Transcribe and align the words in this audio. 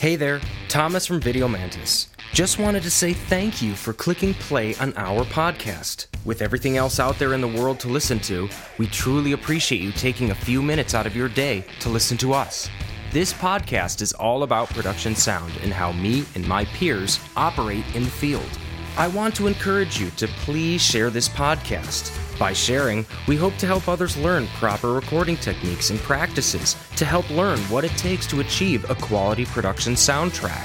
Hey 0.00 0.14
there, 0.14 0.40
Thomas 0.68 1.06
from 1.06 1.18
Video 1.18 1.48
Mantis. 1.48 2.06
Just 2.32 2.60
wanted 2.60 2.84
to 2.84 2.90
say 2.90 3.12
thank 3.12 3.60
you 3.60 3.74
for 3.74 3.92
clicking 3.92 4.32
play 4.32 4.76
on 4.76 4.92
our 4.96 5.24
podcast. 5.24 6.06
With 6.24 6.40
everything 6.40 6.76
else 6.76 7.00
out 7.00 7.18
there 7.18 7.34
in 7.34 7.40
the 7.40 7.48
world 7.48 7.80
to 7.80 7.88
listen 7.88 8.20
to, 8.20 8.48
we 8.78 8.86
truly 8.86 9.32
appreciate 9.32 9.80
you 9.80 9.90
taking 9.90 10.30
a 10.30 10.36
few 10.36 10.62
minutes 10.62 10.94
out 10.94 11.04
of 11.04 11.16
your 11.16 11.28
day 11.28 11.64
to 11.80 11.88
listen 11.88 12.16
to 12.18 12.32
us. 12.32 12.70
This 13.10 13.32
podcast 13.32 14.00
is 14.00 14.12
all 14.12 14.44
about 14.44 14.68
production 14.68 15.16
sound 15.16 15.52
and 15.64 15.72
how 15.72 15.90
me 15.90 16.24
and 16.36 16.46
my 16.46 16.64
peers 16.66 17.18
operate 17.36 17.84
in 17.96 18.04
the 18.04 18.10
field. 18.10 18.56
I 18.96 19.08
want 19.08 19.34
to 19.34 19.48
encourage 19.48 19.98
you 19.98 20.10
to 20.10 20.28
please 20.28 20.80
share 20.80 21.10
this 21.10 21.28
podcast. 21.28 22.27
By 22.38 22.52
sharing, 22.52 23.04
we 23.26 23.36
hope 23.36 23.56
to 23.56 23.66
help 23.66 23.88
others 23.88 24.16
learn 24.16 24.46
proper 24.58 24.92
recording 24.92 25.36
techniques 25.36 25.90
and 25.90 25.98
practices 25.98 26.76
to 26.96 27.04
help 27.04 27.28
learn 27.30 27.58
what 27.62 27.84
it 27.84 27.90
takes 27.96 28.28
to 28.28 28.40
achieve 28.40 28.88
a 28.88 28.94
quality 28.94 29.44
production 29.44 29.94
soundtrack. 29.94 30.64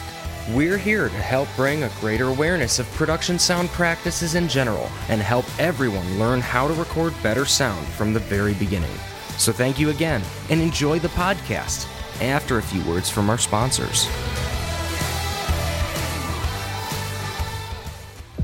We're 0.53 0.77
here 0.77 1.09
to 1.09 1.15
help 1.15 1.47
bring 1.55 1.83
a 1.83 1.91
greater 1.99 2.25
awareness 2.25 2.77
of 2.77 2.91
production 2.91 3.39
sound 3.39 3.69
practices 3.69 4.35
in 4.35 4.47
general 4.47 4.89
and 5.09 5.19
help 5.19 5.45
everyone 5.59 6.19
learn 6.19 6.41
how 6.41 6.67
to 6.67 6.73
record 6.75 7.13
better 7.23 7.45
sound 7.45 7.87
from 7.87 8.13
the 8.13 8.19
very 8.19 8.53
beginning. 8.55 8.95
So 9.37 9.51
thank 9.51 9.79
you 9.79 9.89
again 9.89 10.21
and 10.51 10.61
enjoy 10.61 10.99
the 10.99 11.07
podcast 11.09 11.87
after 12.21 12.59
a 12.59 12.61
few 12.61 12.83
words 12.83 13.09
from 13.09 13.31
our 13.31 13.39
sponsors. 13.39 14.07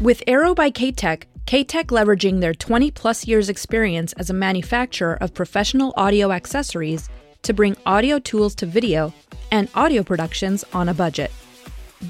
With 0.02 0.24
Airo 0.26 0.56
by 0.56 0.72
K-Tek, 0.72 1.28
K-Tek 1.50 1.88
leveraging 1.88 2.42
their 2.42 2.54
20 2.54 2.92
plus 2.92 3.26
years 3.26 3.50
experience 3.50 4.14
as 4.14 4.30
a 4.30 4.36
manufacturer 4.36 5.16
of 5.20 5.34
professional 5.34 5.96
audio 5.98 6.32
accessories 6.32 7.10
to 7.42 7.54
bring 7.54 7.76
audio 7.88 8.20
tools 8.20 8.54
to 8.54 8.68
video 8.68 9.12
and 9.50 9.68
audio 9.74 10.04
productions 10.04 10.64
on 10.74 10.90
a 10.90 10.94
budget. 10.94 11.32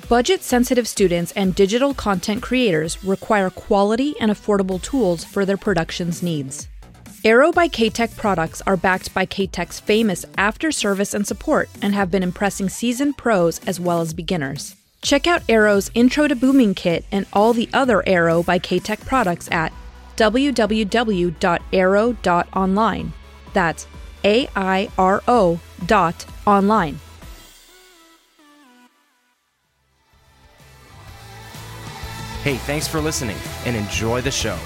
Budget 0.10 0.44
sensitive 0.44 0.90
students 0.90 1.32
and 1.38 1.56
digital 1.56 1.94
content 1.94 2.44
creators 2.44 3.02
require 3.02 3.50
quality 3.50 4.14
and 4.20 4.30
affordable 4.30 4.82
tools 4.82 5.24
for 5.24 5.46
their 5.46 5.56
production's 5.56 6.22
needs. 6.22 6.68
Airo 7.24 7.54
by 7.54 7.70
K-Tek 7.70 8.18
products 8.18 8.62
are 8.68 8.76
backed 8.76 9.14
by 9.14 9.26
K-Tek's 9.26 9.80
famous 9.80 10.26
after 10.38 10.70
service 10.70 11.14
and 11.14 11.26
support 11.26 11.70
and 11.82 11.94
have 11.94 12.12
been 12.12 12.24
impressing 12.24 12.68
seasoned 12.68 13.16
pros 13.18 13.62
as 13.66 13.80
well 13.80 14.02
as 14.02 14.14
beginners. 14.14 14.76
Check 15.02 15.28
out 15.28 15.44
Airo's 15.48 15.90
Intro 15.94 16.28
to 16.28 16.36
Booming 16.36 16.76
Kit 16.76 17.06
and 17.12 17.26
all 17.32 17.54
the 17.54 17.70
other 17.74 18.04
Airo 18.06 18.46
by 18.46 18.60
K-Tek 18.60 19.00
products 19.02 19.50
at 19.52 19.72
www.airo.online. 20.18 23.14
That's 23.54 23.88
A-I-R-O 24.24 25.60
dot 25.86 26.26
online. 26.46 27.00
Hey, 32.44 32.56
thanks 32.56 32.88
for 32.88 33.02
listening 33.02 33.38
and 33.66 33.76
enjoy 33.76 34.22
the 34.22 34.32
show. 34.32 34.58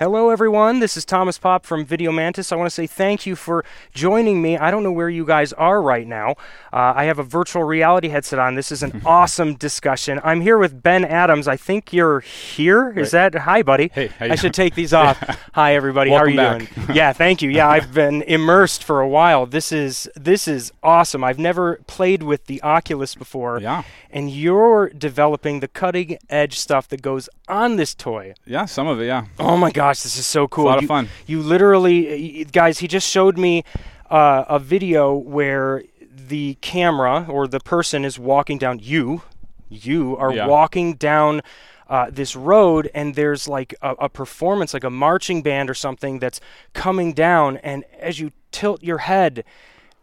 Hello, 0.00 0.30
everyone. 0.30 0.80
This 0.80 0.96
is 0.96 1.04
Thomas 1.04 1.36
Pop 1.36 1.66
from 1.66 1.84
Video 1.84 2.10
Mantis. 2.10 2.52
I 2.52 2.56
want 2.56 2.68
to 2.68 2.74
say 2.74 2.86
thank 2.86 3.26
you 3.26 3.36
for 3.36 3.66
joining 3.92 4.40
me. 4.40 4.56
I 4.56 4.70
don't 4.70 4.82
know 4.82 4.90
where 4.90 5.10
you 5.10 5.26
guys 5.26 5.52
are 5.52 5.82
right 5.82 6.06
now. 6.06 6.36
Uh, 6.72 6.94
I 6.96 7.04
have 7.04 7.18
a 7.18 7.22
virtual 7.22 7.64
reality 7.64 8.08
headset 8.08 8.38
on. 8.38 8.54
This 8.54 8.72
is 8.72 8.82
an 8.82 9.02
awesome 9.04 9.56
discussion. 9.56 10.18
I'm 10.24 10.40
here 10.40 10.56
with 10.56 10.82
Ben 10.82 11.04
Adams. 11.04 11.46
I 11.46 11.58
think 11.58 11.92
you're 11.92 12.20
here. 12.20 12.88
Is 12.98 13.12
Right. 13.12 13.30
that 13.30 13.40
hi, 13.42 13.62
buddy? 13.62 13.90
Hey, 13.92 14.06
how 14.18 14.24
you 14.24 14.32
I 14.32 14.36
should 14.36 14.54
take 14.54 14.74
these 14.74 14.94
off. 14.94 15.18
hi, 15.52 15.74
everybody. 15.74 16.10
Welcome 16.12 16.34
How 16.38 16.44
are 16.54 16.58
you 16.60 16.66
back. 16.66 16.74
doing? 16.86 16.96
yeah, 16.96 17.12
thank 17.12 17.42
you. 17.42 17.50
Yeah, 17.50 17.68
I've 17.68 17.92
been 18.02 18.22
immersed 18.22 18.82
for 18.82 19.02
a 19.02 19.08
while. 19.08 19.44
This 19.44 19.70
is 19.70 20.08
this 20.16 20.48
is 20.48 20.72
awesome. 20.82 21.22
I've 21.22 21.38
never 21.38 21.76
played 21.86 22.22
with 22.22 22.46
the 22.46 22.62
Oculus 22.62 23.14
before. 23.14 23.60
Yeah. 23.60 23.82
And 24.12 24.30
you're 24.30 24.88
developing 24.88 25.60
the 25.60 25.68
cutting 25.68 26.16
edge 26.30 26.58
stuff 26.58 26.88
that 26.88 27.02
goes 27.02 27.28
on 27.48 27.76
this 27.76 27.94
toy. 27.94 28.32
Yeah, 28.46 28.64
some 28.64 28.86
of 28.88 28.98
it, 29.00 29.04
yeah. 29.06 29.26
Oh 29.38 29.58
my 29.58 29.70
gosh, 29.90 30.02
this 30.02 30.16
is 30.16 30.26
so 30.26 30.46
cool. 30.48 30.66
lot 30.66 30.76
of 30.78 30.82
you, 30.82 30.88
fun. 30.88 31.08
You 31.26 31.40
literally, 31.42 32.44
guys, 32.44 32.78
he 32.78 32.88
just 32.88 33.08
showed 33.08 33.36
me 33.36 33.64
uh, 34.10 34.44
a 34.48 34.58
video 34.58 35.14
where 35.14 35.82
the 36.28 36.54
camera 36.60 37.26
or 37.28 37.46
the 37.48 37.60
person 37.60 38.04
is 38.04 38.18
walking 38.18 38.58
down. 38.58 38.78
You, 38.80 39.22
you 39.68 40.16
are 40.16 40.32
Yeah. 40.32 40.46
walking 40.46 40.94
down. 40.94 41.42
Uh, 41.88 42.08
this 42.08 42.36
road 42.36 42.88
and 42.94 43.16
there's 43.16 43.48
like 43.48 43.74
a, 43.82 43.90
a 43.98 44.08
performance 44.08 44.72
like 44.72 44.84
a 44.84 44.90
marching 44.90 45.42
band 45.42 45.68
or 45.68 45.74
something 45.74 46.20
that's 46.20 46.40
coming 46.72 47.12
down 47.12 47.56
and 47.64 47.82
as 47.98 48.20
you 48.20 48.30
tilt 48.52 48.80
your 48.80 48.98
head 48.98 49.42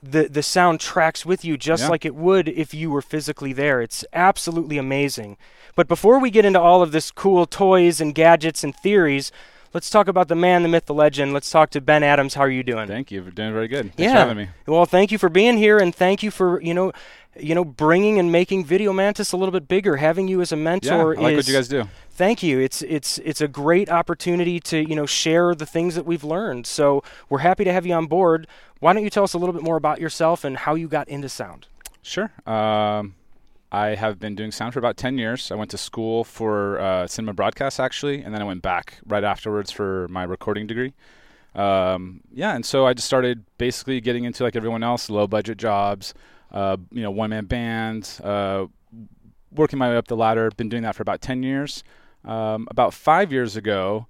the 0.04 0.28
the 0.28 0.44
sound 0.44 0.82
tracks 0.82 1.26
with 1.26 1.46
you 1.46 1.56
just 1.56 1.84
Yeah. 1.84 1.90
like 1.90 2.04
it 2.04 2.14
would 2.14 2.50
if 2.50 2.74
you 2.74 2.92
were 2.92 3.02
physically 3.02 3.54
there. 3.54 3.82
It's 3.82 4.04
absolutely 4.12 4.78
amazing. 4.78 5.38
But 5.78 5.88
before 5.88 6.20
we 6.20 6.30
get 6.30 6.44
into 6.44 6.60
all 6.60 6.82
of 6.82 6.92
this 6.92 7.10
cool 7.10 7.46
toys 7.46 8.02
and 8.02 8.14
gadgets 8.14 8.66
and 8.66 8.76
theories, 8.76 9.32
let's 9.74 9.90
talk 9.90 10.08
about 10.08 10.28
the 10.28 10.36
man, 10.36 10.64
the 10.64 10.70
myth, 10.70 10.86
the 10.86 10.94
legend. 10.94 11.34
Let's 11.34 11.50
talk 11.50 11.70
to 11.72 11.82
Ben 11.82 12.04
Adams. 12.04 12.34
How 12.34 12.42
are 12.42 12.50
you 12.50 12.64
doing? 12.64 12.88
Thank 12.88 13.12
you 13.12 13.24
for 13.24 13.32
doing 13.32 13.54
very 13.54 13.68
good. 13.68 13.94
Thanks 13.96 14.00
yeah. 14.00 14.14
for 14.14 14.20
having 14.20 14.38
me. 14.38 14.50
Well, 14.66 14.86
thank 14.86 15.12
you 15.12 15.18
for 15.18 15.30
being 15.30 15.58
here, 15.58 15.78
and 15.78 15.94
thank 15.94 16.24
you 16.24 16.32
for 16.32 16.62
you 16.62 16.74
know, 16.74 16.92
you 17.40 17.56
know, 17.56 17.66
bringing 17.66 18.20
and 18.20 18.32
making 18.32 18.66
Video 18.66 18.94
Mantis 18.94 19.32
a 19.32 19.38
little 19.38 19.52
bit 19.52 19.68
bigger. 19.68 19.98
Having 19.98 20.28
you 20.28 20.42
as 20.42 20.52
a 20.52 20.56
Yeah, 20.56 20.64
mentor 20.64 21.18
I 21.18 21.22
like 21.22 21.34
is 21.34 21.38
what 21.38 21.48
you 21.48 21.54
guys 21.54 21.68
do. 21.68 21.84
Thank 22.12 22.42
you. 22.44 22.60
It's 22.60 22.82
it's 22.84 23.20
it's 23.20 23.42
a 23.42 23.48
great 23.48 23.90
opportunity 23.90 24.60
to 24.62 24.80
you 24.80 24.96
know 24.96 25.06
share 25.06 25.54
the 25.56 25.66
things 25.66 25.96
that 25.96 26.06
we've 26.06 26.24
learned. 26.24 26.66
So 26.66 27.04
we're 27.30 27.40
happy 27.40 27.64
to 27.64 27.74
have 27.74 27.86
you 27.86 27.94
on 27.94 28.08
board. 28.08 28.48
Why 28.80 28.94
don't 28.94 29.04
you 29.04 29.10
tell 29.10 29.24
us 29.24 29.34
a 29.34 29.38
little 29.38 29.54
bit 29.54 29.64
more 29.64 29.76
about 29.76 30.00
yourself 30.00 30.44
and 30.44 30.58
how 30.58 30.76
you 30.76 30.88
got 30.88 31.08
into 31.08 31.30
sound? 31.30 31.68
Sure. 32.02 32.32
Um, 32.46 33.16
I 33.72 33.96
have 33.96 34.20
been 34.20 34.36
doing 34.36 34.52
sound 34.52 34.74
for 34.74 34.80
about 34.80 34.96
10 34.96 35.18
years. 35.18 35.52
I 35.52 35.56
went 35.56 35.72
to 35.72 35.78
school 35.78 36.24
for 36.24 36.80
uh, 36.80 37.08
cinema 37.08 37.34
broadcast, 37.34 37.80
actually, 37.80 38.22
and 38.22 38.34
then 38.34 38.42
I 38.42 38.46
went 38.46 38.62
back 38.62 39.00
right 39.06 39.24
afterwards 39.24 39.72
for 39.72 40.08
my 40.10 40.24
recording 40.24 40.68
degree. 40.68 40.94
Um, 41.54 42.22
yeah, 42.32 42.56
and 42.56 42.66
so 42.66 42.86
I 42.86 42.94
just 42.94 43.08
started 43.08 43.44
basically 43.58 44.00
getting 44.00 44.24
into, 44.24 44.44
like 44.44 44.56
everyone 44.56 44.84
else, 44.84 45.10
low 45.10 45.28
budget 45.28 45.58
jobs, 45.58 46.14
uh, 46.52 46.78
you 46.92 47.02
know, 47.02 47.12
one 47.12 47.32
man 47.32 47.46
bands, 47.46 48.22
uh, 48.22 48.68
working 49.52 49.80
my 49.80 49.90
way 49.90 49.98
up 49.98 50.08
the 50.08 50.16
ladder. 50.16 50.50
Been 50.56 50.70
doing 50.70 50.84
that 50.84 50.96
for 50.96 51.02
about 51.02 51.22
10 51.22 51.44
years. 51.44 51.84
Um, 52.24 52.68
about 52.72 52.94
five 52.94 53.32
years 53.32 53.56
ago, 53.56 54.08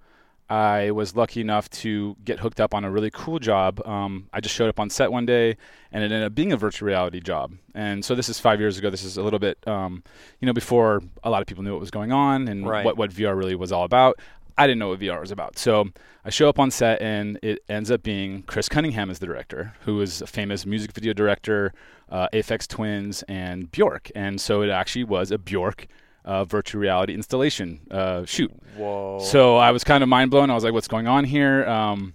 I 0.50 0.92
was 0.92 1.16
lucky 1.16 1.42
enough 1.42 1.70
to 1.72 2.16
get 2.24 2.40
hooked 2.40 2.60
up 2.62 2.74
on 2.74 2.86
a 2.86 2.92
really 2.92 3.12
cool 3.12 3.38
job. 3.40 3.86
Um, 3.86 4.28
I 4.32 4.40
just 4.40 4.56
showed 4.56 4.70
up 4.70 4.80
on 4.80 4.90
set 4.90 5.12
one 5.12 5.26
day, 5.26 5.58
and 5.92 6.04
it 6.04 6.12
ended 6.12 6.24
up 6.24 6.36
being 6.36 6.54
a 6.54 6.58
virtual 6.58 6.88
reality 6.88 7.20
job. 7.20 7.54
And 7.76 8.04
so 8.06 8.16
this 8.16 8.30
is 8.30 8.40
five 8.40 8.60
years 8.60 8.78
ago. 8.78 8.90
This 8.90 9.04
is 9.04 9.18
a 9.18 9.22
little 9.24 9.40
bit, 9.40 9.58
um, 9.68 10.04
you 10.40 10.46
know, 10.46 10.54
before 10.54 11.02
a 11.24 11.30
lot 11.30 11.42
of 11.42 11.48
people 11.48 11.64
knew 11.64 11.72
what 11.72 11.82
was 11.82 11.92
going 11.92 12.12
on 12.12 12.48
and 12.48 12.66
Right. 12.66 12.86
what 12.86 12.98
what 12.98 13.12
VR 13.12 13.36
really 13.36 13.56
was 13.56 13.72
all 13.72 13.84
about. 13.84 14.20
I 14.60 14.66
didn't 14.66 14.80
know 14.80 14.90
what 14.90 15.00
VR 15.00 15.20
was 15.20 15.30
about. 15.32 15.60
So 15.60 15.90
I 16.26 16.32
show 16.32 16.50
up 16.50 16.58
on 16.58 16.72
set, 16.72 17.00
and 17.02 17.38
it 17.44 17.60
ends 17.70 17.92
up 17.92 18.02
being 18.02 18.42
Chris 18.44 18.68
Cunningham 18.68 19.10
as 19.12 19.20
the 19.20 19.28
director, 19.28 19.74
who 19.82 20.02
is 20.02 20.22
a 20.22 20.28
famous 20.28 20.66
music 20.66 20.94
video 20.94 21.14
director, 21.14 21.74
uh, 22.10 22.28
Aphex 22.34 22.68
Twins, 22.68 23.22
and 23.28 23.70
Bjork. 23.72 24.10
And 24.16 24.42
so 24.42 24.62
it 24.64 24.70
actually 24.70 25.04
was 25.04 25.30
a 25.30 25.38
Bjork 25.38 25.88
uh, 26.28 26.44
virtual 26.44 26.82
reality 26.82 27.14
installation 27.14 27.80
uh, 27.90 28.26
shoot. 28.26 28.52
Whoa. 28.76 29.20
So 29.20 29.56
I 29.56 29.72
was 29.72 29.84
kind 29.84 30.04
of 30.04 30.10
mind 30.10 30.30
blown. 30.30 30.52
I 30.52 30.54
was 30.54 30.64
like, 30.64 30.74
"What's 30.74 30.90
going 30.90 31.08
on 31.08 31.24
here?" 31.24 31.66
Um, 31.66 32.14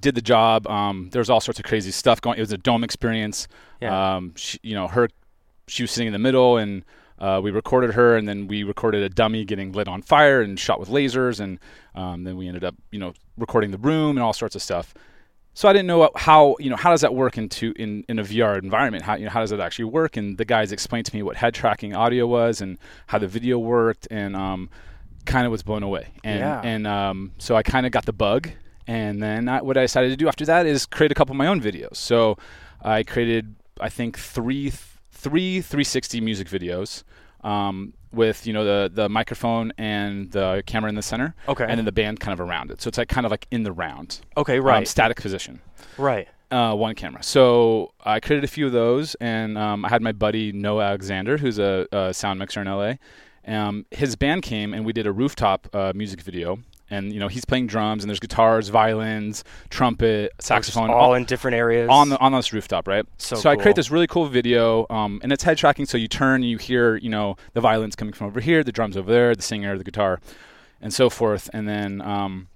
did 0.00 0.16
the 0.16 0.20
job. 0.20 0.66
Um, 0.66 1.08
there 1.12 1.20
was 1.20 1.30
all 1.30 1.40
sorts 1.40 1.60
of 1.60 1.64
crazy 1.64 1.92
stuff 1.92 2.20
going. 2.20 2.38
It 2.38 2.42
was 2.42 2.52
a 2.52 2.58
dome 2.58 2.82
experience. 2.82 3.46
Yeah. 3.80 4.16
Um, 4.16 4.34
she, 4.36 4.58
you 4.62 4.74
know, 4.74 4.88
her, 4.88 5.08
she 5.68 5.84
was 5.84 5.92
sitting 5.92 6.08
in 6.08 6.12
the 6.12 6.18
middle, 6.18 6.56
and 6.56 6.84
uh, 7.20 7.40
we 7.42 7.52
recorded 7.52 7.94
her, 7.94 8.16
and 8.16 8.28
then 8.28 8.48
we 8.48 8.64
recorded 8.64 9.04
a 9.04 9.08
dummy 9.08 9.44
getting 9.44 9.70
lit 9.70 9.86
on 9.86 10.02
fire 10.02 10.42
and 10.42 10.58
shot 10.58 10.80
with 10.80 10.88
lasers, 10.88 11.38
and 11.38 11.60
um, 11.94 12.24
then 12.24 12.36
we 12.36 12.48
ended 12.48 12.64
up, 12.64 12.74
you 12.90 12.98
know, 12.98 13.14
recording 13.38 13.70
the 13.70 13.78
room 13.78 14.16
and 14.16 14.24
all 14.24 14.32
sorts 14.32 14.56
of 14.56 14.62
stuff. 14.62 14.92
So 15.56 15.70
I 15.70 15.72
didn't 15.72 15.86
know 15.86 16.10
how 16.14 16.54
you 16.60 16.68
know 16.68 16.76
how 16.76 16.90
does 16.90 17.00
that 17.00 17.14
work 17.14 17.38
into 17.38 17.72
in, 17.76 18.04
in 18.10 18.18
a 18.18 18.22
VR 18.22 18.62
environment? 18.62 19.04
How 19.04 19.14
you 19.14 19.24
know 19.24 19.30
how 19.30 19.40
does 19.40 19.52
it 19.52 19.58
actually 19.58 19.86
work? 19.86 20.18
And 20.18 20.36
the 20.36 20.44
guys 20.44 20.70
explained 20.70 21.06
to 21.06 21.16
me 21.16 21.22
what 21.22 21.34
head 21.38 21.54
tracking 21.54 21.94
audio 21.96 22.26
was 22.26 22.60
and 22.60 22.76
how 23.06 23.16
the 23.18 23.26
video 23.26 23.58
worked, 23.58 24.06
and 24.10 24.36
um, 24.36 24.68
kind 25.24 25.46
of 25.46 25.50
was 25.50 25.62
blown 25.62 25.82
away. 25.82 26.08
And 26.22 26.40
Yeah. 26.40 26.60
and 26.62 26.86
um, 26.86 27.32
so 27.38 27.56
I 27.56 27.62
kind 27.62 27.86
of 27.86 27.92
got 27.92 28.04
the 28.04 28.12
bug. 28.12 28.50
And 28.86 29.22
then 29.22 29.48
I, 29.48 29.62
what 29.62 29.78
I 29.78 29.80
decided 29.80 30.10
to 30.10 30.16
do 30.16 30.28
after 30.28 30.44
that 30.44 30.66
is 30.66 30.84
create 30.84 31.10
a 31.10 31.14
couple 31.14 31.32
of 31.32 31.38
my 31.38 31.46
own 31.46 31.62
videos. 31.62 31.96
So 31.96 32.36
I 32.82 33.02
created 33.02 33.54
I 33.80 33.88
think 33.88 34.18
three 34.18 34.70
three 35.10 35.62
360 35.62 36.20
music 36.20 36.48
videos. 36.48 37.02
Um, 37.42 37.94
with 38.12 38.46
you 38.46 38.52
know 38.52 38.64
the 38.64 38.90
the 38.92 39.08
microphone 39.08 39.72
and 39.78 40.30
the 40.32 40.62
camera 40.66 40.88
in 40.88 40.94
the 40.94 41.02
center, 41.02 41.34
Okay. 41.48 41.64
and 41.68 41.78
then 41.78 41.84
the 41.84 41.92
band 41.92 42.20
kind 42.20 42.32
of 42.32 42.40
around 42.40 42.70
it. 42.70 42.80
So 42.80 42.88
it's 42.88 42.98
like 42.98 43.08
kind 43.08 43.26
of 43.26 43.30
like 43.30 43.46
in 43.50 43.62
the 43.62 43.72
round, 43.72 44.20
okay, 44.36 44.58
um, 44.58 44.64
right, 44.64 44.88
static 44.88 45.20
position 45.20 45.60
right. 45.98 46.28
uh, 46.50 46.74
one 46.74 46.94
camera. 46.94 47.22
So 47.22 47.92
I 48.04 48.20
created 48.20 48.44
a 48.44 48.48
few 48.48 48.66
of 48.66 48.72
those, 48.72 49.14
and 49.16 49.56
um, 49.58 49.84
I 49.84 49.88
had 49.88 50.02
my 50.02 50.12
buddy 50.12 50.52
Noah 50.52 50.84
Alexander, 50.84 51.38
who's 51.38 51.58
a, 51.58 51.86
a 51.92 52.14
sound 52.14 52.38
mixer 52.38 52.60
in 52.60 52.66
LA. 52.68 52.94
Um, 53.46 53.86
his 53.90 54.16
band 54.16 54.42
came, 54.42 54.74
and 54.74 54.84
we 54.84 54.92
did 54.92 55.06
a 55.06 55.12
rooftop 55.12 55.68
uh, 55.72 55.92
music 55.94 56.20
video 56.22 56.58
and 56.90 57.12
you 57.12 57.20
know 57.20 57.28
he's 57.28 57.44
playing 57.44 57.66
drums, 57.66 58.02
and 58.02 58.10
there's 58.10 58.20
guitars, 58.20 58.68
violins, 58.68 59.44
trumpet, 59.70 60.32
saxophone, 60.38 60.90
all 60.90 61.14
in 61.14 61.24
different 61.24 61.56
areas 61.56 61.88
on 61.90 62.08
the 62.08 62.18
on 62.18 62.32
this 62.32 62.52
rooftop, 62.52 62.86
right? 62.86 63.04
So 63.18 63.36
I 63.36 63.54
cool. 63.54 63.62
create 63.62 63.76
this 63.76 63.90
really 63.90 64.06
cool 64.06 64.26
video, 64.26 64.86
um, 64.90 65.20
and 65.22 65.32
it's 65.32 65.42
head 65.42 65.58
tracking. 65.58 65.86
So 65.86 65.98
you 65.98 66.08
turn, 66.08 66.42
you 66.42 66.58
hear, 66.58 66.96
you 66.96 67.10
know, 67.10 67.36
the 67.52 67.60
violins 67.60 67.96
coming 67.96 68.14
from 68.14 68.28
over 68.28 68.40
here, 68.40 68.62
the 68.62 68.72
drums 68.72 68.96
over 68.96 69.10
there, 69.10 69.34
the 69.34 69.42
singer, 69.42 69.76
the 69.76 69.84
guitar, 69.84 70.20
and 70.80 70.92
so 70.92 71.10
forth. 71.10 71.50
And 71.52 71.68
then 71.68 72.00
um, 72.00 72.48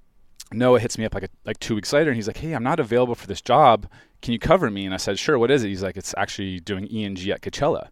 Noah 0.53 0.81
hits 0.81 0.99
me 0.99 1.05
up 1.05 1.15
like 1.15 1.25
a, 1.25 1.29
like 1.45 1.59
two 1.59 1.75
weeks 1.75 1.93
later, 1.93 2.11
and 2.11 2.17
he's 2.17 2.27
like, 2.27 2.39
"Hey, 2.39 2.53
I'm 2.53 2.65
not 2.65 2.81
available 2.81 3.15
for 3.15 3.27
this 3.27 3.41
job. 3.41 3.89
Can 4.23 4.33
you 4.33 4.39
cover 4.39 4.71
me?" 4.71 4.85
And 4.85 4.95
I 4.95 4.99
said, 4.99 5.19
"Sure. 5.19 5.39
What 5.39 5.51
is 5.51 5.65
it?" 5.65 5.69
He's 5.69 5.83
like, 5.83 5.97
"It's 5.97 6.15
actually 6.17 6.61
doing 6.61 6.87
ENG 6.89 7.31
at 7.31 7.41
Coachella." 7.41 7.89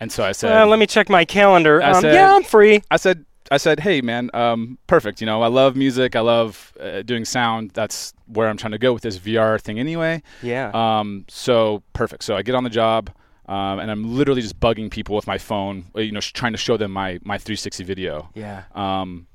And 0.00 0.10
so 0.10 0.24
I 0.24 0.32
said, 0.32 0.62
Uh, 0.62 0.66
let 0.66 0.78
me 0.78 0.86
check 0.86 1.10
my 1.10 1.26
calendar. 1.26 1.82
Um, 1.82 2.00
said- 2.00 2.14
yeah, 2.14 2.34
I'm 2.34 2.42
free. 2.42 2.82
I 2.90 2.96
said, 2.96 3.26
I 3.50 3.56
said, 3.56 3.80
hey 3.80 4.00
man, 4.00 4.30
um, 4.34 4.78
perfect. 4.86 5.20
You 5.20 5.26
know, 5.26 5.42
I 5.42 5.48
love 5.48 5.74
music. 5.76 6.14
I 6.16 6.20
love 6.20 6.72
uh, 6.80 7.02
doing 7.02 7.24
sound. 7.24 7.70
That's 7.72 8.12
where 8.26 8.48
I'm 8.48 8.56
trying 8.56 8.72
to 8.72 8.78
go 8.78 8.92
with 8.92 9.02
this 9.02 9.18
VR 9.18 9.60
thing 9.60 9.78
anyway. 9.80 10.22
Yeah. 10.42 10.70
Um, 10.72 11.24
so 11.28 11.82
perfect. 11.92 12.22
So 12.24 12.36
I 12.36 12.42
get 12.42 12.54
on 12.54 12.62
the 12.64 12.70
job, 12.70 13.10
um, 13.46 13.80
and 13.80 13.90
I'm 13.90 14.14
literally 14.16 14.40
just 14.42 14.60
bugging 14.60 14.90
people 14.90 15.16
with 15.16 15.26
my 15.26 15.38
phone. 15.38 15.86
uh, 15.96 16.00
You 16.00 16.12
know, 16.12 16.20
sh- 16.20 16.32
trying 16.32 16.52
to 16.52 16.58
show 16.58 16.76
them 16.76 16.92
my 16.92 17.18
my 17.24 17.38
360 17.38 17.82
video. 17.84 18.30
yeah. 18.34 18.64
Um, 18.74 19.26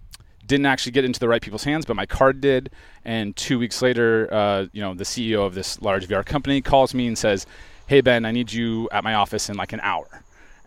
didn't 0.48 0.68
actually 0.68 0.92
get 0.92 1.04
into 1.04 1.20
the 1.20 1.28
right 1.28 1.42
people's 1.42 1.64
hands, 1.64 1.86
but 1.88 1.96
my 1.96 2.06
card 2.06 2.40
did. 2.40 2.70
And 3.04 3.36
two 3.36 3.58
weeks 3.58 3.82
later, 3.82 4.32
uh, 4.32 4.68
you 4.74 4.82
know, 4.82 4.94
the 4.94 5.04
CEO 5.04 5.44
of 5.44 5.56
this 5.56 5.82
large 5.82 6.08
VR 6.08 6.24
company 6.24 6.62
calls 6.62 6.94
me 6.94 7.08
and 7.08 7.18
says, 7.18 7.48
"Hey 7.88 8.00
Ben, 8.02 8.26
I 8.26 8.32
need 8.32 8.54
you 8.54 8.88
at 8.92 9.04
my 9.04 9.16
office 9.16 9.50
in 9.50 9.58
like 9.58 9.74
an 9.74 9.80
hour." 9.82 10.08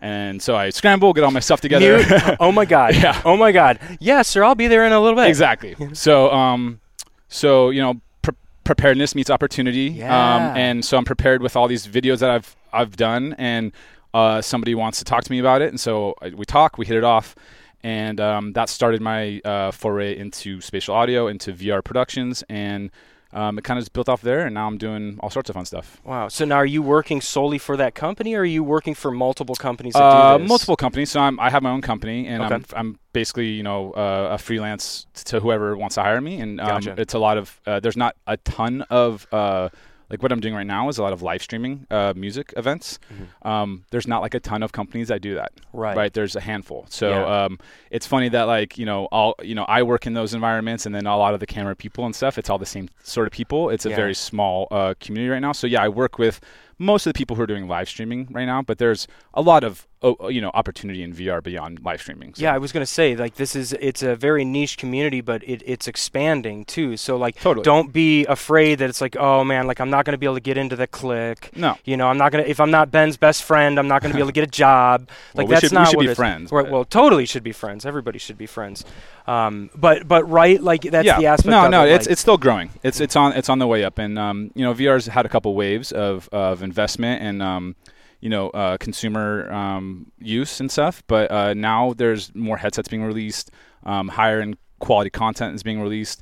And 0.01 0.41
so 0.41 0.55
I 0.55 0.69
scramble, 0.69 1.13
get 1.13 1.23
all 1.23 1.31
my 1.31 1.39
stuff 1.41 1.61
together. 1.61 1.97
Mute. 1.97 2.37
oh 2.39 2.51
my 2.51 2.65
god. 2.65 2.95
Yeah. 2.95 3.21
Oh 3.25 3.35
my 3.35 3.51
god. 3.51 3.79
Yeah, 3.99 4.21
sir. 4.21 4.43
I'll 4.43 4.55
be 4.55 4.67
there 4.67 4.85
in 4.85 4.91
a 4.93 4.99
little 4.99 5.17
bit. 5.17 5.27
exactly. 5.27 5.75
So, 5.93 6.31
um, 6.31 6.79
so 7.27 7.69
you 7.69 7.81
know, 7.81 7.99
pre- 8.21 8.35
preparedness 8.63 9.13
meets 9.15 9.29
opportunity. 9.29 9.87
Yeah. 9.87 10.35
Um, 10.35 10.57
and 10.57 10.85
so 10.85 10.97
I'm 10.97 11.05
prepared 11.05 11.41
with 11.41 11.55
all 11.55 11.67
these 11.67 11.85
videos 11.87 12.19
that 12.19 12.29
I've 12.29 12.55
I've 12.71 12.95
done, 12.95 13.35
and 13.37 13.71
uh, 14.13 14.41
somebody 14.41 14.73
wants 14.75 14.99
to 14.99 15.05
talk 15.05 15.23
to 15.23 15.31
me 15.31 15.39
about 15.39 15.61
it, 15.61 15.69
and 15.69 15.79
so 15.79 16.15
I, 16.21 16.29
we 16.29 16.45
talk, 16.45 16.77
we 16.77 16.85
hit 16.85 16.97
it 16.97 17.03
off, 17.03 17.35
and 17.83 18.19
um, 18.21 18.53
that 18.53 18.69
started 18.69 19.01
my 19.01 19.41
uh, 19.43 19.71
foray 19.71 20.17
into 20.17 20.61
spatial 20.61 20.95
audio, 20.95 21.27
into 21.27 21.51
VR 21.51 21.83
productions, 21.83 22.43
and 22.49 22.89
um, 23.31 23.57
it 23.57 23.63
kind 23.63 23.77
of 23.77 23.83
just 23.83 23.93
built 23.93 24.09
off 24.09 24.21
there, 24.21 24.45
and 24.45 24.53
now 24.53 24.67
I'm 24.67 24.77
doing 24.77 25.19
all 25.21 25.29
sorts 25.29 25.49
of 25.49 25.55
fun 25.55 25.65
stuff. 25.65 26.01
Wow. 26.03 26.27
So 26.29 26.45
now 26.45 26.55
are 26.55 26.65
you 26.65 26.81
working 26.81 27.21
solely 27.21 27.57
for 27.57 27.77
that 27.77 27.93
company, 27.95 28.33
or 28.33 28.41
are 28.41 28.45
you 28.45 28.63
working 28.63 28.95
for 28.95 29.11
multiple 29.11 29.55
companies 29.55 29.93
that 29.93 30.03
Uh, 30.03 30.37
do 30.37 30.43
this? 30.43 30.49
multiple 30.49 30.75
companies. 30.75 31.11
So 31.11 31.19
I'm, 31.19 31.39
I 31.39 31.49
have 31.49 31.61
my 31.61 31.69
own 31.69 31.81
company, 31.81 32.27
and 32.27 32.43
I'm, 32.43 32.65
I'm 32.75 32.99
basically 33.13 33.47
you 33.47 33.63
know 33.63 33.91
uh, 33.91 34.29
a 34.31 34.37
freelance 34.37 35.05
to 35.25 35.39
whoever 35.39 35.77
wants 35.77 35.95
to 35.95 36.01
hire 36.03 36.21
me. 36.21 36.39
And 36.39 36.59
um, 36.59 36.67
Gotcha. 36.67 36.95
it's 36.97 37.13
a 37.13 37.19
lot 37.19 37.37
of 37.37 37.59
uh, 37.67 37.79
there's 37.79 37.97
not 37.97 38.15
a 38.27 38.37
ton 38.37 38.81
of 38.89 39.27
uh, 39.31 39.69
like 40.09 40.23
what 40.23 40.31
I'm 40.31 40.39
doing 40.39 40.55
right 40.55 40.65
now 40.65 40.89
is 40.89 40.97
a 40.97 41.03
lot 41.03 41.13
of 41.13 41.21
live 41.21 41.41
streaming 41.43 41.85
uh, 41.91 42.13
music 42.15 42.53
events. 42.57 42.99
Um, 43.43 43.85
there's 43.91 44.07
not 44.07 44.21
like 44.21 44.33
a 44.33 44.39
ton 44.39 44.63
of 44.63 44.71
companies 44.71 45.07
that 45.09 45.21
do 45.21 45.35
that. 45.35 45.53
Mm-hmm. 45.55 45.77
Right. 45.77 45.97
Right. 45.97 46.13
There's 46.13 46.35
a 46.35 46.41
handful. 46.41 46.85
So 46.89 47.09
Yeah. 47.09 47.43
um, 47.45 47.59
it's 47.91 48.07
funny 48.07 48.29
that 48.29 48.43
like 48.43 48.77
you 48.77 48.85
know 48.85 49.05
all 49.11 49.35
you 49.41 49.55
know 49.55 49.65
I 49.65 49.83
work 49.83 50.07
in 50.07 50.13
those 50.13 50.33
environments, 50.33 50.85
and 50.85 50.93
then 50.95 51.05
a 51.05 51.17
lot 51.17 51.33
of 51.33 51.39
the 51.39 51.47
camera 51.47 51.75
people 51.75 52.05
and 52.05 52.15
stuff. 52.15 52.37
It's 52.37 52.49
all 52.49 52.57
the 52.57 52.65
same 52.65 52.89
sort 53.03 53.27
of 53.27 53.33
people. 53.33 53.69
It's 53.69 53.85
a 53.85 53.89
Yeah. 53.89 53.95
very 53.95 54.13
small 54.15 54.67
uh, 54.71 54.93
community 54.99 55.29
right 55.29 55.39
now. 55.41 55.51
So 55.51 55.67
yeah, 55.67 55.83
I 55.83 55.89
work 55.89 56.17
with 56.17 56.39
most 56.79 57.05
of 57.05 57.13
the 57.13 57.17
people 57.17 57.35
who 57.35 57.41
are 57.43 57.47
doing 57.47 57.67
live 57.67 57.89
streaming 57.89 58.27
right 58.31 58.45
now, 58.45 58.61
but 58.61 58.77
there's 58.77 59.07
a 59.33 59.41
lot 59.41 59.63
of 59.65 59.85
oh, 60.01 60.29
you 60.29 60.39
know 60.39 60.49
opportunity 60.53 61.03
in 61.03 61.13
VR 61.13 61.43
beyond 61.43 61.81
live 61.83 62.01
streaming. 62.01 62.33
So. 62.33 62.41
Yeah, 62.41 62.53
I 62.53 62.57
was 62.57 62.71
gonna 62.71 62.85
say 62.85 63.15
like 63.17 63.35
this 63.35 63.55
is 63.55 63.73
it's 63.73 64.01
a 64.01 64.15
very 64.15 64.45
niche 64.45 64.77
community, 64.77 65.19
but 65.21 65.43
it, 65.43 65.61
it's 65.65 65.87
expanding 65.87 66.63
too. 66.65 66.95
So 66.97 67.17
like, 67.17 67.35
Totally. 67.39 67.63
don't 67.63 67.91
be 67.91 68.25
afraid 68.25 68.79
that 68.79 68.89
it's 68.89 69.01
like, 69.01 69.17
oh 69.17 69.43
man, 69.43 69.67
like 69.67 69.81
I'm 69.81 69.89
not 69.89 70.05
gonna 70.05 70.17
be 70.17 70.25
able 70.25 70.35
to 70.35 70.41
get 70.41 70.57
into 70.57 70.77
the 70.77 70.87
click. 70.87 71.51
No. 71.55 71.77
You 71.83 71.97
know, 71.97 72.07
I'm 72.07 72.17
not 72.17 72.31
gonna 72.31 72.45
if 72.45 72.59
I'm 72.59 72.71
not 72.71 72.91
Ben's 72.91 73.17
best 73.17 73.43
friend, 73.43 73.77
I'm 73.77 73.87
not 73.89 74.01
gonna 74.01 74.13
be 74.13 74.19
able 74.19 74.29
to 74.29 74.33
get 74.33 74.45
a 74.45 74.47
job. 74.47 75.09
Well, 75.33 75.43
Like 75.45 75.47
we 75.47 75.53
that's 75.55 75.61
should- 75.61 75.71
we 75.71 75.75
not 75.77 75.87
should 75.89 75.97
what 75.97 76.07
be 76.07 76.13
friends, 76.15 76.51
well, 76.51 76.85
totally 76.85 77.25
should 77.25 77.43
be 77.43 77.51
friends. 77.51 77.85
Everybody 77.85 78.19
should 78.19 78.37
be 78.37 78.45
friends. 78.47 78.83
Um, 79.29 79.69
but 79.75 80.07
but 80.07 80.23
right, 80.29 80.61
like 80.61 80.81
that's 80.81 81.05
yeah. 81.05 81.19
the 81.19 81.27
aspect. 81.27 81.49
no, 81.51 81.65
of 81.65 81.71
no, 81.71 81.85
it, 81.85 81.91
it's 81.91 82.05
like- 82.07 82.11
it's 82.13 82.21
still 82.21 82.37
growing. 82.37 82.71
It's 82.83 82.99
it's 82.99 83.15
on 83.15 83.33
it's 83.33 83.49
on 83.49 83.59
the 83.59 83.67
way 83.67 83.83
up, 83.83 83.99
and 83.99 84.17
um, 84.17 84.51
you 84.55 84.63
know, 84.63 84.73
VR's 84.73 85.05
had 85.05 85.25
a 85.25 85.29
couple 85.29 85.53
waves 85.55 85.91
of 85.91 86.27
of 86.31 86.63
investment 86.63 87.21
and 87.21 87.43
um, 87.43 87.75
you 88.21 88.29
know, 88.29 88.49
uh, 88.49 88.77
consumer 88.77 89.51
um, 89.51 90.11
use 90.19 90.59
and 90.59 90.71
stuff. 90.71 91.03
But 91.07 91.31
uh, 91.31 91.53
now 91.53 91.93
there's 91.93 92.33
more 92.35 92.57
headsets 92.57 92.87
being 92.89 93.03
released, 93.03 93.51
um, 93.83 94.07
higher 94.09 94.41
end 94.41 94.57
quality 94.79 95.09
content 95.09 95.55
is 95.55 95.63
being 95.63 95.81
released. 95.81 96.21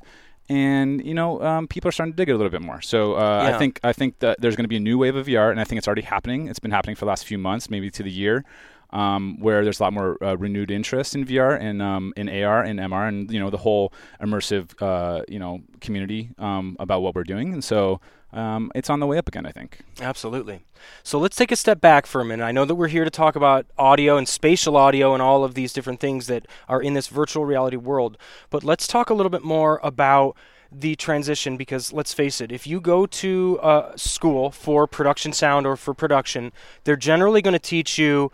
And 0.50 1.04
you 1.04 1.14
know, 1.14 1.42
um, 1.42 1.66
people 1.68 1.88
are 1.88 1.92
starting 1.92 2.12
to 2.12 2.16
dig 2.16 2.28
it 2.28 2.32
a 2.32 2.36
little 2.36 2.50
bit 2.50 2.62
more. 2.62 2.80
So 2.80 3.14
uh, 3.14 3.42
Yeah. 3.48 3.54
I 3.54 3.58
think 3.58 3.80
I 3.82 3.92
think 3.92 4.18
that 4.20 4.40
there's 4.40 4.56
going 4.56 4.64
to 4.64 4.68
be 4.68 4.76
a 4.76 4.80
new 4.80 4.98
wave 4.98 5.16
of 5.16 5.26
VR, 5.26 5.50
and 5.50 5.60
I 5.60 5.64
think 5.64 5.78
it's 5.78 5.86
already 5.88 6.02
happening. 6.02 6.48
It's 6.48 6.58
been 6.58 6.70
happening 6.70 6.96
for 6.96 7.04
the 7.04 7.10
last 7.10 7.26
few 7.26 7.38
months, 7.38 7.68
maybe 7.68 7.90
to 7.90 8.02
the 8.02 8.10
year, 8.10 8.44
um, 8.90 9.38
where 9.40 9.64
there's 9.64 9.80
a 9.80 9.82
lot 9.82 9.92
more 9.92 10.22
uh, 10.22 10.36
renewed 10.36 10.70
interest 10.70 11.14
in 11.14 11.24
VR 11.24 11.60
and 11.60 11.82
um, 11.82 12.12
in 12.16 12.28
AR 12.28 12.62
and 12.62 12.78
MR, 12.78 13.08
and 13.08 13.30
you 13.30 13.40
know 13.40 13.50
the 13.50 13.58
whole 13.58 13.92
immersive 14.20 14.80
uh, 14.82 15.22
you 15.28 15.38
know 15.38 15.60
community 15.80 16.30
um, 16.38 16.76
about 16.78 17.02
what 17.02 17.14
we're 17.14 17.24
doing. 17.24 17.52
And 17.52 17.62
so 17.62 18.00
um, 18.32 18.70
it's 18.74 18.90
on 18.90 19.00
the 19.00 19.06
way 19.06 19.18
up 19.18 19.28
again. 19.28 19.46
I 19.46 19.52
think. 19.52 19.80
Absolutely. 20.00 20.60
So 21.02 21.18
let's 21.18 21.36
take 21.36 21.52
a 21.52 21.56
step 21.56 21.80
back 21.80 22.06
for 22.06 22.20
a 22.20 22.24
minute. 22.24 22.44
I 22.44 22.52
know 22.52 22.64
that 22.64 22.74
we're 22.74 22.88
here 22.88 23.04
to 23.04 23.10
talk 23.10 23.36
about 23.36 23.66
audio 23.76 24.16
and 24.16 24.28
spatial 24.28 24.76
audio 24.76 25.12
and 25.12 25.22
all 25.22 25.44
of 25.44 25.54
these 25.54 25.72
different 25.72 26.00
things 26.00 26.26
that 26.28 26.46
are 26.68 26.80
in 26.80 26.94
this 26.94 27.08
virtual 27.08 27.44
reality 27.44 27.76
world. 27.76 28.16
But 28.50 28.64
let's 28.64 28.86
talk 28.86 29.10
a 29.10 29.14
little 29.14 29.30
bit 29.30 29.44
more 29.44 29.80
about 29.82 30.36
the 30.70 30.94
transition 30.96 31.56
because 31.56 31.92
let's 31.92 32.12
face 32.12 32.40
it, 32.40 32.52
if 32.52 32.66
you 32.66 32.80
go 32.80 33.06
to 33.06 33.58
uh, 33.62 33.96
school 33.96 34.50
for 34.50 34.86
production 34.86 35.32
sound 35.32 35.66
or 35.66 35.76
for 35.76 35.94
production, 35.94 36.52
they're 36.84 36.96
generally 36.96 37.40
going 37.40 37.54
to 37.54 37.58
teach 37.58 37.98
you 37.98 38.30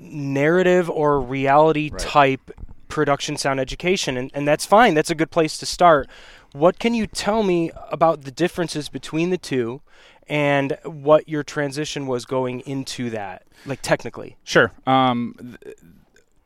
narrative 0.00 0.88
or 0.88 1.20
reality 1.20 1.90
type 1.90 2.50
production 2.88 3.36
sound 3.36 3.60
education 3.60 4.16
and, 4.16 4.30
and 4.34 4.48
that's 4.48 4.66
fine. 4.66 4.94
That's 4.94 5.10
a 5.10 5.14
good 5.14 5.30
place 5.30 5.58
to 5.58 5.66
start. 5.66 6.08
What 6.52 6.78
can 6.78 6.94
you 6.94 7.06
tell 7.06 7.42
me 7.42 7.70
about 7.90 8.22
the 8.22 8.30
differences 8.30 8.88
between 8.88 9.30
the 9.30 9.38
two 9.38 9.82
and 10.28 10.76
what 10.84 11.28
your 11.28 11.42
transition 11.42 12.06
was 12.06 12.24
going 12.24 12.60
into 12.60 13.10
that 13.10 13.44
like 13.66 13.82
technically? 13.82 14.36
Sure. 14.42 14.72
Um, 14.86 15.56
th- 15.62 15.76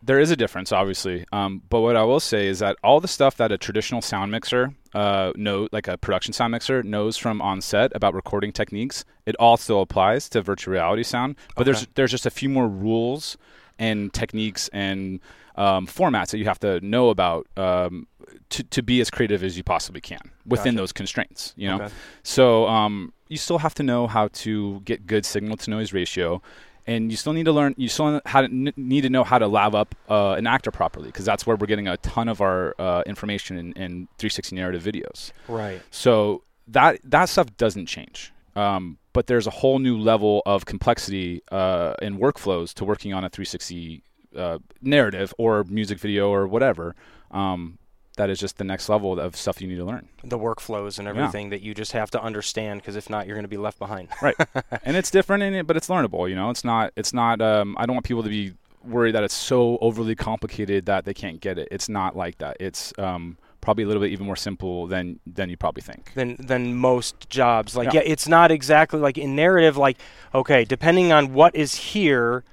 there 0.04 0.20
is 0.20 0.30
a 0.30 0.36
difference, 0.36 0.70
obviously. 0.72 1.24
Um, 1.32 1.62
but 1.70 1.80
what 1.80 1.96
I 1.96 2.02
will 2.02 2.20
say 2.20 2.46
is 2.46 2.58
that 2.58 2.76
all 2.84 3.00
the 3.00 3.08
stuff 3.08 3.36
that 3.38 3.50
a 3.52 3.58
traditional 3.58 4.02
sound 4.02 4.30
mixer 4.30 4.74
uh, 4.94 5.32
know, 5.34 5.68
like 5.72 5.88
a 5.88 5.96
production 5.98 6.32
sound 6.32 6.52
mixer, 6.52 6.82
knows 6.82 7.16
from 7.16 7.40
on 7.42 7.61
set 7.61 7.90
about 7.96 8.14
recording 8.14 8.52
techniques, 8.52 9.04
it 9.26 9.34
all 9.40 9.56
still 9.56 9.80
applies 9.80 10.28
to 10.28 10.42
virtual 10.42 10.73
reality 10.73 11.02
sound. 11.02 11.37
But 11.56 11.64
there's 11.64 11.82
Okay. 11.82 11.90
there's 11.94 12.11
just 12.11 12.26
a 12.26 12.30
few 12.30 12.49
more 12.49 12.68
rules 12.68 13.37
and 13.78 14.12
techniques 14.12 14.68
and 14.73 15.20
um, 15.56 15.87
formats 15.87 16.30
that 16.30 16.38
you 16.38 16.44
have 16.44 16.61
to 16.61 16.80
know 16.80 17.08
about 17.08 17.46
um, 17.56 18.06
to, 18.50 18.62
to 18.62 18.82
be 18.82 19.00
as 19.00 19.11
creative 19.11 19.42
as 19.42 19.56
you 19.56 19.64
possibly 19.64 20.00
can 20.00 20.20
within 20.46 20.75
Gotcha. 20.75 20.82
those 20.82 20.92
constraints. 20.92 21.54
You 21.56 21.68
know, 21.68 21.76
Okay. 21.82 21.94
so 22.23 22.68
um, 22.68 23.12
you 23.28 23.37
still 23.37 23.58
have 23.58 23.75
to 23.75 23.82
know 23.82 24.06
how 24.06 24.28
to 24.28 24.80
get 24.84 25.06
good 25.06 25.25
signal 25.25 25.56
to 25.56 25.70
noise 25.70 25.92
ratio, 25.92 26.40
and 26.87 27.11
you 27.11 27.17
still 27.17 27.33
need 27.33 27.45
to 27.45 27.53
learn. 27.53 27.75
You 27.76 27.88
still 27.88 28.21
how 28.26 28.43
to, 28.43 28.73
need 28.76 29.03
to 29.03 29.11
know 29.11 29.25
how 29.25 29.38
to 29.38 29.47
lav 29.47 29.75
up 29.75 29.95
uh, 30.09 30.33
an 30.33 30.47
actor 30.47 30.71
properly 30.71 31.09
because 31.09 31.25
that's 31.25 31.47
where 31.47 31.57
we're 31.57 31.67
getting 31.67 31.88
a 31.88 31.97
ton 31.99 32.29
of 32.29 32.41
our 32.41 32.75
uh, 32.79 33.03
information 33.07 33.57
in, 33.57 33.73
in 33.73 34.09
360 34.19 34.57
narrative 34.57 34.83
videos. 34.83 35.33
right 35.49 35.81
So 35.91 36.43
that 36.69 36.99
that 37.05 37.29
stuff 37.29 37.57
doesn't 37.57 37.87
change. 37.87 38.33
Um, 38.57 38.99
but 39.12 39.26
there's 39.26 39.47
a 39.47 39.50
whole 39.50 39.79
new 39.79 39.99
level 39.99 40.43
of 40.47 40.64
complexity 40.64 41.43
uh, 41.50 41.95
in 42.00 42.19
workflows 42.19 42.73
to 42.75 42.85
working 42.85 43.12
on 43.12 43.25
a 43.25 43.29
360 43.29 44.03
uh, 44.37 44.59
narrative 44.83 45.35
or 45.38 45.64
music 45.64 45.99
video 45.99 46.31
or 46.31 46.47
whatever. 46.47 46.95
Um, 47.31 47.79
that 48.16 48.30
is 48.30 48.38
just 48.38 48.59
the 48.59 48.64
next 48.64 48.88
level 48.88 49.18
of 49.18 49.37
stuff 49.37 49.61
you 49.61 49.68
need 49.68 49.76
to 49.76 49.85
learn. 49.85 50.09
the 50.23 50.38
workflows 50.38 50.99
and 50.99 51.09
everything 51.09 51.50
that 51.50 51.62
you 51.62 51.75
just 51.75 51.92
have 51.92 52.11
to 52.11 52.23
understand 52.23 52.80
because 52.80 52.97
if 52.97 53.11
not 53.11 53.26
you're 53.26 53.37
going 53.37 53.44
to 53.44 53.49
be 53.49 53.56
left 53.56 53.78
behind 53.78 54.09
right 54.23 54.37
and 54.85 54.97
it's 54.97 55.11
different 55.11 55.42
in 55.42 55.54
it 55.54 55.66
but 55.66 55.76
it's 55.76 55.88
learnable 55.88 56.28
you 56.28 56.35
know 56.35 56.50
it's 56.50 56.64
not 56.64 56.92
it's 56.97 57.12
not 57.12 57.40
um, 57.40 57.75
i 57.78 57.87
don't 57.87 57.94
want 57.94 58.06
people 58.06 58.23
to 58.23 58.28
be 58.28 58.52
worried 58.85 59.14
that 59.14 59.25
it's 59.25 59.35
so 59.35 59.78
overly 59.80 60.14
complicated 60.14 60.87
that 60.87 61.04
they 61.04 61.14
can't 61.14 61.40
get 61.40 61.59
it 61.59 61.68
it's 61.71 61.88
not 61.88 62.16
like 62.16 62.38
that 62.38 62.56
it's 62.61 62.92
um, 62.99 63.37
probably 63.64 63.83
a 63.83 63.87
little 63.87 64.02
bit 64.02 64.12
even 64.12 64.26
more 64.26 64.37
simple 64.37 64.87
than 64.87 65.18
than 65.26 65.49
you 65.49 65.56
probably 65.56 65.83
think 65.83 66.12
than 66.14 66.37
than 66.38 66.76
most 66.76 67.28
jobs. 67.30 67.75
Like 67.75 67.92
Yeah. 67.92 68.00
yeah. 68.00 68.12
it's 68.12 68.28
not 68.28 68.50
exactly 68.50 69.00
like 69.00 69.18
in 69.18 69.35
narrative 69.35 69.76
like 69.76 69.97
okay, 70.35 70.64
depending 70.64 71.12
on 71.12 71.33
what 71.33 71.56
is 71.56 71.75
here, 71.75 72.44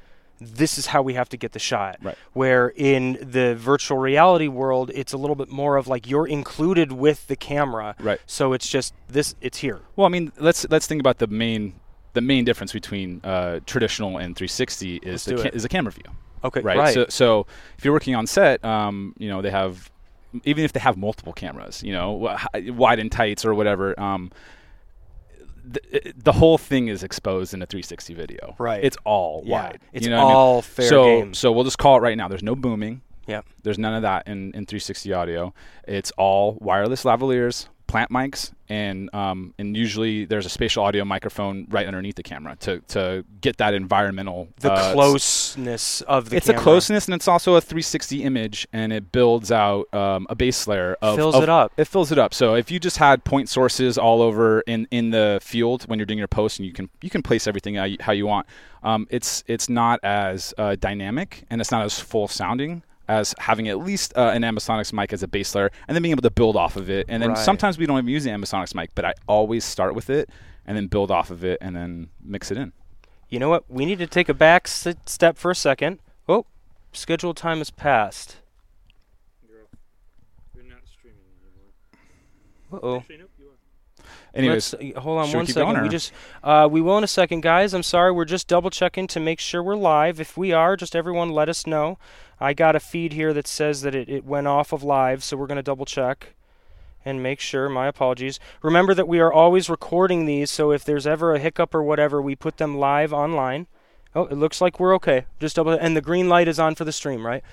this 0.41 0.77
is 0.77 0.87
how 0.87 1.01
we 1.03 1.13
have 1.13 1.29
to 1.29 1.37
get 1.37 1.51
the 1.51 1.59
shot. 1.59 1.97
Right. 2.01 2.17
Where 2.33 2.73
in 2.75 3.17
the 3.21 3.55
virtual 3.55 3.99
reality 3.99 4.47
world, 4.47 4.89
it's 4.93 5.13
a 5.13 5.17
little 5.17 5.35
bit 5.35 5.49
more 5.49 5.77
of 5.77 5.87
like 5.87 6.09
you're 6.09 6.27
included 6.27 6.91
with 6.91 7.27
the 7.27 7.35
camera. 7.35 7.95
Right. 7.99 8.19
So 8.25 8.53
it's 8.53 8.67
just 8.67 8.93
this 9.07 9.35
it's 9.41 9.59
here. 9.59 9.79
well 9.95 10.05
i 10.05 10.09
mean 10.09 10.31
let's 10.39 10.65
let's 10.69 10.87
think 10.87 10.99
about 10.99 11.19
the 11.19 11.27
main 11.27 11.73
the 12.13 12.21
main 12.21 12.43
difference 12.43 12.73
between 12.73 13.21
uh, 13.23 13.59
traditional 13.65 14.17
and 14.17 14.35
360 14.35 14.97
is 14.97 15.03
Let's 15.03 15.25
the 15.25 15.35
ca- 15.49 15.55
is 15.55 15.63
the 15.63 15.69
camera 15.69 15.91
view 15.91 16.03
Okay. 16.43 16.61
right? 16.61 16.77
Right. 16.77 16.93
So, 16.93 17.05
so 17.09 17.45
if 17.77 17.85
you're 17.85 17.93
working 17.93 18.15
on 18.15 18.25
set, 18.25 18.63
um, 18.65 19.13
you 19.17 19.29
know 19.29 19.41
they 19.41 19.51
have 19.51 19.91
even 20.43 20.63
if 20.63 20.71
they 20.73 20.79
have 20.79 20.97
multiple 20.97 21.33
cameras, 21.33 21.83
you 21.83 21.93
know, 21.93 22.37
wide 22.67 22.99
and 22.99 23.11
tights 23.11 23.45
or 23.45 23.53
whatever. 23.53 23.99
Um, 23.99 24.31
the, 25.63 26.13
the 26.15 26.31
whole 26.31 26.57
thing 26.57 26.87
is 26.87 27.03
exposed 27.03 27.53
in 27.53 27.61
a 27.61 27.65
360 27.65 28.13
video. 28.13 28.55
Right. 28.57 28.83
It's 28.83 28.97
all 29.05 29.43
Yeah. 29.45 29.63
wide. 29.63 29.79
It's 29.93 30.05
you 30.05 30.11
know 30.11 30.17
what 30.17 30.23
I 30.23 30.27
mean? 30.27 30.35
all 30.35 30.61
fair 30.61 30.89
so, 30.89 31.03
game. 31.03 31.33
So 31.33 31.51
we'll 31.51 31.63
just 31.63 31.77
call 31.77 31.97
it 31.97 32.01
right 32.01 32.17
now. 32.17 32.27
There's 32.27 32.43
no 32.43 32.55
booming. 32.55 33.01
Yep. 33.27 33.45
There's 33.63 33.77
none 33.77 33.93
of 33.93 34.01
that 34.01 34.27
in, 34.27 34.47
in 34.53 34.65
360 34.65 35.13
audio. 35.13 35.53
It's 35.87 36.11
all 36.17 36.57
wireless 36.59 37.03
lavaliers, 37.03 37.67
plant 37.87 38.11
mics, 38.11 38.51
and 38.71 39.13
um, 39.13 39.53
and 39.59 39.75
usually 39.75 40.23
there's 40.25 40.45
a 40.45 40.49
spatial 40.49 40.83
audio 40.83 41.03
microphone 41.03 41.67
right 41.69 41.85
underneath 41.85 42.15
the 42.15 42.23
camera 42.23 42.55
to, 42.61 42.79
to 42.87 43.25
get 43.41 43.57
that 43.57 43.73
environmental 43.73 44.47
The 44.61 44.71
uh, 44.71 44.93
closeness 44.93 46.01
of 46.01 46.29
the 46.29 46.37
it's 46.37 46.45
camera. 46.47 46.61
a 46.61 46.63
closeness 46.63 47.05
and 47.05 47.13
it's 47.15 47.27
also 47.27 47.55
a 47.55 47.61
360 47.61 48.23
image 48.23 48.67
and 48.71 48.93
it 48.93 49.11
builds 49.11 49.51
out 49.51 49.93
um, 49.93 50.25
a 50.29 50.35
base 50.35 50.67
layer 50.67 50.95
of 51.01 51.17
Fills 51.17 51.35
of- 51.35 51.43
it 51.43 51.49
up. 51.49 51.73
it 51.77 51.85
fills 51.85 52.11
it 52.11 52.17
up. 52.17 52.33
So 52.33 52.55
if 52.55 52.71
you 52.71 52.79
just 52.79 52.97
had 52.97 53.23
point 53.25 53.49
sources 53.49 53.97
all 53.97 54.21
over 54.21 54.61
in, 54.61 54.87
in 54.89 55.09
the 55.11 55.39
field 55.41 55.83
when 55.89 55.99
you're 55.99 56.05
doing 56.05 56.17
your 56.19 56.27
post 56.29 56.57
and 56.59 56.65
you 56.65 56.71
can 56.73 56.89
you 57.01 57.09
can 57.09 57.21
place 57.21 57.47
everything 57.47 57.75
how 57.75 57.83
you, 57.83 57.97
how 57.99 58.13
you 58.13 58.25
want 58.25 58.47
um, 58.83 59.05
it's 59.09 59.43
it's 59.47 59.67
not 59.69 59.99
as 60.03 60.53
uh, 60.57 60.75
dynamic 60.79 61.43
and 61.49 61.59
it's 61.59 61.71
not 61.71 61.83
as 61.83 61.99
full 61.99 62.27
sounding 62.27 62.83
as 63.19 63.35
having 63.39 63.67
at 63.67 63.79
least 63.79 64.13
uh, 64.15 64.31
an 64.37 64.41
Ambisonics 64.43 64.93
mic 64.93 65.11
as 65.13 65.21
a 65.23 65.27
base 65.27 65.53
layer 65.55 65.69
and 65.87 65.95
then 65.95 66.01
being 66.01 66.11
able 66.17 66.21
to 66.21 66.31
build 66.41 66.55
off 66.55 66.75
of 66.77 66.89
it 66.89 67.05
and 67.09 67.21
then 67.21 67.29
Right. 67.31 67.37
sometimes 67.49 67.77
we 67.77 67.85
don't 67.85 67.97
even 67.97 68.07
use 68.09 68.23
the 68.23 68.29
Ambisonics 68.29 68.73
mic 68.75 68.89
but 68.95 69.03
I 69.05 69.13
always 69.27 69.63
start 69.65 69.93
with 69.95 70.09
it 70.09 70.29
and 70.65 70.77
then 70.77 70.87
build 70.87 71.11
off 71.11 71.29
of 71.31 71.43
it 71.43 71.57
and 71.61 71.75
then 71.75 72.09
mix 72.23 72.51
it 72.51 72.57
in 72.57 72.71
You 73.29 73.39
know 73.39 73.49
what? 73.49 73.63
We 73.69 73.85
need 73.85 73.99
to 73.99 74.07
take 74.07 74.29
a 74.29 74.33
back 74.33 74.63
s- 74.67 74.87
step 75.05 75.37
for 75.37 75.51
a 75.51 75.55
second. 75.55 75.99
Oh, 76.27 76.45
scheduled 76.93 77.37
time 77.37 77.57
has 77.59 77.69
passed. 77.71 78.37
Uh-oh. 82.73 83.03
anyways 84.33 84.73
Let's, 84.73 84.95
uh, 84.95 84.99
hold 85.01 85.19
on 85.19 85.25
should 85.25 85.33
we 85.33 85.37
one 85.39 85.45
keep 85.45 85.53
second. 85.55 85.73
going, 85.73 85.83
we 85.83 85.89
just 85.89 86.13
uh, 86.43 86.67
we 86.71 86.79
will 86.81 86.97
in 86.97 87.03
a 87.03 87.07
second, 87.07 87.41
guys. 87.41 87.73
I'm 87.73 87.83
sorry. 87.83 88.11
We're 88.13 88.23
just 88.25 88.47
double 88.47 88.69
checking 88.69 89.07
to 89.07 89.19
make 89.19 89.39
sure 89.41 89.61
we're 89.61 89.75
live. 89.75 90.21
If 90.21 90.37
we 90.37 90.53
are, 90.53 90.77
just 90.77 90.95
everyone 90.95 91.31
let 91.31 91.49
us 91.49 91.67
know. 91.67 91.97
I 92.41 92.53
got 92.53 92.75
a 92.75 92.79
feed 92.79 93.13
here 93.13 93.33
that 93.33 93.47
says 93.47 93.81
that 93.83 93.93
it, 93.95 94.09
it 94.09 94.25
went 94.25 94.47
off 94.47 94.73
of 94.73 94.83
live, 94.83 95.23
so 95.23 95.37
we're 95.37 95.47
going 95.47 95.57
to 95.57 95.63
double 95.63 95.85
check 95.85 96.33
and 97.05 97.21
make 97.23 97.39
sure. 97.39 97.69
My 97.69 97.87
apologies. 97.87 98.39
Remember 98.63 98.93
that 98.93 99.07
we 99.07 99.19
are 99.19 99.31
always 99.31 99.69
recording 99.69 100.25
these, 100.25 100.49
so 100.51 100.71
if 100.71 100.83
there's 100.83 101.05
ever 101.07 101.33
a 101.33 101.39
hiccup 101.39 101.73
or 101.75 101.83
whatever, 101.83 102.21
we 102.21 102.35
put 102.35 102.57
them 102.57 102.77
live 102.77 103.13
online. 103.13 103.67
Oh, 104.15 104.25
it 104.25 104.35
looks 104.35 104.59
like 104.59 104.79
we're 104.79 104.93
okay. 104.95 105.25
Just 105.39 105.55
double 105.55 105.71
and 105.71 105.95
the 105.95 106.01
green 106.01 106.27
light 106.27 106.47
is 106.47 106.59
on 106.59 106.75
for 106.75 106.83
the 106.83 106.91
stream, 106.91 107.25
right? 107.25 107.43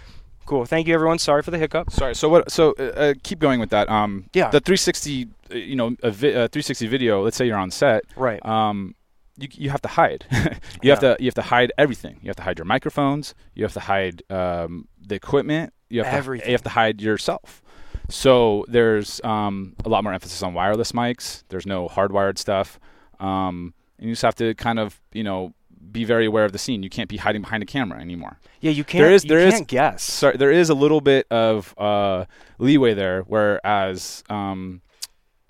Cool. 0.47 0.65
Thank 0.65 0.89
you, 0.89 0.95
everyone. 0.95 1.19
Sorry 1.19 1.43
for 1.43 1.51
the 1.51 1.59
hiccup. 1.59 1.91
Sorry. 1.91 2.15
So 2.15 2.29
what? 2.31 2.51
So 2.51 2.75
uh, 2.79 2.83
uh, 2.83 3.15
keep 3.23 3.39
going 3.39 3.61
with 3.61 3.69
that. 3.71 3.89
Um, 3.91 4.25
Yeah. 4.33 4.49
The 4.51 4.61
360, 4.61 5.29
uh, 5.53 5.55
you 5.55 5.77
know, 5.77 5.95
a 6.03 6.11
vi- 6.11 6.31
uh, 6.33 6.49
360 6.49 6.87
video. 6.87 7.23
Let's 7.23 7.37
say 7.37 7.47
you're 7.47 7.59
on 7.59 7.71
set. 7.71 8.05
Right. 8.17 8.45
Um, 8.45 8.95
you 9.39 9.49
you 9.53 9.71
have 9.71 9.83
to 9.83 9.89
hide. 9.89 10.27
you 10.33 10.41
Yeah. 10.83 10.93
have 10.95 11.01
to 11.01 11.17
you 11.21 11.27
have 11.27 11.35
to 11.35 11.43
hide 11.43 11.73
everything. 11.79 12.19
You 12.23 12.29
have 12.29 12.37
to 12.37 12.43
hide 12.43 12.59
your 12.59 12.65
microphones. 12.65 13.35
You 13.55 13.65
have 13.65 13.73
to 13.75 13.81
hide 13.81 14.23
um, 14.31 14.89
the 15.01 15.15
equipment. 15.15 15.73
You 15.89 16.03
have 16.05 16.13
Everything. 16.15 16.45
To, 16.45 16.51
you 16.51 16.55
have 16.55 16.63
to 16.65 16.69
hide 16.71 17.01
yourself. 17.01 17.63
So 18.11 18.65
there's 18.69 19.21
um, 19.25 19.75
a 19.85 19.89
lot 19.89 20.03
more 20.05 20.13
emphasis 20.13 20.43
on 20.43 20.55
wireless 20.55 20.93
mics. 20.93 21.45
There's 21.49 21.67
no 21.67 21.89
hardwired 21.89 22.39
stuff. 22.39 22.79
Um, 23.21 23.75
and 23.99 24.09
you 24.09 24.13
just 24.13 24.23
have 24.23 24.35
to 24.37 24.55
kind 24.55 24.79
of 24.79 25.01
you 25.13 25.25
know 25.25 25.55
be 25.91 26.05
very 26.05 26.27
aware 26.27 26.45
of 26.45 26.53
the 26.53 26.59
scene. 26.59 26.83
You 26.83 26.91
can't 26.91 27.09
be 27.09 27.17
hiding 27.17 27.43
behind 27.43 27.63
a 27.63 27.67
camera 27.67 28.01
anymore. 28.01 28.39
Yeah, 28.61 28.71
you 28.73 28.85
can't. 28.85 29.05
is- 29.13 29.25
you 29.25 29.29
there 29.29 29.41
is- 29.47 29.55
can't 29.55 29.69
guess. 29.69 30.03
sorry, 30.03 30.37
there 30.37 30.51
is 30.53 30.69
a 30.71 30.75
little 30.75 31.01
bit 31.01 31.27
of 31.31 31.75
uh, 31.79 32.25
leeway 32.59 32.95
there. 32.95 33.23
Whereas, 33.23 34.23
um, 34.29 34.83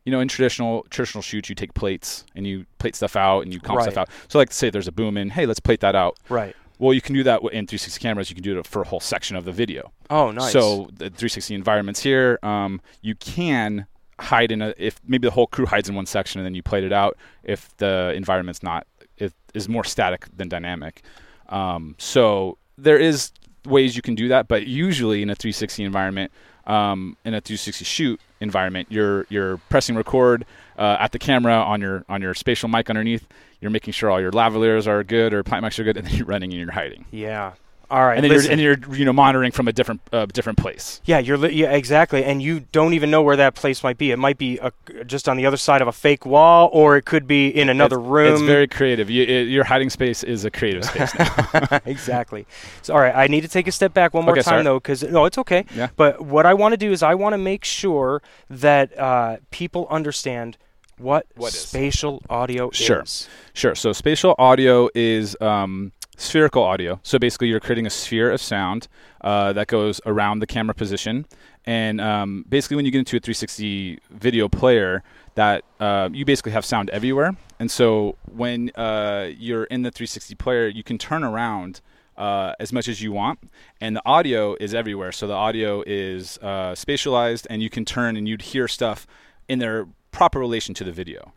you 0.09 0.13
know, 0.13 0.21
in 0.21 0.29
traditional 0.29 0.87
traditional 0.89 1.21
shoots, 1.21 1.51
you 1.51 1.55
take 1.55 1.75
plates 1.75 2.25
and 2.35 2.47
you 2.47 2.65
plate 2.79 2.97
stuff 2.97 3.15
out 3.15 3.43
and 3.43 3.53
you 3.53 3.61
comp 3.61 3.83
stuff 3.83 3.99
out. 3.99 4.09
So, 4.29 4.39
like, 4.39 4.51
say 4.51 4.71
there's 4.71 4.89
a 4.89 4.93
boom 4.93 5.19
in, 5.19 5.29
hey, 5.29 5.45
let's 5.45 5.61
plate 5.61 5.81
that 5.81 5.95
out. 5.95 6.19
Right. 6.31 6.57
Well, 6.79 6.95
you 6.95 7.03
can 7.03 7.15
do 7.15 7.23
that 7.25 7.43
in 7.43 7.67
360 7.67 8.01
cameras. 8.01 8.31
You 8.31 8.35
can 8.35 8.43
do 8.43 8.59
it 8.59 8.67
for 8.67 8.81
a 8.81 8.87
whole 8.87 9.01
section 9.01 9.37
of 9.37 9.45
the 9.45 9.53
video. 9.53 9.93
Oh, 10.09 10.31
nice. 10.31 10.51
So 10.51 10.89
the 10.95 11.11
360 11.11 11.55
environments 11.55 12.01
here, 12.01 12.39
um, 12.43 12.81
you 13.03 13.17
can 13.17 13.87
hide 14.19 14.51
in 14.51 14.63
a 14.63 14.73
if 14.79 14.99
maybe 15.07 15.29
the 15.29 15.31
whole 15.31 15.47
crew 15.47 15.67
hides 15.67 15.91
in 15.91 15.95
one 15.95 16.07
section 16.07 16.41
and 16.41 16.47
then 16.47 16.55
you 16.55 16.63
plate 16.63 16.85
it 16.85 16.93
out 16.93 17.19
if 17.45 17.77
the 17.77 18.15
environment's 18.17 18.63
not 18.63 18.87
it 19.19 19.35
is 19.53 19.69
more 19.69 19.85
static 19.85 20.27
than 20.35 20.49
dynamic. 20.49 21.03
Um, 21.51 21.97
so 21.99 22.57
there 22.79 22.99
is 22.99 23.31
ways 23.67 23.95
you 23.95 24.01
can 24.01 24.15
do 24.15 24.29
that, 24.29 24.49
but 24.49 24.67
usually 24.67 25.21
in 25.21 25.29
a 25.29 25.35
360 25.35 25.85
environment, 25.85 26.33
um, 26.67 27.19
in 27.27 27.35
a 27.35 27.43
360 27.43 27.85
shoot 27.85 28.21
environment, 28.41 28.89
you're 28.91 29.27
you're 29.29 29.59
pressing 29.69 29.97
record 29.97 30.45
uh, 30.79 30.97
at 31.01 31.13
the 31.13 31.19
camera 31.19 31.55
on 31.55 31.81
your 31.81 32.05
on 32.09 32.23
your 32.23 32.35
spatial 32.35 32.69
mic 32.69 32.89
underneath. 32.91 33.27
You're 33.61 33.71
making 33.73 33.93
sure 33.93 34.09
all 34.11 34.21
your 34.21 34.31
lavaliers 34.31 34.87
are 34.87 35.03
good 35.03 35.33
or 35.35 35.43
plant 35.43 35.65
mics 35.65 35.79
are 35.79 35.85
good, 35.85 35.97
and 35.97 36.07
then 36.07 36.15
you're 36.15 36.27
running 36.27 36.53
and 36.53 36.61
you're 36.61 36.71
hiding, 36.71 37.05
Yeah. 37.11 37.53
All 37.91 38.05
right. 38.05 38.17
and 38.17 38.25
then 38.25 38.31
listen. 38.33 38.59
you're 38.59 38.75
and 38.75 38.87
you're 38.87 38.97
you 38.99 39.05
know 39.05 39.13
monitoring 39.15 39.51
from 39.51 39.67
a 39.67 39.73
different 39.73 40.01
uh, 40.13 40.27
different 40.27 40.59
place. 40.59 41.01
yeah, 41.07 41.19
you're 41.19 41.39
li- 41.39 41.55
yeah 41.55 41.73
exactly, 41.73 42.23
and 42.23 42.43
you 42.43 42.61
don't 42.73 42.93
even 42.93 43.11
know 43.11 43.23
where 43.23 43.37
that 43.37 43.55
place 43.55 43.83
might 43.83 43.97
be. 43.97 44.11
It 44.11 44.19
might 44.19 44.37
be 44.37 44.59
a, 44.59 44.73
just 45.07 45.29
on 45.29 45.37
the 45.39 45.47
other 45.47 45.57
side 45.57 45.81
of 45.81 45.89
a 45.89 45.93
fake 45.93 46.27
wall, 46.27 46.69
or 46.73 46.97
it 46.99 47.07
could 47.07 47.27
be 47.27 47.49
in 47.49 47.69
another 47.71 47.97
it's, 47.99 48.07
room. 48.07 48.33
It's 48.35 48.43
very 48.43 48.69
creative. 48.69 49.09
You, 49.09 49.23
it, 49.25 49.49
your 49.49 49.65
hiding 49.65 49.89
space 49.91 50.23
is 50.23 50.45
a 50.45 50.51
creative 50.51 50.85
space 50.91 51.15
now. 51.19 51.81
exactly. 51.87 52.47
So, 52.83 52.93
all 52.95 53.01
right, 53.01 53.15
I 53.15 53.27
need 53.27 53.41
to 53.43 53.49
take 53.49 53.67
a 53.67 53.73
step 53.73 53.95
back 53.95 54.13
one 54.13 54.25
more 54.25 54.33
Okay, 54.33 54.43
time 54.43 54.51
sorry. 54.53 54.65
though, 54.65 54.79
because 54.81 55.03
no, 55.05 55.25
it's 55.25 55.39
okay. 55.39 55.65
Yeah. 55.75 55.89
But 55.97 56.21
what 56.21 56.45
I 56.45 56.53
want 56.55 56.73
to 56.75 56.77
do 56.77 56.93
is 56.93 57.03
I 57.03 57.15
want 57.15 57.33
to 57.33 57.39
make 57.39 57.65
sure 57.65 58.21
that 58.51 58.97
uh, 58.99 59.39
people 59.51 59.87
understand 59.89 60.59
what, 60.99 61.27
What 61.37 61.55
is. 61.55 61.61
spatial 61.61 62.23
audio 62.29 62.71
Sure. 62.73 63.03
is. 63.03 63.29
Sure. 63.55 63.75
So 63.75 63.93
spatial 63.93 64.35
audio 64.39 64.89
is 64.95 65.37
um, 65.41 65.93
spherical 66.19 66.63
audio. 66.63 67.01
So 67.03 67.19
basically, 67.19 67.49
you're 67.49 67.61
creating 67.61 67.87
a 67.87 67.91
sphere 67.91 68.31
of 68.31 68.43
sound 68.43 68.89
uh, 69.23 69.55
that 69.55 69.69
goes 69.69 70.01
around 70.05 70.41
the 70.41 70.47
camera 70.47 70.75
position. 70.75 71.25
And 71.65 72.01
um, 72.01 72.45
basically, 72.49 72.77
when 72.77 72.85
you 72.85 72.91
get 72.91 72.99
into 72.99 73.17
a 73.17 73.21
360 73.21 74.01
video 74.11 74.49
player, 74.49 75.03
that 75.37 75.65
uh, 75.81 76.11
you 76.13 76.25
basically 76.25 76.53
have 76.53 76.65
sound 76.65 76.91
everywhere. 76.91 77.37
And 77.61 77.71
so 77.71 78.17
when 78.27 78.71
uh, 78.75 79.31
you're 79.39 79.65
in 79.65 79.83
the 79.83 79.91
360 79.91 80.35
player, 80.35 80.69
you 80.69 80.83
can 80.83 80.99
turn 80.99 81.25
around 81.25 81.81
uh, 82.17 82.55
as 82.59 82.73
much 82.73 82.89
as 82.89 83.01
you 83.01 83.13
want, 83.13 83.39
and 83.81 83.95
the 83.95 84.03
audio 84.05 84.57
is 84.59 84.75
everywhere. 84.75 85.13
So 85.13 85.29
the 85.29 85.35
audio 85.35 85.85
is 85.87 86.37
uh, 86.43 86.73
spatialized, 86.73 87.47
and 87.49 87.63
you 87.63 87.71
can 87.71 87.85
turn 87.85 88.17
and 88.17 88.29
you'd 88.29 88.43
hear 88.43 88.67
stuff 88.67 89.07
in 89.49 89.61
their 89.61 89.87
proper 90.11 90.41
relation 90.41 90.75
to 90.75 90.85
the 90.85 90.91
video 90.91 91.33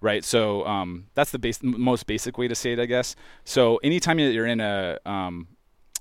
right? 0.00 0.24
So 0.24 0.66
um, 0.66 1.06
that's 1.14 1.30
the 1.30 1.38
base, 1.38 1.62
most 1.62 2.06
basic 2.06 2.38
way 2.38 2.48
to 2.48 2.54
say 2.54 2.72
it, 2.72 2.78
I 2.78 2.86
guess. 2.86 3.16
So 3.44 3.76
anytime 3.78 4.18
that 4.18 4.32
you're 4.32 4.46
in 4.46 4.60
a 4.60 4.98
um, 5.04 5.48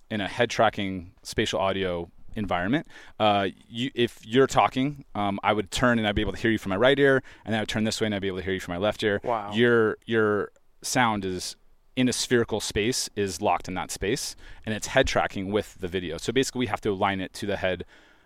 in 0.09 0.21
a 0.21 0.27
head 0.27 0.49
tracking 0.49 1.11
spatial 1.23 1.59
audio 1.59 2.09
environment, 2.35 2.87
uh, 3.19 3.47
you, 3.67 3.91
if 3.95 4.19
you're 4.25 4.47
talking, 4.47 5.05
um, 5.15 5.39
I 5.43 5.53
would 5.53 5.71
turn 5.71 5.99
and 5.99 6.07
I'd 6.07 6.15
be 6.15 6.21
able 6.21 6.33
to 6.33 6.39
hear 6.39 6.51
you 6.51 6.57
from 6.57 6.71
my 6.71 6.77
right 6.77 6.97
ear, 6.99 7.23
and 7.45 7.53
then 7.53 7.59
I 7.59 7.61
would 7.61 7.69
turn 7.69 7.83
this 7.83 7.99
way 8.01 8.05
and 8.05 8.15
I'd 8.15 8.21
be 8.21 8.27
able 8.27 8.39
to 8.39 8.43
hear 8.43 8.53
you 8.53 8.59
from 8.59 8.73
my 8.73 8.79
left 8.79 9.03
ear. 9.03 9.21
Wow. 9.23 9.51
Your 9.53 9.97
your 10.05 10.51
sound 10.81 11.25
is 11.25 11.55
in 11.95 12.09
a 12.09 12.13
spherical 12.13 12.59
space 12.59 13.09
is 13.15 13.41
locked 13.41 13.67
in 13.67 13.73
that 13.75 13.89
space, 13.89 14.35
and 14.65 14.75
it's 14.75 14.87
head 14.87 15.07
tracking 15.07 15.51
with 15.51 15.77
the 15.79 15.87
video. 15.87 16.17
So 16.17 16.33
basically, 16.33 16.59
we 16.59 16.67
have 16.67 16.81
to 16.81 16.89
align 16.89 17.21
it 17.21 17.33
to 17.33 17.45
the 17.45 17.57
head. 17.57 17.85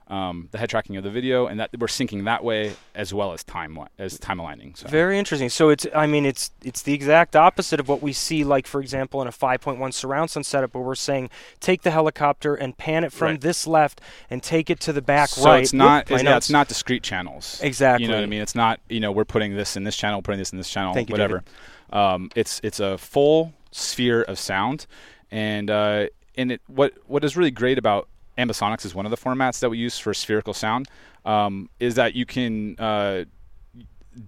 Um, 0.10 0.50
the 0.51 0.58
head 0.58 0.72
tracking 0.72 0.98
of 0.98 1.04
the 1.04 1.12
video, 1.12 1.46
and 1.46 1.60
that 1.60 1.70
we're 1.78 1.86
syncing 1.86 2.25
that 2.25 2.44
way 2.44 2.74
as 2.96 3.13
well 3.13 3.32
as 3.32 3.44
time 3.44 3.78
as 4.00 4.18
time 4.18 4.39
aligning. 4.39 4.74
So. 4.74 4.88
Very 4.88 5.20
interesting. 5.20 5.50
So 5.50 5.70
it's 5.70 5.86
I 5.94 6.08
mean 6.08 6.25
it's 6.25 6.50
it's 6.63 6.82
the 6.82 6.94
exact 6.96 7.36
opposite 7.36 7.80
of 7.80 7.88
what 7.88 8.01
we 8.01 8.12
see 8.12 8.44
like 8.44 8.66
for 8.66 8.82
example 8.82 9.22
in 9.22 9.28
a 9.28 9.32
5.1 9.32 9.94
surround 9.94 10.32
sound 10.32 10.48
setup 10.48 10.74
where 10.74 10.84
we're 10.84 10.96
saying 10.96 11.30
take 11.60 11.84
the 11.84 11.92
helicopter 11.92 12.56
and 12.56 12.75
pan 12.75 13.04
it 13.04 13.13
from 13.13 13.28
Right. 13.34 13.42
this 13.42 13.68
left 13.68 14.01
and 14.32 14.42
take 14.42 14.72
it 14.72 14.80
to 14.82 14.92
the 14.94 15.01
back 15.01 15.30
so 15.30 15.46
right. 15.46 15.58
So 15.58 15.62
it's 15.62 15.74
not 15.74 16.06
Oop, 16.10 16.16
it's, 16.16 16.24
yeah, 16.24 16.38
it's 16.38 16.50
not 16.50 16.68
discrete 16.68 17.04
channels 17.04 17.60
Exactly. 17.62 18.04
you 18.06 18.10
know 18.12 18.18
what 18.18 18.24
i 18.24 18.28
mean 18.28 18.42
it's 18.42 18.56
not 18.56 18.80
you 18.89 19.00
know 19.00 19.12
we're 19.12 19.25
putting 19.25 19.56
this 19.56 19.78
in 19.78 19.84
this 19.84 19.96
channel 19.96 20.22
putting 20.24 20.39
this 20.39 20.51
in 20.51 20.58
this 20.58 20.70
channel 20.70 20.94
Thank 20.94 21.10
you, 21.10 21.13
whatever 21.13 21.44
um, 21.92 22.30
it's 22.36 22.60
it's 22.63 22.80
a 22.80 22.98
full 22.98 23.54
sphere 23.72 24.24
of 24.24 24.38
sound 24.39 24.88
and 25.32 25.70
uh, 25.70 26.08
and 26.36 26.51
it 26.54 26.62
what 26.68 26.94
what 27.08 27.24
is 27.24 27.38
really 27.38 27.51
great 27.51 27.78
about 27.78 28.08
ambisonics 28.39 28.86
is 28.86 28.96
one 28.96 29.05
of 29.05 29.12
the 29.12 29.17
formats 29.17 29.60
that 29.60 29.69
we 29.69 29.77
use 29.77 30.00
for 30.00 30.13
spherical 30.13 30.53
sound 30.53 30.88
um, 31.25 31.69
is 31.79 31.96
that 31.96 32.15
you 32.15 32.25
can 32.25 32.75
uh, 32.79 33.25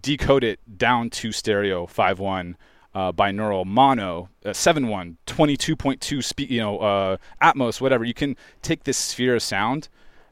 decode 0.01 0.44
it 0.44 0.60
down 0.77 1.10
to 1.10 1.32
stereo 1.32 1.86
5.1 1.86 2.56
uh, 2.94 3.12
binaural 3.12 3.65
mono 3.65 4.30
uh, 4.46 4.50
7.1 4.50 5.15
22.2 5.25 6.24
speed 6.24 6.50
you 6.50 6.60
know 6.60 6.77
uh, 6.80 7.18
atmos 7.41 7.80
whatever. 7.80 8.03
You 8.03 8.13
can 8.13 8.36
take 8.62 8.84
this 8.84 8.98
sphere 8.98 9.36
of 9.36 9.44
sound 9.44 9.88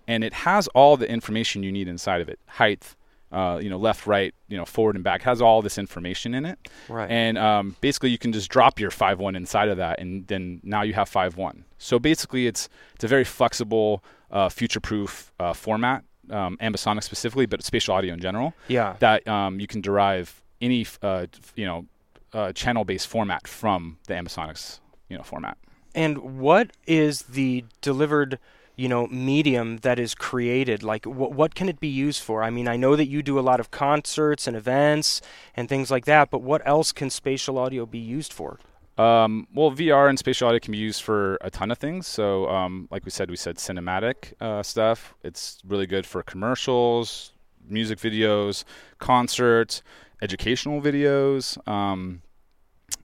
and 0.07 0.23
it 0.23 0.33
has 0.33 0.67
all 0.69 0.97
the 0.97 1.09
information 1.09 1.63
you 1.63 1.71
need 1.71 1.87
inside 1.87 2.21
of 2.21 2.29
it. 2.29 2.39
Height 2.47 2.95
uh, 3.31 3.59
you 3.61 3.69
know 3.69 3.77
left 3.77 4.07
right 4.07 4.33
you 4.47 4.57
know 4.57 4.65
forward 4.65 4.95
and 4.95 5.03
back 5.03 5.21
has 5.21 5.41
all 5.41 5.61
this 5.61 5.77
information 5.77 6.33
in 6.33 6.45
it. 6.45 6.67
Right. 6.89 7.09
and 7.09 7.37
um, 7.37 7.75
basically 7.79 8.09
you 8.09 8.17
can 8.17 8.33
just 8.33 8.49
drop 8.49 8.79
your 8.79 8.91
5.1 8.91 9.37
inside 9.37 9.69
of 9.69 9.77
that 9.77 9.99
and 9.99 10.27
then 10.27 10.59
now 10.63 10.81
you 10.81 10.93
have 10.93 11.09
5.1 11.09 11.63
so 11.79 11.97
basically 11.97 12.45
it's 12.45 12.69
it's 12.93 13.03
a 13.03 13.07
very 13.07 13.23
flexible 13.23 14.03
uh, 14.29 14.49
future 14.49 14.79
proof 14.79 15.31
uh, 15.39 15.53
format 15.53 16.03
um, 16.29 16.57
ambisonic 16.61 17.03
specifically, 17.03 17.45
but 17.45 17.63
spatial 17.63 17.95
audio 17.95 18.13
in 18.13 18.19
general. 18.19 18.53
Yeah. 18.67 18.95
That 18.99 19.27
um, 19.27 19.59
you 19.59 19.67
can 19.67 19.81
derive 19.81 20.41
any 20.61 20.85
uh, 21.01 21.25
you 21.55 21.65
know 21.65 21.85
uh, 22.33 22.53
channel-based 22.53 23.07
format 23.07 23.47
from 23.47 23.97
the 24.07 24.13
ambisonics 24.13 24.79
you 25.09 25.17
know 25.17 25.23
format. 25.23 25.57
And 25.95 26.39
what 26.39 26.71
is 26.85 27.23
the 27.23 27.65
delivered, 27.81 28.37
you 28.75 28.87
know, 28.87 29.07
medium 29.07 29.77
that 29.77 29.97
is 29.97 30.13
created? 30.13 30.83
Like, 30.83 31.05
wh- 31.05 31.31
what 31.31 31.55
can 31.55 31.67
it 31.67 31.79
be 31.79 31.87
used 31.87 32.21
for? 32.21 32.43
I 32.43 32.51
mean, 32.51 32.67
I 32.67 32.77
know 32.77 32.95
that 32.95 33.07
you 33.07 33.23
do 33.23 33.39
a 33.39 33.41
lot 33.41 33.59
of 33.59 33.71
concerts 33.71 34.45
and 34.45 34.55
events 34.55 35.21
and 35.55 35.67
things 35.67 35.89
like 35.89 36.05
that, 36.05 36.29
but 36.29 36.43
what 36.43 36.61
else 36.65 36.91
can 36.91 37.09
spatial 37.09 37.57
audio 37.57 37.87
be 37.87 37.97
used 37.97 38.31
for? 38.31 38.59
Um, 38.99 39.47
well, 39.55 39.71
VR 39.71 40.09
and 40.09 40.19
spatial 40.19 40.49
audio 40.49 40.59
can 40.59 40.73
be 40.73 40.77
used 40.77 41.03
for 41.03 41.37
a 41.39 41.49
ton 41.49 41.71
of 41.71 41.77
things. 41.77 42.05
So, 42.05 42.49
um, 42.49 42.89
like 42.91 43.05
we 43.05 43.11
said, 43.11 43.29
we 43.29 43.37
said 43.37 43.55
cinematic 43.55 44.33
uh, 44.41 44.61
stuff. 44.61 45.15
It's 45.23 45.61
really 45.65 45.87
good 45.87 46.05
for 46.05 46.21
commercials, 46.21 47.31
music 47.65 47.97
videos, 47.97 48.65
concerts, 48.97 49.83
educational 50.21 50.81
videos, 50.81 51.57
um, 51.65 52.21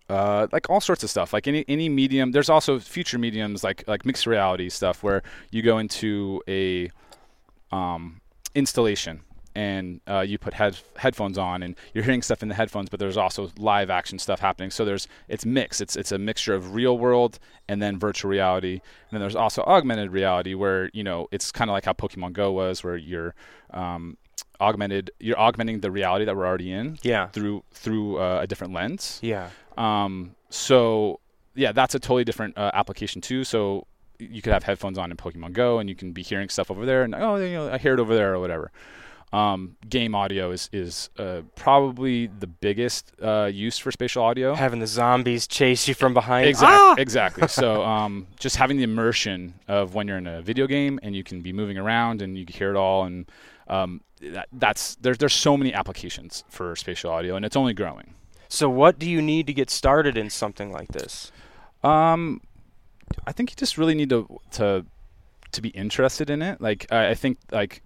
uh, 0.10 0.48
like 0.52 0.70
all 0.70 0.82
sorts 0.82 1.02
of 1.06 1.10
stuff. 1.10 1.32
Like 1.32 1.48
any 1.48 1.64
any 1.70 1.88
medium. 1.88 2.34
There's 2.34 2.50
also 2.50 2.78
future 2.78 3.18
mediums 3.18 3.64
like 3.64 3.88
like 3.88 4.06
mixed 4.06 4.28
reality 4.28 4.68
stuff 4.68 5.02
where 5.02 5.24
you 5.50 5.62
go 5.62 5.78
into 5.78 6.42
a 6.50 6.92
um, 7.72 8.20
installation 8.54 9.22
and 9.56 10.02
uh, 10.08 10.20
you 10.20 10.38
put 10.38 10.54
head, 10.54 10.78
headphones 10.98 11.38
on 11.38 11.64
and 11.64 11.76
you're 11.94 12.04
hearing 12.04 12.22
stuff 12.22 12.44
in 12.44 12.50
the 12.50 12.56
headphones 12.56 12.90
but 12.90 13.00
there's 13.00 13.18
also 13.18 13.50
live 13.58 13.90
action 13.90 14.20
stuff 14.20 14.40
happening 14.40 14.70
so 14.70 14.84
there's 14.86 15.08
it's 15.30 15.46
mixed 15.46 15.80
it's 15.82 15.96
it's 15.96 16.12
a 16.12 16.18
mixture 16.18 16.54
of 16.54 16.76
real 16.76 16.98
world 16.98 17.40
and 17.70 17.82
then 17.82 17.98
virtual 17.98 18.30
reality 18.30 18.74
and 18.74 19.12
then 19.12 19.22
there's 19.22 19.36
also 19.36 19.62
augmented 19.64 20.12
reality 20.12 20.54
where 20.54 20.90
you 20.94 21.04
know 21.04 21.28
it's 21.32 21.52
kind 21.52 21.70
of 21.70 21.74
like 21.74 21.86
how 21.86 21.94
pokemon 21.94 22.34
go 22.34 22.52
was 22.52 22.84
where 22.84 22.98
you're 22.98 23.34
um, 23.72 24.18
augmented 24.62 25.10
you're 25.20 25.40
augmenting 25.40 25.80
the 25.80 25.92
reality 25.92 26.26
that 26.26 26.36
we're 26.36 26.46
already 26.46 26.72
in 26.72 26.98
Yeah. 27.02 27.28
through 27.28 27.64
through 27.74 28.18
uh, 28.20 28.40
a 28.42 28.48
different 28.48 28.74
lens 28.74 29.20
Yeah. 29.22 29.50
um, 29.78 30.36
so 30.50 31.20
yeah, 31.58 31.72
that's 31.72 31.96
a 31.96 32.00
totally 32.00 32.26
different 32.26 32.58
uh, 32.58 32.72
application 32.74 33.22
too. 33.22 33.46
So 33.46 33.88
you 34.20 34.42
could 34.42 34.52
have 34.52 34.64
headphones 34.64 34.98
on 34.98 35.10
in 35.10 35.16
Pokemon 35.16 35.54
Go, 35.54 35.80
and 35.80 35.88
you 35.90 35.96
can 35.96 36.12
be 36.12 36.22
hearing 36.22 36.50
stuff 36.50 36.70
over 36.70 36.86
there, 36.86 37.04
and 37.04 37.16
oh, 37.16 37.38
you 37.38 37.54
know, 37.54 37.72
I 37.72 37.78
hear 37.78 37.94
it 37.94 38.00
over 38.02 38.14
there 38.14 38.34
or 38.34 38.40
whatever. 38.42 38.72
Um, 39.36 39.76
game 39.90 40.16
audio 40.16 40.52
is 40.52 40.70
is 40.72 41.10
uh, 41.20 41.42
probably 41.56 42.28
the 42.28 42.48
biggest 42.48 43.12
uh, 43.22 43.50
use 43.52 43.78
for 43.78 43.92
spatial 43.92 44.24
audio. 44.24 44.54
Having 44.56 44.80
the 44.80 44.88
zombies 44.88 45.46
chase 45.46 45.90
you 45.90 45.94
from 45.94 46.14
behind. 46.14 46.48
Exactly. 46.48 46.78
Ah! 46.80 46.96
Exactly. 46.98 47.48
So 47.66 47.84
um, 47.84 48.28
just 48.40 48.56
having 48.56 48.78
the 48.78 48.84
immersion 48.84 49.54
of 49.68 49.94
when 49.94 50.08
you're 50.08 50.18
in 50.18 50.28
a 50.28 50.42
video 50.42 50.68
game 50.68 51.00
and 51.04 51.16
you 51.16 51.24
can 51.24 51.42
be 51.42 51.52
moving 51.52 51.78
around 51.78 52.22
and 52.22 52.38
you 52.38 52.46
can 52.46 52.56
hear 52.56 52.70
it 52.70 52.78
all, 52.78 53.04
and 53.04 53.30
um, 53.68 54.02
that, 54.22 54.48
that's 54.54 54.96
there's 54.96 55.18
there's 55.18 55.34
so 55.34 55.58
many 55.58 55.74
applications 55.74 56.46
for 56.50 56.74
spatial 56.78 57.12
audio, 57.12 57.36
and 57.36 57.44
it's 57.46 57.58
only 57.58 57.74
growing. 57.74 58.14
So, 58.48 58.70
what 58.70 59.00
do 59.00 59.10
you 59.10 59.22
need 59.22 59.48
to 59.48 59.54
get 59.54 59.70
started 59.70 60.16
in 60.18 60.30
something 60.30 60.72
like 60.72 60.90
this? 60.94 61.34
Um, 61.84 62.40
I 63.28 63.34
think 63.34 63.52
you 63.52 63.56
just 63.58 63.78
really 63.78 63.96
need 63.96 64.10
to 64.12 64.40
to 64.52 64.86
to 65.52 65.62
be 65.62 65.70
interested 65.70 66.30
in 66.30 66.42
it. 66.42 66.62
Like 66.62 66.86
I, 66.90 67.10
I 67.10 67.16
think 67.16 67.38
like 67.52 67.82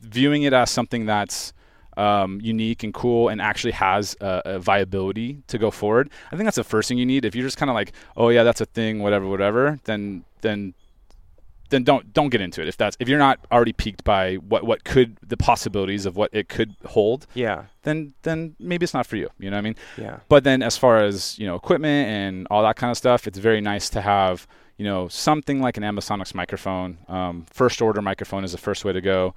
viewing 0.00 0.42
it 0.44 0.52
as 0.52 0.70
something 0.70 1.06
that's 1.06 1.52
um, 1.96 2.40
unique 2.42 2.82
and 2.82 2.92
cool 2.92 3.28
and 3.28 3.40
actually 3.40 3.72
has 3.72 4.16
a, 4.20 4.42
a 4.44 4.58
viability 4.58 5.42
to 5.46 5.56
go 5.58 5.70
forward. 5.70 6.10
I 6.30 6.36
think 6.36 6.44
that's 6.46 6.56
the 6.56 6.64
first 6.64 6.88
thing 6.88 6.98
you 6.98 7.06
need. 7.06 7.24
If 7.24 7.34
you're 7.34 7.46
just 7.46 7.56
kind 7.56 7.70
of 7.70 7.74
like, 7.74 7.92
oh 8.16 8.28
yeah, 8.28 8.42
that's 8.42 8.60
a 8.60 8.66
thing, 8.66 9.00
whatever, 9.02 9.26
whatever, 9.26 9.78
then 9.84 10.24
then 10.42 10.74
then 11.70 11.82
don't 11.82 12.12
don't 12.12 12.28
get 12.28 12.40
into 12.40 12.60
it. 12.62 12.68
If 12.68 12.76
that's 12.76 12.96
if 13.00 13.08
you're 13.08 13.18
not 13.18 13.40
already 13.50 13.72
piqued 13.72 14.04
by 14.04 14.34
what 14.36 14.64
what 14.64 14.84
could 14.84 15.16
the 15.26 15.36
possibilities 15.36 16.06
of 16.06 16.16
what 16.16 16.30
it 16.32 16.48
could 16.48 16.76
hold, 16.84 17.26
Yeah. 17.34 17.64
then 17.82 18.12
then 18.22 18.54
maybe 18.60 18.84
it's 18.84 18.94
not 18.94 19.06
for 19.06 19.16
you. 19.16 19.30
You 19.38 19.50
know 19.50 19.56
what 19.56 19.60
I 19.60 19.62
mean? 19.62 19.76
Yeah. 19.96 20.18
But 20.28 20.44
then, 20.44 20.62
as 20.62 20.76
far 20.76 20.98
as 21.02 21.38
you 21.38 21.46
know, 21.46 21.56
equipment 21.56 22.08
and 22.08 22.46
all 22.50 22.62
that 22.62 22.76
kind 22.76 22.90
of 22.90 22.96
stuff, 22.96 23.26
it's 23.26 23.38
very 23.38 23.60
nice 23.60 23.88
to 23.90 24.00
have 24.00 24.46
you 24.76 24.84
know 24.84 25.08
something 25.08 25.60
like 25.62 25.76
an 25.76 25.82
Ambisonics 25.82 26.34
microphone. 26.34 26.98
Um, 27.08 27.46
first 27.50 27.80
order 27.82 28.02
microphone 28.02 28.44
is 28.44 28.52
the 28.52 28.58
first 28.58 28.84
way 28.84 28.92
to 28.92 29.00
go. 29.00 29.34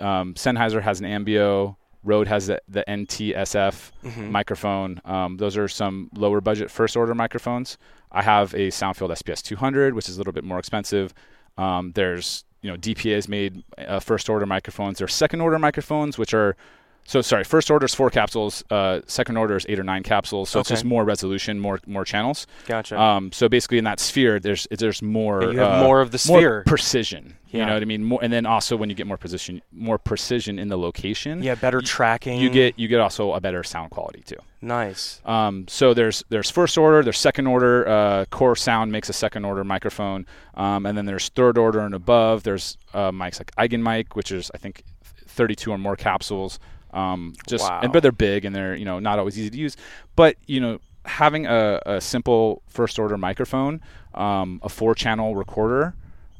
Um, 0.00 0.34
Sennheiser 0.34 0.82
has 0.82 1.00
an 1.00 1.06
Ambeo. 1.06 1.76
Rode 2.02 2.28
has 2.28 2.46
the, 2.46 2.60
the 2.68 2.82
NTSF 2.88 3.90
Mhm. 4.04 4.30
microphone. 4.30 5.00
Um, 5.04 5.36
those 5.36 5.56
are 5.56 5.68
some 5.68 6.08
lower 6.14 6.40
budget 6.40 6.70
first 6.70 6.96
order 6.96 7.14
microphones. 7.14 7.76
I 8.10 8.22
have 8.22 8.54
a 8.54 8.68
Soundfield 8.68 9.10
SPS 9.10 9.42
200, 9.42 9.94
which 9.94 10.08
is 10.08 10.16
a 10.16 10.18
little 10.18 10.32
bit 10.32 10.44
more 10.44 10.58
expensive. 10.58 11.12
Um, 11.58 11.92
there's 11.94 12.44
you 12.62 12.70
know 12.70 12.76
DPA 12.76 13.14
has 13.14 13.28
made 13.28 13.62
uh, 13.78 14.00
first 14.00 14.28
order 14.28 14.46
microphones. 14.46 14.98
There's 14.98 15.14
second 15.14 15.40
order 15.42 15.58
microphones, 15.58 16.16
which 16.18 16.32
are 16.34 16.56
so 17.04 17.20
sorry. 17.22 17.42
First 17.44 17.70
order 17.70 17.86
is 17.86 17.94
four 17.94 18.08
capsules. 18.10 18.62
Uh, 18.70 19.00
second 19.06 19.36
order 19.36 19.56
is 19.56 19.66
eight 19.68 19.78
or 19.80 19.82
nine 19.84 20.02
capsules. 20.04 20.48
So 20.48 20.60
it's 20.60 20.68
just 20.68 20.84
more 20.84 21.04
resolution, 21.04 21.58
more 21.58 21.80
more 21.86 22.04
channels. 22.04 22.46
Gotcha. 22.66 23.00
Um, 23.00 23.32
so 23.32 23.48
basically, 23.48 23.78
in 23.78 23.84
that 23.84 23.98
sphere, 24.00 24.38
there's 24.38 24.66
there's 24.70 25.02
more 25.02 25.42
Yeah, 25.42 25.50
you 25.50 25.58
have 25.58 25.72
uh, 25.82 25.84
more 25.84 26.00
of 26.00 26.10
the 26.12 26.24
more 26.28 26.38
sphere. 26.40 26.62
precision. 26.66 27.34
You 27.52 27.66
know 27.66 27.72
what 27.74 27.82
I 27.82 27.84
mean? 27.84 28.04
More, 28.04 28.20
and 28.22 28.32
then 28.32 28.46
also 28.46 28.76
when 28.76 28.90
you 28.90 28.94
get 28.94 29.08
more 29.08 29.16
precision, 29.16 29.60
more 29.72 29.98
precision 29.98 30.56
in 30.60 30.68
the 30.68 30.78
location. 30.78 31.42
yeah, 31.42 31.56
better 31.56 31.78
y- 31.78 31.84
tracking. 31.84 32.38
You 32.40 32.48
get 32.48 32.78
you 32.78 32.86
get 32.86 33.00
also 33.00 33.32
a 33.32 33.40
better 33.40 33.64
sound 33.64 33.90
quality 33.90 34.22
too. 34.24 34.36
nice. 34.60 35.20
Um, 35.24 35.66
so 35.66 35.92
there's 35.92 36.22
there's 36.28 36.48
first 36.48 36.78
order, 36.78 37.02
there's 37.02 37.18
second 37.18 37.48
order. 37.48 37.88
Uh, 37.88 38.24
Core 38.26 38.54
Sound 38.54 38.92
makes 38.92 39.08
a 39.08 39.12
second 39.12 39.44
order 39.44 39.64
microphone, 39.64 40.26
um, 40.54 40.86
and 40.86 40.96
then 40.96 41.06
there's 41.06 41.28
third 41.30 41.58
order 41.58 41.80
and 41.80 41.92
above. 41.92 42.44
There's 42.44 42.78
uh, 42.94 43.10
mics 43.10 43.40
like 43.40 43.50
Eigenmike, 43.56 44.14
which 44.14 44.30
is 44.30 44.52
I 44.54 44.58
think 44.58 44.84
32 45.26 45.72
or 45.72 45.78
more 45.78 45.96
capsules. 45.96 46.60
Um, 46.92 47.34
just 47.46 47.68
Wow. 47.68 47.80
and 47.82 47.92
but 47.92 48.02
they're 48.02 48.12
big 48.12 48.44
and 48.44 48.54
they're 48.54 48.74
you 48.74 48.84
know 48.84 48.98
not 48.98 49.18
always 49.18 49.38
easy 49.38 49.50
to 49.50 49.58
use. 49.58 49.76
But 50.16 50.36
you 50.46 50.60
know 50.60 50.78
having 51.06 51.46
a, 51.46 51.80
a 51.86 52.00
simple 52.00 52.62
first 52.68 52.98
order 52.98 53.16
microphone, 53.16 53.80
um, 54.14 54.60
a 54.62 54.68
four 54.68 54.94
channel 54.94 55.34
recorder. 55.34 55.94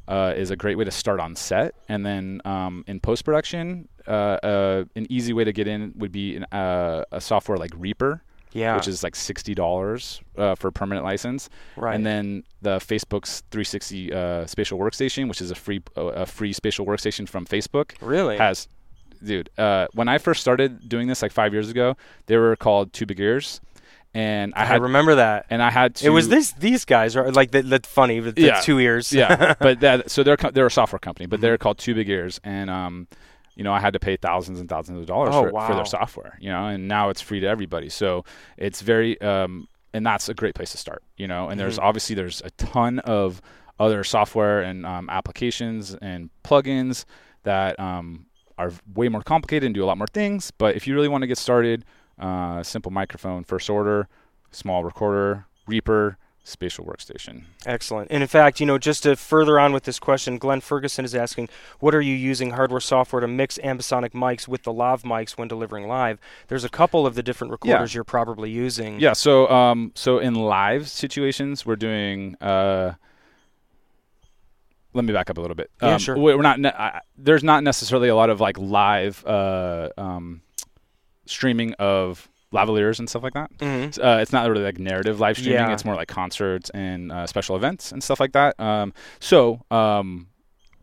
Uh, 0.07 0.33
is 0.35 0.51
a 0.51 0.57
great 0.57 0.77
way 0.77 0.83
to 0.83 0.91
start 0.91 1.21
on 1.21 1.35
set, 1.35 1.73
and 1.87 2.05
then 2.05 2.41
um, 2.43 2.83
in 2.87 2.99
post 2.99 3.23
production, 3.23 3.87
uh, 4.07 4.11
uh, 4.43 4.83
an 4.97 5.07
easy 5.09 5.31
way 5.31 5.45
to 5.45 5.53
get 5.53 5.67
in 5.67 5.93
would 5.95 6.11
be 6.11 6.35
an, 6.35 6.43
uh, 6.51 7.05
a 7.13 7.21
software 7.21 7.57
like 7.57 7.71
Reaper, 7.77 8.21
Yeah. 8.51 8.75
which 8.75 8.89
is 8.89 9.03
like 9.03 9.15
sixty 9.15 9.53
dollars 9.55 10.19
uh, 10.37 10.55
for 10.55 10.67
a 10.67 10.71
permanent 10.73 11.05
license, 11.05 11.49
right. 11.77 11.95
and 11.95 12.05
then 12.05 12.43
the 12.61 12.79
Facebook's 12.79 13.43
360 13.51 14.11
uh, 14.11 14.45
spatial 14.47 14.77
workstation, 14.77 15.29
which 15.29 15.39
is 15.39 15.49
a 15.49 15.55
free 15.55 15.81
uh, 15.95 16.07
a 16.07 16.25
free 16.25 16.51
spatial 16.51 16.85
workstation 16.85 17.29
from 17.29 17.45
Facebook, 17.45 17.91
really. 18.01 18.35
has. 18.37 18.67
Dude, 19.23 19.49
uh, 19.57 19.87
when 19.93 20.07
I 20.07 20.17
first 20.17 20.41
started 20.41 20.87
doing 20.89 21.07
this 21.07 21.21
like 21.21 21.31
five 21.31 21.53
years 21.53 21.69
ago, 21.69 21.95
they 22.25 22.37
were 22.37 22.55
called 22.55 22.91
Two 22.93 23.05
Big 23.05 23.19
Ears, 23.19 23.61
and 24.13 24.53
I 24.55 24.63
I, 24.63 24.65
had 24.65 24.81
remember 24.81 25.15
that. 25.15 25.45
and 25.49 25.61
I 25.61 25.69
had 25.71 25.95
to. 25.95 26.05
It 26.07 26.09
was 26.09 26.27
this 26.29 26.51
these 26.53 26.85
guys 26.85 27.15
are 27.15 27.31
like 27.31 27.51
the, 27.51 27.61
the 27.61 27.79
funny 27.83 28.19
with 28.19 28.35
the 28.35 28.41
Yeah. 28.43 28.61
two 28.61 28.79
ears. 28.79 29.13
yeah, 29.13 29.53
but 29.59 29.79
that 29.81 30.09
so 30.11 30.23
they're 30.23 30.37
they're 30.37 30.65
a 30.65 30.71
software 30.71 30.99
company, 30.99 31.27
but 31.27 31.39
Mhm. 31.39 31.41
they're 31.43 31.57
called 31.57 31.77
Two 31.77 31.93
Big 31.95 32.09
Ears, 32.09 32.39
and 32.43 32.69
um, 32.69 33.07
you 33.55 33.63
know, 33.63 33.73
I 33.73 33.79
had 33.79 33.93
to 33.93 33.99
pay 33.99 34.15
thousands 34.15 34.59
and 34.59 34.67
thousands 34.69 34.99
of 34.99 35.05
dollars 35.05 35.35
Oh, 35.35 35.49
for, 35.49 35.67
for 35.67 35.75
their 35.75 35.85
software, 35.85 36.37
you 36.39 36.49
know, 36.49 36.67
and 36.67 36.87
now 36.87 37.09
it's 37.09 37.21
free 37.21 37.41
to 37.41 37.47
everybody. 37.47 37.89
So 37.89 38.23
it's 38.57 38.81
very, 38.81 39.19
um, 39.21 39.67
and 39.93 40.05
that's 40.05 40.29
a 40.29 40.33
great 40.33 40.55
place 40.55 40.71
to 40.71 40.77
start, 40.77 41.03
you 41.17 41.27
know. 41.27 41.49
And 41.49 41.59
there's 41.59 41.77
Mhm. 41.77 41.83
obviously 41.83 42.15
there's 42.15 42.41
a 42.45 42.49
ton 42.51 42.99
of 42.99 43.41
other 43.77 44.03
software 44.05 44.61
and 44.61 44.85
um, 44.85 45.09
applications 45.09 45.93
and 46.01 46.29
plugins 46.45 47.03
that 47.43 47.77
um, 47.79 48.25
are 48.61 48.71
way 48.93 49.09
more 49.09 49.23
complicated 49.23 49.65
and 49.65 49.75
do 49.75 49.83
a 49.83 49.87
lot 49.87 49.97
more 49.97 50.07
things. 50.07 50.51
But 50.51 50.75
if 50.75 50.87
you 50.87 50.93
really 50.95 51.07
want 51.07 51.23
to 51.23 51.27
get 51.27 51.37
started, 51.37 51.83
uh, 52.19 52.63
simple 52.63 52.91
microphone, 52.91 53.43
first 53.43 53.69
order, 53.69 54.07
small 54.51 54.83
recorder, 54.83 55.45
Reaper, 55.67 56.17
spatial 56.43 56.85
workstation. 56.85 57.43
Excellent. 57.65 58.11
And 58.11 58.23
in 58.23 58.27
fact, 58.27 58.59
you 58.59 58.65
know, 58.65 58.77
just 58.77 59.03
to 59.03 59.15
further 59.15 59.59
on 59.59 59.73
with 59.73 59.83
this 59.83 59.99
question, 59.99 60.37
Glenn 60.37 60.61
Ferguson 60.61 61.05
is 61.05 61.13
asking, 61.15 61.49
what 61.79 61.93
are 61.93 62.01
you 62.01 62.15
using 62.15 62.51
hardware 62.51 62.79
software 62.79 63.19
to 63.19 63.27
mix 63.27 63.57
ambisonic 63.59 64.11
mics 64.11 64.47
with 64.47 64.63
the 64.63 64.73
lav 64.73 65.03
mics 65.03 65.37
when 65.37 65.47
delivering 65.47 65.87
live? 65.87 66.19
There's 66.47 66.63
a 66.63 66.69
couple 66.69 67.05
of 67.05 67.15
the 67.15 67.23
different 67.23 67.51
recorders 67.51 67.93
you're 67.93 68.03
probably 68.03 68.49
using. 68.49 68.99
Yeah. 68.99 69.13
So, 69.13 69.47
um, 69.49 69.91
so 69.95 70.19
in 70.19 70.33
live 70.35 70.89
situations, 70.89 71.65
we're 71.65 71.75
doing. 71.75 72.35
Uh, 72.41 72.93
let 74.93 75.05
me 75.05 75.13
back 75.13 75.29
up 75.29 75.37
a 75.37 75.41
little 75.41 75.55
bit. 75.55 75.69
Yeah, 75.81 75.93
um, 75.93 75.99
sure. 75.99 76.15
we- 76.17 76.35
We're 76.35 76.41
not. 76.41 76.59
Ne- 76.59 76.69
I, 76.69 77.01
there's 77.17 77.43
not 77.43 77.63
necessarily 77.63 78.09
a 78.09 78.15
lot 78.15 78.29
of 78.29 78.39
like 78.41 78.57
live 78.57 79.25
uh, 79.25 79.89
um, 79.97 80.41
streaming 81.25 81.73
of 81.75 82.27
lavaliers 82.53 82.99
and 82.99 83.09
stuff 83.09 83.23
like 83.23 83.33
that. 83.33 83.49
Mhm. 83.59 83.97
Uh, 84.03 84.19
it's 84.21 84.33
not 84.33 84.49
really 84.49 84.63
like 84.63 84.77
narrative 84.79 85.19
live 85.19 85.37
streaming. 85.37 85.59
Yeah. 85.61 85.73
It's 85.73 85.85
more 85.85 85.95
like 85.95 86.09
concerts 86.09 86.69
and 86.71 87.11
uh, 87.11 87.25
special 87.27 87.55
events 87.55 87.91
and 87.91 88.03
stuff 88.03 88.19
like 88.19 88.33
that. 88.33 88.59
Um, 88.59 88.93
so 89.21 89.61
um, 89.71 90.27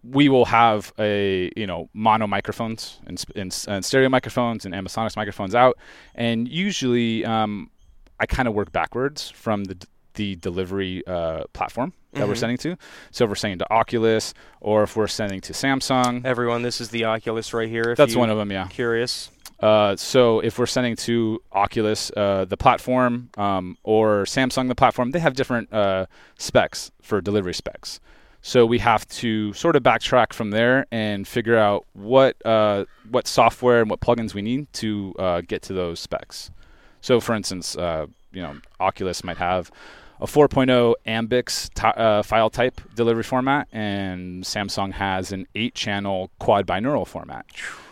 we 0.03 0.29
will 0.31 0.47
have 0.47 0.93
a 0.99 1.51
you 1.57 1.67
know 1.67 1.91
mono 1.93 2.27
microphones 2.27 3.01
and, 3.07 3.23
and, 3.37 3.65
and 3.69 3.85
stereo 3.85 4.09
microphones 4.09 4.65
and 4.65 4.75
Ambisonics 4.75 5.17
microphones 5.17 5.55
out, 5.55 5.77
and 6.15 6.49
usually 6.49 7.25
um, 7.27 7.71
I 8.19 8.25
kind 8.27 8.49
of 8.49 8.55
work 8.55 8.73
backwards 8.73 9.29
from 9.31 9.65
the 9.65 9.75
d- 9.75 9.87
the 10.15 10.37
delivery 10.37 11.07
uh, 11.07 11.45
platform. 11.53 11.93
That 12.19 12.29
we're 12.29 12.35
Mhm. 12.35 12.39
sending 12.39 12.59
to. 12.59 12.77
So 13.11 13.25
if 13.25 13.29
we're 13.31 13.35
sending 13.37 13.59
to 13.61 13.71
Oculus 13.73 14.35
or 14.61 14.83
if 14.83 14.97
we're 14.97 15.07
sending 15.09 15.41
to 15.43 15.53
Samsung, 15.53 16.25
Everyone, 16.25 16.63
this 16.63 16.81
is 16.81 16.91
the 16.91 17.05
Oculus 17.05 17.53
right 17.55 17.69
here. 17.69 17.91
If 17.91 17.99
that's 17.99 18.17
one 18.17 18.31
of 18.31 18.39
them. 18.39 18.51
Yeah. 18.53 18.67
Curious. 18.69 19.31
Uh, 19.61 19.97
so 19.97 20.39
if 20.41 20.57
we're 20.59 20.67
sending 20.67 20.95
to 20.95 21.41
Oculus, 21.53 22.13
uh, 22.17 22.45
the 22.45 22.57
platform, 22.57 23.29
um, 23.37 23.77
or 23.83 24.23
Samsung, 24.25 24.69
the 24.69 24.75
platform, 24.77 25.11
they 25.11 25.19
have 25.19 25.35
different 25.35 25.73
uh, 25.73 26.07
specs 26.37 26.93
for 27.03 27.21
delivery 27.21 27.55
specs. 27.55 27.99
So 28.41 28.65
we 28.65 28.79
have 28.79 29.05
to 29.09 29.53
sort 29.55 29.75
of 29.75 29.83
backtrack 29.83 30.33
from 30.33 30.53
there 30.53 30.87
and 30.93 31.27
figure 31.27 31.57
out 31.59 31.87
what 31.93 32.37
uh, 32.47 32.85
what 33.11 33.27
software 33.27 33.81
and 33.81 33.91
what 33.91 33.99
plugins 34.01 34.33
we 34.33 34.43
need 34.43 34.73
to 34.75 35.13
uh, 35.19 35.41
get 35.41 35.61
to 35.63 35.73
those 35.73 35.99
specs. 35.99 36.53
So, 37.01 37.19
for 37.21 37.35
instance, 37.35 37.77
uh, 37.77 38.07
you 38.33 38.41
know, 38.43 38.59
Oculus 38.79 39.25
might 39.25 39.39
have 39.39 39.73
a 40.21 40.27
4.0 40.27 40.95
Ambix 41.07 41.73
ti 41.75 41.87
uh, 41.87 42.23
file 42.23 42.51
type 42.51 42.81
delivery 42.95 43.23
format, 43.23 43.69
and 43.73 44.45
Samsung 44.45 44.93
has 44.93 45.33
an 45.33 45.47
eight-channel 45.55 46.31
quad 46.39 46.67
binaural 46.67 47.07
format. 47.07 47.47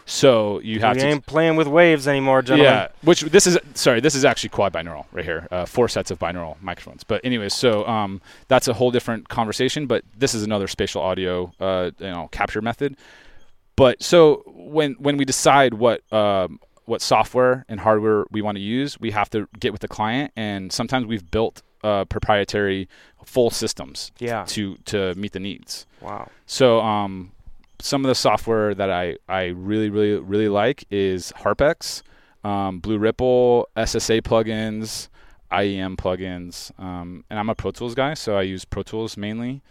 So 0.08 0.60
you 0.60 0.78
have 0.80 0.96
we 0.96 1.02
to 1.02 1.06
ain't 1.08 1.26
playing 1.26 1.56
with 1.56 1.66
waves 1.66 2.06
anymore, 2.06 2.40
gentlemen. 2.40 2.72
yeah, 2.72 2.88
which 3.02 3.22
this 3.22 3.46
is 3.46 3.58
sorry, 3.74 4.00
this 4.00 4.14
is 4.14 4.24
actually 4.24 4.50
quad 4.50 4.72
binaural 4.72 5.04
right 5.10 5.24
here. 5.24 5.48
Uh, 5.50 5.66
four 5.66 5.88
sets 5.88 6.12
of 6.12 6.20
binaural 6.20 6.56
microphones. 6.62 7.02
But 7.02 7.24
anyways, 7.24 7.54
so 7.54 7.84
um, 7.88 8.20
that's 8.46 8.68
a 8.68 8.72
whole 8.74 8.92
different 8.92 9.28
conversation. 9.28 9.86
But 9.86 10.04
this 10.16 10.32
is 10.32 10.44
another 10.44 10.68
spatial 10.68 11.02
audio, 11.02 11.52
uh, 11.58 11.90
you 11.98 12.06
know, 12.06 12.28
capture 12.30 12.62
method. 12.62 12.96
But 13.74 14.00
so 14.00 14.44
when 14.46 14.92
when 14.94 15.16
we 15.16 15.24
decide 15.24 15.74
what 15.74 16.00
um, 16.12 16.60
what 16.84 17.02
software 17.02 17.64
and 17.68 17.80
hardware 17.80 18.26
we 18.30 18.42
want 18.42 18.56
to 18.56 18.62
use, 18.62 19.00
we 19.00 19.10
have 19.10 19.28
to 19.30 19.48
get 19.58 19.72
with 19.72 19.80
the 19.80 19.88
client, 19.88 20.32
and 20.36 20.72
sometimes 20.72 21.06
we've 21.06 21.28
built 21.32 21.62
uh, 21.86 22.04
proprietary 22.06 22.88
full 23.24 23.50
systems 23.50 24.12
Yeah. 24.18 24.44
to 24.54 24.76
to 24.86 25.14
meet 25.14 25.32
the 25.32 25.40
needs. 25.40 25.86
Wow. 26.00 26.28
So 26.46 26.80
um, 26.80 27.32
some 27.80 28.04
of 28.04 28.08
the 28.08 28.14
software 28.14 28.74
that 28.74 28.90
I, 28.90 29.16
I 29.28 29.42
really 29.70 29.90
really 29.90 30.18
really 30.32 30.48
like 30.48 30.84
is 30.90 31.32
Harpex, 31.42 32.02
um, 32.44 32.78
Blue 32.80 32.98
Ripple, 32.98 33.68
SSA 33.76 34.22
plugins, 34.22 35.08
IEM 35.50 35.96
plugins, 35.96 36.72
um, 36.78 37.24
and 37.30 37.38
I'm 37.38 37.48
a 37.50 37.54
Pro 37.54 37.70
Tools 37.70 37.94
guy, 37.94 38.14
so 38.14 38.36
I 38.36 38.42
use 38.42 38.64
Pro 38.64 38.82
Tools 38.82 39.16
mainly. 39.16 39.62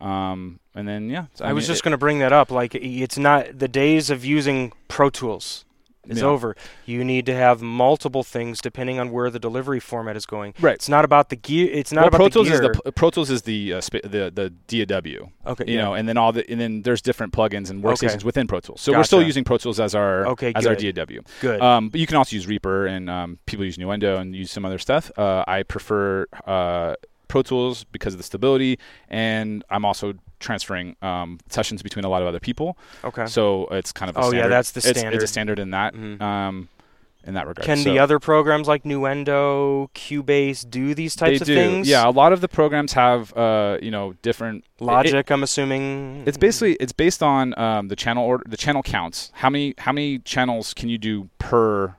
Um, 0.00 0.58
and 0.74 0.86
then 0.88 1.08
yeah, 1.08 1.26
I, 1.40 1.52
was 1.52 1.62
mean, 1.64 1.68
just 1.72 1.82
going 1.84 1.92
to 1.92 1.98
bring 1.98 2.18
that 2.18 2.32
up. 2.32 2.50
Like, 2.50 2.74
it's 2.74 3.16
not 3.16 3.58
the 3.58 3.68
days 3.68 4.10
of 4.10 4.24
using 4.24 4.72
Pro 4.88 5.08
Tools 5.08 5.64
is 6.08 6.18
Yeah. 6.20 6.24
over. 6.26 6.56
You 6.86 7.04
need 7.04 7.26
to 7.26 7.34
have 7.34 7.62
multiple 7.62 8.22
things 8.22 8.60
depending 8.60 8.98
on 8.98 9.10
where 9.10 9.30
the 9.30 9.38
delivery 9.38 9.80
format 9.80 10.16
is 10.16 10.26
going. 10.26 10.54
right. 10.60 10.74
It's 10.74 10.88
not 10.88 11.04
about 11.04 11.28
the 11.30 11.36
gear. 11.36 11.68
It's 11.72 11.92
not 11.92 12.02
well, 12.02 12.08
about 12.08 12.16
Pro 12.18 12.24
the 12.26 12.30
Tools 12.30 12.48
gear. 12.48 12.70
is 12.72 12.78
the 12.84 12.92
Pro 12.92 13.10
Tools 13.10 13.30
is 13.30 13.42
the 13.42 13.74
uh, 13.74 13.80
spa- 13.80 13.98
the 14.04 14.30
the 14.68 14.84
DAW, 14.86 15.28
okay. 15.46 15.64
you 15.66 15.76
yeah. 15.76 15.82
know, 15.84 15.94
and 15.94 16.08
then 16.08 16.16
all 16.16 16.32
the 16.32 16.48
and 16.50 16.60
then 16.60 16.82
there's 16.82 17.02
different 17.02 17.32
plugins 17.32 17.70
and 17.70 17.84
Okay. 17.84 18.06
workstations 18.06 18.24
within 18.24 18.46
Pro 18.46 18.60
Tools. 18.60 18.80
So 18.80 18.92
we're 18.92 19.04
still 19.04 19.18
Gotcha. 19.20 19.26
using 19.26 19.44
Pro 19.44 19.56
Tools 19.58 19.80
as 19.80 19.94
our 19.94 20.26
Okay, 20.28 20.52
as 20.54 20.66
our 20.66 20.74
good. 20.76 20.94
DAW. 20.94 21.20
Good. 21.40 21.60
Um, 21.60 21.88
but 21.88 22.00
you 22.00 22.06
can 22.06 22.16
also 22.16 22.34
use 22.36 22.46
Reaper, 22.46 22.86
and 22.86 23.08
um, 23.10 23.38
people 23.46 23.64
use 23.64 23.76
Nuendo 23.78 24.18
and 24.18 24.34
use 24.34 24.50
some 24.50 24.64
other 24.64 24.78
stuff. 24.78 25.10
Uh, 25.16 25.44
I 25.46 25.62
prefer 25.62 26.26
uh, 26.46 26.94
Pro 27.28 27.42
Tools 27.42 27.84
because 27.84 28.14
of 28.14 28.18
the 28.18 28.24
stability, 28.24 28.78
and 29.08 29.64
I'm 29.70 29.84
also 29.84 30.14
transferring 30.44 30.94
um, 31.02 31.38
sessions 31.48 31.82
between 31.82 32.04
a 32.04 32.08
lot 32.08 32.22
of 32.22 32.28
other 32.28 32.40
people. 32.40 32.76
okay. 33.02 33.26
So 33.26 33.66
it's 33.70 33.90
kind 33.92 34.08
of 34.10 34.16
a 34.16 34.20
Oh, 34.20 34.32
yeah, 34.32 34.46
that's 34.48 34.70
the 34.72 34.78
It's- 34.78 34.90
It's, 34.90 35.00
standard. 35.00 35.22
a 35.22 35.26
standard 35.26 35.58
in 35.58 35.70
that 35.70 35.94
Mhm. 35.94 36.20
um, 36.20 36.68
in 37.26 37.32
that 37.32 37.46
regard. 37.46 37.64
Can 37.64 37.78
So 37.78 37.84
the 37.90 37.98
other 37.98 38.18
programs 38.18 38.68
like 38.68 38.82
Nuendo, 38.84 39.88
Cubase 39.94 40.68
do 40.68 40.94
these 40.94 41.16
types 41.16 41.38
they 41.38 41.42
of 41.42 41.46
do. 41.46 41.54
things? 41.54 41.88
Yeah, 41.88 42.06
a 42.06 42.10
lot 42.10 42.34
of 42.34 42.42
the 42.42 42.48
programs 42.48 42.92
have 42.92 43.32
uh, 43.36 43.78
you 43.80 43.90
know 43.90 44.14
different 44.20 44.64
it- 44.78 44.84
Logic, 44.84 45.30
I'm 45.30 45.42
assuming. 45.42 46.22
it's 46.26 46.36
basically 46.36 46.74
it's 46.74 46.92
based 46.92 47.22
on 47.22 47.58
um, 47.58 47.88
the 47.88 47.96
channel 47.96 48.24
order, 48.26 48.44
the 48.46 48.58
channel 48.58 48.82
counts. 48.82 49.30
How 49.36 49.48
many 49.48 49.74
how 49.78 49.92
many 49.92 50.18
channels 50.18 50.74
can 50.74 50.88
you 50.90 50.98
do 50.98 51.28
per 51.38 51.94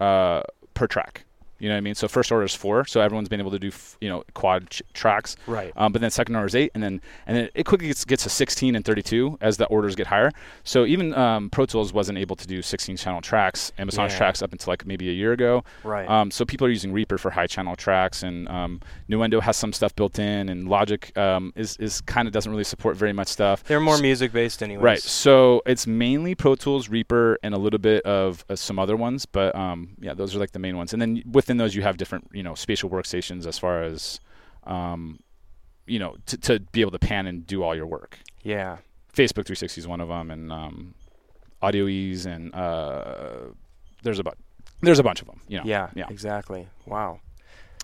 uh, 0.00 0.42
per 0.74 0.86
track? 0.88 1.23
You 1.58 1.68
know 1.68 1.74
what 1.74 1.78
I 1.78 1.82
mean? 1.82 1.94
So 1.94 2.08
first 2.08 2.30
order 2.32 2.44
is 2.44 2.54
four, 2.54 2.84
so 2.84 3.00
everyone's 3.00 3.28
been 3.28 3.40
able 3.40 3.50
to 3.52 3.58
do 3.58 3.68
f- 3.68 3.96
you 4.00 4.08
know 4.08 4.24
quad 4.34 4.70
ch- 4.70 4.82
tracks. 4.92 5.36
right. 5.46 5.72
Um, 5.76 5.92
but 5.92 6.00
then 6.00 6.10
second 6.10 6.34
order 6.34 6.46
is 6.46 6.54
eight, 6.54 6.72
and 6.74 6.82
then 6.82 7.00
and 7.26 7.36
then 7.36 7.48
it 7.54 7.64
quickly 7.64 7.88
gets, 7.88 8.04
gets 8.04 8.22
to 8.24 8.28
16 8.30 8.74
and 8.76 8.84
32 8.84 9.38
as 9.40 9.56
the 9.56 9.66
orders 9.66 9.94
get 9.94 10.06
higher. 10.08 10.30
So 10.64 10.84
even 10.84 11.14
um, 11.14 11.50
Pro 11.50 11.66
Tools 11.66 11.92
wasn't 11.92 12.18
able 12.18 12.36
to 12.36 12.46
do 12.46 12.60
16 12.62 12.96
channel 12.96 13.20
tracks, 13.20 13.72
Amazon 13.78 14.08
Yeah. 14.10 14.16
tracks 14.16 14.42
up 14.42 14.52
until 14.52 14.72
like 14.72 14.84
maybe 14.86 15.08
a 15.08 15.12
year 15.12 15.32
ago. 15.32 15.64
Right. 15.84 16.08
Um, 16.08 16.30
so 16.30 16.44
people 16.44 16.66
are 16.66 16.70
using 16.70 16.92
Reaper 16.92 17.18
for 17.18 17.30
high 17.30 17.46
channel 17.46 17.76
tracks, 17.76 18.22
and 18.22 18.48
um, 18.48 18.80
Nuendo 19.08 19.40
has 19.40 19.56
some 19.56 19.72
stuff 19.72 19.94
built 19.94 20.18
in, 20.18 20.48
and 20.48 20.68
Logic 20.68 21.16
um, 21.16 21.52
is 21.56 21.76
is 21.78 22.00
kind 22.02 22.26
of 22.28 22.32
doesn't 22.34 22.50
really 22.50 22.64
support 22.64 22.96
very 22.96 23.12
much 23.12 23.28
stuff. 23.28 23.62
They're 23.64 23.80
more 23.80 23.94
s- 23.94 24.00
music 24.02 24.32
based, 24.32 24.62
anyways. 24.62 24.82
Right. 24.82 25.00
So 25.00 25.62
it's 25.66 25.86
mainly 25.86 26.34
Pro 26.34 26.54
Tools, 26.56 26.88
Reaper, 26.88 27.38
and 27.42 27.54
a 27.54 27.58
little 27.58 27.78
bit 27.78 28.02
of 28.04 28.44
uh, 28.50 28.56
some 28.56 28.78
other 28.78 28.96
ones, 28.96 29.24
but 29.26 29.54
um, 29.54 29.90
yeah, 30.00 30.14
those 30.14 30.34
are 30.34 30.38
like 30.38 30.52
the 30.52 30.58
main 30.58 30.76
ones. 30.76 30.92
And 30.92 31.00
then 31.00 31.22
within 31.44 31.58
those, 31.58 31.74
you 31.74 31.82
have 31.82 31.98
different, 31.98 32.30
you 32.32 32.42
know, 32.42 32.54
spatial 32.54 32.88
workstations 32.88 33.46
as 33.46 33.58
far 33.58 33.82
as, 33.82 34.18
um, 34.66 35.20
you 35.86 35.98
know, 35.98 36.16
to 36.24 36.38
to 36.38 36.60
be 36.72 36.80
able 36.80 36.90
to 36.90 36.98
pan 36.98 37.26
and 37.26 37.46
do 37.46 37.62
all 37.62 37.76
your 37.76 37.86
work. 37.86 38.18
Yeah. 38.42 38.78
Facebook 39.12 39.44
360 39.44 39.82
is 39.82 39.86
one 39.86 40.00
of 40.00 40.08
them, 40.08 40.30
and 40.30 40.50
um, 40.50 40.94
Audio 41.60 41.86
Ease, 41.86 42.24
and 42.24 42.54
uh, 42.54 43.40
there's 44.02 44.18
a 44.18 44.24
bu- 44.24 44.30
there's 44.80 44.98
a 44.98 45.02
bunch 45.02 45.20
of 45.20 45.26
them. 45.26 45.40
You 45.46 45.58
know. 45.58 45.64
Yeah. 45.66 45.90
Yeah. 45.94 46.06
Exactly. 46.08 46.66
Wow. 46.86 47.20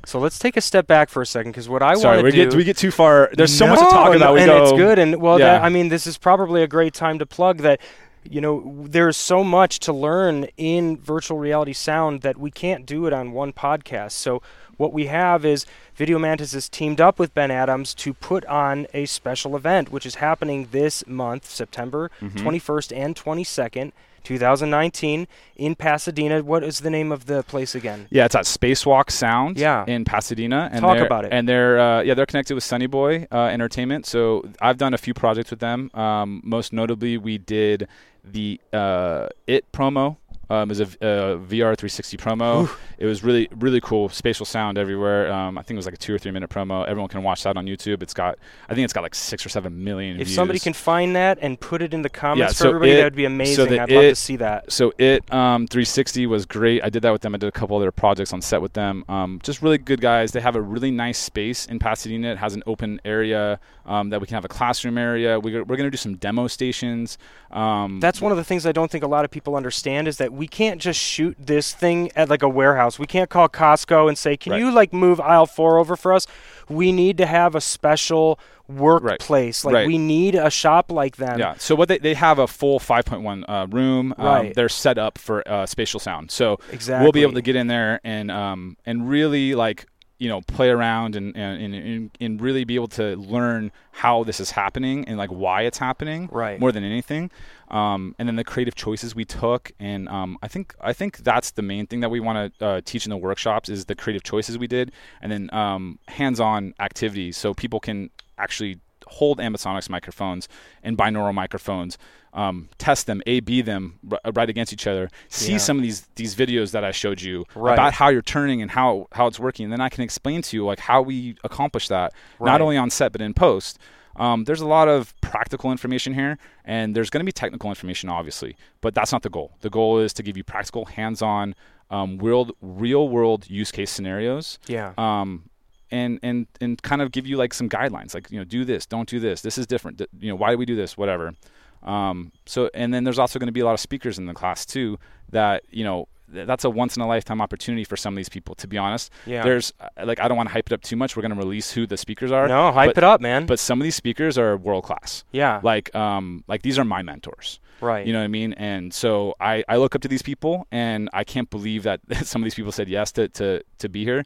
So 0.07 0.19
let's 0.19 0.39
take 0.39 0.57
a 0.57 0.63
step 0.63 0.87
back 0.87 1.11
for 1.11 1.21
a 1.21 1.27
second 1.27 1.53
because 1.53 1.69
what 1.69 1.83
I 1.83 1.95
want 1.95 2.25
to 2.25 2.31
do. 2.31 2.33
get 2.33 2.55
we 2.55 2.65
get 2.65 2.79
too 2.79 2.91
far. 2.91 3.31
There's 3.35 3.55
so 3.55 3.67
much 3.67 3.79
to 3.79 3.85
talk 3.85 4.17
about. 4.17 4.33
We 4.35 4.41
and 4.41 4.49
go, 4.49 4.63
it's 4.63 4.73
good. 4.73 4.99
And 4.99 5.21
well, 5.21 5.37
that, 5.37 5.63
I 5.63 5.69
mean, 5.69 5.91
this 5.91 6.07
is 6.07 6.17
probably 6.17 6.63
a 6.63 6.67
great 6.67 6.95
time 6.95 7.19
to 7.19 7.27
plug 7.27 7.59
that. 7.59 7.81
You 8.29 8.41
know, 8.41 8.85
there's 8.87 9.17
so 9.17 9.43
much 9.43 9.79
to 9.81 9.93
learn 9.93 10.45
in 10.57 10.99
virtual 10.99 11.39
reality 11.39 11.73
sound 11.73 12.21
that 12.21 12.37
we 12.39 12.51
can't 12.51 12.85
do 12.87 13.07
it 13.07 13.13
on 13.13 13.33
one 13.33 13.53
podcast. 13.53 14.13
So 14.13 14.43
what 14.77 14.93
we 14.93 15.07
have 15.07 15.45
is 15.45 15.67
Video 15.95 16.19
Mantis 16.19 16.53
has 16.53 16.69
teamed 16.69 17.01
up 17.01 17.19
with 17.19 17.35
Ben 17.35 17.51
Adams 17.51 17.95
to 17.95 18.13
put 18.15 18.45
on 18.47 18.87
a 18.95 19.07
special 19.07 19.57
event, 19.57 19.91
which 19.91 20.05
is 20.07 20.17
happening 20.17 20.69
this 20.71 21.07
month, 21.07 21.47
September 21.47 22.11
Mhm. 22.21 22.37
21st 22.43 22.93
and 22.93 23.17
22nd, 23.17 23.93
2019, 24.25 25.27
in 25.57 25.75
Pasadena. 25.75 26.43
What 26.43 26.63
is 26.65 26.81
the 26.81 26.91
name 26.91 27.13
of 27.13 27.27
the 27.27 27.43
place 27.43 27.75
again? 27.75 28.07
Yeah, 28.11 28.25
it's 28.25 28.35
at 28.35 28.45
Spacewalk 28.45 29.11
Sound 29.11 29.59
Yeah. 29.59 29.85
in 29.87 30.05
Pasadena. 30.05 30.69
And 30.73 30.81
Talk 30.81 30.99
about 30.99 31.25
it. 31.25 31.33
And 31.33 31.49
they're 31.49 31.79
uh, 31.79 32.03
yeah 32.03 32.15
they're 32.15 32.27
connected 32.27 32.55
with 32.55 32.65
Sunny 32.65 32.87
Boy 32.87 33.27
uh, 33.33 33.45
Entertainment. 33.47 34.07
So 34.07 34.45
I've 34.61 34.79
done 34.79 34.95
a 34.95 34.99
few 34.99 35.15
projects 35.15 35.51
with 35.51 35.61
them. 35.61 35.91
Um, 35.95 36.41
most 36.45 36.73
notably, 36.73 37.19
we 37.19 37.39
did 37.39 37.89
the 38.25 38.61
uh, 38.73 39.29
It 39.47 39.71
promo. 39.73 40.17
Um, 40.51 40.69
it 40.69 40.69
was 40.69 40.81
a 40.81 40.85
v- 40.85 40.97
uh, 41.01 41.07
VR 41.39 41.77
360 41.77 42.17
promo. 42.17 42.69
It 42.99 43.07
was 43.07 43.25
really 43.25 43.49
really 43.57 43.81
cool. 43.81 44.09
Spatial 44.11 44.45
sound 44.45 44.77
everywhere. 44.77 45.33
Um, 45.33 45.57
I 45.57 45.63
think 45.63 45.77
it 45.77 45.79
was 45.79 45.87
like 45.87 45.95
a 45.95 45.99
two 45.99 46.15
or 46.15 46.19
three 46.19 46.33
minute 46.33 46.51
promo. 46.51 46.87
Everyone 46.87 47.09
can 47.09 47.23
watch 47.23 47.43
that 47.45 47.57
on 47.57 47.65
YouTube. 47.67 48.03
It's 48.03 48.13
got 48.13 48.39
I 48.69 48.75
think 48.75 48.85
it's 48.85 48.93
got 48.93 49.03
like 49.03 49.15
six 49.15 49.47
or 49.47 49.49
seven 49.49 49.83
million 49.83 50.21
If 50.21 50.27
views. 50.27 50.35
somebody 50.35 50.59
can 50.59 50.73
find 50.75 51.17
that 51.17 51.39
and 51.41 51.59
put 51.59 51.81
it 51.81 51.95
in 51.95 52.03
the 52.03 52.11
comments 52.11 52.55
for 52.59 52.65
so 52.65 52.69
everybody, 52.69 52.93
it- 52.93 52.97
that 52.97 53.05
would 53.05 53.15
be 53.15 53.25
amazing. 53.25 53.69
the 53.71 53.81
I'd 53.81 53.91
love 53.91 54.03
to 54.03 54.15
see 54.15 54.37
that. 54.37 54.71
so 54.71 54.93
it 54.99 55.23
um, 55.33 55.67
360 55.69 56.27
was 56.27 56.45
great. 56.45 56.83
I 56.85 56.91
did 56.91 57.03
that 57.03 57.13
with 57.13 57.23
them. 57.23 57.35
I 57.35 57.39
did 57.39 57.47
a 57.49 57.53
couple 57.53 57.77
other 57.77 57.91
projects 57.93 58.33
on 58.33 58.43
set 58.43 58.61
with 58.61 58.73
them. 58.75 59.05
Um, 59.09 59.41
just 59.43 59.63
really 59.63 59.79
good 59.79 60.01
guys. 60.01 60.33
They 60.33 60.41
have 60.41 60.57
a 60.57 60.61
really 60.61 60.91
nice 60.91 61.19
space 61.19 61.67
in 61.67 61.79
Pasadena. 61.79 62.33
It 62.33 62.39
has 62.39 62.55
an 62.55 62.63
open 62.67 63.01
area 63.05 63.61
um, 63.87 64.11
that 64.11 64.21
we 64.21 64.27
can 64.27 64.35
have 64.35 64.45
a 64.45 64.49
classroom 64.49 64.99
area. 64.99 65.39
We, 65.41 65.53
we're 65.55 65.65
going 65.65 65.85
to 65.85 65.91
do 65.91 65.97
some 65.97 66.17
demo 66.17 66.49
stations. 66.49 67.17
Um, 67.51 67.99
That's 68.01 68.21
one 68.21 68.31
of 68.33 68.39
the 68.39 68.45
things 68.45 68.67
I 68.67 68.73
don't 68.73 68.91
think 68.91 69.05
a 69.05 69.09
lot 69.09 69.25
of 69.25 69.31
people 69.31 69.57
understand 69.57 70.07
is 70.07 70.19
that 70.19 70.33
we 70.41 70.49
can't 70.49 70.81
just 70.81 70.99
shoot 70.99 71.37
this 71.39 71.75
thing 71.75 72.11
at 72.17 72.31
like 72.31 72.43
a 72.43 72.49
warehouse. 72.49 72.99
We 72.99 73.07
can't 73.07 73.29
call 73.29 73.49
Costco 73.49 74.09
and 74.09 74.17
say, 74.17 74.37
"Can 74.39 74.53
Right. 74.53 74.61
you 74.63 74.71
like 74.73 74.91
move 74.93 75.21
aisle 75.21 75.45
4 75.47 75.77
over 75.79 75.97
for 75.97 76.13
us?" 76.15 76.27
We 76.69 76.93
need 76.93 77.19
to 77.19 77.27
have 77.27 77.55
a 77.55 77.61
special 77.61 78.39
workplace. 78.67 79.65
Like 79.65 79.75
Right. 79.75 79.87
we 79.87 79.99
need 79.99 80.35
a 80.35 80.49
shop 80.51 80.91
like 80.91 81.17
them. 81.17 81.39
yeah. 81.39 81.55
So 81.59 81.75
what 81.75 81.89
they, 81.89 81.99
they 81.99 82.15
have 82.15 82.39
a 82.39 82.47
full 82.47 82.79
5.1 82.81 83.45
uh, 83.49 83.67
room. 83.69 84.15
Um, 84.19 84.27
Right. 84.27 84.55
They're 84.55 84.69
set 84.69 84.97
up 84.97 85.19
for 85.19 85.47
uh, 85.47 85.67
spatial 85.67 86.01
sound. 86.01 86.31
So 86.31 86.59
Exactly. 86.73 87.05
we'll 87.05 87.13
be 87.13 87.23
able 87.23 87.35
to 87.35 87.43
get 87.43 87.57
in 87.57 87.67
there 87.67 88.01
and 88.05 88.31
um, 88.31 88.77
and 88.87 89.09
really 89.09 89.55
like 89.55 89.87
you 90.21 90.29
know 90.29 90.41
play 90.43 90.69
around 90.69 91.17
and, 91.17 91.35
and, 91.37 91.75
and, 91.75 92.11
and 92.21 92.41
really 92.41 92.63
be 92.65 92.75
able 92.77 92.89
to 92.89 93.17
learn 93.17 93.73
how 93.91 94.23
this 94.23 94.39
is 94.39 94.51
happening 94.53 95.05
and 95.09 95.17
like 95.17 95.31
why 95.31 95.63
it's 95.63 95.79
happening 95.79 96.29
Right. 96.31 96.61
more 96.61 96.71
than 96.73 96.85
anything 96.85 97.31
um, 97.69 98.15
and 98.19 98.29
then 98.29 98.37
the 98.37 98.45
creative 98.45 98.75
choices 98.75 99.15
we 99.15 99.25
took 99.25 99.73
and 99.81 100.09
um, 100.09 100.37
I 100.43 100.49
think 100.49 100.75
I 100.81 100.93
think 100.93 101.19
that's 101.19 101.51
the 101.53 101.63
main 101.63 101.87
thing 101.87 102.01
that 102.01 102.11
we 102.11 102.21
want 102.21 102.37
to 102.59 102.65
uh, 102.65 102.81
teach 102.85 103.07
in 103.07 103.11
the 103.11 103.17
workshops 103.17 103.69
is 103.69 103.87
the 103.87 103.95
creative 103.95 104.23
choices 104.23 104.59
we 104.59 104.67
did 104.67 104.93
and 105.23 105.33
then 105.33 105.49
um, 105.55 105.99
hands-on 106.09 106.75
activities 106.79 107.37
so 107.37 107.55
people 107.55 107.81
can 107.81 108.11
actually 108.39 108.79
hold 109.11 109.39
ambisonics 109.39 109.89
microphones 109.91 110.49
and 110.83 110.97
binaural 110.97 111.35
microphones, 111.35 111.99
um, 112.33 112.69
test 112.79 113.07
them, 113.07 113.21
A 113.27 113.41
B 113.41 113.61
them 113.61 113.99
r- 114.11 114.21
right 114.33 114.49
against 114.49 114.73
each 114.73 114.87
other, 114.87 115.11
see 115.29 115.53
Yeah. 115.53 115.59
some 115.59 115.77
of 115.79 115.83
these 115.83 116.03
these 116.17 116.35
videos 116.35 116.71
that 116.73 116.85
I 116.85 116.93
showed 116.93 117.21
you 117.21 117.45
Right. 117.55 117.73
about 117.73 117.93
how 117.95 118.09
you're 118.09 118.23
turning 118.23 118.63
and 118.63 118.71
how 118.71 119.07
how 119.13 119.27
it's 119.27 119.41
working, 119.41 119.65
and 119.65 119.73
then 119.73 119.81
I 119.81 119.89
can 119.89 120.03
explain 120.05 120.43
to 120.43 120.57
you 120.57 120.65
like 120.65 120.79
how 120.81 121.03
we 121.03 121.37
accomplish 121.45 121.89
that 121.89 122.13
Right. 122.39 122.51
not 122.53 122.61
only 122.61 122.77
on 122.77 122.91
set 122.91 123.13
but 123.13 123.21
in 123.21 123.35
post. 123.35 123.79
Um, 124.17 124.45
there's 124.45 124.61
a 124.61 124.67
lot 124.67 124.89
of 124.89 125.15
practical 125.21 125.71
information 125.71 126.15
here, 126.15 126.37
and 126.65 126.95
there's 126.95 127.11
going 127.11 127.21
to 127.21 127.25
be 127.25 127.33
technical 127.33 127.71
information, 127.71 128.09
obviously, 128.11 128.57
but 128.81 128.93
that's 128.95 129.13
not 129.13 129.23
the 129.23 129.31
goal. 129.31 129.53
The 129.61 129.71
goal 129.71 129.99
is 129.99 130.13
to 130.15 130.23
give 130.23 130.37
you 130.37 130.43
practical, 130.45 130.85
hands-on, 130.87 131.55
um, 131.91 132.19
world, 132.19 132.53
real-world 132.61 133.49
use 133.49 133.71
case 133.71 133.91
scenarios 133.91 134.59
Yeah. 134.67 134.93
um, 134.99 135.45
and 135.91 136.19
and 136.23 136.47
and 136.61 136.81
kind 136.83 137.03
of 137.03 137.13
give 137.13 137.27
you 137.27 137.37
like 137.37 137.53
some 137.55 137.69
guidelines, 137.69 138.15
like 138.15 138.31
you 138.31 138.39
know, 138.39 138.45
do 138.45 138.65
this, 138.65 138.87
don't 138.87 139.09
do 139.09 139.21
this. 139.21 139.43
This 139.43 139.59
is 139.59 139.67
different. 139.67 140.01
You 140.19 140.29
know, 140.31 140.37
why 140.37 140.51
do 140.53 140.59
we 140.59 140.67
do 140.67 140.77
this? 140.77 140.97
Whatever. 140.97 141.35
Um, 141.83 142.33
so 142.47 142.71
and 142.75 142.93
then 142.93 143.05
there's 143.05 143.19
also 143.19 143.39
going 143.39 143.47
to 143.49 143.53
be 143.53 143.61
a 143.61 143.65
lot 143.65 143.75
of 143.75 143.81
speakers 143.81 144.19
in 144.19 144.27
the 144.27 144.35
class 144.35 144.67
too. 144.67 144.99
That 145.31 145.63
you 145.71 145.85
know, 145.85 146.09
that's 146.29 146.65
a 146.65 146.71
once 146.71 146.97
in 146.97 147.03
a 147.03 147.09
lifetime 147.09 147.41
opportunity 147.41 147.85
for 147.85 147.97
some 147.97 148.13
of 148.15 148.17
these 148.17 148.29
people. 148.29 148.55
To 148.57 148.67
be 148.69 148.77
honest, 148.77 149.11
Yeah. 149.27 149.43
there's 149.43 149.73
uh, 149.81 149.89
like 150.05 150.21
I 150.21 150.29
don't 150.29 150.37
want 150.37 150.49
to 150.49 150.53
hype 150.53 150.67
it 150.71 150.73
up 150.75 150.83
too 150.83 150.97
much. 150.97 151.17
We're 151.17 151.23
going 151.23 151.35
to 151.35 151.39
release 151.39 151.73
who 151.73 151.87
the 151.87 151.97
speakers 151.97 152.31
are. 152.33 152.47
No, 152.49 152.71
hype 152.73 152.91
but, 152.95 152.99
it 152.99 153.05
up, 153.05 153.21
man. 153.21 153.47
But 153.47 153.59
some 153.59 153.81
of 153.81 153.85
these 153.85 153.95
speakers 153.97 154.37
are 154.39 154.57
world 154.57 154.85
class. 154.85 155.25
yeah. 155.33 155.61
Like 155.63 155.95
um 155.95 156.45
like 156.49 156.63
these 156.63 156.79
are 156.79 156.85
my 156.85 157.03
mentors. 157.03 157.61
right. 157.81 158.07
You 158.07 158.13
know 158.13 158.19
what 158.19 158.25
I 158.25 158.29
mean? 158.29 158.53
And 158.55 158.93
so 158.93 159.35
I, 159.41 159.65
I 159.67 159.77
look 159.79 159.95
up 159.95 160.03
to 160.03 160.09
these 160.09 160.21
people, 160.23 160.67
and 160.71 161.09
I 161.15 161.25
can't 161.25 161.49
believe 161.49 161.85
that 161.85 162.01
some 162.27 162.43
of 162.43 162.45
these 162.45 162.55
people 162.55 162.73
said 162.73 162.89
yes 162.91 163.11
to, 163.13 163.29
to, 163.29 163.63
to 163.79 163.89
be 163.89 164.05
here. 164.05 164.25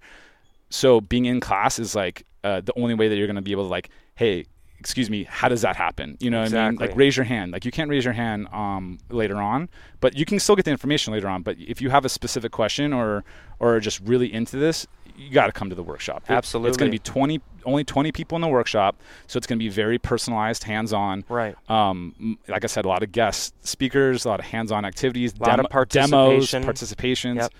So 0.75 1.01
being 1.01 1.27
in 1.27 1.41
class 1.41 1.79
is 1.79 1.95
like 1.95 2.25
uh, 2.43 2.61
the 2.61 2.73
only 2.79 2.95
way 2.95 3.09
that 3.09 3.17
you're 3.17 3.27
going 3.29 3.37
to 3.37 3.43
be 3.43 3.53
able 3.53 3.65
to 3.65 3.69
like, 3.69 3.91
hey, 4.17 4.45
excuse 4.81 5.09
me, 5.09 5.25
how 5.25 5.49
does 5.49 5.63
that 5.63 5.77
happen? 5.77 6.17
You 6.21 6.31
know 6.31 6.43
what 6.43 6.53
I 6.53 6.71
mean? 6.71 6.79
Like 6.79 6.97
raise 6.97 7.17
your 7.17 7.25
hand. 7.25 7.53
Like 7.53 7.65
you 7.65 7.71
can't 7.71 7.89
raise 7.89 8.05
your 8.05 8.13
hand 8.13 8.49
um, 8.53 8.99
later 9.09 9.37
on, 9.37 9.69
but 10.01 10.17
you 10.17 10.25
can 10.27 10.39
still 10.39 10.57
get 10.57 10.65
the 10.67 10.71
information 10.73 11.13
later 11.15 11.29
on. 11.29 11.43
But 11.43 11.57
if 11.59 11.81
you 11.81 11.91
have 11.91 12.05
a 12.05 12.09
specific 12.09 12.53
question 12.53 12.93
or 12.93 13.25
or 13.61 13.79
just 13.81 14.01
really 14.01 14.31
into 14.33 14.57
this, 14.59 14.87
you 15.17 15.31
got 15.31 15.47
to 15.47 15.53
come 15.53 15.71
to 15.71 15.77
the 15.77 15.83
workshop. 15.83 16.25
It- 16.29 16.33
It's 16.69 16.77
going 16.77 16.91
to 16.91 16.95
be 16.95 16.99
20 16.99 17.41
only 17.65 17.85
20 17.85 18.13
people 18.13 18.37
in 18.37 18.43
the 18.43 18.49
workshop, 18.49 18.97
so 19.27 19.39
it's 19.39 19.47
going 19.47 19.59
to 19.59 19.65
be 19.65 19.71
very 19.71 19.99
personalized, 19.99 20.65
hands-on 20.65 21.25
right. 21.31 21.55
um, 21.71 22.37
like 22.47 22.63
I 22.63 22.67
said, 22.67 22.85
a 22.85 22.89
lot 22.89 23.03
of 23.03 23.11
guest 23.11 23.55
speakers, 23.67 24.27
a 24.27 24.29
lot 24.29 24.39
of 24.41 24.45
hands-on 24.45 24.85
activities, 24.85 25.33
A 25.41 25.49
lot 25.49 25.61
of 25.61 25.71
participation. 25.71 26.11
demos, 26.11 26.51
participation. 26.51 27.37
participations. 27.37 27.37
Yep. 27.37 27.53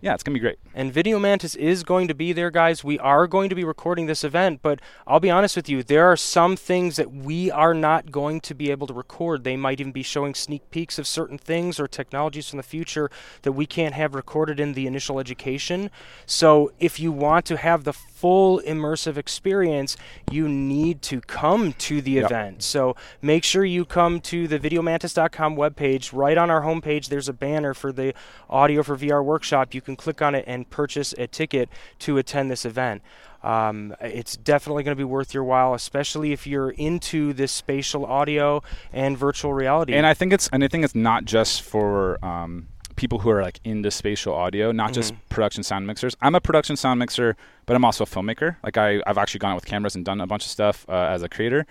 Yeah, 0.00 0.14
it's 0.14 0.22
gonna 0.22 0.34
be 0.34 0.40
great. 0.40 0.58
And 0.76 0.92
Video 0.92 1.18
Mantis 1.18 1.56
is 1.56 1.82
going 1.82 2.06
to 2.06 2.14
be 2.14 2.32
there, 2.32 2.52
guys. 2.52 2.84
We 2.84 3.00
are 3.00 3.26
going 3.26 3.48
to 3.48 3.56
be 3.56 3.64
recording 3.64 4.06
this 4.06 4.22
event, 4.22 4.60
but 4.62 4.80
I'll 5.08 5.18
be 5.18 5.28
honest 5.30 5.56
with 5.56 5.68
you, 5.68 5.82
there 5.82 6.06
are 6.06 6.16
some 6.16 6.54
things 6.56 6.94
that 6.96 7.10
we 7.12 7.50
are 7.50 7.74
not 7.74 8.12
going 8.12 8.40
to 8.42 8.54
be 8.54 8.70
able 8.70 8.86
to 8.86 8.94
record. 8.94 9.42
They 9.42 9.56
might 9.56 9.80
even 9.80 9.90
be 9.92 10.04
showing 10.04 10.34
sneak 10.34 10.70
peeks 10.70 11.00
of 11.00 11.06
certain 11.08 11.36
things 11.36 11.80
or 11.80 11.88
technologies 11.88 12.48
from 12.48 12.58
the 12.58 12.62
future 12.62 13.10
that 13.42 13.52
we 13.52 13.66
can't 13.66 13.94
have 13.94 14.14
recorded 14.14 14.60
in 14.60 14.74
the 14.74 14.86
initial 14.86 15.18
education. 15.18 15.90
So 16.26 16.70
if 16.78 17.00
you 17.00 17.10
want 17.10 17.44
to 17.46 17.56
have 17.56 17.82
the 17.82 17.92
full 17.92 18.60
immersive 18.60 19.16
experience, 19.16 19.96
you 20.30 20.48
need 20.48 21.02
to 21.02 21.20
come 21.22 21.72
to 21.72 22.00
the 22.00 22.12
Yep. 22.12 22.24
event. 22.24 22.62
So 22.62 22.94
make 23.20 23.42
sure 23.42 23.64
you 23.64 23.84
come 23.84 24.20
to 24.22 24.46
the 24.46 24.60
videomantis.com 24.60 25.56
webpage. 25.56 26.10
Right 26.12 26.38
on 26.38 26.50
our 26.50 26.62
homepage, 26.62 27.08
there's 27.08 27.28
a 27.28 27.32
banner 27.32 27.74
for 27.74 27.90
the 27.90 28.14
Audio 28.48 28.82
for 28.84 28.96
VR 28.96 29.22
workshop. 29.24 29.74
You 29.74 29.80
can 29.88 29.96
click 29.96 30.20
on 30.22 30.34
it 30.34 30.44
and 30.46 30.68
purchase 30.68 31.14
a 31.18 31.26
ticket 31.26 31.68
to 32.00 32.18
attend 32.18 32.50
this 32.50 32.64
event. 32.64 33.02
Um, 33.42 33.94
it's 34.00 34.36
definitely 34.36 34.82
going 34.82 34.96
to 34.96 35.00
be 35.00 35.04
worth 35.04 35.32
your 35.32 35.44
while, 35.44 35.72
especially 35.72 36.32
if 36.32 36.46
you're 36.46 36.70
into 36.70 37.32
this 37.32 37.52
spatial 37.52 38.04
audio 38.04 38.62
and 38.92 39.16
virtual 39.16 39.52
reality. 39.54 39.94
And 39.94 40.06
I 40.06 40.14
think 40.14 40.32
it's 40.32 40.48
and 40.52 40.62
I 40.64 40.68
think 40.68 40.84
it's 40.84 40.94
not 40.94 41.24
just 41.24 41.62
for 41.62 42.22
um, 42.24 42.66
people 42.96 43.20
who 43.20 43.30
are 43.30 43.40
like 43.42 43.60
into 43.64 43.90
spatial 43.90 44.34
audio, 44.34 44.72
not 44.72 44.92
just 44.92 45.12
Mm-hmm. 45.14 45.28
production 45.34 45.62
sound 45.62 45.86
mixers. 45.86 46.14
I'm 46.20 46.34
a 46.34 46.40
production 46.40 46.76
sound 46.76 46.98
mixer, 46.98 47.36
but 47.64 47.76
I'm 47.76 47.84
also 47.84 48.02
a 48.04 48.06
filmmaker. 48.08 48.56
Like 48.64 48.76
I, 48.76 49.00
I've 49.06 49.18
actually 49.18 49.38
gone 49.38 49.52
out 49.52 49.54
with 49.54 49.66
cameras 49.66 49.94
and 49.94 50.04
done 50.04 50.20
a 50.20 50.26
bunch 50.26 50.44
of 50.44 50.50
stuff 50.50 50.84
uh, 50.88 51.14
as 51.14 51.22
a 51.22 51.28
creator. 51.28 51.64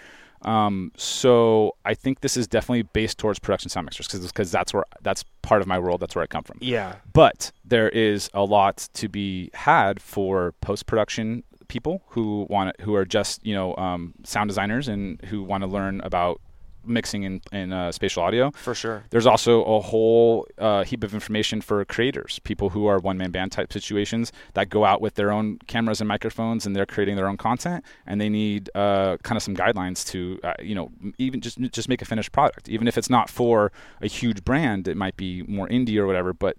Um, 0.43 0.91
so 0.95 1.75
I 1.85 1.93
think 1.93 2.21
this 2.21 2.37
is 2.37 2.47
definitely 2.47 2.83
based 2.83 3.17
towards 3.17 3.39
production 3.39 3.69
sound 3.69 3.85
mixers 3.85 4.07
because 4.07 4.51
that's 4.51 4.73
where 4.73 4.85
that's 5.01 5.23
part 5.41 5.61
of 5.61 5.67
my 5.67 5.79
world. 5.79 5.99
That's 5.99 6.15
where 6.15 6.23
I 6.23 6.27
come 6.27 6.43
from. 6.43 6.57
yeah, 6.61 6.95
But 7.13 7.51
there 7.65 7.89
is 7.89 8.29
a 8.33 8.43
lot 8.43 8.87
to 8.93 9.09
be 9.09 9.49
had 9.53 10.01
for 10.01 10.53
post 10.61 10.85
production 10.85 11.43
people 11.67 12.01
who 12.07 12.47
want 12.49 12.79
who 12.81 12.95
are 12.95 13.05
just 13.05 13.45
you 13.45 13.53
know 13.53 13.75
um, 13.75 14.13
sound 14.23 14.47
designers 14.49 14.87
and 14.87 15.21
who 15.25 15.43
want 15.43 15.63
to 15.63 15.67
learn 15.67 16.01
about 16.01 16.39
mixing 16.87 17.23
in, 17.23 17.41
in 17.51 17.73
uh, 17.73 17.91
spatial 17.91 18.23
audio. 18.23 18.51
for 18.51 18.75
sure. 18.75 19.03
There's 19.09 19.25
also 19.25 19.63
a 19.63 19.79
whole 19.79 20.47
uh, 20.57 20.83
heap 20.83 21.03
of 21.03 21.13
information 21.13 21.61
for 21.61 21.83
creators, 21.85 22.39
people 22.39 22.69
who 22.69 22.87
are 22.87 22.99
one 22.99 23.17
man 23.17 23.31
band 23.31 23.51
type 23.51 23.71
situations 23.71 24.31
that 24.53 24.69
go 24.69 24.85
out 24.85 25.01
with 25.01 25.15
their 25.15 25.31
own 25.31 25.59
cameras 25.67 26.01
and 26.01 26.07
microphones 26.07 26.65
and 26.65 26.75
they're 26.75 26.85
creating 26.85 27.15
their 27.15 27.27
own 27.27 27.37
content 27.37 27.83
and 28.05 28.19
they 28.19 28.29
need 28.29 28.69
uh, 28.75 29.17
kind 29.23 29.37
of 29.37 29.43
some 29.43 29.55
guidelines 29.55 30.05
to, 30.07 30.39
uh, 30.43 30.53
you 30.59 30.75
know, 30.75 30.91
even 31.17 31.41
just 31.41 31.59
just 31.71 31.89
make 31.89 32.01
a 32.01 32.05
finished 32.05 32.31
product. 32.31 32.69
Even 32.69 32.87
if 32.87 32.97
it's 32.97 33.09
not 33.09 33.29
for 33.29 33.71
a 34.01 34.07
huge 34.07 34.43
brand, 34.43 34.87
it 34.87 34.97
might 34.97 35.17
be 35.17 35.43
more 35.43 35.67
indie 35.67 35.97
or 35.97 36.05
whatever, 36.07 36.33
but 36.33 36.57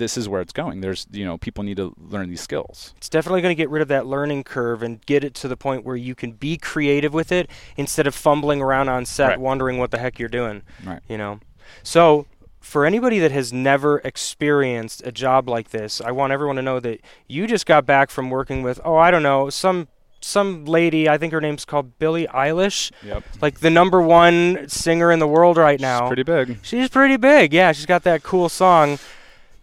this 0.00 0.16
is 0.16 0.28
where 0.28 0.40
it's 0.40 0.52
going. 0.52 0.80
There's, 0.80 1.06
you 1.12 1.24
know, 1.24 1.38
people 1.38 1.62
need 1.62 1.76
to 1.76 1.94
learn 1.96 2.28
these 2.28 2.40
skills. 2.40 2.92
It's 2.96 3.08
definitely 3.08 3.42
going 3.42 3.52
to 3.52 3.62
get 3.62 3.70
rid 3.70 3.80
of 3.82 3.86
that 3.88 4.06
learning 4.06 4.42
curve 4.42 4.82
and 4.82 5.00
get 5.06 5.22
it 5.22 5.34
to 5.34 5.46
the 5.48 5.56
point 5.56 5.84
where 5.84 5.94
you 5.94 6.16
can 6.16 6.32
be 6.32 6.56
creative 6.56 7.14
with 7.14 7.30
it 7.30 7.48
instead 7.76 8.08
of 8.08 8.14
fumbling 8.16 8.60
around 8.60 8.88
on 8.88 9.06
set 9.06 9.28
Right. 9.28 9.40
wondering 9.40 9.78
what 9.78 9.92
the 9.92 9.98
heck 9.98 10.18
you're 10.18 10.28
doing. 10.28 10.62
Right. 10.84 11.00
You 11.08 11.16
know. 11.18 11.38
So, 11.84 12.26
for 12.60 12.84
anybody 12.84 13.18
that 13.20 13.30
has 13.30 13.52
never 13.52 14.00
experienced 14.00 15.02
a 15.06 15.12
job 15.12 15.48
like 15.48 15.70
this, 15.70 16.00
I 16.00 16.10
want 16.10 16.32
everyone 16.32 16.56
to 16.56 16.62
know 16.62 16.80
that 16.80 17.00
you 17.28 17.46
just 17.46 17.64
got 17.66 17.86
back 17.86 18.10
from 18.10 18.28
working 18.30 18.62
with 18.62 18.80
oh, 18.84 18.96
I 18.96 19.10
don't 19.10 19.22
know, 19.22 19.48
some 19.50 19.86
some 20.22 20.66
lady, 20.66 21.08
I 21.08 21.16
think 21.16 21.32
her 21.32 21.40
name's 21.40 21.64
called 21.64 21.98
Billie 21.98 22.26
Eilish, 22.26 22.92
Yep. 23.02 23.24
like 23.40 23.60
the 23.60 23.70
number 23.70 24.02
1 24.02 24.68
singer 24.68 25.10
in 25.10 25.18
the 25.18 25.26
world 25.26 25.56
right 25.56 25.80
now. 25.80 26.00
It's 26.00 26.08
pretty 26.08 26.22
big. 26.24 26.58
She's 26.60 26.90
pretty 26.90 27.16
big. 27.16 27.54
Yeah, 27.54 27.72
she's 27.72 27.86
got 27.86 28.02
that 28.02 28.22
cool 28.22 28.50
song. 28.50 28.98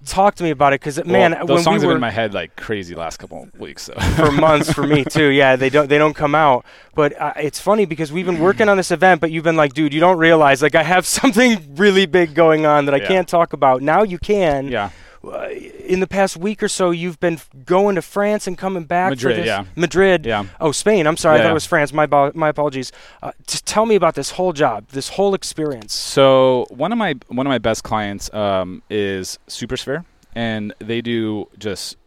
Talk 0.05 0.35
to 0.35 0.43
me 0.43 0.51
about 0.51 0.73
it 0.73 1.05
man, 1.05 1.31
well, 1.31 1.39
when 1.39 1.47
those 1.47 1.63
songs 1.63 1.81
we 1.81 1.87
have 1.87 1.89
been 1.89 1.97
in 1.97 2.01
my 2.01 2.11
head 2.11 2.33
like 2.33 2.55
crazy 2.55 2.93
last 2.93 3.17
couple 3.17 3.43
of 3.43 3.59
weeks. 3.59 3.83
So 3.83 3.93
for 4.15 4.31
months 4.31 4.71
for 4.71 4.85
me 4.85 5.03
too. 5.03 5.29
Yeah, 5.29 5.55
they 5.55 5.69
don't 5.69 5.89
they 5.89 5.97
don't 5.97 6.13
come 6.13 6.35
out. 6.35 6.65
But 6.95 7.19
uh, 7.19 7.33
it's 7.37 7.59
funny 7.59 7.85
because 7.85 8.11
we've 8.11 8.25
been 8.25 8.39
working 8.39 8.69
on 8.69 8.77
this 8.77 8.91
event, 8.91 9.21
but 9.21 9.31
you've 9.31 9.43
been 9.43 9.55
like, 9.55 9.73
dude, 9.73 9.93
you 9.93 9.99
don't 9.99 10.17
realize 10.19 10.61
like 10.61 10.75
I 10.75 10.83
have 10.83 11.05
something 11.19 11.75
really 11.75 12.05
big 12.05 12.35
going 12.35 12.65
on 12.65 12.85
that 12.85 12.93
I 12.93 12.99
Yeah. 12.99 13.07
can't 13.07 13.27
talk 13.27 13.53
about. 13.53 13.81
Now 13.81 14.03
you 14.03 14.19
can. 14.19 14.67
yeah, 14.67 14.91
in 15.85 15.99
the 15.99 16.07
past 16.07 16.37
week 16.37 16.61
or 16.61 16.67
so, 16.67 16.91
you've 16.91 17.19
been 17.19 17.39
going 17.65 17.95
to 17.95 18.01
France 18.01 18.47
and 18.47 18.57
coming 18.57 18.83
back. 18.83 19.09
for 19.09 19.15
Madrid, 19.15 19.37
this. 19.37 19.45
yeah. 19.45 19.65
Madrid. 19.75 20.25
yeah. 20.25 20.45
Oh, 20.59 20.71
Spain. 20.71 21.07
I'm 21.07 21.17
sorry. 21.17 21.35
I 21.35 21.39
thought 21.39 21.45
yeah. 21.45 21.51
it 21.51 21.55
was 21.55 21.65
France. 21.65 21.93
My 21.93 22.05
bo- 22.05 22.31
my 22.35 22.49
apologies. 22.49 22.91
Uh, 23.21 23.31
just 23.47 23.65
tell 23.65 23.85
me 23.85 23.95
about 23.95 24.15
this 24.15 24.31
whole 24.31 24.53
job, 24.53 24.87
this 24.89 25.09
whole 25.09 25.33
experience. 25.33 25.93
So 25.93 26.65
one 26.69 26.91
of 26.91 26.97
my 26.97 27.15
one 27.27 27.45
of 27.45 27.49
my 27.49 27.57
best 27.57 27.83
clients 27.83 28.33
um, 28.33 28.81
is 28.89 29.39
Supersphere, 29.47 30.05
and 30.35 30.73
they 30.79 31.01
do 31.01 31.49
just 31.57 31.97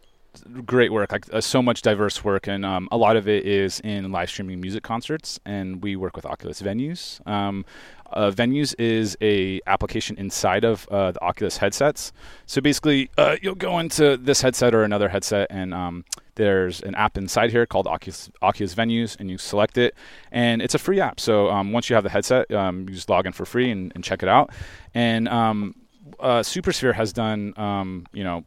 great 0.64 0.92
work, 0.92 1.12
like 1.12 1.26
uh, 1.32 1.40
so 1.40 1.62
much 1.62 1.82
diverse 1.82 2.24
work, 2.24 2.46
and 2.46 2.64
um, 2.64 2.88
a 2.92 2.96
lot 2.96 3.16
of 3.16 3.28
it 3.28 3.44
is 3.44 3.80
in 3.80 4.12
live 4.12 4.30
streaming 4.30 4.60
music 4.60 4.82
concerts. 4.82 5.40
And 5.44 5.82
we 5.82 5.96
work 5.96 6.16
with 6.16 6.26
Oculus 6.26 6.62
Venues. 6.62 7.26
Um, 7.26 7.64
uh, 8.12 8.30
Venues 8.30 8.74
is 8.78 9.16
a 9.20 9.60
application 9.66 10.16
inside 10.18 10.64
of 10.64 10.86
uh, 10.90 11.12
the 11.12 11.22
Oculus 11.22 11.56
headsets. 11.58 12.12
So 12.46 12.60
basically, 12.60 13.10
uh, 13.18 13.36
you'll 13.42 13.54
go 13.54 13.78
into 13.78 14.16
this 14.16 14.40
headset 14.42 14.74
or 14.74 14.82
another 14.84 15.08
headset, 15.08 15.46
and 15.50 15.72
um, 15.74 16.04
there's 16.34 16.80
an 16.82 16.94
app 16.94 17.16
inside 17.18 17.50
here 17.50 17.66
called 17.66 17.86
Oculus, 17.86 18.30
Oculus 18.42 18.74
Venues, 18.74 19.18
and 19.20 19.30
you 19.30 19.38
select 19.38 19.78
it, 19.78 19.94
and 20.32 20.62
it's 20.62 20.74
a 20.74 20.78
free 20.78 21.00
app. 21.00 21.20
So 21.20 21.50
um, 21.50 21.72
once 21.72 21.88
you 21.90 21.94
have 21.94 22.04
the 22.04 22.10
headset, 22.10 22.50
um, 22.52 22.88
you 22.88 22.94
just 22.94 23.08
log 23.10 23.26
in 23.26 23.32
for 23.32 23.44
free 23.44 23.70
and, 23.70 23.92
and 23.94 24.02
check 24.02 24.22
it 24.22 24.28
out. 24.28 24.50
And 24.94 25.28
um, 25.28 25.74
uh, 26.18 26.40
Supersphere 26.40 26.94
has 26.94 27.12
done, 27.12 27.52
um, 27.56 28.06
you 28.12 28.24
know, 28.24 28.44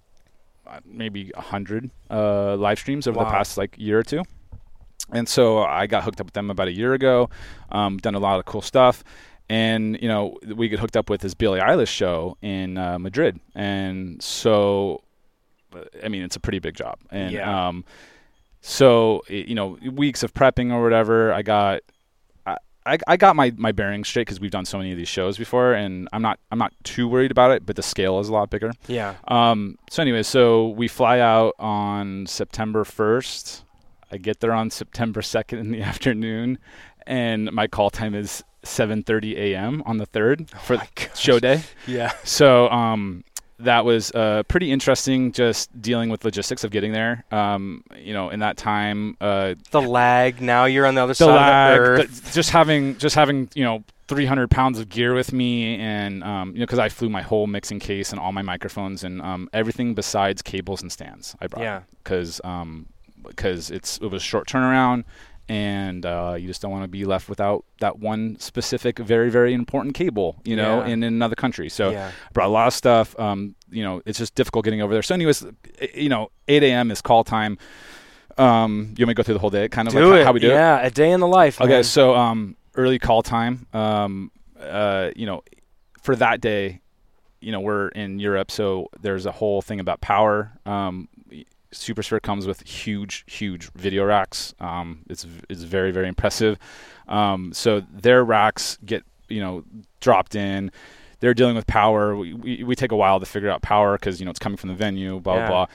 uh, 0.65 0.79
maybe 0.85 1.31
a 1.35 1.41
hundred 1.41 1.91
uh, 2.09 2.55
live 2.55 2.79
streams 2.79 3.07
over 3.07 3.19
Wow. 3.19 3.25
the 3.25 3.31
past 3.31 3.57
like 3.57 3.75
year 3.77 3.99
or 3.99 4.03
two. 4.03 4.23
And 5.11 5.27
so 5.27 5.61
I 5.63 5.85
got 5.85 6.03
hooked 6.03 6.21
up 6.21 6.27
with 6.27 6.33
them 6.33 6.49
about 6.49 6.69
a 6.69 6.71
year 6.71 6.93
ago. 6.93 7.29
Um, 7.71 7.97
done 7.97 8.15
a 8.15 8.19
lot 8.19 8.39
of 8.39 8.45
cool 8.45 8.61
stuff, 8.61 9.03
and 9.49 9.97
you 10.01 10.07
know 10.07 10.37
we 10.55 10.69
get 10.69 10.79
hooked 10.79 10.97
up 10.97 11.09
with 11.09 11.21
this 11.21 11.33
Billie 11.33 11.59
Eilish 11.59 11.87
show 11.89 12.37
in 12.41 12.77
uh, 12.77 12.97
Madrid, 12.99 13.39
and 13.55 14.21
so 14.21 15.01
I 16.03 16.07
mean 16.09 16.23
it's 16.23 16.35
a 16.35 16.39
pretty 16.39 16.59
big 16.59 16.75
job, 16.75 16.97
and 17.11 17.31
Yeah. 17.31 17.67
um, 17.67 17.83
so 18.61 19.21
you 19.27 19.55
know 19.55 19.77
weeks 19.91 20.23
of 20.23 20.33
prepping 20.33 20.71
or 20.71 20.81
whatever. 20.83 21.33
I 21.33 21.41
got 21.41 21.81
I, 22.45 22.57
I, 22.85 22.97
I 23.07 23.17
got 23.17 23.35
my, 23.35 23.51
my 23.57 23.71
bearings 23.71 24.07
straight 24.07 24.23
because 24.27 24.39
we've 24.39 24.51
done 24.51 24.65
so 24.65 24.77
many 24.77 24.91
of 24.91 24.97
these 24.97 25.07
shows 25.09 25.37
before, 25.37 25.73
and 25.73 26.07
I'm 26.13 26.21
not 26.21 26.39
I'm 26.51 26.59
not 26.59 26.73
too 26.83 27.07
worried 27.07 27.31
about 27.31 27.51
it. 27.51 27.65
But 27.65 27.75
the 27.75 27.83
scale 27.83 28.19
is 28.19 28.29
a 28.29 28.33
lot 28.33 28.49
bigger. 28.49 28.71
Yeah. 28.87 29.15
Um, 29.27 29.77
so 29.89 30.01
anyway, 30.01 30.23
so 30.23 30.69
we 30.69 30.87
fly 30.87 31.19
out 31.19 31.53
on 31.59 32.25
September 32.25 32.83
1st. 32.83 33.63
I 34.11 34.17
get 34.17 34.41
there 34.41 34.53
on 34.53 34.69
September 34.69 35.21
2nd 35.21 35.59
in 35.59 35.71
the 35.71 35.81
afternoon, 35.91 36.57
and 37.07 37.51
my 37.51 37.67
call 37.67 37.89
time 37.89 38.13
is 38.15 38.43
7:30 38.63 39.35
a.m. 39.37 39.83
on 39.85 39.97
the 39.97 40.05
third 40.05 40.49
for 40.49 40.75
Oh 40.75 40.77
my 40.77 40.87
show 41.15 41.39
day. 41.39 41.61
Yeah. 41.87 42.11
So 42.23 42.69
um, 42.69 43.23
that 43.59 43.85
was 43.85 44.11
uh, 44.13 44.43
pretty 44.47 44.71
interesting, 44.71 45.31
just 45.31 45.69
dealing 45.81 46.09
with 46.09 46.25
logistics 46.25 46.63
of 46.63 46.71
getting 46.71 46.91
there. 46.91 47.23
Um, 47.31 47.83
you 47.97 48.13
know, 48.13 48.29
in 48.29 48.39
that 48.39 48.57
time, 48.57 49.15
uh, 49.21 49.55
The 49.71 49.81
lag. 49.81 50.41
Now 50.41 50.65
you're 50.65 50.85
on 50.85 50.95
the 50.95 51.01
other 51.01 51.11
the 51.11 51.15
side 51.15 51.35
lag, 51.35 51.79
of 51.79 51.85
the 51.85 51.91
earth. 52.03 52.23
the- 52.25 52.31
just 52.31 52.49
having 52.49 52.97
just 52.97 53.15
having 53.15 53.49
you 53.53 53.63
know 53.63 53.83
300 54.09 54.51
pounds 54.51 54.79
of 54.79 54.89
gear 54.89 55.13
with 55.13 55.31
me, 55.31 55.77
and 55.77 56.23
um, 56.23 56.51
you 56.53 56.59
know, 56.59 56.63
because 56.65 56.79
I 56.79 56.89
flew 56.89 57.09
my 57.09 57.21
whole 57.21 57.47
mixing 57.47 57.79
case 57.79 58.11
and 58.11 58.19
all 58.19 58.31
my 58.33 58.41
microphones 58.41 59.03
and 59.03 59.21
um, 59.21 59.49
everything 59.53 59.93
besides 59.93 60.41
cables 60.41 60.81
and 60.81 60.91
stands. 60.91 61.35
I 61.39 61.47
brought 61.47 61.63
Yeah. 61.63 61.81
because 62.03 62.41
um, 62.43 62.87
because 63.25 63.71
it's 63.71 63.97
it 63.99 64.07
was 64.07 64.21
a 64.21 64.25
short 64.25 64.47
turnaround. 64.47 65.05
And 65.49 66.05
uh, 66.05 66.35
you 66.39 66.47
just 66.47 66.61
don't 66.61 66.71
want 66.71 66.83
to 66.85 66.87
be 66.87 67.03
left 67.03 67.27
without 67.27 67.65
that 67.81 67.99
one 67.99 68.37
specific, 68.39 68.97
very, 68.97 69.29
very 69.29 69.53
important 69.53 69.93
cable, 69.93 70.37
you 70.45 70.55
know, 70.55 70.79
Yeah. 70.79 70.85
in, 70.93 71.03
in 71.03 71.13
another 71.13 71.35
country. 71.35 71.67
So 71.69 71.89
yeah. 71.91 72.11
brought 72.31 72.47
a 72.47 72.51
lot 72.51 72.67
of 72.67 72.73
stuff. 72.73 73.19
Um, 73.19 73.55
you 73.69 73.83
know, 73.83 74.01
it's 74.05 74.19
just 74.19 74.35
difficult 74.35 74.63
getting 74.63 74.81
over 74.81 74.93
there. 74.93 75.01
So, 75.03 75.13
anyways, 75.13 75.45
you 75.93 76.07
know, 76.07 76.31
8 76.47 76.63
a.m. 76.63 76.91
is 76.91 77.01
call 77.01 77.23
time. 77.25 77.57
Um, 78.37 78.93
you 78.97 79.03
want 79.05 79.09
me 79.09 79.13
to 79.13 79.13
go 79.15 79.23
through 79.23 79.33
the 79.35 79.39
whole 79.39 79.49
day, 79.49 79.67
kind 79.69 79.87
of 79.87 79.93
Do 79.93 80.09
like 80.11 80.21
it. 80.21 80.25
how 80.25 80.31
we 80.31 80.39
do 80.39 80.47
it? 80.49 80.53
yeah. 80.53 80.79
A 80.81 80.89
day 80.89 81.11
in 81.11 81.19
the 81.19 81.27
life. 81.27 81.59
Okay, 81.61 81.69
man. 81.69 81.83
so 81.83 82.15
um, 82.15 82.55
early 82.75 82.97
call 82.97 83.21
time. 83.21 83.67
Um, 83.73 84.31
uh, 84.59 85.11
you 85.15 85.25
know, 85.25 85.43
for 86.01 86.15
that 86.15 86.41
day, 86.41 86.79
you 87.41 87.51
know, 87.51 87.59
we're 87.59 87.89
in 87.89 88.19
Europe, 88.19 88.49
so 88.49 88.87
there's 89.01 89.25
a 89.25 89.31
whole 89.31 89.61
thing 89.61 89.79
about 89.81 89.99
power. 90.01 90.53
Um, 90.65 91.09
Supersphere 91.73 92.21
comes 92.21 92.47
with 92.47 92.67
huge, 92.67 93.23
huge 93.27 93.69
video 93.75 94.05
racks. 94.05 94.53
Um, 94.59 94.99
it's 95.09 95.25
it's 95.49 95.63
very, 95.63 95.91
very 95.91 96.07
impressive. 96.07 96.57
Um, 97.07 97.51
so 97.53 97.81
their 97.91 98.23
racks 98.23 98.77
get 98.85 99.03
you 99.29 99.41
know 99.41 99.63
dropped 99.99 100.35
in. 100.35 100.71
They're 101.19 101.33
dealing 101.33 101.55
with 101.55 101.67
power. 101.67 102.15
We, 102.15 102.33
we, 102.33 102.63
we 102.63 102.75
take 102.75 102.91
a 102.91 102.97
while 102.97 103.19
to 103.19 103.25
figure 103.25 103.49
out 103.49 103.61
power 103.61 103.97
because 103.97 104.19
you 104.19 104.25
know 104.25 104.29
it's 104.31 104.39
coming 104.39 104.57
from 104.57 104.69
the 104.69 104.75
venue. 104.75 105.19
Blah 105.19 105.35
Yeah. 105.35 105.47
blah 105.47 105.65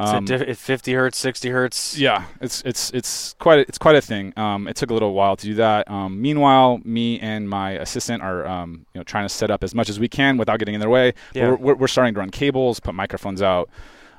Um, 0.00 0.24
diff- 0.26 0.56
50 0.58 0.92
hertz, 0.92 1.18
60 1.18 1.48
hertz. 1.50 1.98
yeah, 1.98 2.24
it's 2.40 2.62
it's 2.64 2.90
it's 2.92 3.34
quite 3.40 3.58
a, 3.60 3.62
it's 3.62 3.78
quite 3.78 3.96
a 3.96 4.00
thing. 4.00 4.32
Um, 4.36 4.68
it 4.68 4.76
took 4.76 4.90
a 4.90 4.92
little 4.94 5.12
while 5.14 5.34
to 5.36 5.44
do 5.46 5.54
that. 5.54 5.90
Um, 5.90 6.20
meanwhile, 6.22 6.78
me 6.84 7.18
and 7.20 7.48
my 7.48 7.72
assistant 7.72 8.22
are 8.22 8.46
um, 8.46 8.86
you 8.94 9.00
know 9.00 9.02
trying 9.04 9.24
to 9.24 9.28
set 9.34 9.50
up 9.50 9.64
as 9.64 9.74
much 9.74 9.88
as 9.88 9.98
we 9.98 10.08
can 10.08 10.36
without 10.36 10.58
getting 10.60 10.74
in 10.74 10.80
their 10.80 10.90
way. 10.90 11.14
Yeah. 11.34 11.48
We're, 11.48 11.56
we're, 11.56 11.74
we're 11.74 11.88
starting 11.88 12.14
to 12.14 12.20
run 12.20 12.30
cables, 12.30 12.78
put 12.78 12.94
microphones 12.94 13.42
out, 13.42 13.68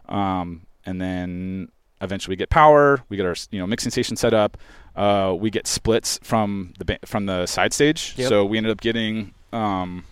um, 0.09 0.61
and 0.89 0.99
then 1.01 1.69
eventually 2.01 2.33
we 2.33 2.37
get 2.37 2.49
power. 2.49 3.01
We 3.09 3.17
get 3.17 3.25
our 3.25 3.35
you 3.51 3.59
know 3.59 3.67
mixing 3.67 3.91
station 3.91 4.15
set 4.15 4.33
up. 4.33 4.57
Uh, 4.95 5.35
we 5.39 5.49
get 5.49 5.67
splits 5.67 6.19
from 6.23 6.73
the 6.79 6.85
ba- 6.85 6.99
from 7.05 7.25
the 7.27 7.45
side 7.45 7.73
stage. 7.73 8.13
Yep. 8.17 8.29
So 8.29 8.45
we 8.45 8.57
ended 8.57 8.71
up 8.71 8.81
getting 8.81 9.33
um, 9.53 10.03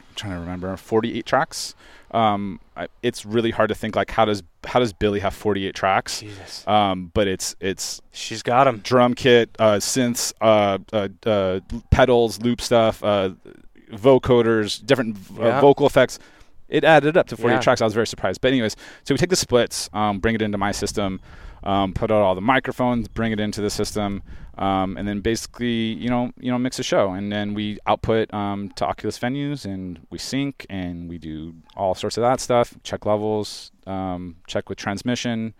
I'm 0.00 0.14
trying 0.16 0.32
to 0.34 0.40
remember 0.40 0.76
48 0.76 1.26
tracks. 1.26 1.74
Um, 2.12 2.60
I, 2.76 2.86
it's 3.02 3.26
really 3.26 3.50
hard 3.50 3.68
to 3.68 3.74
think 3.74 3.94
like 3.96 4.10
how 4.10 4.24
does 4.24 4.42
how 4.64 4.78
does 4.80 4.92
Billy 4.92 5.20
have 5.20 5.34
48 5.34 5.74
tracks? 5.74 6.20
Jesus. 6.20 6.66
Um, 6.66 7.10
but 7.14 7.26
it's 7.28 7.54
it's 7.60 8.00
She's 8.12 8.42
got 8.42 8.66
him. 8.66 8.78
drum 8.78 9.14
kit, 9.14 9.50
uh, 9.58 9.74
synths, 9.74 10.32
uh, 10.40 10.78
uh, 10.92 11.08
uh, 11.28 11.60
pedals, 11.90 12.40
loop 12.40 12.60
stuff, 12.60 13.02
uh, 13.04 13.30
vocoders, 13.92 14.84
different 14.84 15.16
v- 15.16 15.42
Yeah. 15.42 15.58
uh, 15.58 15.60
vocal 15.60 15.86
effects. 15.86 16.18
It 16.68 16.84
added 16.84 17.16
up 17.16 17.28
to 17.28 17.36
48 17.36 17.56
Yeah. 17.56 17.60
tracks. 17.60 17.80
I 17.80 17.84
was 17.84 17.94
very 17.94 18.06
surprised. 18.06 18.40
But 18.40 18.48
anyways, 18.52 18.76
so 19.04 19.14
we 19.14 19.18
take 19.18 19.30
the 19.30 19.36
splits, 19.36 19.88
um, 19.92 20.18
bring 20.18 20.34
it 20.34 20.42
into 20.42 20.58
my 20.58 20.72
system, 20.72 21.20
um, 21.62 21.92
put 21.92 22.10
out 22.10 22.22
all 22.22 22.34
the 22.34 22.40
microphones, 22.40 23.08
bring 23.08 23.32
it 23.32 23.40
into 23.40 23.60
the 23.60 23.70
system, 23.70 24.22
um, 24.58 24.96
and 24.96 25.06
then 25.06 25.20
basically, 25.20 25.94
you 25.94 26.08
know, 26.08 26.32
you 26.40 26.50
know, 26.50 26.58
mix 26.58 26.78
a 26.78 26.82
show. 26.82 27.10
And 27.12 27.30
then 27.32 27.54
we 27.54 27.78
output 27.86 28.32
um, 28.34 28.70
to 28.76 28.86
Oculus 28.86 29.18
venues, 29.18 29.64
and 29.64 30.00
we 30.10 30.18
sync, 30.18 30.66
and 30.68 31.08
we 31.08 31.18
do 31.18 31.54
all 31.76 31.94
sorts 31.94 32.16
of 32.16 32.22
that 32.22 32.40
stuff. 32.40 32.74
Check 32.82 33.06
levels, 33.06 33.70
um, 33.86 34.36
check 34.46 34.68
with 34.68 34.78
transmission. 34.78 35.54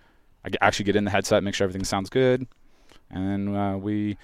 I 0.45 0.51
actually 0.61 0.85
get 0.85 0.97
in 0.97 1.05
the 1.05 1.11
headset, 1.11 1.43
make 1.43 1.55
sure 1.55 1.65
everything 1.65 1.85
sounds 1.85 2.09
good, 2.09 2.47
and 3.11 3.49
then 3.49 3.57
uh, 3.57 3.77
we 3.77 4.17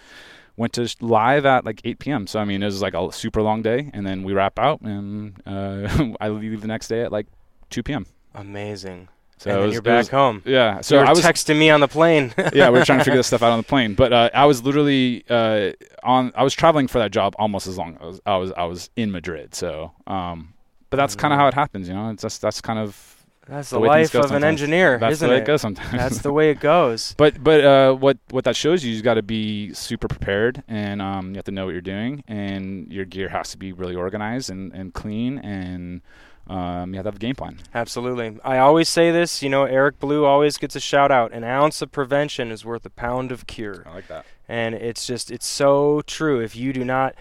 went 0.57 0.73
to 0.75 0.95
live 1.01 1.47
at 1.47 1.65
like 1.65 1.81
8 1.85 1.99
p.m. 1.99 2.27
So 2.27 2.39
I 2.41 2.45
mean, 2.45 2.63
it 2.63 2.67
was 2.67 2.83
like 2.83 2.95
a 2.95 3.13
super 3.13 3.43
long 3.43 3.63
day, 3.63 3.91
and 3.93 4.07
then 4.07 4.23
we 4.23 4.33
wrap 4.33 4.59
out, 4.59 4.81
and 4.81 5.41
uh, 5.47 6.15
I 6.21 6.29
leave 6.29 6.61
the 6.61 6.69
next 6.69 6.89
day 6.89 7.03
at 7.03 7.13
like 7.13 7.27
2 7.71 7.83
p.m. 7.83 8.07
Amazing. 8.35 9.09
So 9.39 9.51
and 9.51 9.63
was, 9.63 9.73
you're 9.73 9.83
back 9.83 9.99
was- 9.99 10.09
home. 10.09 10.43
Yeah. 10.45 10.83
So 10.83 10.99
I 10.99 11.11
was 11.11 11.21
texting 11.21 11.59
me 11.59 11.69
on 11.69 11.81
the 11.81 11.89
plane. 11.89 12.33
yeah, 12.53 12.71
we 12.71 12.79
were 12.79 12.85
trying 12.85 12.99
to 13.01 13.05
figure 13.05 13.17
this 13.19 13.27
stuff 13.27 13.43
out 13.43 13.51
on 13.51 13.59
the 13.59 13.65
plane. 13.65 13.95
But 13.95 14.13
uh, 14.13 14.31
I 14.33 14.47
was 14.47 14.63
literally 14.63 15.25
uh, 15.29 15.73
on. 16.05 16.33
I 16.37 16.45
was 16.45 16.55
traveling 16.55 16.87
for 16.87 17.01
that 17.01 17.11
job 17.11 17.35
almost 17.39 17.67
as 17.67 17.77
long. 17.77 17.99
I 18.01 18.07
was 18.07 18.21
I 18.25 18.37
was, 18.37 18.53
I 18.53 18.65
was 18.65 18.91
in 18.95 19.11
Madrid. 19.11 19.55
So, 19.55 19.91
um, 20.07 20.55
but 20.91 20.97
that's 20.97 21.17
kind 21.17 21.35
of 21.35 21.41
how 21.41 21.49
it 21.49 21.55
happens, 21.55 21.89
you 21.89 21.95
know. 21.95 22.11
It's 22.11 22.23
just 22.23 22.41
that's 22.41 22.61
kind 22.61 22.79
of 22.79 23.22
That's 23.49 23.71
the 23.71 23.81
the, 23.81 23.87
life 23.87 24.15
of 24.15 24.31
an 24.31 24.45
engineer, 24.45 24.99
that's 24.99 25.15
isn't 25.15 25.27
the 25.27 25.33
way 25.33 25.39
it? 25.39 25.43
it 25.43 25.47
goes 25.47 25.61
sometimes. 25.61 25.91
That's 25.91 26.19
the 26.21 26.33
way 26.33 26.51
it 26.51 26.61
goes. 26.61 27.15
But 27.23 27.43
but 27.43 27.65
uh, 27.65 27.95
what 27.95 28.19
what 28.31 28.45
that 28.45 28.57
shows 28.57 28.85
you, 28.85 28.93
you've 28.93 29.03
got 29.03 29.15
to 29.15 29.23
be 29.23 29.75
super 29.75 30.09
prepared, 30.09 30.63
and 30.69 31.03
um, 31.03 31.31
you 31.31 31.37
have 31.37 31.45
to 31.47 31.51
know 31.51 31.67
what 31.67 31.73
you're 31.73 31.81
doing, 31.81 32.23
and 32.29 32.91
your 32.93 33.05
gear 33.05 33.29
has 33.29 33.51
to 33.51 33.59
be 33.59 33.73
really 33.73 33.97
organized 33.97 34.51
and, 34.51 34.73
and 34.73 34.95
clean, 34.95 35.39
and 35.39 36.03
um, 36.49 36.93
you 36.93 36.97
have 36.97 37.05
to 37.05 37.09
have 37.09 37.17
a 37.17 37.19
game 37.19 37.35
plan. 37.35 37.59
Absolutely. 37.75 38.39
I 38.45 38.59
always 38.59 38.89
say 38.89 39.11
this, 39.11 39.43
you 39.43 39.49
know, 39.49 39.65
Eric 39.65 39.99
Blue 40.01 40.25
always 40.25 40.59
gets 40.59 40.75
a 40.75 40.81
shout 40.81 41.11
out. 41.11 41.33
An 41.33 41.45
ounce 41.45 41.83
of 41.83 41.93
prevention 41.93 42.51
is 42.51 42.65
worth 42.65 42.85
a 42.85 42.91
pound 42.91 43.31
of 43.31 43.47
cure. 43.47 43.85
I 43.87 43.95
like 43.95 44.09
that. 44.09 44.27
And 44.49 44.75
it's 44.75 45.07
just, 45.07 45.31
it's 45.31 45.47
so 45.47 46.03
true. 46.07 46.41
If 46.41 46.57
you 46.57 46.73
do 46.73 46.85
not, 46.85 47.15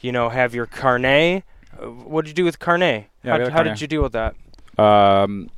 you 0.00 0.12
know, 0.12 0.28
have 0.28 0.54
your 0.54 0.66
carnet, 0.66 1.42
uh, 1.76 1.86
what 1.86 2.24
did 2.24 2.30
you 2.30 2.34
do 2.34 2.44
with 2.44 2.58
carnet? 2.58 3.06
Yeah, 3.22 3.32
how 3.32 3.44
how 3.44 3.50
carnet. 3.50 3.74
did 3.74 3.80
you 3.80 3.88
deal 3.88 4.02
with 4.02 4.12
that? 4.12 4.36
Um, 4.78 5.50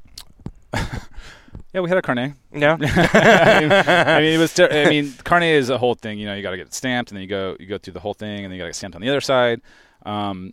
yeah, 0.75 1.81
we 1.81 1.89
had 1.89 1.99
a 1.99 2.03
carnet. 2.03 2.33
Yeah. 2.53 2.73
I, 2.81 3.61
mean, 3.61 3.73
I 3.73 4.21
mean, 4.21 4.35
it 4.35 4.39
was. 4.39 4.55
Ter- 4.55 4.69
I 4.71 4.89
mean, 4.89 5.13
carnet 5.25 5.55
is 5.55 5.71
a 5.71 5.79
whole 5.79 5.95
thing. 5.95 6.19
You 6.19 6.27
know, 6.27 6.35
you 6.35 6.43
got 6.43 6.51
to 6.51 6.57
get 6.57 6.67
it 6.69 6.75
stamped, 6.75 7.11
and 7.11 7.17
then 7.17 7.23
you 7.23 7.29
go 7.29 7.57
you 7.61 7.67
go 7.67 7.79
through 7.79 7.93
the 7.95 8.01
whole 8.01 8.15
thing, 8.15 8.45
and 8.45 8.47
then 8.47 8.53
you 8.53 8.59
got 8.59 8.65
to 8.65 8.69
get 8.71 8.77
stamped 8.77 8.97
on 8.97 9.03
the 9.03 9.09
other 9.09 9.21
side. 9.21 9.61
Um, 10.05 10.53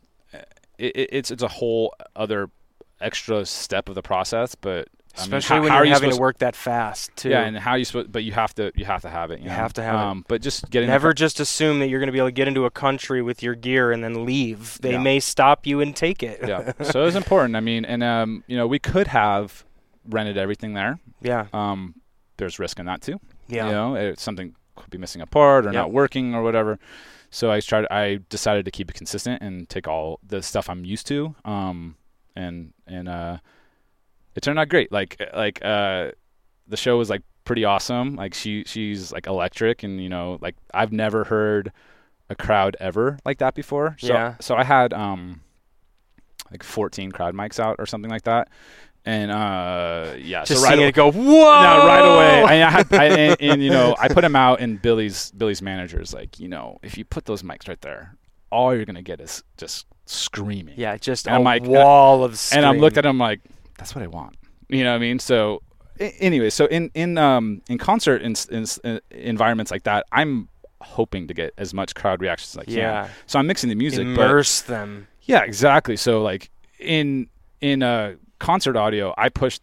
it, 0.78 0.96
it, 0.96 1.10
it's 1.12 1.32
it's 1.32 1.44
a 1.44 1.48
whole 1.48 1.94
other 2.16 2.50
extra 3.02 3.46
step 3.46 3.90
of 3.90 3.96
the 3.96 4.02
process, 4.02 4.56
but 4.56 4.88
I 5.18 5.22
mean, 5.22 5.34
Especially 5.36 5.56
how- 5.58 5.64
when 5.64 5.74
you're 5.74 5.86
you 5.86 5.94
having 5.94 6.12
to 6.12 6.18
work 6.18 6.38
that 6.40 6.56
fast, 6.56 7.16
too. 7.16 7.30
Yeah, 7.30 7.42
and 7.46 7.58
how 7.58 7.74
you 7.76 7.86
supposed? 7.86 8.12
But 8.12 8.24
you 8.24 8.32
have 8.34 8.54
to 8.56 8.72
you 8.76 8.86
have 8.86 9.02
to 9.02 9.10
have 9.10 9.32
it. 9.32 9.40
You, 9.40 9.46
You 9.46 9.50
know? 9.50 9.56
have 9.56 9.74
to 9.74 9.82
have 9.84 9.96
it. 9.96 10.00
um, 10.00 10.26
But 10.28 10.42
just 10.44 10.70
getting 10.70 10.90
Never 10.90 11.14
just 11.14 11.40
assume 11.40 11.80
that 11.80 11.88
you're 11.88 12.00
going 12.00 12.08
to 12.08 12.12
be 12.12 12.20
able 12.20 12.28
to 12.28 12.32
get 12.34 12.48
into 12.48 12.66
a 12.66 12.72
country 12.72 13.24
with 13.24 13.42
your 13.42 13.56
gear 13.56 13.92
and 13.92 14.04
then 14.04 14.26
leave. 14.26 14.78
They 14.82 14.92
Yeah. 14.92 15.00
may 15.02 15.20
stop 15.20 15.66
you 15.66 15.82
and 15.82 15.96
take 15.96 16.22
it. 16.22 16.42
yeah, 16.48 16.74
so 16.84 17.02
it 17.02 17.06
was 17.06 17.16
important. 17.16 17.56
I 17.56 17.62
mean, 17.62 17.84
and 17.86 18.04
um, 18.04 18.44
you 18.46 18.56
know, 18.58 18.68
we 18.68 18.78
could 18.78 19.08
have 19.08 19.64
rented 20.08 20.38
everything 20.38 20.74
there. 20.74 21.00
yeah. 21.22 21.48
Um, 21.54 21.96
there's 22.38 22.60
risk 22.60 22.80
in 22.80 22.86
that 22.86 23.02
too. 23.02 23.20
Yeah. 23.48 23.66
You 23.66 23.72
know, 23.72 23.96
if 23.96 24.20
something 24.20 24.56
could 24.76 24.90
be 24.92 24.98
missing 25.00 25.22
a 25.22 25.26
part 25.26 25.66
or 25.66 25.70
Yep. 25.70 25.74
not 25.74 25.92
working 25.92 26.36
or 26.36 26.44
whatever. 26.44 26.78
So 27.32 27.52
I 27.52 27.60
tried. 27.62 27.86
I 27.92 28.20
decided 28.30 28.64
to 28.66 28.72
keep 28.72 28.90
it 28.90 28.94
consistent 28.94 29.42
and 29.42 29.68
take 29.68 29.88
all 29.88 30.20
the 30.26 30.42
stuff 30.44 30.70
I'm 30.70 30.86
used 30.86 31.08
to. 31.08 31.36
Um, 31.46 31.96
and 32.36 32.74
and 32.86 33.10
uh, 33.10 33.38
it 34.36 34.42
turned 34.42 34.60
out 34.60 34.70
great. 34.70 34.92
Like 34.92 35.20
like 35.36 35.60
uh, 35.66 36.12
the 36.68 36.78
show 36.78 36.98
was 36.98 37.10
like 37.10 37.24
pretty 37.44 37.66
awesome. 37.66 38.16
Like 38.16 38.34
she 38.36 38.64
she's 38.66 39.12
like 39.12 39.26
electric, 39.28 39.84
and 39.84 40.00
you 40.02 40.10
know, 40.10 40.38
like 40.42 40.56
I've 40.74 40.92
never 40.94 41.24
heard 41.26 41.72
a 42.30 42.36
crowd 42.36 42.78
ever 42.80 43.18
like 43.26 43.40
that 43.40 43.56
before. 43.56 43.96
So 44.00 44.08
Yeah. 44.14 44.36
so 44.40 44.56
I 44.56 44.64
had 44.64 44.94
um 44.94 45.42
like 46.52 46.64
14 46.64 47.12
crowd 47.12 47.34
mics 47.36 47.60
out 47.60 47.76
or 47.80 47.86
something 47.86 48.12
like 48.12 48.24
that. 48.24 48.48
And 49.08 49.32
uh 49.32 50.16
yeah, 50.20 50.44
Just 50.44 50.62
so 50.64 50.68
right 50.68 50.78
away, 50.78 50.90
it 50.90 50.96
go, 50.96 51.10
whoa! 51.10 51.22
no, 51.24 51.88
right 51.88 52.00
away. 52.44 52.62
I, 52.62 52.80
I 52.80 52.84
I, 52.92 53.06
and, 53.06 53.38
and 53.40 53.64
you 53.64 53.70
know, 53.70 53.96
I 53.98 54.10
put 54.10 54.24
him 54.26 54.36
out, 54.36 54.60
and 54.60 54.82
Billy's 54.82 55.32
Billy's 55.32 55.62
manager's 55.62 56.14
like, 56.14 56.42
you 56.42 56.50
know, 56.50 56.78
if 56.84 56.98
you 56.98 57.06
put 57.06 57.24
those 57.24 57.42
mics 57.42 57.70
right 57.70 57.80
there, 57.80 58.16
all 58.52 58.76
you're 58.76 58.84
gonna 58.84 59.02
get 59.02 59.22
is 59.22 59.44
just 59.56 59.86
screaming. 60.08 60.76
Yeah, 60.78 60.98
just 60.98 61.26
And 61.26 61.36
a 61.36 61.38
I'm 61.38 61.44
like- 61.46 61.64
wall 61.64 62.26
of 62.26 62.32
And 62.52 62.66
I'm 62.66 62.80
looked 62.80 62.98
at 62.98 63.06
him 63.06 63.18
like, 63.18 63.40
that's 63.78 63.96
what 63.96 64.04
I 64.04 64.08
want. 64.08 64.36
You 64.68 64.84
know 64.84 64.90
what 64.92 64.98
I 64.98 65.00
mean? 65.00 65.20
So, 65.20 65.62
anyway, 66.00 66.50
so 66.50 66.66
in 66.66 66.92
in 66.94 67.18
um 67.18 67.62
in 67.70 67.78
concert 67.78 68.22
in, 68.22 68.36
in, 68.52 68.66
in 68.84 69.00
environments 69.12 69.72
like 69.72 69.84
that, 69.84 70.06
I'm 70.12 70.50
hoping 70.82 71.28
to 71.30 71.34
get 71.34 71.54
as 71.58 71.74
much 71.74 71.96
crowd 71.96 72.20
reaction 72.22 72.50
as 72.52 72.58
I 72.58 72.66
can. 72.66 72.74
Yeah. 72.74 73.08
So 73.26 73.40
I'm 73.40 73.48
mixing 73.48 73.70
the 73.70 73.76
music, 73.76 74.06
but 74.18 74.30
Immerse 74.30 74.62
them. 74.64 75.08
yeah, 75.22 75.44
exactly. 75.44 75.96
So 75.96 76.22
like 76.22 76.50
in 76.78 77.30
in 77.62 77.82
uh, 77.84 78.16
concert 78.40 78.76
audio, 78.76 79.14
I 79.18 79.30
push 79.30 79.60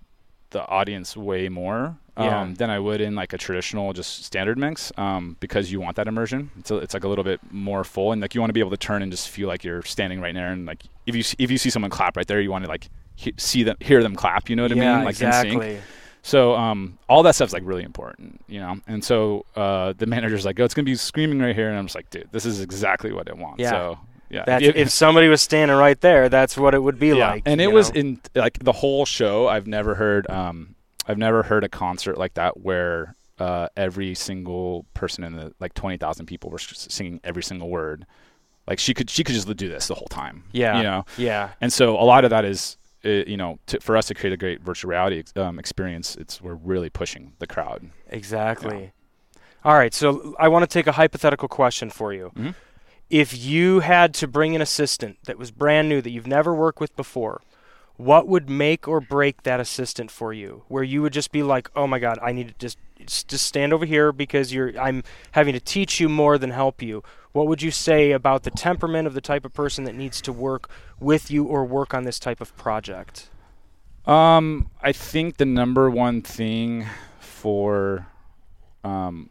the 0.50 0.66
audience 0.68 1.16
way 1.16 1.48
more 1.48 1.96
um, 2.16 2.24
Yeah. 2.26 2.54
than 2.56 2.70
I 2.70 2.78
would 2.78 3.00
in 3.00 3.14
like 3.16 3.32
a 3.32 3.38
traditional 3.38 3.92
just 3.92 4.24
standard 4.24 4.56
mix 4.56 4.92
um, 4.96 5.36
because 5.40 5.72
you 5.72 5.80
want 5.80 5.96
that 5.96 6.06
immersion. 6.06 6.50
It's 6.58 6.70
a, 6.70 6.76
it's 6.76 6.94
like 6.94 7.02
a 7.04 7.08
little 7.08 7.24
bit 7.24 7.40
more 7.50 7.82
full 7.82 8.12
and 8.12 8.20
like 8.22 8.34
you 8.34 8.40
want 8.40 8.50
to 8.50 8.54
be 8.54 8.60
able 8.60 8.70
to 8.70 8.76
turn 8.76 9.02
and 9.02 9.10
just 9.10 9.28
feel 9.28 9.48
like 9.48 9.64
you're 9.64 9.82
standing 9.82 10.20
right 10.20 10.32
there 10.34 10.52
and 10.52 10.64
like 10.66 10.82
if 11.06 11.16
you 11.16 11.24
if 11.38 11.50
you 11.50 11.58
see 11.58 11.70
someone 11.70 11.90
clap 11.90 12.16
right 12.16 12.26
there, 12.26 12.40
you 12.40 12.50
want 12.52 12.64
to 12.64 12.70
like 12.70 12.88
he- 13.16 13.34
see 13.36 13.62
them 13.64 13.76
hear 13.80 14.02
them 14.02 14.14
clap. 14.14 14.48
You 14.48 14.56
know 14.56 14.62
what 14.62 14.72
I 14.72 14.76
mean? 14.76 15.04
Like 15.04 15.20
in 15.20 15.26
exactly. 15.28 15.78
So 16.22 16.54
um, 16.54 16.98
all 17.08 17.22
that 17.24 17.34
stuff's 17.34 17.52
like 17.52 17.64
really 17.66 17.82
important, 17.82 18.40
you 18.48 18.58
know. 18.58 18.76
And 18.86 19.04
so 19.04 19.44
uh, 19.56 19.92
the 19.98 20.06
manager's 20.14 20.44
like, 20.46 20.58
"Oh, 20.58 20.64
it's 20.64 20.72
gonna 20.72 20.84
be 20.86 20.94
screaming 20.94 21.38
right 21.40 21.54
here," 21.54 21.68
and 21.68 21.76
I'm 21.78 21.84
just 21.84 21.94
like, 21.96 22.08
"Dude, 22.08 22.28
this 22.32 22.46
is 22.46 22.60
exactly 22.62 23.12
what 23.12 23.28
I 23.28 23.34
want." 23.34 23.58
Yeah. 23.60 23.70
So 23.70 23.98
yeah, 24.34 24.44
That's, 24.46 24.64
If- 24.64 24.76
if 24.76 24.90
somebody 24.90 25.28
was 25.28 25.40
standing 25.42 25.76
right 25.76 26.00
there, 26.00 26.28
that's 26.28 26.56
what 26.56 26.74
it 26.74 26.82
would 26.82 26.98
be 26.98 27.08
yeah. 27.08 27.30
like. 27.30 27.42
and 27.46 27.60
it 27.60 27.68
you 27.68 27.74
was 27.74 27.90
in 27.90 28.20
like 28.34 28.58
the 28.58 28.72
whole 28.72 29.04
show. 29.06 29.48
I've 29.48 29.66
never 29.66 29.94
heard 29.94 30.28
um, 30.30 30.74
I've 31.08 31.18
never 31.18 31.42
heard 31.44 31.64
a 31.64 31.68
concert 31.68 32.18
like 32.18 32.34
that 32.34 32.60
where 32.60 33.14
uh, 33.38 33.68
every 33.76 34.14
single 34.14 34.86
person 34.94 35.24
in 35.24 35.34
the 35.36 35.52
like 35.60 35.74
twenty 35.74 35.96
thousand 35.96 36.26
people 36.26 36.50
were 36.50 36.58
singing 36.58 37.20
every 37.24 37.42
single 37.42 37.68
word. 37.68 38.06
Like 38.66 38.78
she 38.78 38.94
could 38.94 39.10
she 39.10 39.22
could 39.24 39.34
just 39.34 39.48
do 39.56 39.68
this 39.68 39.88
the 39.88 39.94
whole 39.94 40.06
time. 40.08 40.44
yeah, 40.52 40.76
you 40.78 40.82
know. 40.82 41.04
yeah, 41.18 41.50
And 41.60 41.72
so 41.72 41.98
a 42.00 42.04
lot 42.04 42.24
of 42.24 42.30
that 42.30 42.44
is, 42.46 42.78
uh, 43.04 43.08
you 43.08 43.36
know, 43.36 43.58
to, 43.66 43.78
for 43.80 43.94
us 43.96 44.06
to 44.06 44.14
create 44.14 44.32
a 44.32 44.38
great 44.38 44.62
virtual 44.62 44.88
reality 44.90 45.18
ex- 45.18 45.36
um, 45.36 45.58
experience, 45.58 46.16
it's 46.16 46.40
we're 46.40 46.54
really 46.54 46.88
pushing 46.88 47.32
the 47.40 47.46
crowd. 47.46 47.90
exactly. 48.08 48.92
All 49.64 49.74
right, 49.74 49.92
so 49.94 50.34
I 50.38 50.48
want 50.48 50.62
to 50.62 50.66
take 50.66 50.86
a 50.86 50.92
hypothetical 50.92 51.48
question 51.48 51.90
for 51.90 52.12
you. 52.14 52.32
Mhm. 52.36 52.54
If 53.10 53.36
you 53.36 53.80
had 53.80 54.14
to 54.14 54.28
bring 54.28 54.54
an 54.54 54.62
assistant 54.62 55.18
that 55.24 55.38
was 55.38 55.50
brand 55.50 55.88
new 55.88 56.00
that 56.00 56.10
you've 56.10 56.26
never 56.26 56.54
worked 56.54 56.80
with 56.80 56.96
before, 56.96 57.42
what 57.96 58.26
would 58.26 58.50
make 58.50 58.88
or 58.88 59.00
break 59.00 59.42
that 59.42 59.60
assistant 59.60 60.10
for 60.10 60.32
you? 60.32 60.64
Where 60.68 60.82
you 60.82 61.02
would 61.02 61.12
just 61.12 61.30
be 61.30 61.42
like, 61.42 61.70
"Oh 61.76 61.86
my 61.86 61.98
God, 61.98 62.18
I 62.22 62.32
need 62.32 62.48
to 62.48 62.54
just 62.58 62.78
just 63.06 63.46
stand 63.46 63.72
over 63.72 63.84
here 63.84 64.12
because 64.12 64.52
you're 64.52 64.78
I'm 64.78 65.04
having 65.32 65.52
to 65.52 65.60
teach 65.60 66.00
you 66.00 66.08
more 66.08 66.38
than 66.38 66.50
help 66.50 66.82
you." 66.82 67.02
What 67.32 67.46
would 67.48 67.62
you 67.62 67.70
say 67.70 68.12
about 68.12 68.44
the 68.44 68.50
temperament 68.50 69.06
of 69.06 69.14
the 69.14 69.20
type 69.20 69.44
of 69.44 69.52
person 69.52 69.84
that 69.84 69.94
needs 69.94 70.20
to 70.22 70.32
work 70.32 70.70
with 71.00 71.30
you 71.30 71.44
or 71.44 71.64
work 71.64 71.92
on 71.92 72.04
this 72.04 72.18
type 72.18 72.40
of 72.40 72.56
project? 72.56 73.28
Um, 74.06 74.70
I 74.80 74.92
think 74.92 75.38
the 75.38 75.44
number 75.44 75.90
one 75.90 76.22
thing 76.22 76.86
for 77.18 78.06
um, 78.84 79.30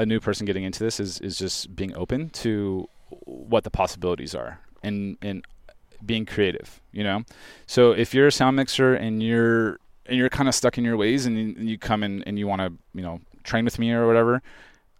a 0.00 0.06
new 0.06 0.18
person 0.18 0.46
getting 0.46 0.64
into 0.64 0.82
this 0.82 0.98
is 0.98 1.20
is 1.20 1.38
just 1.38 1.76
being 1.76 1.94
open 1.94 2.30
to 2.30 2.88
what 3.26 3.64
the 3.64 3.70
possibilities 3.70 4.34
are 4.34 4.58
and 4.82 5.18
and 5.20 5.44
being 6.04 6.24
creative. 6.24 6.80
You 6.90 7.04
know, 7.04 7.24
so 7.66 7.92
if 7.92 8.14
you're 8.14 8.28
a 8.28 8.32
sound 8.32 8.56
mixer 8.56 8.94
and 8.94 9.22
you're 9.22 9.78
and 10.06 10.16
you're 10.16 10.30
kind 10.30 10.48
of 10.48 10.54
stuck 10.54 10.78
in 10.78 10.84
your 10.84 10.96
ways 10.96 11.26
and 11.26 11.36
you, 11.38 11.54
and 11.58 11.68
you 11.68 11.78
come 11.78 12.02
in 12.02 12.22
and 12.24 12.38
you 12.38 12.46
want 12.46 12.62
to 12.62 12.72
you 12.94 13.02
know 13.02 13.20
train 13.44 13.64
with 13.66 13.78
me 13.78 13.92
or 13.92 14.06
whatever, 14.06 14.42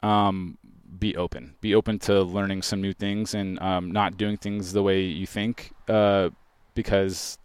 um, 0.03 0.59
be 0.98 1.16
open. 1.16 1.55
Be 1.62 1.74
open 1.74 1.98
to 2.01 2.22
learning 2.22 2.61
some 2.61 2.82
new 2.82 2.92
things 2.92 3.32
and 3.32 3.59
um, 3.61 3.90
not 3.90 4.18
doing 4.18 4.36
things 4.36 4.74
the 4.74 4.82
way 4.82 5.01
you 5.01 5.26
think 5.26 5.72
uh, 5.88 6.28
because 6.74 7.38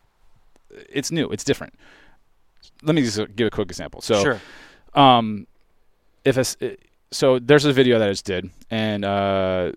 it's 0.90 1.10
new. 1.10 1.30
It's 1.30 1.46
different. 1.46 1.74
Let 2.84 2.96
me 2.96 3.02
just 3.02 3.18
give 3.38 3.48
a 3.48 3.50
quick 3.50 3.70
example. 3.70 4.02
So, 4.02 4.22
sure. 4.22 4.42
um, 4.94 5.48
if 6.26 6.36
a 6.38 6.76
so 7.16 7.40
there's 7.40 7.66
a 7.66 7.74
video 7.74 7.98
that 8.00 8.08
I 8.08 8.12
just 8.12 8.26
did, 8.26 8.50
and 8.70 9.06
uh, 9.06 9.72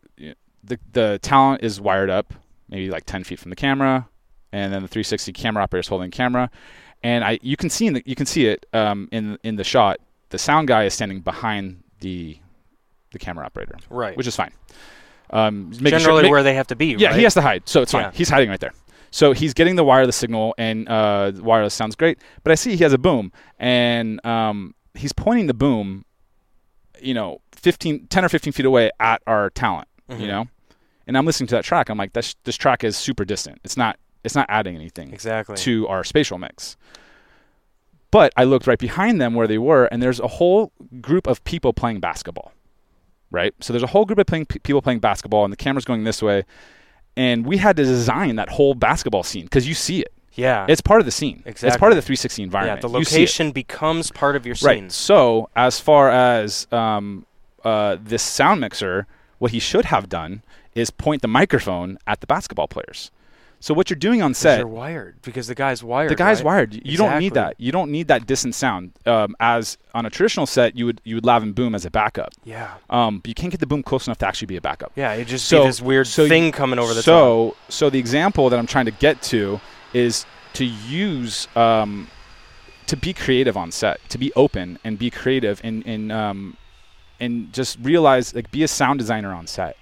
the 0.65 0.79
the 0.93 1.19
talent 1.23 1.63
is 1.63 1.81
wired 1.81 2.11
up, 2.11 2.35
maybe 2.69 2.91
like 2.91 3.05
10 3.07 3.25
feet 3.25 3.39
from 3.39 3.51
the 3.51 3.57
camera, 3.57 4.09
and 4.53 4.73
then 4.73 4.83
the 4.83 4.89
360 4.89 5.33
camera 5.33 5.63
operator 5.63 5.81
is 5.81 5.89
holding 5.89 6.11
the 6.11 6.17
camera, 6.17 6.51
and 7.03 7.25
I 7.25 7.39
you 7.43 7.57
can 7.57 7.71
see 7.71 7.87
in 7.87 7.95
the, 7.95 8.03
you 8.05 8.15
can 8.15 8.27
see 8.27 8.47
it 8.47 8.67
um, 8.73 9.09
in 9.13 9.39
in 9.43 9.57
the 9.57 9.65
shot. 9.65 9.99
The 10.31 10.39
sound 10.39 10.69
guy 10.69 10.85
is 10.85 10.95
standing 10.95 11.21
behind 11.21 11.83
the 12.01 12.39
the 13.13 13.19
camera 13.19 13.47
operator, 13.47 13.77
Right. 13.89 14.17
which 14.17 14.27
is 14.27 14.37
fine. 14.37 14.53
Um, 15.31 15.71
making 15.71 15.85
sure- 15.85 15.99
Generally 16.01 16.31
where 16.31 16.43
they 16.43 16.55
have 16.55 16.67
to 16.69 16.77
be. 16.77 16.95
yeah, 16.99 17.09
right? 17.09 17.17
he 17.17 17.23
has 17.23 17.35
to 17.35 17.43
hide, 17.43 17.63
so 17.67 17.83
it's 17.83 17.93
fine. 17.93 18.03
Yeah. 18.05 18.11
He's 18.15 18.29
hiding 18.29 18.51
right 18.51 18.61
there. 18.61 18.73
So 19.11 19.33
he's 19.33 19.55
getting 19.55 19.77
the 19.77 19.85
wireless 19.85 20.17
signal, 20.17 20.55
and 20.59 20.87
uh, 20.89 21.33
wireless 21.37 21.73
sounds 21.75 21.97
great. 21.97 22.19
But 22.43 22.53
I 22.53 22.55
see 22.57 22.77
he 22.77 22.83
has 22.85 22.93
a 22.93 22.99
boom, 22.99 23.33
and 23.59 24.25
um, 24.27 24.75
he's 24.95 25.13
pointing 25.15 25.47
the 25.47 25.55
boom, 25.55 26.05
you 27.03 27.15
know, 27.15 27.41
15, 27.53 28.07
10 28.09 28.25
or 28.25 28.29
15 28.29 28.53
feet 28.53 28.67
away 28.67 28.91
at 29.01 29.23
our 29.27 29.51
talent, 29.51 29.89
Mhm. 30.09 30.21
you 30.21 30.27
know. 30.29 30.47
And 31.07 31.17
I'm 31.17 31.25
listening 31.27 31.47
to 31.49 31.55
that 31.55 31.65
track. 31.65 31.89
I'm 31.89 31.97
like, 31.99 32.13
this 32.13 32.35
this 32.45 32.57
track 32.57 32.85
is 32.85 32.97
super 32.97 33.25
distant. 33.25 33.61
It's 33.65 33.77
not 33.77 33.99
it's 34.25 34.35
not 34.35 34.47
adding 34.49 34.75
anything 34.77 35.13
Exactly. 35.13 35.57
to 35.57 35.87
our 35.89 36.05
spatial 36.05 36.39
mix. 36.39 36.77
But 38.11 38.33
I 38.37 38.45
looked 38.45 38.67
right 38.67 38.79
behind 38.79 39.21
them 39.21 39.35
where 39.35 39.47
they 39.47 39.59
were, 39.59 39.85
and 39.87 40.03
there's 40.03 40.19
a 40.21 40.27
whole 40.29 40.73
group 41.01 41.27
of 41.27 41.43
people 41.45 41.73
playing 41.73 42.01
basketball. 42.01 42.53
Right? 43.31 43.55
So 43.61 43.73
there's 43.73 43.83
a 43.83 43.89
whole 43.89 44.07
group 44.07 44.19
of 44.19 44.27
playing, 44.27 44.47
people 44.47 44.81
playing 44.81 45.01
basketball, 45.01 45.45
and 45.45 45.53
the 45.53 45.57
camera's 45.57 45.85
going 45.85 46.05
this 46.05 46.23
way. 46.23 46.45
And 47.17 47.45
we 47.45 47.59
had 47.59 47.77
to 47.77 47.85
design 47.85 48.37
that 48.37 48.49
whole 48.49 48.75
basketball 48.75 49.23
scene 49.23 49.45
because 49.45 49.69
you 49.69 49.75
see 49.75 50.01
it. 50.01 50.13
Yeah. 50.39 50.67
It's 50.69 50.81
part 50.81 51.01
of 51.01 51.05
the 51.05 51.11
scene. 51.13 51.43
Exactly. 51.45 51.69
It's 51.69 51.77
part 51.77 51.93
of 51.93 51.97
the 51.97 52.03
360 52.03 52.43
environment. 52.43 52.79
yeah, 52.79 52.81
the 52.83 52.89
You 52.89 52.99
location 52.99 53.51
becomes 53.53 54.11
part 54.11 54.37
of 54.37 54.47
your 54.47 54.55
scene. 54.55 54.85
Right. 54.85 54.93
So 54.93 55.51
as 55.57 55.79
far 55.81 56.11
as 56.11 56.67
um, 56.73 57.27
uh, 57.65 57.97
this 58.03 58.23
sound 58.23 58.61
mixer, 58.61 59.07
what 59.39 59.51
he 59.53 59.59
should 59.59 59.87
have 59.87 60.09
done 60.09 60.43
is 60.75 60.91
point 60.91 61.23
the 61.23 61.29
microphone 61.29 61.99
at 62.07 62.21
the 62.21 62.27
basketball 62.27 62.69
players. 62.69 63.11
So 63.61 63.75
what 63.75 63.91
you're 63.91 63.99
doing 63.99 64.23
on 64.23 64.35
set 64.35 64.59
You're 64.59 64.69
wired 64.69 65.17
because 65.23 65.49
the 65.49 65.55
guy's 65.57 65.83
wired. 65.83 66.13
the 66.13 66.15
guy's 66.15 66.39
right? 66.39 66.45
wired. 66.47 66.87
You 66.87 66.97
don't 66.97 67.19
need 67.19 67.35
that. 67.35 67.57
You 67.59 67.73
don't 67.73 67.91
need 67.91 68.07
that 68.07 68.25
distant 68.25 68.55
sound. 68.55 68.93
Um, 69.05 69.35
as 69.41 69.77
on 69.95 70.07
a 70.07 70.11
traditional 70.11 70.47
set, 70.47 70.77
you 70.77 70.87
would 70.87 71.01
you 71.03 71.17
would 71.17 71.27
lav 71.27 71.43
and 71.43 71.53
boom 71.57 71.75
as 71.75 71.85
a 71.85 71.91
backup. 71.91 72.31
Yeah. 72.45 72.75
Um, 72.89 73.19
but 73.19 73.27
you 73.27 73.35
can't 73.35 73.51
get 73.51 73.59
the 73.59 73.67
boom 73.67 73.83
close 73.83 74.07
enough 74.07 74.19
to 74.19 74.29
actually 74.29 74.47
be 74.47 74.57
a 74.57 74.61
backup. 74.61 74.93
Yeah. 74.95 75.13
It 75.15 75.25
just 75.27 75.47
So- 75.47 75.65
this 75.65 75.83
weird 75.83 76.07
so 76.07 76.23
you- 76.23 76.29
thing 76.29 76.53
coming 76.53 76.79
over 76.79 76.95
the 76.95 77.01
top. 77.03 77.05
so 77.07 77.57
so 77.69 77.91
the 77.91 77.99
example 77.99 78.49
that 78.49 78.61
I'm 78.61 78.67
trying 78.69 78.85
to 78.85 78.93
get 78.93 79.21
to 79.23 79.61
is 79.93 80.27
to 80.55 80.65
use 80.65 81.49
um, 81.57 82.09
to 82.87 82.97
be 82.97 83.13
creative 83.13 83.57
on 83.57 83.71
set, 83.71 84.01
to 84.09 84.19
be 84.19 84.33
open 84.35 84.79
and 84.85 84.99
be 84.99 85.11
creative 85.11 85.61
and 85.63 85.87
and 85.87 86.11
um, 86.13 86.57
and 87.21 87.53
just 87.53 87.79
realize 87.81 88.35
like 88.35 88.51
be 88.51 88.63
a 88.63 88.69
sound 88.69 88.99
designer 88.99 89.33
on 89.33 89.47
set. 89.47 89.77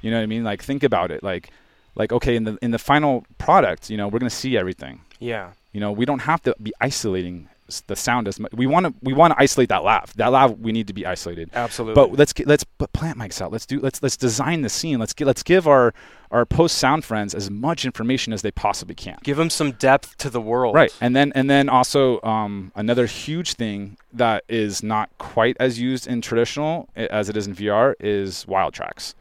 You 0.00 0.10
know 0.10 0.18
what 0.18 0.22
I 0.22 0.26
mean? 0.26 0.44
Like 0.44 0.62
think 0.62 0.82
about 0.82 1.10
it. 1.10 1.22
Like 1.22 1.50
like 1.94 2.12
okay 2.12 2.36
in 2.36 2.44
the 2.44 2.58
in 2.62 2.70
the 2.70 2.78
final 2.78 3.24
product, 3.38 3.90
you 3.90 3.96
know, 3.96 4.08
we're 4.08 4.18
gonna 4.18 4.30
see 4.30 4.56
everything. 4.56 5.00
Yeah. 5.18 5.52
You 5.72 5.80
know, 5.80 5.92
we 5.92 6.04
don't 6.04 6.20
have 6.20 6.42
to 6.42 6.54
be 6.62 6.72
isolating 6.80 7.48
the 7.86 7.96
sound 7.96 8.28
as 8.28 8.40
much. 8.40 8.52
We 8.52 8.66
want 8.66 8.86
to 8.86 8.94
we 9.02 9.12
want 9.12 9.34
to 9.34 9.42
isolate 9.42 9.68
that 9.68 9.84
lav. 9.84 10.14
That 10.16 10.28
lav 10.28 10.58
we 10.58 10.72
need 10.72 10.86
to 10.88 10.92
be 10.92 11.06
isolated. 11.06 11.50
Absolutely. 11.52 11.94
But 11.94 12.18
let's 12.18 12.32
get, 12.32 12.46
let's 12.46 12.64
put 12.64 12.92
plant 12.92 13.18
mics 13.18 13.40
out. 13.40 13.52
Let's 13.52 13.66
do 13.66 13.80
let's 13.80 14.02
let's 14.02 14.16
design 14.16 14.62
the 14.62 14.68
scene. 14.68 14.98
Let's 14.98 15.12
get 15.12 15.26
let's 15.26 15.42
give 15.42 15.68
our 15.68 15.92
our 16.30 16.44
post 16.44 16.78
sound 16.78 17.04
friends 17.04 17.34
as 17.34 17.50
much 17.50 17.84
information 17.84 18.32
as 18.32 18.42
they 18.42 18.50
possibly 18.50 18.94
can. 18.94 19.18
give 19.22 19.36
them 19.36 19.50
some 19.50 19.72
depth 19.72 20.16
to 20.18 20.30
the 20.30 20.40
world. 20.40 20.74
Right, 20.74 20.92
and 21.00 21.14
then 21.14 21.32
and 21.34 21.48
then 21.48 21.68
also 21.68 22.20
um, 22.22 22.72
another 22.74 23.06
huge 23.06 23.54
thing 23.54 23.96
that 24.12 24.44
is 24.48 24.82
not 24.82 25.10
quite 25.18 25.56
as 25.60 25.78
used 25.78 26.06
in 26.06 26.20
traditional 26.20 26.88
as 26.96 27.28
it 27.28 27.36
is 27.36 27.46
in 27.46 27.54
VR 27.54 27.94
is 28.00 28.46
wild 28.46 28.74
tracks. 28.74 29.14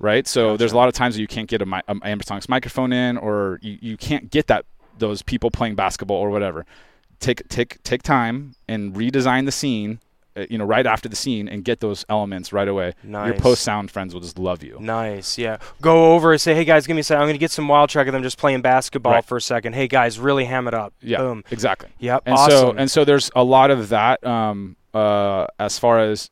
Right, 0.00 0.26
so 0.26 0.56
there's 0.56 0.72
a 0.72 0.76
lot 0.76 0.88
of 0.88 0.94
times 0.94 1.16
you 1.18 1.28
can't 1.28 1.48
get 1.48 1.62
a, 1.62 1.66
mi- 1.66 1.80
a 1.86 1.94
ambisonics 1.94 2.48
microphone 2.48 2.92
in, 2.92 3.16
or 3.16 3.60
you, 3.62 3.78
you 3.80 3.96
can't 3.96 4.28
get 4.28 4.48
that 4.48 4.66
those 4.98 5.22
people 5.22 5.50
playing 5.50 5.76
basketball 5.76 6.16
or 6.16 6.30
whatever. 6.30 6.66
Take 7.20 7.48
take 7.48 7.82
take 7.82 8.02
time 8.02 8.54
and 8.68 8.94
redesign 8.94 9.44
the 9.46 9.52
scene, 9.52 10.00
uh, 10.36 10.46
you 10.50 10.58
know, 10.58 10.64
right 10.64 10.86
after 10.86 11.08
the 11.08 11.16
scene, 11.16 11.48
and 11.48 11.64
get 11.64 11.80
those 11.80 12.04
elements 12.08 12.52
right 12.52 12.68
away. 12.68 12.92
Your 13.02 13.34
post 13.34 13.62
sound 13.62 13.90
friends 13.90 14.12
will 14.14 14.20
just 14.20 14.38
love 14.38 14.62
you. 14.62 14.78
Nice, 14.80 15.38
yeah. 15.38 15.58
Go 15.80 16.14
over 16.14 16.32
and 16.32 16.40
say, 16.40 16.54
"Hey 16.54 16.64
guys, 16.64 16.86
give 16.86 16.94
me 16.96 17.00
a 17.00 17.04
second. 17.04 17.22
I'm 17.22 17.26
going 17.26 17.34
to 17.34 17.38
get 17.38 17.50
some 17.50 17.68
wild 17.68 17.90
track 17.90 18.06
of 18.06 18.12
them 18.12 18.22
just 18.22 18.38
playing 18.38 18.62
basketball 18.62 19.12
Right. 19.14 19.24
for 19.24 19.36
a 19.36 19.40
second. 19.40 19.74
Hey 19.74 19.88
guys, 19.88 20.18
really 20.18 20.44
ham 20.44 20.68
it 20.68 20.74
up. 20.74 20.92
Yeah, 21.00 21.18
Boom. 21.18 21.44
exactly. 21.50 21.90
Yep. 21.98 22.22
and 22.26 22.34
awesome. 22.34 22.50
so 22.50 22.70
and 22.72 22.90
so 22.90 23.04
there's 23.04 23.30
a 23.36 23.44
lot 23.44 23.70
of 23.70 23.88
that 23.90 24.24
um, 24.26 24.76
uh, 24.92 25.46
as 25.58 25.78
far 25.78 26.00
as 26.00 26.30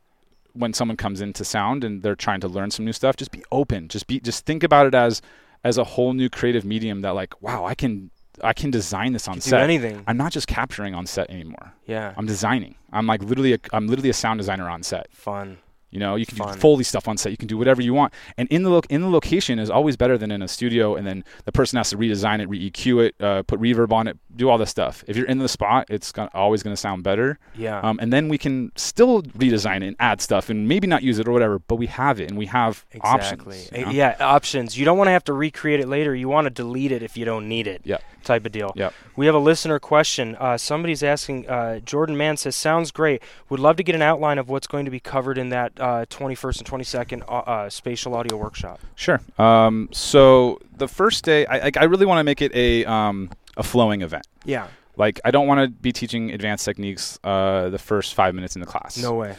when 0.55 0.75
someone 0.75 0.97
comes 0.99 1.21
into 1.23 1.45
sound 1.47 1.83
and 1.83 2.03
they're 2.03 2.15
trying 2.15 2.41
to 2.41 2.49
learn 2.49 2.71
some 2.71 2.85
new 2.85 2.93
stuff 2.93 3.17
just 3.17 3.31
be 3.31 3.43
open 3.51 3.89
just 3.89 4.07
be 4.07 4.21
just 4.21 4.45
think 4.45 4.63
about 4.63 4.87
it 4.87 4.95
as 4.95 5.23
as 5.65 5.79
a 5.79 5.85
whole 5.85 6.13
new 6.13 6.29
creative 6.29 6.63
medium 6.63 7.01
that 7.01 7.13
like 7.15 7.41
wow 7.41 7.65
i 7.65 7.75
can 7.75 8.11
i 8.43 8.53
can 8.53 8.71
design 8.71 9.13
this 9.13 9.29
on 9.29 9.35
do 9.37 9.41
set 9.41 9.61
anything. 9.63 10.03
i'm 10.07 10.17
not 10.17 10.33
just 10.33 10.47
capturing 10.47 10.95
on 10.95 11.07
set 11.07 11.29
anymore 11.31 11.73
Yeah. 11.87 12.15
i'm 12.17 12.27
designing 12.27 12.75
i'm 12.93 13.07
like 13.07 13.23
literally 13.23 13.55
a, 13.55 13.59
i'm 13.73 13.87
literally 13.89 14.11
a 14.11 14.15
sound 14.15 14.39
designer 14.39 14.69
on 14.69 14.83
set 14.83 15.07
Fun. 15.13 15.59
you 15.91 15.99
know, 15.99 16.17
you 16.17 16.25
can 16.25 16.39
Fun. 16.39 16.55
do 16.55 16.59
Foley 16.61 16.85
stuff 16.85 17.07
on 17.07 17.19
set. 17.19 17.33
You 17.33 17.37
can 17.37 17.49
do 17.49 17.59
whatever 17.59 17.83
you 17.83 17.93
want. 17.93 18.15
And 18.39 18.49
in 18.49 18.63
the 18.63 18.71
lo- 18.71 18.81
in 18.89 19.03
the 19.03 19.11
location 19.11 19.59
is 19.59 19.69
always 19.69 19.95
better 19.95 20.17
than 20.17 20.31
in 20.31 20.41
a 20.41 20.49
studio. 20.49 20.95
And 20.97 21.07
then 21.07 21.23
the 21.45 21.53
person 21.53 21.77
has 21.77 21.91
to 21.91 21.99
redesign 21.99 22.41
it, 22.41 22.49
re 22.49 22.71
EQ 22.71 23.05
it, 23.09 23.15
uh, 23.21 23.43
put 23.43 23.61
reverb 23.61 23.93
on 23.93 24.09
it, 24.09 24.17
do 24.35 24.49
all 24.49 24.57
this 24.57 24.71
stuff. 24.71 25.05
If 25.07 25.19
you're 25.19 25.27
in 25.27 25.37
the 25.37 25.49
spot, 25.51 25.85
it's 25.91 26.11
gonna, 26.11 26.31
always 26.33 26.63
going 26.63 26.73
to 26.75 26.81
sound 26.81 27.03
better. 27.05 27.39
Yeah. 27.55 27.79
Um, 27.81 27.99
and 28.01 28.11
then 28.11 28.31
we 28.31 28.39
can 28.39 28.73
still 28.75 29.21
redesign 29.37 29.83
it 29.83 29.89
and 29.89 29.97
add 30.01 30.23
stuff 30.23 30.49
and 30.49 30.67
maybe 30.67 30.87
not 30.87 31.03
use 31.03 31.19
it 31.19 31.29
or 31.29 31.33
whatever, 31.33 31.59
but 31.59 31.77
we 31.77 31.89
have 31.89 32.21
it 32.21 32.31
and 32.31 32.39
we 32.39 32.47
have 32.47 32.87
Exactly. 32.93 33.59
options. 33.59 33.71
you 33.79 33.85
know? 33.85 33.91
Yeah, 33.93 34.17
options. 34.19 34.79
You 34.79 34.87
don't 34.87 34.97
want 34.97 35.09
to 35.09 35.13
have 35.13 35.25
to 35.25 35.35
recreate 35.35 35.81
it 35.81 35.89
later. 35.89 36.15
You 36.15 36.27
want 36.27 36.47
to 36.47 36.51
delete 36.51 36.93
it 36.93 37.03
if 37.03 37.19
you 37.19 37.27
don't 37.27 37.51
need 37.51 37.67
it. 37.67 37.83
Yep. 37.85 38.03
Type 38.25 38.47
of 38.47 38.53
deal. 38.53 38.73
Yep. 38.77 38.95
We 39.17 39.27
have 39.27 39.35
a 39.35 39.39
listener 39.41 39.79
question. 39.79 40.37
Uh, 40.39 40.57
somebody's 40.57 41.03
asking. 41.03 41.49
Uh, 41.49 41.81
Jordan 41.81 42.17
Mann 42.17 42.37
says, 42.37 42.55
"Sounds 42.57 42.91
great. 42.91 43.23
Would 43.49 43.61
love 43.61 43.77
to 43.77 43.83
get 43.83 43.95
an 43.95 44.03
outline 44.03 44.39
of 44.39 44.49
what's 44.49 44.67
going 44.67 44.85
to 44.85 44.91
be 44.91 45.01
covered 45.01 45.39
in 45.39 45.49
that 45.51 45.73
uh, 45.81 46.07
21st 46.07 46.59
and 46.59 46.69
22nd 46.69 47.23
uh, 47.29 47.33
uh, 47.39 47.71
spatial 47.71 48.15
audio 48.15 48.37
workshop." 48.37 48.81
Sure. 48.95 49.21
Um, 49.39 49.89
so 49.93 50.61
the 50.77 50.89
first 50.89 51.25
day, 51.25 51.47
I, 51.47 51.67
I- 51.67 51.73
I 51.81 51.85
really 51.85 52.07
want 52.07 52.19
to 52.21 52.25
make 52.25 52.41
it 52.43 52.55
a 52.55 52.85
um, 52.85 53.31
a 53.57 53.63
flowing 53.63 54.03
event. 54.03 54.27
Yeah. 54.45 54.69
Like 54.97 55.21
I 55.25 55.31
don't 55.31 55.47
want 55.47 55.61
to 55.63 55.69
be 55.69 55.91
teaching 55.91 56.31
advanced 56.33 56.65
techniques 56.65 57.19
uh, 57.25 57.71
the 57.71 57.79
first 57.79 58.15
five 58.15 58.35
minutes 58.35 58.57
in 58.57 58.61
the 58.61 58.67
class. 58.67 58.99
No 58.99 59.15
way. 59.15 59.37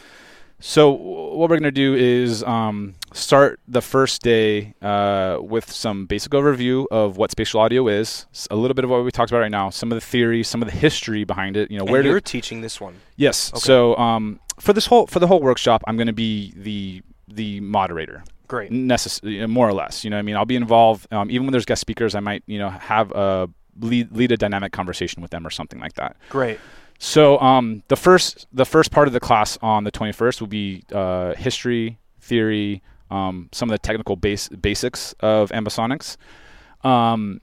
So 0.60 0.90
what 0.90 1.50
we're 1.50 1.58
gonna 1.58 1.70
do 1.70 1.94
is 1.94 2.42
um, 2.44 2.94
start 3.12 3.60
the 3.68 3.82
first 3.82 4.22
day 4.22 4.74
uh, 4.80 5.38
with 5.40 5.70
some 5.70 6.06
basic 6.06 6.32
overview 6.32 6.86
of 6.90 7.16
what 7.18 7.30
spatial 7.30 7.60
audio 7.60 7.86
is, 7.88 8.26
a 8.50 8.56
little 8.56 8.74
bit 8.74 8.84
of 8.84 8.90
what 8.90 9.04
we 9.04 9.10
talked 9.10 9.30
about 9.30 9.40
right 9.40 9.50
now, 9.50 9.68
some 9.70 9.92
of 9.92 9.96
the 9.96 10.00
theory, 10.06 10.42
some 10.42 10.62
of 10.62 10.68
the 10.70 10.74
history 10.76 11.24
behind 11.24 11.56
it. 11.56 11.70
You 11.70 11.78
know, 11.78 11.84
And 11.84 11.92
where 11.92 12.02
you're 12.02 12.14
did 12.14 12.24
teaching 12.24 12.60
this 12.62 12.80
one. 12.80 12.94
yes. 13.16 13.52
Okay. 13.52 13.60
So 13.60 13.96
um, 13.96 14.40
for 14.58 14.72
this 14.72 14.86
whole 14.86 15.06
for 15.06 15.18
the 15.18 15.26
whole 15.26 15.40
workshop, 15.40 15.82
I'm 15.86 15.96
gonna 15.98 16.12
be 16.14 16.54
the 16.56 17.02
the 17.28 17.60
moderator 17.60 18.22
Great. 18.48 18.70
necess- 18.70 19.48
more 19.48 19.68
or 19.68 19.72
less. 19.74 20.02
You 20.04 20.10
know, 20.10 20.16
what 20.16 20.20
I 20.20 20.22
mean, 20.22 20.36
I'll 20.36 20.44
be 20.46 20.56
involved. 20.56 21.12
Um, 21.12 21.30
even 21.30 21.46
when 21.46 21.52
there's 21.52 21.64
guest 21.66 21.80
speakers, 21.80 22.14
I 22.14 22.20
might, 22.20 22.42
you 22.46 22.58
know, 22.58 22.70
have 22.70 23.10
a 23.12 23.48
lead, 23.80 24.12
lead 24.12 24.30
a 24.32 24.36
dynamic 24.36 24.72
conversation 24.72 25.20
with 25.20 25.30
them 25.30 25.46
or 25.46 25.50
something 25.50 25.80
like 25.80 25.94
that. 25.94 26.16
Great. 26.30 26.58
So 26.98 27.38
um, 27.40 27.82
the 27.88 27.96
first 27.96 28.46
the 28.52 28.64
first 28.64 28.90
part 28.90 29.06
of 29.08 29.12
the 29.12 29.20
class 29.20 29.58
on 29.60 29.84
the 29.84 29.92
21st 29.92 30.40
will 30.40 30.48
be 30.48 30.84
uh, 30.92 31.34
history, 31.34 31.98
theory, 32.20 32.82
um, 33.10 33.48
some 33.52 33.68
of 33.68 33.74
the 33.74 33.78
technical 33.78 34.16
base 34.16 34.48
basics 34.48 35.14
of 35.20 35.50
ambisonics. 35.50 36.16
Um, 36.82 37.40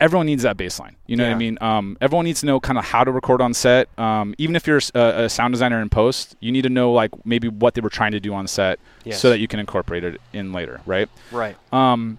everyone 0.00 0.26
needs 0.26 0.42
that 0.42 0.56
baseline. 0.56 0.94
You 1.06 1.16
know 1.16 1.24
what 1.24 1.34
I 1.34 1.38
mean? 1.38 1.56
Um, 1.60 1.96
everyone 2.00 2.24
needs 2.24 2.40
to 2.40 2.46
know 2.46 2.58
kind 2.60 2.78
of 2.78 2.84
how 2.84 3.04
to 3.04 3.12
record 3.12 3.40
on 3.40 3.54
set. 3.54 3.88
Um, 3.98 4.34
even 4.38 4.56
if 4.56 4.66
you're 4.66 4.80
a 4.94 5.28
sound 5.28 5.54
designer 5.54 5.80
in 5.80 5.88
post, 5.88 6.36
you 6.40 6.50
need 6.52 6.62
to 6.62 6.68
know 6.68 6.92
like 6.92 7.10
maybe 7.24 7.48
what 7.48 7.74
they 7.74 7.80
were 7.80 7.90
trying 7.90 8.12
to 8.12 8.20
do 8.20 8.34
on 8.34 8.46
set, 8.46 8.78
Yes. 9.04 9.20
so 9.20 9.30
that 9.30 9.38
you 9.38 9.46
can 9.48 9.60
incorporate 9.60 10.02
it 10.04 10.20
in 10.32 10.52
later, 10.52 10.80
right? 10.86 11.08
Right. 11.30 11.56
Um, 11.72 12.18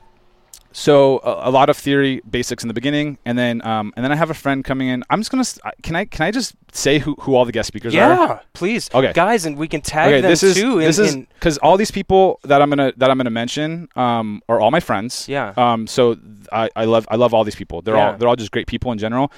so 0.77 1.19
a, 1.23 1.49
a 1.49 1.51
lot 1.51 1.69
of 1.69 1.77
theory 1.77 2.21
basics 2.29 2.61
in 2.61 2.67
the 2.67 2.73
beginning, 2.73 3.17
and 3.25 3.37
then 3.39 3.65
um, 3.65 3.93
and 3.95 4.03
then 4.03 4.11
I 4.11 4.15
have 4.15 4.29
a 4.29 4.33
friend 4.33 4.61
coming 4.63 4.89
in. 4.89 5.05
I'm 5.09 5.21
just 5.21 5.31
gonna 5.31 5.45
can 5.83 5.95
I 5.95 6.03
can 6.03 6.25
I 6.25 6.31
just 6.31 6.53
say 6.73 6.99
who, 6.99 7.15
who 7.21 7.33
all 7.35 7.45
the 7.45 7.53
guest 7.53 7.67
speakers 7.67 7.93
are? 7.93 7.97
Yeah, 7.97 8.39
please. 8.51 8.89
Okay. 8.93 9.13
Guys, 9.13 9.45
and 9.45 9.57
we 9.57 9.69
can 9.69 9.79
tag 9.79 10.07
Okay, 10.09 10.19
them 10.21 10.29
this 10.29 10.43
is 10.43 10.55
too. 10.55 10.79
this 10.79 10.99
in, 10.99 11.05
is 11.05 11.15
because 11.35 11.57
all 11.59 11.77
these 11.77 11.91
people 11.91 12.41
that 12.43 12.61
I'm 12.61 12.69
gonna 12.69 12.91
that 12.97 13.09
I'm 13.09 13.15
gonna 13.17 13.29
mention 13.29 13.87
um, 13.95 14.41
are 14.49 14.59
all 14.59 14.69
my 14.69 14.81
friends. 14.81 15.29
Yeah. 15.29 15.53
Um, 15.55 15.87
so 15.87 16.17
I, 16.51 16.69
I 16.75 16.83
love 16.83 17.07
I 17.09 17.15
love 17.15 17.33
all 17.33 17.45
these 17.45 17.55
people. 17.55 17.81
They're 17.81 17.95
Yeah. 17.95 18.11
all 18.11 18.17
they're 18.17 18.27
all 18.27 18.35
just 18.35 18.51
great 18.51 18.67
people 18.67 18.91
in 18.91 18.97
general. 18.97 19.31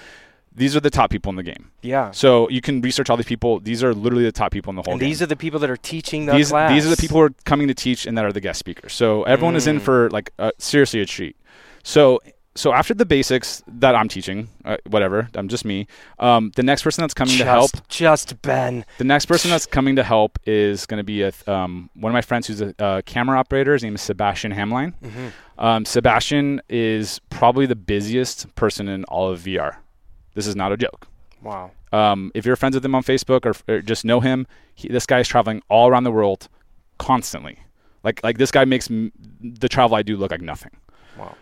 These 0.58 0.76
are 0.76 0.80
the 0.82 0.90
top 0.90 1.10
people 1.12 1.30
in 1.30 1.36
the 1.36 1.44
game. 1.44 1.72
yeah. 1.82 2.12
So 2.12 2.50
you 2.50 2.62
can 2.62 2.82
research 2.82 3.10
all 3.10 3.18
these 3.18 3.26
people. 3.36 3.60
These 3.60 3.84
are 3.86 3.94
literally 3.94 4.26
the 4.26 4.32
top 4.44 4.52
people 4.52 4.72
in 4.72 4.76
the 4.76 4.82
whole 4.82 4.94
And 4.96 5.00
game 5.00 5.10
these 5.10 5.22
are 5.22 5.28
the 5.28 5.36
people 5.46 5.60
that 5.62 5.70
are 5.70 5.78
teaching 5.94 6.26
the 6.26 6.34
these, 6.34 6.50
class. 6.50 6.72
these 6.72 6.86
are 6.86 6.90
the 6.90 6.98
people 7.04 7.18
who 7.18 7.24
are 7.24 7.34
coming 7.46 7.68
to 7.68 7.74
teach 7.76 8.06
and 8.08 8.18
that 8.18 8.26
are 8.26 8.34
the 8.34 8.42
guest 8.42 8.58
speakers. 8.60 8.92
So 8.94 9.24
everyone 9.24 9.56
is 9.56 9.68
in 9.68 9.78
Mm. 9.80 9.82
for 9.88 10.10
like 10.10 10.32
uh, 10.40 10.52
seriously 10.58 11.00
a 11.02 11.06
treat. 11.06 11.36
So 11.84 12.20
so 12.56 12.74
after 12.74 12.96
the 12.96 13.06
basics 13.06 13.62
that 13.68 13.94
I'm 13.94 14.08
teaching, 14.08 14.50
uh, 14.66 14.78
whatever, 14.90 15.30
I'm 15.36 15.48
just 15.48 15.64
me. 15.64 15.86
Um, 16.18 16.52
the 16.56 16.64
next 16.64 16.82
person 16.82 17.04
that's 17.04 17.14
coming 17.14 17.34
just, 17.38 17.46
to 17.46 17.46
help, 17.46 17.70
Just 17.88 18.42
Ben. 18.42 18.84
the 18.98 19.04
next 19.04 19.28
person 19.28 19.52
that's 19.52 19.68
coming 19.68 19.96
to 19.98 20.04
help 20.04 20.40
is 20.48 20.88
going 20.88 20.98
to 20.98 21.04
be 21.04 21.22
a, 21.22 21.32
th- 21.32 21.48
um, 21.48 21.92
one 21.94 22.10
of 22.12 22.16
my 22.16 22.24
friends 22.24 22.48
who's 22.48 22.62
a, 22.62 22.74
uh 22.84 23.02
camera 23.06 23.38
operator. 23.38 23.74
His 23.74 23.84
name 23.84 23.94
is 23.94 24.02
Sebastian 24.02 24.52
Hamline. 24.54 24.94
hmm 25.04 25.28
Um, 25.60 25.86
Sebastian 25.86 26.62
is 26.68 27.20
probably 27.30 27.68
the 27.68 27.76
busiest 27.76 28.54
person 28.56 28.88
in 28.88 29.04
all 29.04 29.30
of 29.30 29.40
VR. 29.42 29.76
This 30.38 30.46
is 30.46 30.56
not 30.56 30.72
a 30.72 30.78
joke. 30.78 31.08
Wow. 31.42 31.72
Um, 31.92 32.32
if 32.36 32.46
you're 32.46 32.56
friends 32.56 32.76
with 32.76 32.86
him 32.86 32.94
on 32.94 33.02
Facebook 33.02 33.44
or, 33.44 33.74
or 33.74 33.82
just 33.82 34.06
know 34.06 34.20
him, 34.20 34.46
he, 34.76 34.88
this 34.88 35.08
guy 35.08 35.20
is 35.20 35.28
traveling 35.28 35.64
all 35.68 35.90
around 35.90 36.04
the 36.04 36.12
world 36.12 36.48
constantly. 37.00 37.58
Like 38.04 38.24
like 38.24 38.38
this 38.38 38.52
guy 38.52 38.64
makes 38.64 38.90
m- 38.92 39.12
the 39.42 39.68
travel 39.68 39.98
I 39.98 40.04
do 40.04 40.16
look 40.16 40.30
like 40.30 40.42
nothing. 40.42 40.78
Wow. 41.18 41.34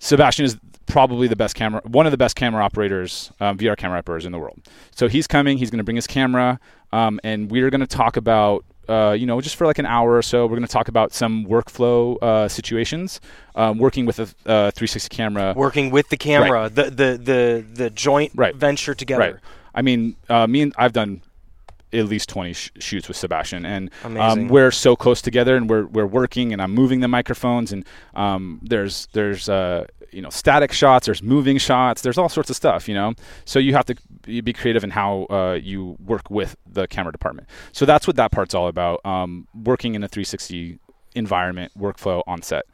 Sebastian 0.00 0.44
is 0.44 0.58
probably 0.84 1.28
the 1.28 1.36
best 1.36 1.54
camera, 1.54 1.80
one 1.86 2.06
of 2.06 2.10
the 2.10 2.18
best 2.18 2.36
camera 2.36 2.62
operators, 2.62 3.32
um, 3.40 3.56
VR 3.56 3.74
camera 3.74 3.98
operators 3.98 4.26
in 4.26 4.32
the 4.32 4.38
world. 4.38 4.60
So 4.94 5.08
he's 5.08 5.26
coming. 5.26 5.56
He's 5.56 5.70
going 5.70 5.78
to 5.78 5.84
bring 5.84 5.96
his 5.96 6.06
camera, 6.06 6.60
um, 6.92 7.20
and 7.24 7.50
we're 7.50 7.70
going 7.70 7.80
to 7.80 7.86
talk 7.86 8.18
about, 8.18 8.66
uh, 8.90 9.12
you 9.12 9.26
know, 9.26 9.40
just 9.40 9.56
for 9.56 9.66
like 9.66 9.78
an 9.78 9.86
hour 9.86 10.16
or 10.16 10.22
so. 10.22 10.44
We're 10.44 10.56
going 10.56 10.62
to 10.62 10.72
talk 10.72 10.88
about 10.88 11.12
some 11.12 11.46
workflow 11.46 12.20
uh, 12.22 12.48
situations, 12.48 13.20
um, 13.54 13.78
working 13.78 14.06
with 14.06 14.18
a 14.18 14.22
uh, 14.46 14.70
360 14.72 15.14
camera. 15.16 15.54
Working 15.56 15.90
with 15.90 16.08
the 16.08 16.16
camera, 16.16 16.68
the, 16.68 16.84
the 16.84 17.18
the 17.22 17.64
the 17.72 17.90
joint 17.90 18.32
Right. 18.34 18.54
venture 18.54 18.94
together. 18.94 19.20
Right. 19.20 19.34
I 19.74 19.82
mean, 19.82 20.16
uh, 20.28 20.46
me 20.46 20.62
and 20.62 20.74
I've 20.76 20.92
done 20.92 21.22
at 21.92 22.06
least 22.06 22.28
20 22.28 22.52
sh- 22.52 22.70
shoots 22.78 23.08
with 23.08 23.16
Sebastian, 23.16 23.66
and 23.66 23.90
um, 24.04 24.48
we're 24.48 24.70
so 24.70 24.94
close 24.96 25.20
together, 25.22 25.56
and 25.56 25.68
we're 25.70 25.86
we're 25.86 26.06
working, 26.06 26.52
and 26.52 26.60
I'm 26.62 26.72
moving 26.72 27.00
the 27.00 27.08
microphones, 27.08 27.72
and 27.72 27.84
um, 28.14 28.60
there's 28.62 29.06
there's 29.12 29.48
uh, 29.48 29.86
you 30.12 30.22
know 30.22 30.30
static 30.30 30.72
shots, 30.72 31.06
there's 31.06 31.22
moving 31.22 31.58
shots, 31.58 32.02
there's 32.02 32.18
all 32.18 32.28
sorts 32.28 32.50
of 32.50 32.56
stuff, 32.56 32.88
you 32.88 32.94
know. 32.94 33.14
So 33.44 33.58
you 33.58 33.72
have 33.74 33.84
to 33.86 33.96
be 34.22 34.40
be 34.40 34.52
creative 34.52 34.84
in 34.84 34.90
how 34.90 35.26
uh, 35.30 35.58
you 35.60 35.96
work 36.04 36.30
with 36.30 36.56
the 36.66 36.86
camera 36.86 37.12
department. 37.12 37.48
So 37.72 37.84
that's 37.84 38.06
what 38.06 38.16
that 38.16 38.30
part's 38.32 38.54
all 38.54 38.68
about. 38.68 39.04
Um, 39.04 39.48
working 39.54 39.94
in 39.94 40.02
a 40.02 40.08
360 40.08 40.78
environment, 41.14 41.72
workflow 41.78 42.22
on 42.26 42.42
set. 42.42 42.64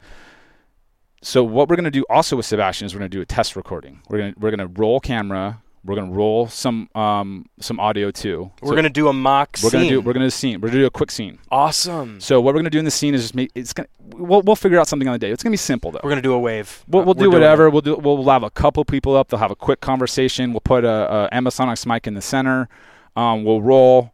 So 1.21 1.43
what 1.43 1.67
we're 1.67 1.75
going 1.75 1.85
to 1.85 1.91
do 1.91 2.05
also 2.09 2.35
with 2.35 2.45
Sebastian 2.45 2.85
is 2.85 2.93
we're 2.93 2.99
going 2.99 3.09
to 3.11 3.17
do 3.17 3.21
a 3.21 3.25
test 3.25 3.55
recording. 3.55 4.01
We're 4.09 4.17
going 4.19 4.33
to 4.33 4.39
we're 4.39 4.51
going 4.55 4.67
to 4.73 4.79
roll 4.79 4.99
camera. 4.99 5.61
We're 5.83 5.95
going 5.95 6.09
to 6.09 6.13
roll 6.13 6.47
some 6.47 6.89
um, 6.95 7.45
some 7.59 7.79
audio 7.79 8.11
too. 8.11 8.51
We're 8.61 8.69
So 8.69 8.75
gonna 8.75 8.89
do 8.89 9.07
a 9.07 9.13
mock 9.13 9.57
we're 9.63 9.69
scene. 9.69 9.79
going 9.79 9.83
to 9.85 9.95
do 9.95 10.01
we're 10.01 10.13
going 10.13 10.25
to 10.27 10.31
scene. 10.31 10.59
We're 10.61 10.67
going 10.67 10.79
to 10.79 10.83
do 10.83 10.85
a 10.85 10.91
quick 10.91 11.11
scene. 11.11 11.39
awesome. 11.49 12.19
So 12.19 12.39
what 12.41 12.53
we're 12.53 12.59
going 12.59 12.65
to 12.65 12.69
do 12.69 12.79
in 12.79 12.85
the 12.85 12.91
scene 12.91 13.15
is 13.15 13.21
just 13.21 13.35
make 13.35 13.51
it's 13.55 13.73
to 13.73 13.89
we'll 14.17 14.41
we'll 14.41 14.55
figure 14.55 14.79
out 14.79 14.87
something 14.87 15.07
on 15.07 15.13
the 15.13 15.19
day. 15.19 15.29
It's 15.31 15.43
going 15.43 15.51
to 15.51 15.53
be 15.53 15.57
simple 15.57 15.91
though. 15.91 15.99
We're 16.03 16.09
gonna 16.09 16.21
do 16.21 16.33
a 16.33 16.39
wave. 16.39 16.83
We'll, 16.87 17.03
we'll 17.03 17.13
do 17.13 17.29
whatever. 17.29 17.69
We'll 17.69 17.81
do. 17.81 17.95
We'll 17.95 18.23
have 18.29 18.43
a 18.43 18.49
couple 18.49 18.83
people 18.85 19.15
up. 19.15 19.29
They'll 19.29 19.39
have 19.39 19.51
a 19.51 19.55
quick 19.55 19.81
conversation. 19.81 20.51
We'll 20.51 20.61
put 20.61 20.83
a, 20.83 21.25
a 21.25 21.29
Ambisonics 21.33 21.85
mic 21.85 22.07
in 22.07 22.13
the 22.13 22.21
center. 22.21 22.67
Um, 23.15 23.43
we'll 23.43 23.61
roll. 23.61 24.11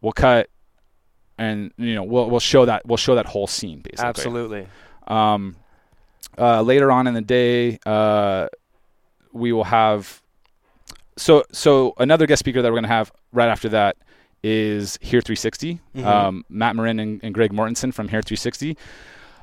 We'll 0.00 0.12
cut, 0.12 0.48
and 1.38 1.72
you 1.76 1.94
know 1.94 2.02
we'll 2.02 2.30
we'll 2.30 2.40
show 2.40 2.64
that 2.64 2.86
we'll 2.86 2.96
show 2.96 3.14
that 3.14 3.26
whole 3.26 3.46
scene 3.46 3.80
basically. 3.80 4.04
Absolutely. 4.04 4.66
Um, 5.06 5.56
uh, 6.38 6.62
later 6.62 6.90
on 6.90 7.06
in 7.06 7.14
the 7.14 7.20
day, 7.20 7.78
uh, 7.86 8.48
we 9.32 9.52
will 9.52 9.64
have. 9.64 10.22
So 11.16 11.44
so 11.52 11.94
another 11.98 12.26
guest 12.26 12.40
speaker 12.40 12.62
that 12.62 12.68
we're 12.68 12.76
going 12.76 12.84
to 12.84 12.88
have 12.88 13.12
right 13.32 13.48
after 13.48 13.68
that 13.70 13.96
is 14.42 14.98
Hear360. 14.98 15.78
Mhm. 15.94 16.04
Um, 16.04 16.44
Matt 16.48 16.74
Marin 16.74 16.98
and, 16.98 17.20
and 17.22 17.32
Greg 17.32 17.52
Morgenstein 17.52 17.92
from 17.92 18.08
Hear360. 18.08 18.76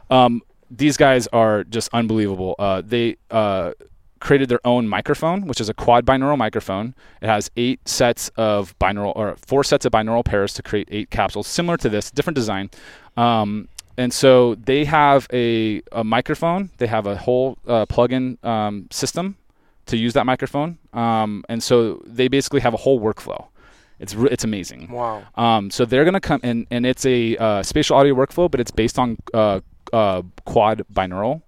Um, 0.09 0.41
these 0.71 0.97
guys 0.97 1.27
are 1.27 1.63
just 1.63 1.89
unbelievable. 1.93 2.55
Uh, 2.59 2.81
they 2.85 3.17
uh, 3.31 3.71
created 4.19 4.49
their 4.49 4.65
own 4.65 4.87
microphone, 4.87 5.47
which 5.47 5.59
is 5.61 5.69
a 5.69 5.73
quad 5.73 6.05
binaural 6.05 6.37
microphone. 6.37 6.93
It 7.21 7.27
has 7.27 7.49
eight 7.57 7.87
sets 7.87 8.29
of 8.35 8.77
binaural 8.79 9.13
or 9.15 9.35
four 9.47 9.63
sets 9.63 9.85
of 9.85 9.91
binaural 9.91 10.23
pairs 10.23 10.53
to 10.55 10.63
create 10.63 10.87
eight 10.91 11.09
capsules, 11.09 11.47
similar 11.47 11.77
to 11.77 11.89
this, 11.89 12.11
different 12.11 12.35
design. 12.35 12.69
Um, 13.17 13.67
and 13.97 14.13
so 14.13 14.55
they 14.55 14.85
have 14.85 15.27
a, 15.33 15.81
a 15.91 16.03
microphone. 16.03 16.69
They 16.77 16.87
have 16.87 17.05
a 17.05 17.17
whole 17.17 17.57
uh, 17.67 17.85
plug-in 17.85 18.37
um, 18.43 18.87
system 18.91 19.37
to 19.87 19.97
use 19.97 20.13
that 20.13 20.25
microphone. 20.25 20.77
Um, 20.93 21.43
and 21.49 21.61
so 21.61 22.01
they 22.05 22.27
basically 22.27 22.61
have 22.61 22.73
a 22.73 22.77
whole 22.77 22.99
workflow. 22.99 23.47
It's 23.99 24.15
re- 24.15 24.29
it's 24.31 24.45
amazing. 24.45 24.89
Wow. 24.89 25.23
Um, 25.35 25.69
so 25.69 25.83
they're 25.83 26.05
gonna 26.05 26.21
come 26.21 26.39
and 26.41 26.65
and 26.71 26.85
it's 26.85 27.05
a 27.05 27.35
uh, 27.35 27.63
spatial 27.63 27.97
audio 27.97 28.15
workflow, 28.15 28.49
but 28.49 28.61
it's 28.61 28.71
based 28.71 28.97
on 28.97 29.17
uh, 29.33 29.59
uh, 29.93 30.21
quad 30.45 30.83
binaural 30.93 31.41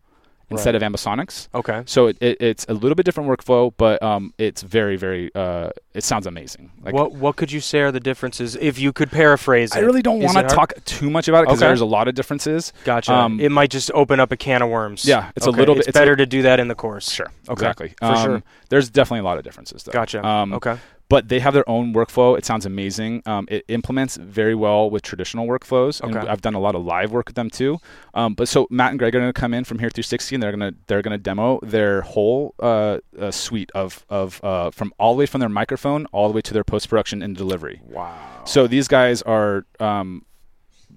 instead 0.50 0.76
Right. 0.76 0.84
of 0.84 0.94
ambisonics. 0.94 1.48
Okay. 1.56 1.82
So 1.86 2.08
it, 2.08 2.18
it, 2.20 2.36
it's 2.42 2.66
a 2.68 2.74
little 2.74 2.96
bit 2.96 3.06
different 3.06 3.30
workflow, 3.30 3.74
but 3.78 4.04
um, 4.04 4.34
it's 4.38 4.62
very 4.62 4.98
very 4.98 5.34
uh, 5.34 5.70
it 5.94 6.04
sounds 6.04 6.28
amazing. 6.28 6.72
Like 6.82 6.94
what 6.94 7.14
what 7.14 7.38
could 7.38 7.54
you 7.54 7.62
say 7.62 7.80
are 7.80 7.92
the 7.92 8.02
differences 8.02 8.58
if 8.58 8.78
you 8.78 8.92
could 8.92 9.10
paraphrase 9.12 9.74
it? 9.74 9.78
I 9.78 9.82
really 9.82 10.02
don't 10.02 10.20
want 10.22 10.38
to 10.38 10.54
talk 10.54 10.74
too 10.84 11.10
much 11.10 11.30
about 11.30 11.44
it 11.44 11.46
because 11.48 11.60
Okay. 11.62 11.68
there's 11.68 11.80
a 11.80 11.86
lot 11.86 12.10
of 12.10 12.16
differences. 12.16 12.74
Gotcha. 12.84 13.14
um, 13.14 13.40
it 13.40 13.50
might 13.50 13.70
just 13.72 13.92
open 13.94 14.20
up 14.20 14.34
a 14.34 14.38
can 14.38 14.62
of 14.62 14.70
worms. 14.70 15.06
Yeah, 15.06 15.32
it's 15.38 15.48
a 15.48 15.52
little 15.52 15.76
bit- 15.76 15.80
It's, 15.82 15.88
it's 15.90 15.98
a- 15.98 16.02
better 16.02 16.18
to 16.18 16.26
do 16.26 16.42
that 16.42 16.60
in 16.60 16.68
the 16.68 16.76
course. 16.76 17.10
Sure, 17.10 17.28
Okay, 17.48 17.54
exactly. 17.54 17.94
for 18.00 18.06
Um, 18.08 18.24
sure. 18.26 18.44
There's 18.68 18.90
definitely 18.90 19.20
a 19.22 19.24
lot 19.30 19.38
of 19.38 19.46
differences 19.46 19.84
though. 19.84 19.94
Gotcha. 19.94 20.26
Um, 20.26 20.52
okay. 20.54 20.78
But 21.12 21.28
they 21.28 21.40
have 21.46 21.54
their 21.54 21.70
own 21.70 21.94
workflow. 21.94 22.38
It 22.38 22.46
sounds 22.46 22.66
amazing. 22.66 23.22
Um, 23.26 23.44
it 23.56 23.66
implements 23.68 24.16
very 24.16 24.56
well 24.56 24.90
with 24.90 25.02
traditional 25.04 25.46
workflows, 25.46 26.00
and 26.00 26.16
Okay. 26.16 26.26
I've 26.32 26.40
done 26.48 26.54
a 26.54 26.60
lot 26.68 26.74
of 26.74 26.82
live 26.86 27.12
work 27.12 27.28
with 27.28 27.36
them 27.36 27.50
too. 27.50 27.80
Um, 28.14 28.34
but 28.34 28.48
so 28.48 28.60
Matt 28.70 28.92
and 28.92 29.00
Greg 29.00 29.14
are 29.16 29.20
going 29.20 29.34
to 29.34 29.42
come 29.44 29.54
in 29.54 29.64
from 29.66 29.78
Hear360, 29.80 30.32
and 30.36 30.42
they're 30.42 30.56
going 30.58 30.72
to 30.72 30.78
they're 30.88 31.02
going 31.02 31.18
to 31.20 31.24
demo 31.32 31.60
their 31.64 32.02
whole 32.14 32.56
uh, 32.62 33.00
uh, 33.20 33.30
suite 33.32 33.72
of 33.76 34.06
of 34.10 34.40
uh, 34.44 34.72
from 34.72 34.94
all 35.00 35.14
the 35.14 35.20
way 35.20 35.26
from 35.26 35.40
their 35.42 35.50
microphone 35.62 36.06
all 36.14 36.30
the 36.30 36.34
way 36.34 36.42
to 36.42 36.54
their 36.54 36.64
post 36.64 36.88
production 36.90 37.22
and 37.22 37.36
delivery. 37.36 37.82
Wow. 37.90 38.44
So 38.46 38.68
these 38.68 38.88
guys 38.88 39.22
are 39.24 39.66
um, 39.82 40.26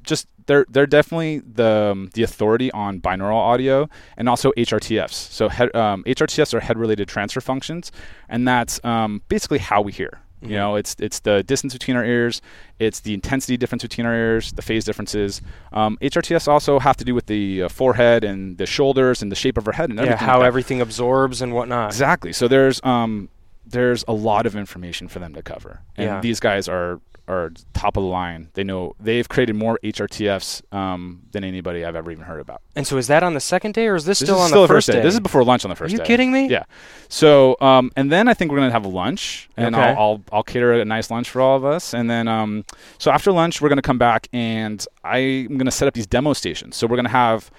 just 0.04 0.26
they're 0.46 0.66
they're 0.68 0.86
definitely 0.86 1.40
the 1.40 1.90
um, 1.92 2.10
the 2.14 2.22
authority 2.22 2.70
on 2.72 3.00
binaural 3.00 3.36
audio 3.36 3.88
and 4.16 4.28
also 4.28 4.52
HRTFs. 4.56 5.12
So 5.14 5.48
head, 5.48 5.74
um, 5.74 6.04
HRTFs 6.04 6.52
are 6.54 6.60
head 6.60 6.78
related 6.78 7.08
transfer 7.08 7.40
functions, 7.40 7.90
and 8.28 8.46
that's 8.46 8.78
um, 8.84 9.22
basically 9.28 9.58
how 9.58 9.80
we 9.80 9.92
hear. 9.92 10.20
Mhm. 10.42 10.50
You 10.50 10.56
know, 10.56 10.76
it's 10.76 10.94
it's 10.98 11.20
the 11.20 11.42
distance 11.42 11.72
between 11.72 11.96
our 11.96 12.04
ears, 12.04 12.42
it's 12.78 13.00
the 13.00 13.14
intensity 13.14 13.56
difference 13.56 13.82
between 13.82 14.06
our 14.06 14.14
ears, 14.14 14.52
the 14.52 14.62
phase 14.62 14.84
differences. 14.84 15.40
Um, 15.72 15.96
HRTFs 16.02 16.46
also 16.48 16.78
have 16.78 16.96
to 16.98 17.04
do 17.04 17.14
with 17.14 17.26
the 17.26 17.62
uh, 17.62 17.68
forehead 17.70 18.24
and 18.24 18.58
the 18.58 18.66
shoulders 18.66 19.22
and 19.22 19.32
the 19.32 19.36
shape 19.36 19.56
of 19.56 19.66
our 19.66 19.72
head 19.72 19.88
and 19.88 19.98
Yeah, 19.98 20.04
everything. 20.04 20.28
how 20.28 20.38
like 20.40 20.46
everything 20.46 20.80
absorbs 20.82 21.40
and 21.40 21.54
whatnot. 21.54 21.86
Exactly. 21.90 22.32
So 22.34 22.48
there's 22.48 22.84
um, 22.84 23.30
there's 23.66 24.04
a 24.08 24.12
lot 24.12 24.46
of 24.46 24.54
information 24.56 25.08
for 25.08 25.18
them 25.18 25.34
to 25.34 25.42
cover, 25.42 25.80
and 25.96 26.06
Yeah. 26.06 26.20
these 26.20 26.40
guys 26.40 26.68
are 26.68 27.00
are 27.26 27.50
top 27.72 27.96
of 27.96 28.02
the 28.02 28.08
line. 28.08 28.50
They 28.52 28.64
know 28.64 28.94
they've 29.00 29.26
created 29.26 29.56
more 29.56 29.78
HRTFs 29.82 30.60
um, 30.74 31.22
than 31.32 31.42
anybody 31.42 31.82
I've 31.82 31.96
ever 31.96 32.10
even 32.10 32.24
heard 32.24 32.38
about. 32.40 32.60
And 32.76 32.86
so 32.86 32.98
is 32.98 33.06
that 33.06 33.22
on 33.22 33.32
the 33.32 33.40
second 33.40 33.72
day, 33.72 33.86
or 33.86 33.94
is 33.94 34.04
this, 34.04 34.18
This 34.18 34.26
still 34.28 34.36
is 34.36 34.42
on 34.42 34.48
still 34.48 34.60
the 34.62 34.68
first 34.68 34.88
day? 34.88 35.00
This 35.00 35.14
is 35.14 35.20
before 35.20 35.42
lunch 35.42 35.64
on 35.64 35.70
the 35.70 35.74
first 35.74 35.88
day. 35.88 35.94
Are 35.94 36.02
you 36.02 36.04
day. 36.04 36.06
kidding 36.06 36.32
me? 36.32 36.48
Yeah. 36.48 36.64
So, 37.08 37.56
um, 37.62 37.90
and 37.96 38.12
then 38.12 38.28
I 38.28 38.34
think 38.34 38.50
we're 38.50 38.58
gonna 38.58 38.72
have 38.72 38.84
a 38.84 38.88
lunch, 38.88 39.48
and 39.56 39.74
Okay. 39.74 39.82
I'll, 39.82 39.98
I'll 39.98 40.22
I'll 40.32 40.42
cater 40.42 40.74
a 40.74 40.84
nice 40.84 41.10
lunch 41.10 41.30
for 41.30 41.40
all 41.40 41.56
of 41.56 41.64
us, 41.64 41.94
and 41.94 42.10
then 42.10 42.28
um, 42.28 42.62
so 42.98 43.10
after 43.10 43.32
lunch 43.32 43.62
we're 43.62 43.70
gonna 43.70 43.80
come 43.80 43.96
back, 43.98 44.28
and 44.34 44.84
I'm 45.02 45.56
gonna 45.56 45.70
set 45.70 45.88
up 45.88 45.94
these 45.94 46.06
demo 46.06 46.34
stations. 46.34 46.76
So 46.76 46.86
we're 46.86 46.96
gonna 46.96 47.08
have 47.08 47.50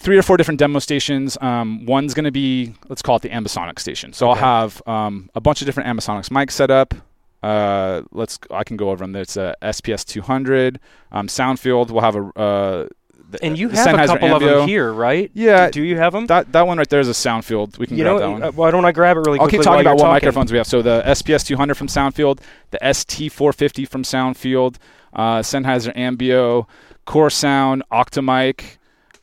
three 0.00 0.18
or 0.18 0.22
four 0.22 0.36
different 0.36 0.58
demo 0.58 0.78
stations. 0.80 1.38
Um, 1.40 1.86
one's 1.86 2.14
gonna 2.14 2.32
be 2.32 2.74
let's 2.88 3.02
call 3.02 3.16
it 3.16 3.22
the 3.22 3.28
Ambisonic 3.30 3.78
station. 3.78 4.12
So 4.12 4.30
Okay. 4.30 4.40
I'll 4.40 4.46
have 4.62 4.82
um, 4.86 5.30
a 5.34 5.40
bunch 5.40 5.60
of 5.62 5.66
different 5.66 5.88
Ambisonics 5.88 6.28
mics 6.30 6.52
set 6.52 6.70
up. 6.70 6.94
Uh, 7.42 8.02
let's 8.12 8.38
I 8.50 8.64
can 8.64 8.76
go 8.76 8.90
over 8.90 9.04
them. 9.04 9.14
It's 9.16 9.36
a 9.36 9.54
SPS 9.62 10.04
200 10.04 10.78
um, 11.12 11.26
Soundfield. 11.28 11.90
We'll 11.90 12.02
have 12.02 12.16
a 12.16 12.20
uh, 12.38 12.88
the- 13.30 13.44
And 13.44 13.56
you 13.58 13.68
have 13.68 13.94
a 13.94 14.06
couple 14.06 14.34
of 14.34 14.42
them 14.42 14.66
here, 14.68 14.92
right? 14.92 15.30
Yeah, 15.34 15.70
Do 15.70 15.82
you 15.84 15.96
have 15.96 16.12
them? 16.12 16.26
that 16.26 16.50
that 16.52 16.66
one 16.66 16.78
right 16.78 16.88
there 16.88 17.00
is 17.00 17.08
a 17.08 17.12
Soundfield. 17.12 17.78
We 17.78 17.86
can 17.86 17.96
you 17.96 18.02
grab 18.04 18.14
know, 18.14 18.18
that 18.20 18.30
one. 18.30 18.42
uh, 18.42 18.50
why 18.52 18.70
don't 18.70 18.84
I 18.84 18.92
grab 18.92 19.16
it 19.16 19.20
really 19.20 19.38
I'll 19.38 19.48
keep 19.48 19.62
talking 19.62 19.80
about 19.82 19.96
what 19.96 20.02
talking? 20.04 20.12
microphones 20.14 20.50
we 20.52 20.58
have. 20.58 20.66
So 20.66 20.82
the 20.82 21.02
SPS 21.06 21.46
200 21.46 21.76
from 21.76 21.86
Soundfield, 21.86 22.40
the 22.72 22.78
ST 22.92 23.30
450 23.32 23.84
from 23.84 24.02
Soundfield, 24.02 24.76
uh, 25.14 25.38
Sennheiser 25.40 25.94
Ambeo, 25.96 26.66
Core 27.06 27.30
Sound, 27.30 27.82
OctoMic, 27.92 28.78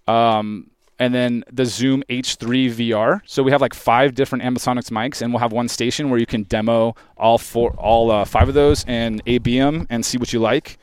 um, 0.07 0.69
and 0.99 1.13
then 1.13 1.43
the 1.51 1.65
Zoom 1.65 2.03
H3 2.09 2.71
VR. 2.71 3.21
So 3.25 3.43
we 3.43 3.51
have 3.51 3.61
like 3.61 3.73
five 3.73 4.15
different 4.15 4.43
Ambisonics 4.43 4.89
mics, 4.89 5.21
and 5.21 5.31
we'll 5.31 5.39
have 5.39 5.51
one 5.51 5.67
station 5.67 6.09
where 6.09 6.19
you 6.19 6.25
can 6.25 6.43
demo 6.43 6.95
all 7.17 7.37
four, 7.37 7.71
all 7.77 8.09
uh, 8.11 8.25
five 8.25 8.47
of 8.47 8.55
those, 8.55 8.83
and 8.87 9.21
AB 9.25 9.57
them 9.59 9.87
and 9.89 10.05
see 10.05 10.17
what 10.17 10.33
you 10.33 10.39
like. 10.39 10.79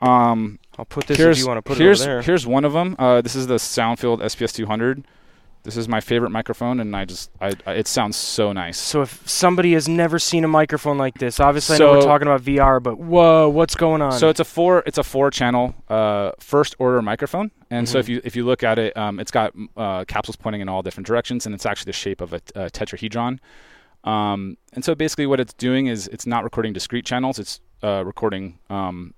Um, 0.00 0.58
I'll 0.78 0.84
put 0.84 1.06
this 1.06 1.18
if 1.18 1.38
you 1.38 1.46
want 1.46 1.58
to 1.58 1.62
put 1.62 1.78
it 1.78 1.82
here's 1.82 2.02
over 2.02 2.10
there. 2.10 2.22
here's 2.22 2.46
one 2.46 2.64
of 2.64 2.72
them. 2.74 2.96
Uh, 2.98 3.22
this 3.22 3.34
is 3.34 3.46
the 3.46 3.56
Soundfield 3.56 4.20
SPS 4.20 4.52
200. 4.52 5.06
This 5.66 5.76
is 5.76 5.88
my 5.88 6.00
favorite 6.00 6.30
microphone, 6.30 6.78
and 6.78 6.94
I 6.94 7.04
just 7.04 7.28
I, 7.40 7.52
I 7.66 7.72
it 7.72 7.88
sounds 7.88 8.16
so 8.16 8.52
nice. 8.52 8.78
So 8.78 9.02
if 9.02 9.28
somebody 9.28 9.72
has 9.72 9.88
never 9.88 10.20
seen 10.20 10.44
a 10.44 10.48
microphone 10.48 10.96
like 10.96 11.18
this, 11.18 11.40
obviously 11.40 11.74
I 11.74 11.78
know 11.80 11.90
we're 11.90 12.02
talking 12.02 12.28
about 12.28 12.42
VR, 12.42 12.80
but 12.80 12.98
whoa, 12.98 13.48
what's 13.48 13.74
going 13.74 14.00
on? 14.00 14.12
So 14.12 14.28
it's 14.28 14.38
a 14.38 14.44
four 14.44 14.84
it's 14.86 14.96
a 14.96 15.02
four 15.02 15.28
channel 15.32 15.74
uh, 15.88 16.30
first 16.38 16.76
order 16.78 17.02
microphone, 17.02 17.50
and 17.68 17.88
so 17.88 17.96
Mhm. 17.98 18.00
if 18.00 18.08
you 18.08 18.20
if 18.22 18.36
you 18.36 18.44
look 18.46 18.62
at 18.62 18.78
it, 18.78 18.96
um, 18.96 19.18
it's 19.18 19.32
got 19.32 19.52
uh, 19.76 20.04
capsules 20.04 20.36
pointing 20.36 20.60
in 20.60 20.68
all 20.68 20.82
different 20.82 21.06
directions, 21.08 21.46
and 21.46 21.54
it's 21.54 21.66
actually 21.66 21.90
the 21.90 21.94
shape 21.94 22.20
of 22.20 22.32
a, 22.32 22.40
a 22.54 22.70
tetrahedron. 22.70 23.40
Um, 24.04 24.56
and 24.72 24.84
so 24.84 24.94
basically, 24.94 25.26
what 25.26 25.40
it's 25.40 25.52
doing 25.54 25.88
is 25.88 26.06
it's 26.08 26.26
not 26.26 26.44
recording 26.44 26.74
discrete 26.74 27.04
channels; 27.04 27.40
it's 27.40 27.60
uh, 27.82 28.04
recording, 28.06 28.60
um, 28.70 29.14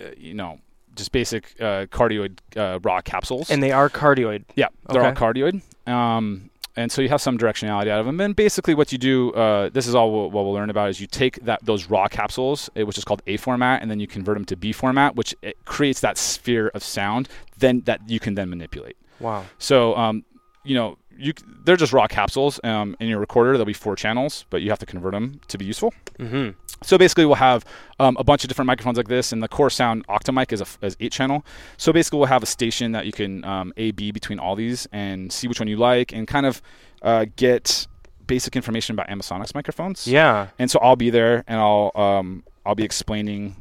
uh, 0.00 0.04
you 0.16 0.34
know, 0.34 0.60
just 0.94 1.12
basic 1.12 1.54
uh, 1.60 1.86
cardioid 1.86 2.38
uh, 2.56 2.78
raw 2.82 3.00
capsules. 3.00 3.50
and 3.50 3.62
they 3.62 3.72
are 3.72 3.88
cardioid. 3.88 4.44
Yeah, 4.54 4.68
they're 4.88 5.04
all 5.04 5.12
cardioid. 5.12 5.62
Um, 5.88 6.50
and 6.76 6.90
so 6.90 7.02
you 7.02 7.08
have 7.08 7.20
some 7.20 7.36
directionality 7.36 7.88
out 7.88 8.00
of 8.00 8.06
them. 8.06 8.20
And 8.20 8.34
basically, 8.34 8.74
what 8.74 8.92
you 8.92 8.98
do, 8.98 9.32
uh, 9.32 9.70
this 9.70 9.86
is 9.86 9.94
all 9.94 10.12
we'll, 10.12 10.30
what 10.30 10.44
we'll 10.44 10.54
learn 10.54 10.70
about, 10.70 10.88
is 10.88 11.00
you 11.00 11.06
take 11.06 11.44
that 11.44 11.64
those 11.64 11.86
raw 11.86 12.06
capsules, 12.08 12.70
eh, 12.76 12.82
which 12.82 12.96
is 12.96 13.04
called 13.04 13.22
A 13.26 13.36
format, 13.36 13.82
and 13.82 13.90
then 13.90 13.98
you 14.00 14.06
convert 14.06 14.36
them 14.36 14.44
to 14.46 14.56
B 14.56 14.72
format, 14.72 15.16
which 15.16 15.34
it 15.42 15.56
creates 15.64 16.00
that 16.00 16.16
sphere 16.16 16.68
of 16.68 16.84
sound. 16.84 17.28
Then 17.58 17.82
that 17.82 18.08
you 18.08 18.20
can 18.20 18.34
then 18.34 18.48
manipulate. 18.48 18.96
Wow. 19.18 19.44
So, 19.58 19.96
um, 19.96 20.24
you 20.64 20.74
know, 20.74 20.96
you 21.20 21.32
they're 21.64 21.76
just 21.76 21.92
raw 21.92 22.06
capsules. 22.06 22.58
Um, 22.64 22.96
in 23.00 23.08
your 23.08 23.20
recorder, 23.20 23.52
there'll 23.52 23.66
be 23.66 23.72
four 23.72 23.96
channels, 23.96 24.46
but 24.50 24.62
you 24.62 24.70
have 24.70 24.78
to 24.80 24.86
convert 24.86 25.12
them 25.12 25.40
to 25.48 25.58
be 25.58 25.64
useful. 25.64 25.92
Mm-hmm. 26.18 26.58
So 26.82 26.96
basically, 26.96 27.26
we'll 27.26 27.34
have 27.34 27.64
um, 27.98 28.16
a 28.18 28.24
bunch 28.24 28.42
of 28.42 28.48
different 28.48 28.66
microphones 28.66 28.96
like 28.96 29.08
this, 29.08 29.32
and 29.32 29.42
the 29.42 29.48
core 29.48 29.70
sound 29.70 30.06
OctoMic 30.06 30.52
is 30.52 30.60
a 30.60 30.66
is 30.86 30.96
eight 31.00 31.12
channel. 31.12 31.44
So 31.76 31.92
basically, 31.92 32.18
we'll 32.18 32.28
have 32.28 32.42
a 32.42 32.46
station 32.46 32.92
that 32.92 33.04
you 33.06 33.12
can 33.12 33.44
um, 33.44 33.72
A 33.76 33.90
B 33.92 34.10
between 34.10 34.38
all 34.38 34.56
these 34.56 34.88
and 34.90 35.30
see 35.32 35.46
which 35.46 35.60
one 35.60 35.68
you 35.68 35.76
like, 35.76 36.12
and 36.12 36.26
kind 36.26 36.46
of 36.46 36.62
uh, 37.02 37.26
get 37.36 37.86
basic 38.26 38.56
information 38.56 38.94
about 38.94 39.08
Ambisonics 39.08 39.54
microphones. 39.54 40.06
Yeah. 40.06 40.48
And 40.58 40.70
so 40.70 40.78
I'll 40.80 40.96
be 40.96 41.10
there, 41.10 41.44
and 41.46 41.60
I'll 41.60 41.92
um, 41.94 42.44
I'll 42.64 42.74
be 42.74 42.84
explaining, 42.84 43.56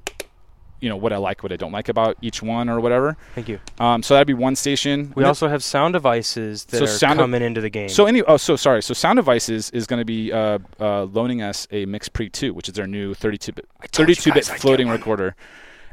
you 0.82 0.90
know, 0.90 0.96
what 0.98 1.12
I 1.14 1.18
like, 1.18 1.44
what 1.44 1.52
I 1.52 1.58
don't 1.58 1.72
like 1.72 1.90
about 1.90 2.18
each 2.22 2.42
one 2.42 2.70
or 2.70 2.80
whatever. 2.80 3.18
Thank 3.36 3.50
you. 3.50 3.60
Um, 3.80 4.02
so 4.04 4.14
that'd 4.14 4.28
be 4.28 4.34
one 4.34 4.56
station. 4.56 5.14
We 5.16 5.24
And 5.24 5.28
also 5.28 5.48
have 5.48 5.64
sound 5.64 5.94
devices 5.94 6.66
that 6.66 6.78
So 6.78 7.08
are 7.08 7.14
de- 7.16 7.20
coming 7.22 7.42
into 7.42 7.62
the 7.62 7.70
game. 7.70 7.90
so 7.90 8.06
any 8.06 8.22
oh 8.24 8.38
so 8.38 8.56
sorry 8.56 8.82
so 8.82 8.94
Sound 8.94 9.18
Devices 9.18 9.70
is 9.72 9.86
going 9.88 10.00
to 10.00 10.06
be 10.06 10.32
uh, 10.32 10.60
uh, 10.80 11.04
loaning 11.04 11.42
us 11.42 11.68
a 11.72 11.86
Mix 11.86 12.08
Pre 12.10 12.30
2, 12.30 12.54
which 12.54 12.68
is 12.70 12.76
their 12.76 12.88
new 12.88 13.14
32 13.14 13.52
bit 13.54 13.66
32 13.92 14.32
bit 14.32 14.36
guys 14.36 14.50
I'd 14.50 14.54
get 14.54 14.62
floating 14.62 14.90
recorder, 14.90 15.36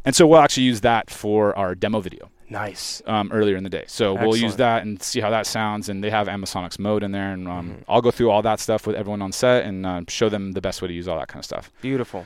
and 0.05 0.15
so 0.15 0.27
we'll 0.27 0.41
actually 0.41 0.65
use 0.65 0.81
that 0.83 1.11
for 1.11 1.57
our 1.59 1.75
demo 1.75 2.01
video 2.01 2.31
nice. 2.49 3.03
um, 3.07 3.31
earlier 3.33 3.57
in 3.57 3.65
the 3.65 3.71
day. 3.71 3.85
So 3.89 4.15
we'll 4.15 4.37
use 4.37 4.57
that 4.57 4.83
and 4.83 5.03
see 5.03 5.21
how 5.21 5.31
that 5.31 5.47
sounds, 5.47 5.89
and 5.89 6.03
they 6.05 6.11
have 6.11 6.29
Ambisonics 6.29 6.79
mode 6.79 7.03
in 7.03 7.11
there, 7.13 7.33
and 7.33 7.49
um, 7.49 7.71
Mhm. 7.71 7.85
I'll 7.89 8.03
go 8.03 8.11
through 8.13 8.31
all 8.31 8.43
that 8.43 8.61
stuff 8.61 8.87
with 8.87 8.95
everyone 8.97 9.21
on 9.23 9.33
set 9.33 9.65
and 9.65 9.85
uh, 9.85 10.03
show 10.09 10.29
them 10.29 10.53
the 10.53 10.61
best 10.61 10.81
way 10.83 10.89
to 10.89 10.95
use 10.95 11.09
all 11.09 11.19
that 11.19 11.29
kind 11.29 11.41
of 11.41 11.45
stuff. 11.45 11.71
Beautiful. 11.83 12.25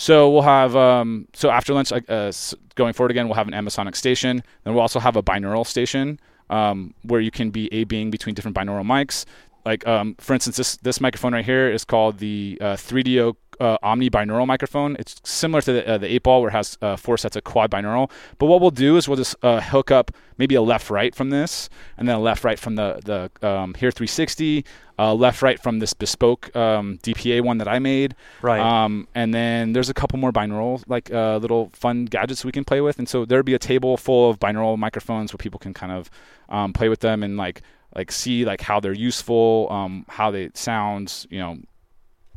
So 0.00 0.30
we'll 0.30 0.42
have 0.42 0.76
um, 0.76 1.26
so 1.32 1.50
after 1.50 1.74
lunch, 1.74 1.90
uh, 1.90 2.32
going 2.76 2.92
forward 2.92 3.10
again, 3.10 3.26
we'll 3.26 3.34
have 3.34 3.48
an 3.48 3.52
Ambisonic 3.52 3.96
station. 3.96 4.44
Then 4.62 4.74
we'll 4.74 4.80
also 4.80 5.00
have 5.00 5.16
a 5.16 5.24
binaural 5.24 5.66
station 5.66 6.20
um, 6.50 6.94
where 7.02 7.20
you 7.20 7.32
can 7.32 7.50
be 7.50 7.68
a 7.74 7.82
being 7.82 8.08
between 8.08 8.36
different 8.36 8.56
binaural 8.56 8.86
mics. 8.86 9.24
Like 9.66 9.84
um, 9.88 10.14
for 10.20 10.34
instance, 10.34 10.56
this 10.56 10.76
this 10.76 11.00
microphone 11.00 11.32
right 11.32 11.44
here 11.44 11.68
is 11.68 11.84
called 11.84 12.18
the 12.18 12.58
uh, 12.60 12.76
3Dio 12.76 13.34
uh, 13.60 13.78
Omni 13.82 14.10
binaural 14.10 14.46
microphone. 14.46 14.96
It's 14.98 15.20
similar 15.24 15.62
to 15.62 15.72
the, 15.72 15.88
uh, 15.88 15.98
the 15.98 16.12
eight 16.12 16.22
ball 16.22 16.40
where 16.40 16.50
it 16.50 16.52
has 16.52 16.78
uh, 16.82 16.96
four 16.96 17.16
sets 17.16 17.36
of 17.36 17.44
quad 17.44 17.70
binaural. 17.70 18.10
But 18.38 18.46
what 18.46 18.60
we'll 18.60 18.70
do 18.70 18.96
is 18.96 19.08
we'll 19.08 19.16
just 19.16 19.36
uh, 19.42 19.60
hook 19.60 19.90
up 19.90 20.10
maybe 20.36 20.54
a 20.54 20.62
left 20.62 20.90
right 20.90 21.14
from 21.14 21.30
this, 21.30 21.68
and 21.96 22.08
then 22.08 22.16
a 22.16 22.20
left 22.20 22.44
right 22.44 22.58
from 22.58 22.76
the 22.76 23.00
the 23.04 23.48
um, 23.48 23.74
Hear360, 23.74 24.64
uh, 24.98 25.14
left 25.14 25.42
right 25.42 25.60
from 25.60 25.78
this 25.78 25.94
bespoke 25.94 26.54
um, 26.56 26.98
DPA 27.02 27.42
one 27.42 27.58
that 27.58 27.68
I 27.68 27.78
made. 27.78 28.14
Right. 28.42 28.60
Um, 28.60 29.06
and 29.14 29.32
then 29.32 29.72
there's 29.72 29.88
a 29.88 29.94
couple 29.94 30.18
more 30.18 30.32
binaural, 30.32 30.82
like 30.88 31.12
uh, 31.12 31.38
little 31.38 31.70
fun 31.72 32.06
gadgets 32.06 32.44
we 32.44 32.52
can 32.52 32.64
play 32.64 32.80
with. 32.80 32.98
And 32.98 33.08
so 33.08 33.24
there'll 33.24 33.44
be 33.44 33.54
a 33.54 33.58
table 33.58 33.96
full 33.96 34.30
of 34.30 34.38
binaural 34.38 34.76
microphones 34.76 35.32
where 35.32 35.38
people 35.38 35.58
can 35.58 35.72
kind 35.72 35.92
of 35.92 36.10
um, 36.48 36.72
play 36.72 36.88
with 36.88 37.00
them 37.00 37.22
and 37.22 37.36
like 37.36 37.62
like 37.94 38.12
see 38.12 38.44
like 38.44 38.60
how 38.60 38.80
they're 38.80 38.92
useful, 38.92 39.68
um, 39.70 40.04
how 40.08 40.30
they 40.30 40.50
sound, 40.54 41.26
you 41.30 41.38
know. 41.38 41.58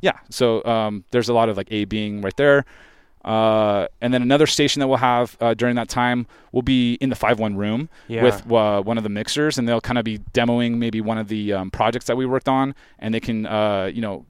Yeah. 0.02 0.18
So 0.30 0.64
um, 0.66 1.04
there's 1.12 1.30
a 1.30 1.34
lot 1.34 1.50
of 1.50 1.58
like 1.58 1.68
A 1.72 1.86
being 1.86 2.22
right 2.22 2.36
there. 2.36 2.66
Uh, 3.24 3.88
and 4.02 4.14
then 4.14 4.22
another 4.22 4.48
station 4.48 4.80
that 4.80 4.88
we'll 4.88 4.98
have 4.98 5.38
uh, 5.40 5.54
during 5.54 5.76
that 5.76 5.88
time 5.88 6.26
will 6.52 6.64
be 6.64 6.96
in 6.96 7.10
the 7.10 7.16
5-1 7.16 7.56
room 7.56 7.88
yeah. 8.08 8.24
with 8.24 8.52
uh, 8.52 8.82
one 8.82 8.98
of 8.98 9.04
the 9.04 9.10
mixers, 9.10 9.58
and 9.58 9.68
they'll 9.68 9.82
kind 9.82 10.00
of 10.00 10.04
be 10.04 10.18
demoing 10.34 10.78
maybe 10.78 11.02
one 11.02 11.20
of 11.20 11.28
the 11.28 11.54
um, 11.54 11.70
projects 11.70 12.06
that 12.06 12.18
we 12.18 12.26
worked 12.26 12.50
on, 12.50 12.74
and 12.98 13.14
they 13.14 13.20
can, 13.20 13.46
uh, 13.46 13.92
you 13.94 14.02
know, 14.02 14.26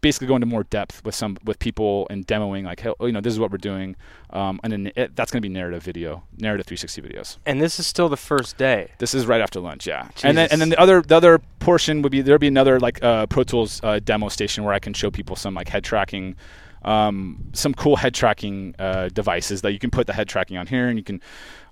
basically 0.00 0.26
go 0.26 0.34
into 0.34 0.46
more 0.46 0.64
depth 0.64 1.04
with 1.04 1.14
some 1.14 1.36
with 1.44 1.58
people 1.58 2.06
and 2.10 2.26
demoing 2.26 2.64
like, 2.64 2.80
hey, 2.80 2.92
you 3.00 3.12
know, 3.12 3.20
this 3.20 3.32
is 3.32 3.38
what 3.38 3.50
we're 3.50 3.58
doing, 3.58 3.96
um, 4.30 4.60
and 4.62 4.72
then 4.72 4.92
it, 4.96 5.16
that's 5.16 5.30
going 5.30 5.42
to 5.42 5.48
be 5.48 5.52
narrative 5.52 5.82
video, 5.82 6.22
narrative 6.38 6.66
360 6.66 7.02
videos. 7.02 7.36
and 7.46 7.60
this 7.60 7.78
is 7.78 7.86
still 7.86 8.08
the 8.08 8.16
first 8.16 8.56
day. 8.56 8.90
This 8.98 9.14
is 9.14 9.26
right 9.26 9.40
after 9.40 9.60
lunch, 9.60 9.86
yeah. 9.86 10.08
And 10.22 10.36
then 10.36 10.48
and 10.50 10.60
then 10.60 10.70
the 10.70 10.80
other 10.80 11.02
the 11.02 11.16
other 11.16 11.40
portion 11.58 12.02
would 12.02 12.12
be 12.12 12.20
there'll 12.20 12.38
be 12.38 12.48
another 12.48 12.80
like 12.80 13.02
uh, 13.02 13.26
Pro 13.26 13.42
Tools 13.44 13.80
uh, 13.82 14.00
demo 14.00 14.28
station 14.28 14.64
where 14.64 14.72
I 14.72 14.78
can 14.78 14.94
show 14.94 15.10
people 15.10 15.36
some 15.36 15.54
like 15.54 15.68
head 15.68 15.84
tracking, 15.84 16.36
um, 16.82 17.50
some 17.52 17.74
cool 17.74 17.96
head 17.96 18.14
tracking 18.14 18.74
uh, 18.78 19.08
devices 19.08 19.62
that 19.62 19.72
you 19.72 19.78
can 19.78 19.90
put 19.90 20.06
the 20.06 20.12
head 20.12 20.28
tracking 20.28 20.56
on 20.56 20.66
here, 20.66 20.88
and 20.88 20.98
you 20.98 21.04
can. 21.04 21.20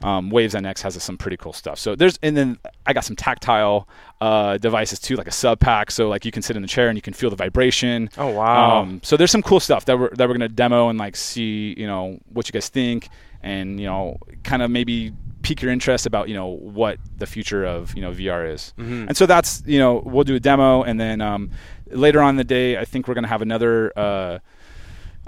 Um, 0.00 0.30
Waves 0.30 0.54
NX 0.54 0.82
has 0.82 1.02
some 1.02 1.18
pretty 1.18 1.36
cool 1.36 1.52
stuff. 1.52 1.76
So 1.76 1.96
there's 1.96 2.20
and 2.22 2.36
then 2.36 2.58
I 2.86 2.92
got 2.92 3.04
some 3.04 3.16
tactile 3.16 3.88
uh, 4.20 4.56
devices 4.58 5.00
too, 5.00 5.16
like 5.16 5.26
a 5.26 5.30
SubPac. 5.32 5.90
So 5.90 6.08
like 6.08 6.24
you 6.24 6.30
can 6.30 6.40
sit 6.40 6.54
in 6.54 6.62
the 6.62 6.68
chair 6.68 6.88
and 6.88 6.96
you 6.96 7.02
can 7.02 7.14
feel 7.14 7.30
the 7.30 7.36
vibration. 7.36 8.08
Oh 8.16 8.28
wow. 8.28 8.82
Um, 8.82 9.00
so 9.02 9.16
there's 9.16 9.32
some 9.32 9.42
cool 9.42 9.58
stuff 9.58 9.86
that 9.86 9.98
we're 9.98 10.10
that 10.10 10.28
we're 10.28 10.34
gonna 10.34 10.48
demo 10.48 10.88
and 10.88 10.98
like 11.00 11.16
see, 11.16 11.74
you 11.76 11.86
know, 11.86 12.16
what 12.32 12.48
you 12.48 12.52
guys 12.52 12.68
think, 12.68 13.08
and 13.42 13.80
you 13.80 13.86
know, 13.86 14.18
kind 14.44 14.62
of 14.62 14.70
maybe 14.70 15.12
pique 15.42 15.62
your 15.62 15.72
interest 15.72 16.06
about 16.06 16.28
you 16.28 16.34
know 16.34 16.46
what 16.46 16.98
the 17.16 17.26
future 17.26 17.64
of 17.64 17.94
you 17.96 18.02
know 18.02 18.12
VR 18.12 18.52
is. 18.52 18.74
Mhm. 18.78 19.08
And 19.08 19.16
so 19.16 19.26
that's 19.26 19.64
you 19.66 19.80
know 19.80 20.02
we'll 20.04 20.22
do 20.24 20.36
a 20.36 20.40
demo, 20.40 20.82
and 20.84 21.00
then 21.00 21.20
um, 21.20 21.50
later 21.90 22.20
on 22.20 22.30
in 22.30 22.36
the 22.36 22.44
day, 22.44 22.76
I 22.76 22.84
think 22.84 23.08
we're 23.08 23.14
gonna 23.14 23.26
have 23.26 23.42
another 23.42 23.92
uh, 23.96 24.38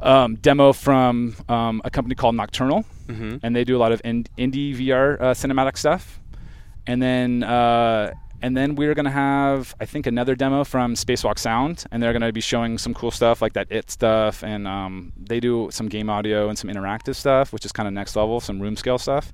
um, 0.02 0.36
demo 0.36 0.72
from 0.72 1.36
um, 1.48 1.80
a 1.84 1.90
company 1.90 2.14
called 2.14 2.34
Nocturnal, 2.34 2.84
Mm-hmm. 3.08 3.38
and 3.42 3.56
they 3.56 3.64
do 3.64 3.76
a 3.76 3.80
lot 3.80 3.90
of 3.90 4.00
in- 4.04 4.26
indie 4.38 4.72
VR 4.76 5.20
uh, 5.20 5.24
cinematic 5.34 5.76
stuff. 5.76 6.20
And 6.86 7.02
then 7.02 7.42
uh, 7.42 8.12
and 8.42 8.56
then 8.56 8.74
we're 8.76 8.94
gonna 8.94 9.10
have 9.10 9.74
I 9.80 9.84
think 9.84 10.06
another 10.06 10.34
demo 10.34 10.64
from 10.64 10.94
Spacewalk 10.94 11.38
Sound, 11.38 11.84
and 11.90 12.02
they're 12.02 12.12
gonna 12.12 12.32
be 12.32 12.40
showing 12.40 12.78
some 12.78 12.94
cool 12.94 13.10
stuff 13.10 13.42
like 13.42 13.52
that 13.54 13.66
it 13.70 13.90
stuff, 13.90 14.42
and 14.44 14.66
um, 14.66 15.12
they 15.16 15.40
do 15.40 15.68
some 15.72 15.88
game 15.88 16.08
audio 16.08 16.48
and 16.48 16.56
some 16.58 16.70
interactive 16.70 17.16
stuff, 17.16 17.52
which 17.52 17.64
is 17.66 17.72
kind 17.72 17.86
of 17.86 17.92
next 17.92 18.14
level, 18.16 18.40
some 18.40 18.60
room 18.60 18.76
scale 18.76 18.98
stuff. 18.98 19.32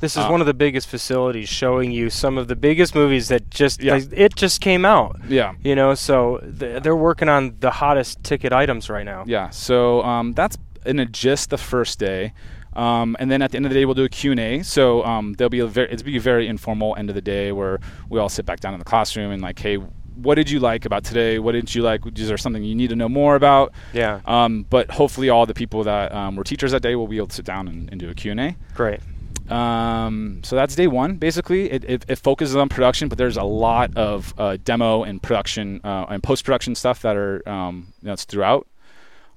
This 0.00 0.12
is 0.16 0.24
Uh, 0.24 0.28
one 0.28 0.40
of 0.40 0.46
the 0.46 0.54
biggest 0.54 0.88
facilities 0.88 1.48
showing 1.48 1.90
you 1.90 2.10
some 2.10 2.36
of 2.38 2.48
the 2.48 2.56
biggest 2.56 2.94
movies 2.94 3.28
that 3.28 3.50
just 3.50 3.82
Yeah. 3.82 3.94
like, 3.94 4.08
it 4.12 4.36
just 4.36 4.60
came 4.60 4.84
out. 4.84 5.16
Yeah. 5.28 5.52
You 5.62 5.74
know, 5.74 5.94
so 5.94 6.38
th- 6.58 6.82
they're 6.82 6.96
working 6.96 7.28
on 7.28 7.54
the 7.60 7.70
hottest 7.70 8.22
ticket 8.22 8.52
items 8.52 8.90
right 8.90 9.04
now. 9.06 9.24
Yeah. 9.26 9.48
So 9.50 10.02
um, 10.02 10.32
that's 10.34 10.58
in 10.84 10.98
a 10.98 11.06
just 11.06 11.50
the 11.50 11.58
first 11.58 11.98
day. 11.98 12.32
Um, 12.74 13.16
and 13.18 13.30
then 13.30 13.40
at 13.40 13.52
the 13.52 13.56
end 13.56 13.64
of 13.64 13.70
the 13.70 13.78
day, 13.78 13.86
we'll 13.86 13.94
do 13.94 14.04
a 14.04 14.08
Q&A. 14.08 14.62
So 14.62 15.02
um, 15.04 15.32
there'll 15.38 15.48
be 15.48 15.60
a 15.60 15.66
very, 15.66 15.90
it's 15.90 16.02
be 16.02 16.18
a 16.18 16.20
very 16.20 16.46
informal 16.46 16.94
end 16.98 17.08
of 17.08 17.14
the 17.14 17.22
day 17.22 17.50
where 17.52 17.80
we 18.10 18.20
all 18.20 18.28
sit 18.28 18.44
back 18.44 18.60
down 18.60 18.74
in 18.74 18.78
the 18.78 18.84
classroom 18.84 19.30
and 19.32 19.40
like, 19.40 19.58
hey, 19.58 19.76
what 19.76 20.34
did 20.34 20.50
you 20.50 20.60
like 20.60 20.84
about 20.84 21.02
today? 21.04 21.38
What 21.38 21.52
didn't 21.52 21.74
you 21.74 21.82
like? 21.82 22.02
Is 22.18 22.28
there 22.28 22.36
something 22.36 22.62
you 22.62 22.74
need 22.74 22.90
to 22.90 22.96
know 22.96 23.08
more 23.08 23.34
about? 23.34 23.72
Yeah, 23.94 24.20
Um, 24.26 24.66
but 24.68 24.90
hopefully 24.90 25.30
all 25.30 25.46
the 25.46 25.54
people 25.54 25.84
that 25.84 26.12
um, 26.14 26.36
were 26.36 26.44
teachers 26.44 26.72
that 26.72 26.82
day 26.82 26.96
will 26.96 27.08
be 27.08 27.16
able 27.16 27.26
to 27.28 27.34
sit 27.34 27.44
down 27.46 27.66
and, 27.68 27.88
and 27.90 27.98
do 28.00 28.10
a 28.10 28.14
Q&A. 28.14 28.56
great. 28.74 29.00
Um, 29.50 30.40
so 30.44 30.56
that's 30.56 30.74
day 30.74 30.86
one. 30.86 31.16
Basically, 31.16 31.70
it, 31.70 31.84
it, 31.84 32.04
it 32.08 32.16
focuses 32.18 32.56
on 32.56 32.68
production, 32.68 33.08
but 33.08 33.18
there's 33.18 33.36
a 33.36 33.42
lot 33.42 33.96
of 33.96 34.34
uh, 34.38 34.56
demo 34.62 35.02
and 35.04 35.22
production 35.22 35.80
uh, 35.84 36.06
and 36.08 36.22
post 36.22 36.44
production 36.44 36.74
stuff 36.74 37.02
that 37.02 37.16
are 37.16 37.46
um, 37.48 37.92
that's 38.02 38.24
throughout. 38.24 38.66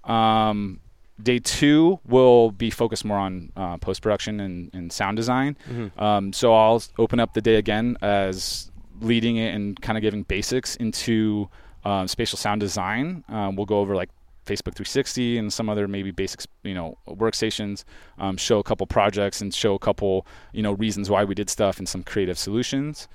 Um, 0.03 0.80
day 1.22 1.39
two 1.39 1.99
will 2.07 2.51
be 2.51 2.70
focused 2.70 3.03
more 3.05 3.18
on 3.18 3.51
uh, 3.55 3.78
post 3.78 4.01
production 4.01 4.39
and, 4.39 4.70
and 4.74 4.91
sound 4.91 5.18
design. 5.18 5.57
Mhm. 5.70 6.01
Um, 6.01 6.34
so 6.34 6.53
I'll 6.53 6.82
open 6.97 7.20
up 7.20 7.34
the 7.34 7.41
day 7.41 7.55
again 7.55 7.97
as 8.01 8.72
leading 9.01 9.38
it 9.38 9.53
and 9.53 9.80
kind 9.82 9.97
of 9.97 10.01
giving 10.01 10.24
basics 10.24 10.76
into 10.78 11.49
um, 11.86 12.07
spatial 12.07 12.38
sound 12.38 12.62
design. 12.62 13.24
Um, 13.30 13.55
we'll 13.55 13.66
go 13.66 13.80
over 13.80 13.95
like 13.95 14.10
Facebook 14.49 14.75
360 14.75 15.37
and 15.37 15.53
some 15.53 15.69
other 15.69 15.87
maybe 15.87 16.11
basic 16.11 16.41
you 16.63 16.73
know, 16.73 16.97
workstations. 17.07 17.83
Um, 18.17 18.35
show 18.37 18.57
a 18.59 18.63
couple 18.63 18.85
projects 18.87 19.41
and 19.41 19.53
show 19.53 19.73
a 19.75 19.79
couple, 19.79 20.25
you 20.53 20.63
know, 20.63 20.73
reasons 20.73 21.09
why 21.09 21.23
we 21.23 21.35
did 21.35 21.49
stuff 21.49 21.77
and 21.79 21.87
some 21.87 22.03
creative 22.03 22.37
solutions. 22.37 23.07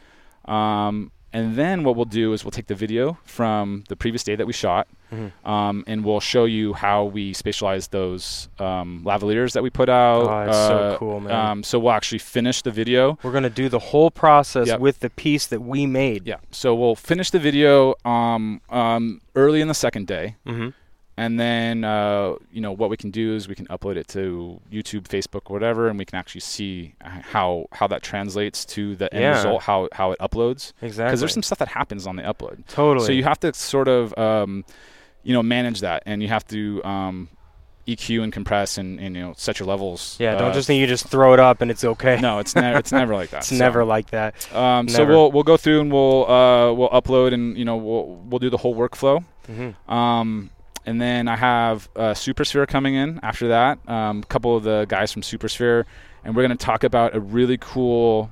Um, 0.47 1.11
and 1.33 1.57
then 1.57 1.83
what 1.83 1.97
we'll 1.97 2.05
do 2.05 2.33
is 2.33 2.45
we'll 2.45 2.53
take 2.53 2.69
the 2.69 2.77
video 2.77 3.19
from 3.25 3.83
the 3.89 3.97
previous 3.97 4.23
day 4.23 4.37
that 4.37 4.47
we 4.47 4.53
shot, 4.53 4.87
Mhm. 5.13 5.33
um, 5.45 5.83
and 5.89 6.05
we'll 6.05 6.21
show 6.21 6.45
you 6.45 6.75
how 6.75 7.05
we 7.07 7.33
spatialize 7.35 7.91
those 7.91 8.49
um, 8.61 9.03
lavaliers 9.05 9.53
that 9.55 9.63
we 9.65 9.69
put 9.71 9.89
out. 9.89 10.23
Oh, 10.49 10.53
so 10.53 10.77
Uh, 10.79 10.97
cool, 10.99 11.21
man. 11.21 11.33
Um, 11.33 11.63
so 11.65 11.81
we'll 11.81 11.91
actually 11.93 12.21
finish 12.21 12.63
the 12.63 12.71
video. 12.71 13.19
We're 13.25 13.33
gonna 13.33 13.51
do 13.51 13.69
the 13.69 13.81
whole 13.81 14.13
process 14.13 14.69
Yep. 14.69 14.79
with 14.79 15.01
the 15.01 15.11
piece 15.11 15.47
that 15.47 15.61
we 15.61 15.87
made. 15.87 16.25
Yeah. 16.25 16.37
So 16.53 16.73
we'll 16.73 16.95
finish 16.95 17.31
the 17.31 17.41
video 17.41 17.95
um, 18.05 18.61
um, 18.71 19.21
early 19.35 19.61
in 19.61 19.67
the 19.67 19.75
second 19.75 20.07
day, 20.07 20.37
Mm-hmm. 20.47 20.69
And 21.17 21.39
then 21.39 21.85
uh, 21.85 22.35
you 22.51 22.61
know 22.61 22.73
what 22.73 22.91
we 22.91 22.97
can 22.97 23.11
do 23.11 23.35
is 23.35 23.47
we 23.49 23.55
can 23.55 23.67
upload 23.69 23.97
it 23.97 24.09
to 24.09 24.61
YouTube, 24.73 25.03
Facebook, 25.03 25.51
whatever, 25.51 25.89
and 25.89 25.99
we 25.99 26.05
can 26.05 26.19
actually 26.19 26.41
see 26.41 26.95
how 27.03 27.67
how 27.73 27.87
that 27.87 28.03
translates 28.03 28.65
to 28.67 28.97
the 28.97 29.13
end 29.15 29.23
Yeah. 29.23 29.37
result, 29.37 29.63
how 29.63 29.89
how 29.93 30.13
it 30.13 30.19
uploads. 30.19 30.73
Exactly. 30.83 31.09
Because 31.11 31.21
there's 31.21 31.33
some 31.35 31.43
stuff 31.43 31.59
that 31.59 31.69
happens 31.69 32.07
on 32.07 32.17
the 32.17 32.23
upload. 32.23 32.67
totally. 32.67 33.07
So 33.07 33.13
you 33.13 33.25
have 33.25 33.39
to 33.41 33.53
sort 33.55 33.89
of, 33.89 34.17
um, 34.19 34.65
you 35.23 35.33
know, 35.33 35.43
manage 35.43 35.81
that, 35.81 36.03
and 36.07 36.21
you 36.23 36.29
have 36.29 36.47
to 36.49 36.83
um, 36.85 37.29
EQ 37.87 38.23
and 38.25 38.33
compress 38.33 38.77
and, 38.79 38.99
and 38.99 39.15
you 39.15 39.23
know 39.23 39.35
set 39.37 39.59
your 39.61 39.69
levels. 39.69 40.17
yeah, 40.19 40.35
don't 40.37 40.51
uh, 40.51 40.55
just 40.55 40.67
think 40.67 40.81
you 40.81 40.87
just 40.87 41.07
throw 41.07 41.33
it 41.35 41.39
up 41.41 41.61
and 41.61 41.71
it's 41.71 41.85
okay. 41.85 42.19
No, 42.21 42.39
it's 42.41 42.55
never 42.57 42.79
it's 42.79 42.93
never 42.93 43.15
like 43.15 43.31
that. 43.35 43.39
it's 43.39 43.49
So, 43.49 43.57
never 43.57 43.85
like 43.85 44.11
that. 44.11 44.53
Um, 44.55 44.89
so 44.89 45.05
we'll 45.05 45.31
we'll 45.31 45.43
go 45.45 45.57
through 45.57 45.81
and 45.83 45.93
we'll 45.93 46.29
uh, 46.31 46.73
we'll 46.73 46.89
upload 46.91 47.33
and 47.35 47.57
you 47.57 47.65
know 47.65 47.77
we'll 47.77 48.07
we'll 48.29 48.39
do 48.41 48.51
the 48.51 48.57
whole 48.57 48.75
workflow. 48.75 49.23
Mm-hmm. 49.49 49.93
Um, 49.93 50.51
and 50.87 51.01
then 51.01 51.29
I 51.29 51.37
have 51.37 51.89
uh, 51.97 52.13
Supersphere 52.13 52.67
coming 52.69 52.95
in 52.95 53.21
after 53.23 53.49
that. 53.49 53.79
Um, 53.89 54.21
a 54.21 54.27
couple 54.27 54.57
of 54.57 54.63
the 54.65 54.87
guys 54.89 55.13
from 55.13 55.23
Supersphere, 55.23 55.85
and 56.25 56.35
we're 56.37 56.47
going 56.47 56.57
to 56.57 56.65
talk 56.65 56.85
about 56.85 57.15
a 57.15 57.21
really 57.21 57.59
cool. 57.59 58.31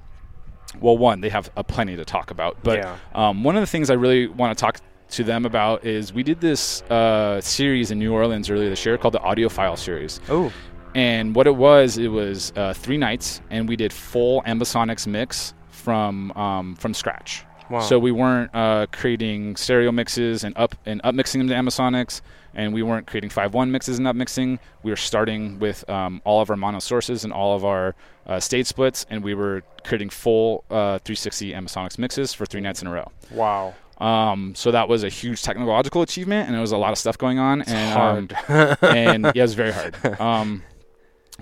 Well, 0.81 0.97
one, 0.97 1.21
they 1.21 1.29
have 1.29 1.51
a 1.57 1.63
plenty 1.65 1.97
to 1.97 2.05
talk 2.05 2.31
about, 2.31 2.57
but 2.63 2.79
yeah. 2.79 2.97
um, 3.15 3.45
one 3.45 3.57
of 3.57 3.61
the 3.61 3.67
things 3.67 3.91
I 3.91 3.95
really 3.95 4.27
want 4.27 4.57
to 4.57 4.61
talk 4.61 4.81
to 5.11 5.23
them 5.25 5.45
about 5.45 5.85
is 5.85 6.15
we 6.15 6.23
did 6.23 6.41
this 6.41 6.81
uh, 6.85 7.41
series 7.43 7.91
in 7.91 7.99
New 7.99 8.13
Orleans 8.15 8.49
earlier 8.49 8.71
this 8.71 8.87
year 8.87 8.97
called 8.97 9.13
the 9.13 9.19
Audiophile 9.21 9.77
series. 9.77 10.21
Oh, 10.31 10.51
And 10.95 11.35
what 11.35 11.47
it 11.47 11.57
was, 11.57 11.99
it 11.99 12.09
was 12.09 12.53
uh, 12.57 12.73
three 12.73 12.97
nights, 12.97 13.43
and 13.51 13.69
we 13.69 13.77
did 13.77 13.93
full 13.93 14.43
Ambisonics 14.43 15.07
mix 15.07 15.53
from 15.71 16.33
um, 16.33 16.75
from 16.77 16.95
scratch. 16.95 17.45
wow. 17.69 17.81
So 17.81 17.99
we 17.99 18.13
weren't 18.13 18.55
uh, 18.55 18.87
creating 18.93 19.57
stereo 19.57 19.93
mixes 19.93 20.45
and 20.45 20.57
up 20.57 20.75
and 20.87 21.01
up 21.05 21.15
mixing 21.15 21.41
them 21.41 21.49
to 21.49 21.55
Ambisonics, 21.55 22.21
and 22.55 22.73
we 22.73 22.83
weren't 22.83 23.07
creating 23.07 23.31
five 23.31 23.55
one 23.55 23.71
mixes 23.71 23.99
and 23.99 24.07
up 24.07 24.17
mixing. 24.17 24.59
We 24.83 24.91
were 24.91 24.97
starting 24.97 25.59
with 25.59 25.89
um, 25.89 26.21
all 26.25 26.41
of 26.41 26.51
our 26.51 26.57
mono 26.57 26.79
sources 26.79 27.25
and 27.25 27.33
all 27.33 27.57
of 27.57 27.65
our 27.65 27.95
uh, 28.27 28.41
stage 28.41 28.67
splits, 28.67 29.07
and 29.11 29.23
we 29.23 29.35
were 29.35 29.63
creating 29.85 30.11
full 30.11 30.65
uh, 30.71 30.99
360 30.99 31.53
Ambisonics 31.53 31.99
mixes 31.99 32.33
for 32.35 32.47
three 32.47 32.61
nights 32.61 32.83
in 32.83 32.89
a 32.89 32.93
row. 32.93 33.11
wow. 33.31 33.75
Um, 33.99 34.55
so 34.57 34.73
that 34.73 34.89
was 34.89 35.05
a 35.05 35.09
huge 35.09 35.43
technological 35.43 36.03
achievement, 36.03 36.47
and 36.47 36.55
there 36.55 36.61
was 36.61 36.73
a 36.73 36.77
lot 36.77 36.91
of 36.91 36.99
stuff 36.99 37.17
going 37.17 37.39
on. 37.39 37.61
It's 37.61 37.71
and, 37.71 38.33
hard. 38.33 38.37
Um, 38.49 38.77
and 38.97 39.25
yeah, 39.27 39.33
it 39.37 39.43
was 39.43 39.55
very 39.55 39.71
hard. 39.71 40.21
Um, 40.21 40.65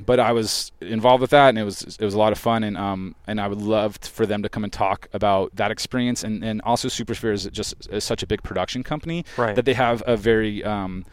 but 0.04 0.20
I 0.20 0.32
was 0.32 0.72
involved 0.80 1.20
with 1.20 1.30
that, 1.30 1.50
and 1.50 1.58
it 1.58 1.64
was 1.64 1.82
it 1.82 2.04
was 2.04 2.14
a 2.14 2.18
lot 2.18 2.32
of 2.32 2.38
fun, 2.38 2.64
and 2.64 2.76
um, 2.76 3.14
and 3.26 3.40
I 3.40 3.48
would 3.48 3.60
love 3.60 3.96
for 3.96 4.26
them 4.26 4.42
to 4.42 4.48
come 4.48 4.64
and 4.64 4.72
talk 4.72 5.08
about 5.12 5.54
that 5.56 5.70
experience, 5.70 6.24
and 6.24 6.44
and 6.44 6.60
also 6.62 6.88
Supersphere 6.88 7.32
is 7.32 7.44
just 7.52 7.88
is 7.90 8.04
such 8.04 8.22
a 8.22 8.26
big 8.26 8.42
production 8.42 8.82
company 8.82 9.24
right. 9.36 9.54
that 9.56 9.64
they 9.64 9.74
have 9.74 10.02
a 10.06 10.16
very 10.16 10.64
um, 10.64 11.04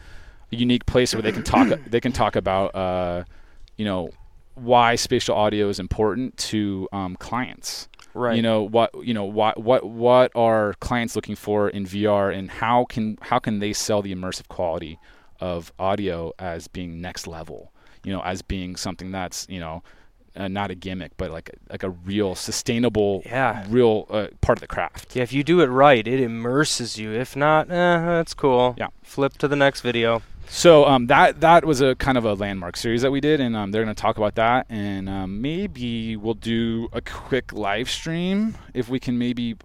unique 0.50 0.86
place 0.86 1.14
where 1.14 1.22
they 1.22 1.32
can 1.32 1.42
talk 1.42 1.68
they 1.86 2.00
can 2.00 2.12
talk 2.12 2.36
about 2.36 2.74
uh, 2.74 3.24
you 3.76 3.84
know 3.84 4.10
why 4.54 4.96
spatial 4.96 5.36
audio 5.36 5.68
is 5.68 5.78
important 5.78 6.36
to 6.36 6.88
um, 6.92 7.16
clients 7.16 7.88
right. 8.14 8.36
you 8.36 8.42
know 8.42 8.62
what 8.62 8.90
you 9.06 9.14
know 9.14 9.24
what 9.24 9.58
what 9.58 9.84
what 9.84 10.32
are 10.34 10.74
clients 10.80 11.14
looking 11.14 11.36
for 11.36 11.68
in 11.68 11.84
VR 11.84 12.36
and 12.36 12.50
how 12.50 12.84
can 12.86 13.18
how 13.22 13.38
can 13.38 13.58
they 13.58 13.72
sell 13.72 14.02
the 14.02 14.14
immersive 14.14 14.48
quality 14.48 14.98
of 15.40 15.72
audio 15.78 16.32
as 16.38 16.66
being 16.66 17.00
next 17.00 17.26
level 17.26 17.72
you 18.04 18.12
know 18.12 18.20
as 18.22 18.42
being 18.42 18.76
something 18.76 19.10
that's 19.12 19.46
you 19.48 19.60
know 19.60 19.82
uh, 20.36 20.46
not 20.46 20.70
a 20.70 20.74
gimmick 20.74 21.10
but 21.16 21.30
like 21.30 21.48
a, 21.48 21.72
like 21.72 21.82
a 21.82 21.90
real 21.90 22.34
sustainable 22.34 23.22
Yeah. 23.26 23.64
real 23.68 24.06
uh, 24.10 24.28
part 24.40 24.58
of 24.58 24.60
the 24.60 24.66
craft 24.68 25.16
Yeah, 25.16 25.22
if 25.24 25.32
you 25.32 25.42
do 25.42 25.60
it 25.60 25.66
right, 25.66 26.06
it 26.06 26.20
immerses 26.20 26.96
you. 26.98 27.12
If 27.12 27.34
not, 27.34 27.70
eh, 27.70 27.98
that's 28.00 28.34
cool. 28.34 28.74
Yeah. 28.78 28.88
Flip 29.02 29.36
to 29.38 29.48
the 29.48 29.56
next 29.56 29.80
video. 29.80 30.22
So 30.50 30.86
um, 30.86 31.08
that 31.08 31.40
that 31.42 31.64
was 31.66 31.80
a 31.82 31.94
kind 31.96 32.16
of 32.16 32.24
a 32.24 32.32
landmark 32.34 32.76
series 32.78 33.02
that 33.02 33.10
we 33.10 33.20
did, 33.20 33.38
and 33.38 33.54
um, 33.54 33.70
they're 33.70 33.84
going 33.84 33.94
to 33.94 34.00
talk 34.00 34.16
about 34.16 34.36
that, 34.36 34.64
and 34.70 35.06
um, 35.06 35.42
maybe 35.42 36.16
we'll 36.16 36.32
do 36.32 36.88
a 36.94 37.02
quick 37.02 37.52
live 37.52 37.90
stream 37.90 38.56
if 38.72 38.88
we 38.88 38.98
can 38.98 39.18
maybe, 39.18 39.56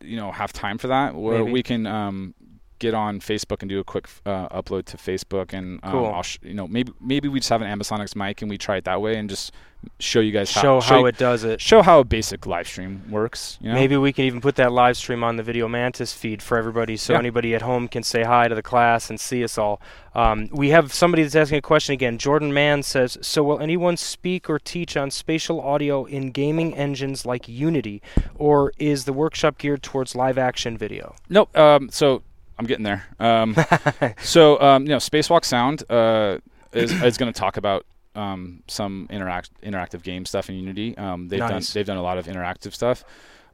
you 0.00 0.16
know, 0.16 0.30
have 0.30 0.52
time 0.52 0.78
for 0.78 0.86
that, 0.88 1.16
where 1.16 1.40
Maybe. 1.40 1.50
we 1.52 1.62
can 1.64 1.86
um, 1.88 2.34
get 2.78 2.94
on 2.94 3.20
Facebook 3.20 3.60
and 3.62 3.68
do 3.68 3.78
a 3.80 3.84
quick 3.84 4.08
uh, 4.26 4.48
upload 4.48 4.84
to 4.86 4.96
Facebook, 4.96 5.52
and 5.52 5.80
um, 5.82 5.90
Cool. 5.92 6.06
I'll 6.06 6.22
sh- 6.22 6.38
you 6.42 6.54
know 6.54 6.66
maybe 6.68 6.92
maybe 7.00 7.28
we 7.28 7.40
just 7.40 7.50
have 7.50 7.62
an 7.62 7.78
Ambisonics 7.78 8.14
mic 8.16 8.42
and 8.42 8.50
we 8.50 8.58
try 8.58 8.76
it 8.76 8.84
that 8.84 9.00
way 9.00 9.16
and 9.16 9.28
just 9.28 9.52
show 10.00 10.18
you 10.18 10.32
guys 10.32 10.50
Show 10.50 10.80
how 10.80 10.94
how 10.94 10.98
you- 11.00 11.06
it 11.06 11.18
does 11.18 11.44
it. 11.44 11.60
show 11.60 11.82
how 11.82 12.00
a 12.00 12.04
basic 12.04 12.46
live 12.46 12.66
stream 12.66 13.02
works. 13.08 13.58
You 13.60 13.68
know? 13.68 13.74
Maybe 13.74 13.96
we 13.96 14.12
can 14.12 14.24
even 14.24 14.40
put 14.40 14.56
that 14.56 14.72
live 14.72 14.96
stream 14.96 15.22
on 15.22 15.36
the 15.36 15.44
Video 15.44 15.68
Mantis 15.68 16.12
feed 16.12 16.42
for 16.42 16.58
everybody 16.58 16.96
so 16.96 17.12
Yeah. 17.12 17.20
anybody 17.20 17.54
at 17.54 17.62
home 17.62 17.86
can 17.86 18.02
say 18.02 18.24
hi 18.24 18.48
to 18.48 18.56
the 18.56 18.62
class 18.62 19.08
and 19.08 19.20
see 19.20 19.44
us 19.44 19.56
all. 19.56 19.80
Um, 20.16 20.48
we 20.50 20.70
have 20.70 20.92
somebody 20.92 21.22
that's 21.22 21.36
asking 21.36 21.58
a 21.58 21.62
question 21.62 21.92
again. 21.92 22.18
Jordan 22.18 22.52
Mann 22.52 22.82
says 22.82 23.18
So, 23.20 23.44
will 23.44 23.60
anyone 23.60 23.96
speak 23.96 24.50
or 24.50 24.58
teach 24.58 24.96
on 24.96 25.12
spatial 25.12 25.60
audio 25.60 26.04
in 26.06 26.32
gaming 26.32 26.74
engines 26.76 27.24
like 27.24 27.46
Unity, 27.46 28.02
or 28.34 28.72
is 28.78 29.04
the 29.04 29.12
workshop 29.12 29.58
geared 29.58 29.84
towards 29.84 30.16
live 30.16 30.38
action 30.38 30.76
video? 30.76 31.14
Nope. 31.28 31.56
Um, 31.56 31.88
so 31.88 32.22
I'm 32.58 32.66
getting 32.66 32.84
there. 32.84 33.06
Um, 33.18 33.56
so 34.22 34.60
um, 34.60 34.82
you 34.84 34.90
know, 34.90 34.96
Spacewalk 34.96 35.44
Sound 35.44 35.88
uh, 35.90 36.38
is 36.72 36.90
is 37.02 37.16
going 37.16 37.32
to 37.32 37.38
talk 37.38 37.56
about 37.56 37.86
um, 38.14 38.62
some 38.68 39.06
interact 39.10 39.50
interactive 39.62 40.02
game 40.02 40.24
stuff 40.24 40.48
in 40.48 40.56
Unity. 40.56 40.96
Um, 40.98 41.28
they've 41.28 41.40
done 41.40 41.62
they've 41.72 41.86
done 41.86 41.96
a 41.96 42.02
lot 42.02 42.18
of 42.18 42.26
interactive 42.26 42.74
stuff. 42.74 43.04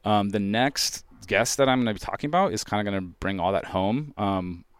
Um, 0.05 0.31
the 0.31 0.41
next 0.41 1.05
guest 1.27 1.57
that 1.57 1.69
I'm 1.69 1.83
going 1.83 1.95
to 1.95 2.01
be 2.01 2.05
talking 2.05 2.29
about 2.29 2.53
is 2.53 2.65
kind 2.65 2.87
of 2.87 2.91
going 2.91 3.03
to 3.03 3.15
bring 3.21 3.41
all 3.41 3.53
that 3.53 3.67
home 3.67 4.13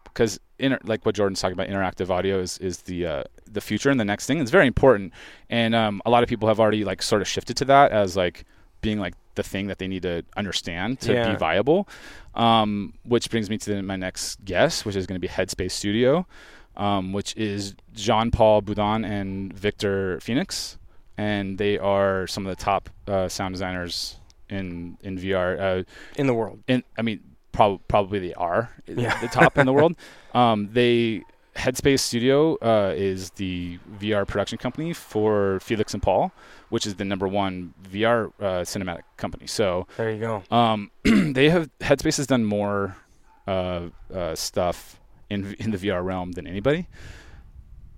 because 0.05 0.39
inter- 0.59 0.79
like 0.83 1.05
what 1.05 1.15
Jordan's 1.15 1.41
talking 1.41 1.53
about, 1.53 1.67
interactive 1.67 2.09
audio 2.09 2.39
is 2.39 2.57
is 2.59 2.79
the 2.79 3.05
uh, 3.05 3.23
the 3.51 3.61
future 3.61 3.89
and 3.89 3.99
the 3.99 4.05
next 4.05 4.25
thing. 4.25 4.39
It's 4.39 4.51
very 4.51 4.67
important, 4.67 5.13
and 5.49 5.75
um, 5.75 6.01
a 6.05 6.09
lot 6.09 6.23
of 6.23 6.29
people 6.29 6.47
have 6.47 6.59
already 6.59 6.83
like 6.83 7.01
sort 7.01 7.21
of 7.21 7.27
shifted 7.27 7.57
to 7.57 7.65
that 7.65 7.91
as 7.91 8.15
like 8.15 8.45
being 8.81 8.99
like 8.99 9.13
the 9.35 9.43
thing 9.43 9.67
that 9.67 9.77
they 9.77 9.87
need 9.87 10.01
to 10.03 10.23
understand 10.35 10.99
to 11.01 11.13
Yeah. 11.13 11.31
be 11.31 11.37
viable. 11.37 11.87
Um, 12.33 12.93
which 13.03 13.29
brings 13.29 13.49
me 13.49 13.57
to 13.59 13.75
the, 13.75 13.81
my 13.83 13.95
next 13.95 14.43
guest, 14.43 14.85
which 14.85 14.95
is 14.95 15.05
going 15.07 15.15
to 15.15 15.25
be 15.25 15.31
Headspace 15.31 15.71
Studio, 15.71 16.25
um, 16.75 17.13
which 17.13 17.35
is 17.37 17.75
Jean 17.93 18.31
Paul 18.31 18.61
Beaudoin 18.61 19.05
and 19.05 19.53
Victor 19.53 20.19
Phoenix, 20.19 20.77
and 21.17 21.57
they 21.57 21.77
are 21.77 22.27
some 22.27 22.45
of 22.45 22.55
the 22.57 22.61
top 22.61 22.89
uh, 23.07 23.29
sound 23.29 23.53
designers 23.53 24.17
in 24.49 24.97
in 25.01 25.17
VR. 25.17 25.59
Uh, 25.59 25.83
In 26.17 26.27
the 26.27 26.33
world. 26.33 26.59
in 26.67 26.83
I 26.97 27.01
mean, 27.03 27.21
prob- 27.53 27.81
probably 27.87 28.19
they 28.19 28.33
are 28.33 28.69
Yeah. 28.85 29.17
the 29.21 29.27
top 29.29 29.57
in 29.57 29.65
the 29.65 29.73
world. 29.73 29.95
Um, 30.35 30.67
they 30.73 31.23
Headspace 31.55 32.01
Studio 32.01 32.55
uh, 32.57 32.93
is 32.97 33.29
the 33.37 33.79
VR 34.01 34.27
production 34.27 34.57
company 34.57 34.91
for 34.91 35.61
Felix 35.61 35.93
and 35.93 36.03
Paul, 36.03 36.33
which 36.69 36.85
is 36.85 36.95
the 36.95 37.05
number 37.05 37.27
one 37.27 37.73
VR 37.91 38.31
uh, 38.39 38.43
cinematic 38.63 39.01
company. 39.17 39.47
So 39.47 39.87
There 39.97 40.11
you 40.11 40.19
go. 40.19 40.43
um, 40.51 40.91
they 41.03 41.49
have 41.49 41.69
Headspace 41.79 42.17
has 42.17 42.27
done 42.27 42.45
more 42.45 42.95
uh, 43.47 43.89
uh, 44.13 44.35
stuff 44.35 44.99
in 45.29 45.53
in 45.59 45.71
the 45.71 45.77
VR 45.77 46.03
realm 46.03 46.31
than 46.33 46.45
anybody, 46.47 46.87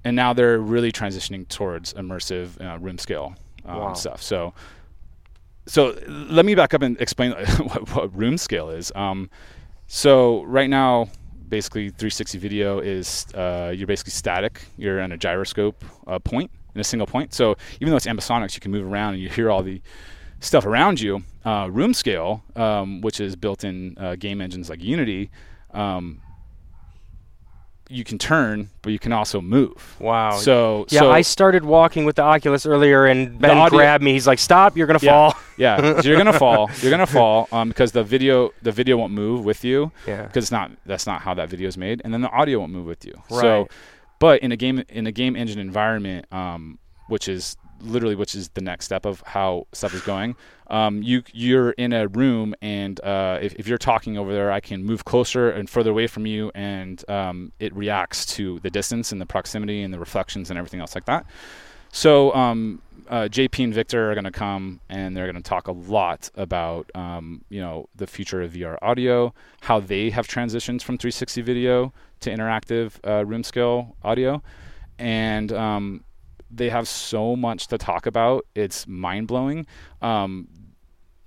and 0.03 0.15
now 0.15 0.33
they're 0.33 0.59
really 0.59 0.91
transitioning 0.91 1.47
towards 1.47 1.93
immersive 1.93 2.59
uh, 2.61 2.77
room 2.79 2.97
scale 2.97 3.35
um, 3.65 3.77
Wow. 3.77 3.93
stuff. 3.93 4.21
So, 4.21 4.53
so 5.65 5.97
let 6.07 6.45
me 6.45 6.55
back 6.55 6.73
up 6.73 6.81
and 6.81 6.99
explain 7.01 7.31
what, 7.71 7.93
what 7.95 8.15
room 8.17 8.37
scale 8.37 8.69
is. 8.69 8.91
Um, 8.95 9.29
so 9.87 10.43
right 10.43 10.69
now, 10.69 11.09
basically 11.49 11.89
360 11.89 12.37
video 12.37 12.79
is 12.79 13.25
uh, 13.33 13.73
you're 13.75 13.87
basically 13.87 14.11
static. 14.11 14.61
You're 14.77 14.99
in 14.99 15.11
a 15.11 15.17
gyroscope 15.17 15.83
uh, 16.07 16.19
point 16.19 16.51
in 16.75 16.81
a 16.81 16.83
single 16.83 17.07
point. 17.07 17.33
So 17.33 17.55
even 17.81 17.89
though 17.91 17.97
it's 17.97 18.05
ambisonics, 18.05 18.55
you 18.55 18.59
can 18.61 18.71
move 18.71 18.85
around 18.85 19.13
and 19.15 19.23
you 19.23 19.29
hear 19.29 19.49
all 19.49 19.63
the 19.63 19.81
stuff 20.39 20.65
around 20.65 21.01
you. 21.01 21.23
Uh, 21.45 21.69
room 21.71 21.93
scale, 21.93 22.43
um, 22.55 23.01
which 23.01 23.19
is 23.19 23.35
built 23.35 23.63
in 23.63 23.95
uh, 23.97 24.15
game 24.15 24.41
engines 24.41 24.69
like 24.69 24.83
Unity, 24.83 25.29
um, 25.73 26.21
you 27.89 28.03
can 28.03 28.17
turn, 28.17 28.69
but 28.81 28.91
you 28.91 28.99
can 28.99 29.13
also 29.13 29.39
move. 29.39 29.95
Wow. 29.99 30.31
So 30.37 30.85
yeah, 30.89 30.99
so, 30.99 31.11
I 31.11 31.21
started 31.21 31.63
walking 31.63 32.03
with 32.03 32.17
the 32.17 32.21
Oculus 32.21 32.65
earlier, 32.65 33.05
and 33.05 33.39
Ben 33.39 33.57
audio- 33.57 33.77
grabbed 33.77 34.03
me. 34.03 34.11
He's 34.11 34.27
like, 34.27 34.39
"Stop! 34.39 34.75
You're 34.75 34.87
gonna 34.87 34.99
Yeah. 35.01 35.11
fall." 35.31 35.39
yeah, 35.57 36.01
so 36.01 36.07
you're 36.09 36.17
gonna 36.17 36.33
fall. 36.37 36.69
You're 36.81 36.91
gonna 36.91 37.05
fall 37.05 37.47
um, 37.53 37.69
because 37.69 37.93
the 37.93 38.03
video 38.03 38.51
the 38.61 38.73
video 38.73 38.97
won't 38.97 39.13
move 39.13 39.45
with 39.45 39.63
you 39.63 39.91
Yeah. 40.05 40.23
because 40.23 40.43
it's 40.45 40.51
not 40.51 40.71
that's 40.85 41.07
not 41.07 41.21
how 41.21 41.33
that 41.35 41.47
video 41.49 41.69
is 41.69 41.77
made, 41.77 42.01
and 42.03 42.13
then 42.13 42.19
the 42.19 42.29
audio 42.29 42.59
won't 42.59 42.73
move 42.73 42.87
with 42.87 43.05
you. 43.05 43.13
Right. 43.31 43.41
So, 43.41 43.69
but 44.19 44.41
in 44.41 44.51
a 44.51 44.57
game 44.57 44.83
in 44.89 45.07
a 45.07 45.11
game 45.11 45.35
engine 45.35 45.59
environment, 45.59 46.25
um, 46.31 46.79
which 47.07 47.27
is 47.27 47.57
literally 47.81 48.15
which 48.15 48.35
is 48.35 48.49
the 48.49 48.61
next 48.61 48.85
step 48.85 49.05
of 49.05 49.21
how 49.25 49.67
stuff 49.71 49.93
is 49.93 50.01
going. 50.01 50.35
Um, 50.67 51.01
you 51.01 51.23
you're 51.31 51.71
in 51.71 51.93
a 51.93 52.07
room, 52.07 52.55
and 52.61 52.99
uh, 53.01 53.39
if, 53.41 53.53
if 53.55 53.67
you're 53.67 53.77
talking 53.77 54.17
over 54.17 54.33
there, 54.33 54.51
I 54.51 54.59
can 54.59 54.83
move 54.83 55.05
closer 55.05 55.49
and 55.49 55.69
further 55.69 55.91
away 55.91 56.07
from 56.07 56.25
you, 56.25 56.51
and 56.55 57.03
um, 57.09 57.51
it 57.59 57.75
reacts 57.75 58.25
to 58.37 58.59
the 58.59 58.69
distance 58.69 59.11
and 59.11 59.21
the 59.21 59.25
proximity 59.25 59.81
and 59.83 59.93
the 59.93 59.99
reflections 59.99 60.49
and 60.49 60.57
everything 60.57 60.79
else 60.79 60.95
like 60.95 61.05
that. 61.05 61.25
So 61.91 62.33
um, 62.33 62.81
uh, 63.09 63.27
JP 63.29 63.65
and 63.65 63.73
Victor 63.73 64.11
are 64.11 64.13
going 64.13 64.25
to 64.25 64.31
come 64.31 64.79
and 64.89 65.15
they're 65.15 65.25
going 65.25 65.41
to 65.41 65.47
talk 65.47 65.67
a 65.67 65.71
lot 65.71 66.29
about 66.35 66.89
um, 66.95 67.43
you 67.49 67.61
know 67.61 67.87
the 67.95 68.07
future 68.07 68.41
of 68.41 68.53
VR 68.53 68.77
audio, 68.81 69.33
how 69.61 69.79
they 69.79 70.09
have 70.09 70.27
transitioned 70.27 70.81
from 70.81 70.97
360 70.97 71.41
video 71.41 71.93
to 72.19 72.29
interactive 72.29 72.93
uh, 73.07 73.25
room 73.25 73.43
scale 73.43 73.95
audio, 74.03 74.41
and 74.99 75.51
um, 75.53 76.03
they 76.51 76.69
have 76.69 76.87
so 76.87 77.35
much 77.35 77.67
to 77.67 77.77
talk 77.77 78.05
about. 78.05 78.45
It's 78.55 78.87
mind 78.87 79.27
blowing. 79.27 79.65
Um, 80.01 80.47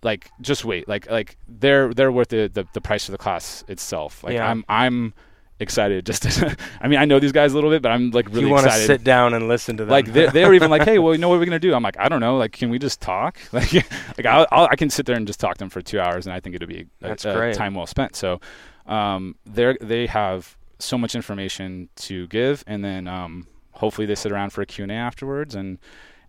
like 0.02 0.30
just 0.40 0.64
wait, 0.64 0.88
like 0.88 1.10
like 1.10 1.36
they're 1.46 1.92
they're 1.92 2.12
worth 2.12 2.28
the, 2.28 2.50
the 2.52 2.66
the 2.72 2.80
price 2.80 3.08
of 3.08 3.12
the 3.12 3.18
class 3.18 3.64
itself. 3.68 4.24
Like 4.24 4.34
Yeah. 4.34 4.48
I'm 4.48 4.64
I'm 4.68 5.14
excited 5.60 6.06
just 6.06 6.22
to, 6.22 6.56
I 6.80 6.88
mean 6.88 6.98
I 6.98 7.04
know 7.04 7.20
these 7.20 7.32
guys 7.32 7.52
a 7.52 7.54
little 7.54 7.70
bit, 7.70 7.82
but 7.82 7.92
I'm 7.92 8.10
like 8.10 8.28
really 8.28 8.42
you 8.42 8.48
want 8.48 8.66
to 8.66 8.72
sit 8.72 9.04
down 9.04 9.34
and 9.34 9.46
listen 9.46 9.76
to 9.76 9.84
them. 9.84 9.90
like 9.90 10.12
they, 10.12 10.26
they 10.26 10.44
were 10.44 10.54
even 10.54 10.70
like, 10.70 10.82
hey, 10.84 10.98
well, 10.98 11.12
you 11.12 11.20
know 11.20 11.28
what 11.28 11.38
we're 11.38 11.44
gonna 11.44 11.58
do? 11.58 11.74
I'm 11.74 11.82
like, 11.82 11.98
I 11.98 12.08
don't 12.08 12.20
know. 12.20 12.36
Like, 12.36 12.52
can 12.52 12.70
we 12.70 12.78
just 12.78 13.00
talk? 13.00 13.38
Like, 13.52 13.72
like 13.74 14.26
I'll, 14.26 14.46
I'll, 14.52 14.68
I 14.70 14.76
can 14.76 14.88
sit 14.88 15.04
there 15.06 15.16
and 15.16 15.26
just 15.26 15.38
talk 15.38 15.54
to 15.54 15.58
them 15.58 15.70
for 15.70 15.82
two 15.82 16.00
hours, 16.00 16.26
and 16.26 16.32
I 16.32 16.40
think 16.40 16.54
it'll 16.56 16.68
be 16.68 16.80
a, 17.02 17.08
That's 17.08 17.24
a 17.24 17.34
great. 17.34 17.54
time 17.54 17.74
well 17.74 17.86
spent. 17.86 18.16
So, 18.16 18.40
um, 18.86 19.34
they 19.44 19.76
they 19.80 20.06
have 20.06 20.56
so 20.78 20.96
much 20.96 21.14
information 21.14 21.90
to 21.96 22.26
give, 22.28 22.64
and 22.66 22.82
then 22.82 23.06
um, 23.06 23.48
hopefully 23.72 24.06
they 24.06 24.14
sit 24.14 24.32
around 24.32 24.50
for 24.50 24.62
a 24.62 24.66
Q 24.66 24.84
and 24.84 24.92
A 24.92 24.94
afterwards, 24.94 25.54
and 25.54 25.78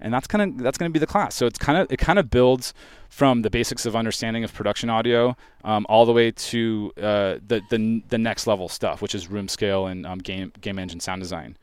and 0.01 0.13
that's 0.13 0.27
kind 0.27 0.41
of 0.41 0.63
that's 0.63 0.77
going 0.77 0.89
to 0.89 0.93
be 0.93 0.99
the 0.99 1.07
class. 1.07 1.35
So 1.35 1.45
it's 1.45 1.59
kind 1.59 1.77
of 1.77 1.91
it 1.91 1.97
kind 1.97 2.19
of 2.19 2.29
builds 2.29 2.73
from 3.11 3.41
the 3.41 3.49
basics 3.49 3.85
of 3.85 3.93
understanding 3.93 4.45
of 4.45 4.53
production 4.53 4.89
audio 4.89 5.35
um, 5.65 5.85
all 5.89 6.05
the 6.05 6.13
way 6.13 6.31
to 6.31 6.93
uh, 6.95 7.35
the, 7.45 7.61
the 7.69 8.01
the 8.07 8.17
next 8.17 8.47
level 8.47 8.69
stuff, 8.69 9.01
which 9.01 9.13
is 9.13 9.27
room 9.27 9.49
scale 9.49 9.85
and 9.85 10.07
um, 10.07 10.17
game 10.19 10.51
game 10.61 10.79
engine 10.79 11.01
sound 11.01 11.21
design. 11.21 11.57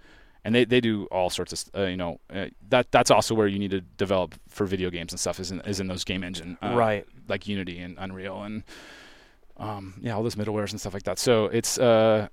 And 0.45 0.55
they, 0.55 0.65
they 0.65 0.81
do 0.81 1.07
all 1.07 1.31
sorts 1.31 1.53
of 1.53 1.65
uh, 1.75 1.87
you 1.87 1.97
know 1.97 2.21
uh, 2.31 2.47
that 2.69 2.93
that's 2.93 3.11
also 3.11 3.35
where 3.35 3.47
you 3.47 3.59
need 3.59 3.71
to 3.71 3.81
develop 3.81 4.35
for 4.49 4.67
video 4.67 4.91
games 4.91 5.11
and 5.11 5.19
stuff 5.19 5.41
is 5.41 5.51
in, 5.51 5.63
is 5.63 5.81
in 5.81 5.89
those 5.89 6.05
game 6.05 6.23
engine 6.23 6.59
uh, 6.63 6.75
right. 6.75 7.07
like 7.29 7.49
Unity 7.49 7.79
and 7.79 7.97
Unreal 7.99 8.43
and 8.43 8.63
um, 9.57 9.95
yeah, 10.03 10.15
all 10.15 10.23
those 10.23 10.37
middlewares 10.37 10.71
and 10.71 10.81
stuff 10.81 10.93
like 10.93 11.05
that. 11.05 11.19
So 11.19 11.47
it's 11.47 11.79
uh, 11.79 12.29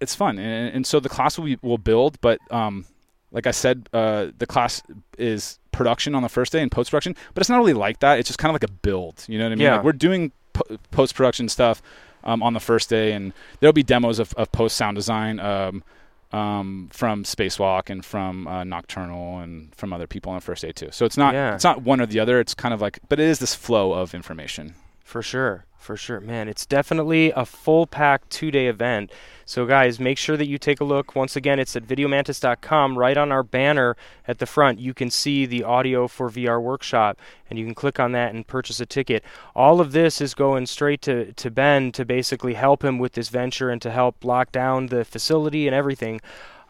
it's 0.00 0.16
fun, 0.16 0.40
and, 0.40 0.74
and 0.74 0.86
so 0.86 0.98
the 0.98 1.08
class 1.08 1.38
will 1.38 1.46
be, 1.46 1.58
will 1.62 1.78
build, 1.78 2.20
but 2.20 2.40
um, 2.50 2.84
like 3.30 3.46
I 3.46 3.52
said, 3.52 3.88
uh, 3.92 4.26
the 4.36 4.46
class 4.46 4.82
is 5.18 5.60
production 5.78 6.14
on 6.14 6.22
the 6.22 6.28
first 6.28 6.52
day 6.52 6.60
and 6.60 6.70
post 6.70 6.90
production, 6.90 7.16
but 7.32 7.40
it's 7.40 7.48
not 7.48 7.56
really 7.58 7.72
like 7.72 8.00
that. 8.00 8.18
It's 8.18 8.28
just 8.28 8.38
kind 8.38 8.50
of 8.50 8.54
like 8.60 8.68
a 8.70 8.72
build. 8.82 9.24
You 9.28 9.38
know 9.38 9.44
what 9.46 9.52
I 9.52 9.54
mean? 9.54 9.64
Yeah. 9.64 9.76
Like 9.76 9.84
we're 9.84 9.92
doing 9.92 10.32
po- 10.52 10.76
post 10.90 11.14
production 11.14 11.48
stuff 11.48 11.80
um, 12.24 12.42
on 12.42 12.52
the 12.52 12.60
first 12.60 12.90
day, 12.90 13.12
and 13.12 13.32
there'll 13.60 13.72
be 13.72 13.82
demos 13.82 14.18
of, 14.18 14.34
of 14.34 14.52
post 14.52 14.76
sound 14.76 14.96
design. 14.96 15.40
Um, 15.40 15.82
um, 16.30 16.90
from 16.92 17.24
Spacewalk 17.24 17.88
and 17.88 18.04
from 18.04 18.46
uh, 18.46 18.62
Nocturnal 18.62 19.38
and 19.38 19.74
from 19.74 19.94
other 19.94 20.06
people 20.06 20.30
on 20.30 20.36
the 20.36 20.42
first 20.42 20.60
day 20.60 20.72
too. 20.72 20.90
So 20.92 21.06
it's 21.06 21.16
not 21.16 21.32
Yeah. 21.32 21.54
it's 21.54 21.64
not 21.64 21.80
one 21.80 22.02
or 22.02 22.06
the 22.06 22.20
other. 22.20 22.38
It's 22.38 22.52
kind 22.52 22.74
of 22.74 22.82
like, 22.82 22.98
but 23.08 23.18
it 23.18 23.24
is 23.24 23.38
this 23.38 23.54
flow 23.54 23.94
of 23.94 24.14
information. 24.14 24.74
For 25.08 25.22
sure. 25.22 25.64
For 25.78 25.96
sure. 25.96 26.20
Man, 26.20 26.50
it's 26.50 26.66
definitely 26.66 27.32
a 27.34 27.46
full 27.46 27.86
pack 27.86 28.28
two 28.28 28.50
day 28.50 28.66
event. 28.66 29.10
So, 29.46 29.64
guys, 29.64 29.98
make 29.98 30.18
sure 30.18 30.36
that 30.36 30.46
you 30.46 30.58
take 30.58 30.82
a 30.82 30.84
look. 30.84 31.16
Once 31.16 31.34
again, 31.34 31.58
it's 31.58 31.74
at 31.74 31.86
videomantis.com. 31.86 32.98
Right 32.98 33.16
on 33.16 33.32
our 33.32 33.42
banner 33.42 33.96
at 34.26 34.38
the 34.38 34.44
front, 34.44 34.80
you 34.80 34.92
can 34.92 35.08
see 35.08 35.46
the 35.46 35.64
audio 35.64 36.08
for 36.08 36.28
VR 36.28 36.60
workshop, 36.60 37.18
and 37.48 37.58
you 37.58 37.64
can 37.64 37.74
click 37.74 37.98
on 37.98 38.12
that 38.12 38.34
and 38.34 38.46
purchase 38.46 38.80
a 38.80 38.86
ticket. 38.86 39.24
All 39.56 39.80
of 39.80 39.92
this 39.92 40.20
is 40.20 40.34
going 40.34 40.66
straight 40.66 41.00
to, 41.02 41.32
to 41.32 41.50
Ben 41.50 41.90
to 41.92 42.04
basically 42.04 42.52
help 42.52 42.84
him 42.84 42.98
with 42.98 43.14
this 43.14 43.30
venture 43.30 43.70
and 43.70 43.80
to 43.80 43.90
help 43.90 44.22
lock 44.22 44.52
down 44.52 44.88
the 44.88 45.06
facility 45.06 45.66
and 45.66 45.74
everything. 45.74 46.20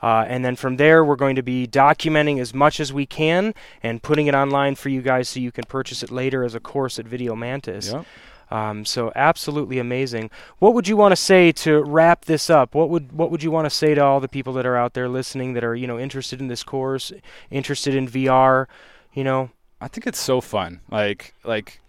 Uh, 0.03 0.25
and 0.29 0.45
then 0.45 0.57
from 0.57 0.77
there, 0.77 1.05
we're 1.05 1.17
going 1.17 1.37
to 1.37 1.43
be 1.43 1.67
documenting 1.67 2.41
as 2.41 2.55
much 2.55 2.81
as 2.81 2.93
we 2.93 3.07
can 3.07 3.55
and 3.83 4.03
putting 4.03 4.27
it 4.27 4.35
online 4.35 4.75
for 4.75 4.89
you 4.89 5.03
guys 5.03 5.29
so 5.29 5.41
you 5.41 5.53
can 5.53 5.65
purchase 5.65 6.03
it 6.03 6.11
later 6.11 6.45
as 6.45 6.55
a 6.55 6.61
course 6.61 6.99
at 6.99 7.07
Video 7.07 7.35
Mantis. 7.35 7.93
Yep. 7.93 8.07
Um, 8.51 8.85
so 8.85 9.13
absolutely 9.15 9.79
amazing. 9.79 10.31
What 10.59 10.75
would 10.75 10.89
you 10.89 10.97
want 10.97 11.13
to 11.13 11.17
say 11.17 11.53
to 11.53 11.83
wrap 11.83 12.25
this 12.25 12.49
up? 12.49 12.75
What 12.75 12.89
would 12.89 13.13
what 13.13 13.31
would 13.31 13.43
you 13.43 13.51
want 13.51 13.67
to 13.67 13.71
say 13.71 13.95
to 13.95 14.03
all 14.03 14.21
the 14.21 14.29
people 14.29 14.55
that 14.55 14.65
are 14.65 14.77
out 14.77 14.95
there 14.95 15.09
listening 15.09 15.53
that 15.53 15.65
are 15.65 15.75
you 15.75 15.87
know 15.87 15.99
interested 15.99 16.41
in 16.41 16.49
this 16.49 16.63
course, 16.63 17.13
interested 17.51 17.95
in 17.95 18.09
VR? 18.09 18.67
You 19.13 19.25
know, 19.25 19.51
I 19.81 19.89
think 19.89 20.07
it's 20.07 20.21
so 20.21 20.41
fun. 20.41 20.81
Like 20.91 21.35
like 21.45 21.81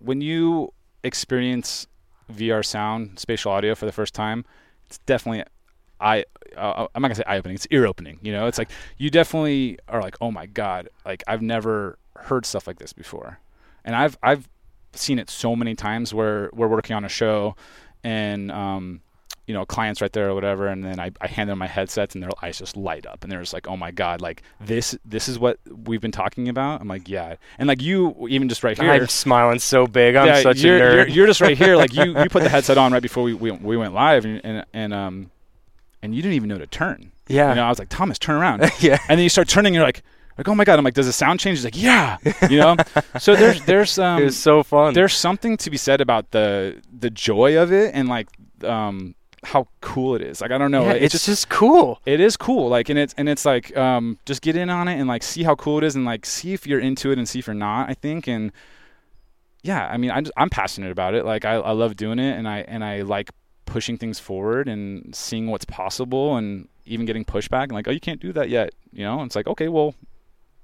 when 0.00 0.20
you 0.20 0.72
experience 1.04 1.86
VR 2.32 2.64
sound, 2.64 3.18
spatial 3.18 3.52
audio 3.52 3.74
for 3.76 3.86
the 3.86 3.92
first 3.92 4.14
time, 4.14 4.44
it's 4.86 4.98
definitely 4.98 5.44
I 6.00 6.24
uh, 6.56 6.86
I'm 6.94 7.02
not 7.02 7.08
gonna 7.08 7.16
say 7.16 7.24
eye 7.26 7.38
opening. 7.38 7.54
It's 7.54 7.66
ear 7.70 7.86
opening. 7.86 8.18
You 8.22 8.32
know, 8.32 8.46
it's 8.46 8.58
like 8.58 8.70
you 8.96 9.10
definitely 9.10 9.78
are 9.88 10.00
like, 10.00 10.16
oh 10.20 10.30
my 10.30 10.46
god, 10.46 10.88
like 11.04 11.22
I've 11.26 11.42
never 11.42 11.98
heard 12.16 12.46
stuff 12.46 12.66
like 12.66 12.78
this 12.78 12.92
before, 12.92 13.38
and 13.84 13.94
I've 13.94 14.18
I've 14.22 14.48
seen 14.92 15.18
it 15.18 15.30
so 15.30 15.54
many 15.54 15.74
times 15.74 16.14
where 16.14 16.50
we're 16.52 16.68
working 16.68 16.96
on 16.96 17.04
a 17.04 17.08
show, 17.08 17.56
and 18.04 18.50
um, 18.50 19.00
you 19.48 19.54
know, 19.54 19.64
clients 19.64 20.02
right 20.02 20.12
there 20.12 20.28
or 20.28 20.34
whatever, 20.34 20.68
and 20.68 20.84
then 20.84 21.00
I, 21.00 21.10
I 21.22 21.26
hand 21.26 21.48
them 21.48 21.58
my 21.58 21.66
headsets 21.66 22.14
and 22.14 22.22
their 22.22 22.30
eyes 22.42 22.58
just 22.58 22.76
light 22.76 23.06
up 23.06 23.24
and 23.24 23.32
they're 23.32 23.40
just 23.40 23.54
like, 23.54 23.66
oh 23.66 23.78
my 23.78 23.90
god, 23.90 24.20
like 24.20 24.42
this 24.60 24.96
this 25.06 25.26
is 25.26 25.38
what 25.38 25.58
we've 25.86 26.02
been 26.02 26.12
talking 26.12 26.50
about. 26.50 26.82
I'm 26.82 26.86
like, 26.86 27.08
yeah, 27.08 27.36
and 27.58 27.66
like 27.66 27.80
you 27.80 28.28
even 28.28 28.50
just 28.50 28.62
right 28.62 28.78
here, 28.78 28.90
I'm 28.90 29.08
smiling 29.08 29.58
so 29.58 29.86
big. 29.86 30.16
I'm 30.16 30.26
yeah, 30.26 30.42
such 30.42 30.60
you're, 30.60 30.76
a 30.76 30.80
nerd. 30.80 30.94
You're, 30.94 31.08
you're 31.08 31.26
just 31.26 31.40
right 31.40 31.56
here, 31.56 31.76
like 31.76 31.94
you 31.94 32.18
you 32.18 32.28
put 32.28 32.42
the 32.42 32.48
headset 32.50 32.76
on 32.76 32.92
right 32.92 33.02
before 33.02 33.22
we 33.22 33.32
we, 33.32 33.50
we 33.50 33.78
went 33.78 33.94
live 33.94 34.26
and, 34.26 34.40
and 34.44 34.66
and 34.74 34.92
um 34.92 35.30
and 36.02 36.14
you 36.14 36.22
didn't 36.22 36.34
even 36.34 36.48
know 36.48 36.58
to 36.58 36.66
turn. 36.66 37.12
yeah, 37.28 37.50
You 37.50 37.56
know, 37.56 37.64
I 37.64 37.68
was 37.68 37.78
like, 37.78 37.88
Thomas, 37.88 38.18
turn 38.18 38.36
around. 38.36 38.60
yeah. 38.80 38.98
and 39.08 39.18
then 39.18 39.22
you 39.24 39.28
start 39.28 39.48
turning, 39.48 39.70
and 39.70 39.74
you're 39.76 39.84
like, 39.84 40.02
like, 40.38 40.48
oh 40.48 40.54
my 40.54 40.64
god. 40.64 40.78
I'm 40.78 40.84
like, 40.84 40.94
does 40.94 41.06
the 41.06 41.12
sound 41.12 41.40
change? 41.40 41.58
He's 41.58 41.64
like, 41.64 41.76
yeah. 41.76 42.18
You 42.48 42.58
know. 42.58 42.76
so 43.18 43.34
there's 43.34 43.60
there's 43.64 43.98
um 43.98 44.22
it 44.22 44.26
was 44.26 44.38
so 44.38 44.62
fun. 44.62 44.94
there's 44.94 45.14
something 45.14 45.56
to 45.58 45.70
be 45.70 45.76
said 45.76 46.00
about 46.00 46.30
the 46.30 46.80
the 46.96 47.10
joy 47.10 47.60
of 47.60 47.72
it 47.72 47.90
and 47.92 48.08
like 48.08 48.28
um 48.62 49.16
how 49.42 49.66
cool 49.80 50.14
it 50.14 50.22
is. 50.22 50.40
Like 50.40 50.52
I 50.52 50.58
don't 50.58 50.70
know, 50.70 50.84
yeah, 50.84 50.92
it 50.92 51.02
it's 51.02 51.12
just 51.12 51.26
just 51.26 51.48
cool. 51.48 52.00
it 52.06 52.20
is 52.20 52.36
cool. 52.36 52.68
Like 52.68 52.88
and 52.88 52.98
it's 52.98 53.14
and 53.18 53.28
it's 53.28 53.44
like 53.44 53.76
um 53.76 54.18
just 54.26 54.40
get 54.40 54.54
in 54.56 54.70
on 54.70 54.86
it 54.86 54.98
and 54.98 55.08
like 55.08 55.24
see 55.24 55.42
how 55.42 55.56
cool 55.56 55.78
it 55.78 55.84
is 55.84 55.96
and 55.96 56.04
like 56.04 56.24
see 56.24 56.52
if 56.52 56.66
you're 56.66 56.80
into 56.80 57.10
it 57.10 57.18
and 57.18 57.28
see 57.28 57.40
if 57.40 57.46
you're 57.48 57.54
not. 57.54 57.90
I 57.90 57.94
think 57.94 58.28
and 58.28 58.52
yeah, 59.64 59.88
I 59.88 59.96
mean 59.96 60.12
I 60.12 60.20
just, 60.20 60.32
I'm 60.36 60.50
passionate 60.50 60.92
about 60.92 61.14
it. 61.14 61.24
Like 61.24 61.44
I, 61.44 61.54
I 61.54 61.72
love 61.72 61.96
doing 61.96 62.20
it 62.20 62.38
and 62.38 62.48
I 62.48 62.58
and 62.60 62.84
I 62.84 63.02
like 63.02 63.30
pushing 63.68 63.96
things 63.98 64.18
forward 64.18 64.68
and 64.68 65.14
seeing 65.14 65.50
what's 65.50 65.64
possible 65.64 66.36
and 66.36 66.68
even 66.86 67.06
getting 67.06 67.24
pushback 67.24 67.64
and 67.64 67.72
like 67.72 67.86
oh 67.88 67.90
you 67.92 68.00
can't 68.00 68.20
do 68.20 68.32
that 68.32 68.48
yet. 68.48 68.70
You 68.92 69.04
know, 69.04 69.22
it's 69.22 69.36
like 69.36 69.46
okay 69.46 69.68
well 69.68 69.94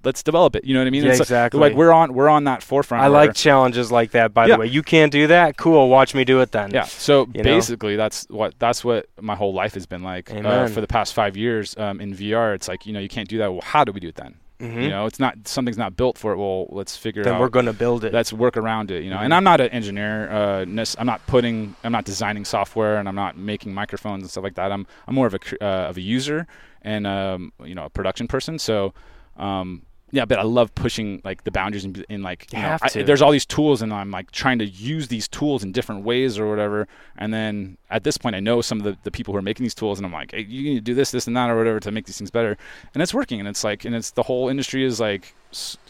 let's 0.04 0.22
develop 0.22 0.54
it. 0.54 0.64
You 0.64 0.74
know 0.74 0.80
what 0.80 0.86
I 0.86 0.90
mean? 0.90 1.04
Yeah, 1.04 1.10
It's 1.12 1.20
exactly. 1.20 1.58
Like 1.60 1.74
we're 1.74 1.92
on 1.92 2.12
we're 2.14 2.28
on 2.28 2.44
that 2.44 2.62
forefront. 2.62 3.02
I 3.02 3.06
like 3.08 3.34
challenges 3.34 3.90
like 3.90 4.10
that. 4.12 4.34
By 4.34 4.46
Yeah. 4.46 4.54
the 4.56 4.60
way, 4.60 4.66
you 4.66 4.82
can't 4.82 5.10
do 5.10 5.26
that. 5.28 5.56
Cool. 5.56 5.88
Watch 5.88 6.14
me 6.14 6.24
do 6.24 6.40
it 6.40 6.52
then. 6.52 6.70
Yeah. 6.72 6.84
So 6.84 7.26
You 7.34 7.42
know? 7.42 7.44
basically, 7.44 7.96
that's 7.96 8.26
what 8.28 8.54
that's 8.58 8.84
what 8.84 9.06
my 9.20 9.34
whole 9.34 9.54
life 9.54 9.74
has 9.74 9.86
been 9.86 10.02
like 10.02 10.30
uh, 10.32 10.66
for 10.68 10.80
the 10.80 10.86
past 10.86 11.14
five 11.14 11.36
years 11.36 11.74
um, 11.78 12.00
in 12.00 12.14
VR. 12.14 12.54
It's 12.54 12.68
like 12.68 12.86
you 12.86 12.92
know 12.92 13.00
you 13.00 13.08
can't 13.08 13.28
do 13.28 13.38
that. 13.38 13.50
Well, 13.52 13.62
how 13.62 13.84
do 13.84 13.92
we 13.92 14.00
do 14.00 14.08
it 14.08 14.16
then? 14.16 14.34
Mhm. 14.60 14.82
You 14.82 14.88
know, 14.88 15.06
it's 15.06 15.18
not 15.18 15.34
something's 15.48 15.76
not 15.78 15.96
built 15.96 16.16
for 16.16 16.32
it. 16.32 16.36
Well, 16.38 16.66
let's 16.70 16.96
figure 16.96 17.24
Then 17.24 17.34
out. 17.34 17.40
we're 17.40 17.48
gonna 17.48 17.72
build 17.72 18.04
it. 18.04 18.12
let's 18.12 18.32
work 18.32 18.56
around 18.56 18.90
it. 18.90 19.02
You 19.02 19.10
know, 19.10 19.16
Mhm. 19.18 19.24
and 19.24 19.34
I'm 19.34 19.44
not 19.44 19.60
an 19.60 19.68
engineer. 19.70 20.30
Uh, 20.30 20.64
I'm 20.98 21.06
not 21.06 21.26
putting. 21.26 21.74
I'm 21.82 21.92
not 21.92 22.04
designing 22.04 22.44
software, 22.44 22.96
and 22.98 23.08
I'm 23.08 23.16
not 23.16 23.36
making 23.36 23.74
microphones 23.74 24.22
and 24.22 24.30
stuff 24.30 24.44
like 24.44 24.54
that. 24.54 24.70
I'm 24.72 24.86
I'm 25.08 25.14
more 25.14 25.26
of 25.26 25.34
a 25.34 25.38
uh, 25.64 25.88
of 25.90 25.96
a 25.96 26.00
user 26.00 26.46
and 26.82 27.06
um, 27.06 27.52
you 27.64 27.74
know 27.74 27.84
a 27.86 27.90
production 27.90 28.28
person. 28.28 28.58
So. 28.58 28.94
Um, 29.36 29.82
yeah, 30.14 30.24
but 30.24 30.38
I 30.38 30.42
love 30.42 30.74
pushing 30.74 31.20
like 31.24 31.44
the 31.44 31.50
boundaries 31.50 31.84
in, 31.84 32.04
in 32.08 32.22
like 32.22 32.46
You 32.52 32.58
you 32.58 32.62
know, 32.64 32.68
I- 32.82 32.88
there's 33.06 33.20
all 33.20 33.32
these 33.32 33.44
tools 33.46 33.82
and 33.82 33.92
I'm 33.92 34.10
like 34.10 34.30
trying 34.30 34.58
to 34.60 34.64
use 34.64 35.08
these 35.08 35.26
tools 35.28 35.62
in 35.64 35.72
different 35.72 36.04
ways 36.04 36.38
or 36.38 36.48
whatever. 36.48 36.86
And 37.16 37.34
then 37.34 37.76
at 37.90 38.04
this 38.04 38.16
point, 38.16 38.36
I 38.36 38.40
know 38.40 38.60
some 38.62 38.78
of 38.78 38.84
the, 38.84 38.96
the 39.02 39.10
people 39.10 39.32
who 39.34 39.38
are 39.38 39.42
making 39.42 39.64
these 39.64 39.74
tools, 39.74 39.98
and 39.98 40.06
I'm 40.06 40.12
like, 40.12 40.30
hey, 40.32 40.42
you 40.42 40.62
need 40.62 40.74
to 40.76 40.80
do 40.80 40.94
this, 40.94 41.10
this, 41.10 41.26
and 41.26 41.36
that, 41.36 41.50
or 41.50 41.56
whatever 41.56 41.80
to 41.80 41.90
make 41.90 42.06
these 42.06 42.16
things 42.18 42.30
better. 42.30 42.56
And 42.94 43.02
it's 43.02 43.12
working. 43.12 43.40
And 43.40 43.48
it's 43.48 43.64
like, 43.64 43.84
and 43.84 43.94
it's 43.94 44.12
the 44.12 44.22
whole 44.22 44.48
industry 44.48 44.84
is 44.84 45.00
like 45.00 45.34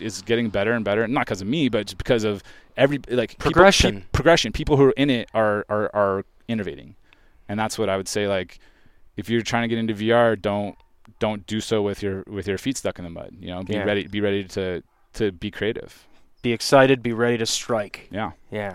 is 0.01 0.23
getting 0.23 0.49
better 0.51 0.73
and 0.73 0.85
better, 0.85 1.07
not 1.07 1.27
because 1.27 1.41
of 1.41 1.47
me, 1.47 1.69
but 1.69 1.87
just 1.87 1.99
because 1.99 2.25
of 2.25 2.43
every 2.77 2.99
like 3.09 3.31
people- 3.33 3.51
Progression. 3.53 4.01
pe- 4.01 4.07
progression. 4.13 4.53
People 4.53 4.77
who 4.77 4.85
are 4.87 4.95
in 4.97 5.11
it 5.11 5.29
are 5.35 5.65
are 5.69 5.91
are 5.95 6.25
innovating, 6.49 6.97
and 7.49 7.59
that's 7.61 7.79
what 7.79 7.89
I 7.89 7.97
would 7.97 8.09
say. 8.09 8.27
Like, 8.29 8.59
if 9.17 9.29
you're 9.29 9.43
trying 9.43 9.63
to 9.63 9.69
get 9.69 9.79
into 9.79 9.95
VR, 9.95 10.41
don't 10.41 10.77
don't 11.27 11.43
do 11.55 11.61
so 11.71 11.77
with 11.89 11.99
your 12.05 12.17
with 12.37 12.47
your 12.51 12.59
feet 12.65 12.77
stuck 12.77 12.97
in 13.01 13.05
the 13.09 13.15
mud. 13.21 13.31
You 13.45 13.51
know, 13.53 13.63
be 13.63 13.75
Yeah. 13.75 13.85
ready 13.91 14.03
be 14.17 14.21
ready 14.29 14.43
to 14.57 14.65
to 15.19 15.25
be 15.45 15.51
creative. 15.59 15.93
be 16.43 16.53
excited. 16.53 16.97
Be 17.03 17.15
ready 17.25 17.39
to 17.39 17.47
strike. 17.47 17.97
Yeah. 18.11 18.31
Yeah. 18.51 18.75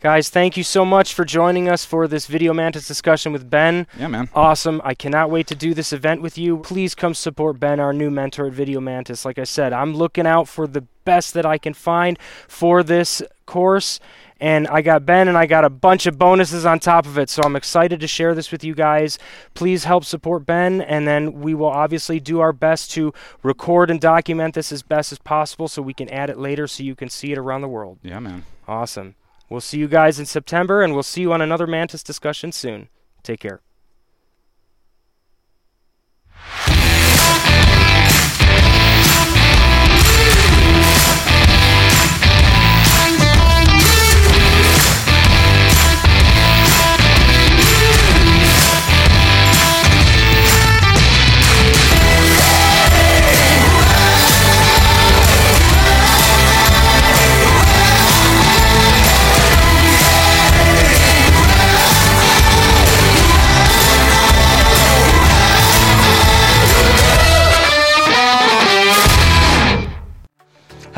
Guys, 0.00 0.28
thank 0.28 0.56
you 0.58 0.62
so 0.76 0.84
much 0.84 1.08
for 1.16 1.24
joining 1.24 1.66
us 1.74 1.82
for 1.92 2.06
this 2.06 2.26
Video 2.26 2.52
Mantis 2.52 2.86
discussion 2.86 3.32
with 3.32 3.44
Ben. 3.50 3.86
Yeah, 3.98 4.08
man. 4.08 4.28
Awesome. 4.34 4.80
I 4.84 4.94
cannot 4.94 5.30
wait 5.30 5.46
to 5.48 5.54
do 5.66 5.70
this 5.74 5.90
event 5.92 6.20
with 6.22 6.36
you. 6.38 6.58
Please 6.58 6.94
come 6.94 7.14
support 7.14 7.58
Ben, 7.58 7.80
our 7.80 7.92
new 7.92 8.10
mentor 8.10 8.46
at 8.46 8.52
Video 8.52 8.78
Mantis. 8.80 9.24
Like 9.24 9.38
I 9.40 9.44
said, 9.44 9.72
I'm 9.72 9.92
looking 10.02 10.26
out 10.26 10.46
for 10.48 10.66
the 10.68 10.82
best 11.04 11.32
that 11.34 11.46
I 11.46 11.56
can 11.58 11.74
find 11.74 12.18
for 12.46 12.82
this 12.84 13.22
course. 13.48 13.98
And 14.40 14.68
I 14.68 14.82
got 14.82 15.04
Ben 15.04 15.26
and 15.26 15.36
I 15.36 15.46
got 15.46 15.64
a 15.64 15.70
bunch 15.70 16.06
of 16.06 16.16
bonuses 16.16 16.64
on 16.64 16.78
top 16.78 17.06
of 17.06 17.18
it. 17.18 17.28
So 17.28 17.42
I'm 17.42 17.56
excited 17.56 17.98
to 17.98 18.06
share 18.06 18.36
this 18.36 18.52
with 18.52 18.62
you 18.62 18.72
guys. 18.72 19.18
Please 19.54 19.82
help 19.82 20.04
support 20.04 20.46
Ben. 20.46 20.80
And 20.80 21.08
then 21.08 21.40
we 21.40 21.54
will 21.54 21.66
obviously 21.66 22.20
do 22.20 22.38
our 22.38 22.52
best 22.52 22.92
to 22.92 23.12
record 23.42 23.90
and 23.90 24.00
document 24.00 24.54
this 24.54 24.70
as 24.70 24.82
best 24.82 25.10
as 25.10 25.18
possible 25.18 25.66
so 25.66 25.82
we 25.82 25.94
can 25.94 26.08
add 26.10 26.30
it 26.30 26.38
later 26.38 26.68
so 26.68 26.84
you 26.84 26.94
can 26.94 27.08
see 27.08 27.32
it 27.32 27.38
around 27.38 27.62
the 27.62 27.68
world. 27.68 27.98
Yeah, 28.02 28.20
man. 28.20 28.44
Awesome. 28.68 29.16
We'll 29.50 29.60
see 29.60 29.78
you 29.78 29.88
guys 29.88 30.20
in 30.20 30.26
September 30.26 30.82
and 30.82 30.94
we'll 30.94 31.02
see 31.02 31.22
you 31.22 31.32
on 31.32 31.40
another 31.40 31.66
Mantis 31.66 32.04
discussion 32.04 32.52
soon. 32.52 32.88
Take 33.24 33.40
care. 33.40 33.60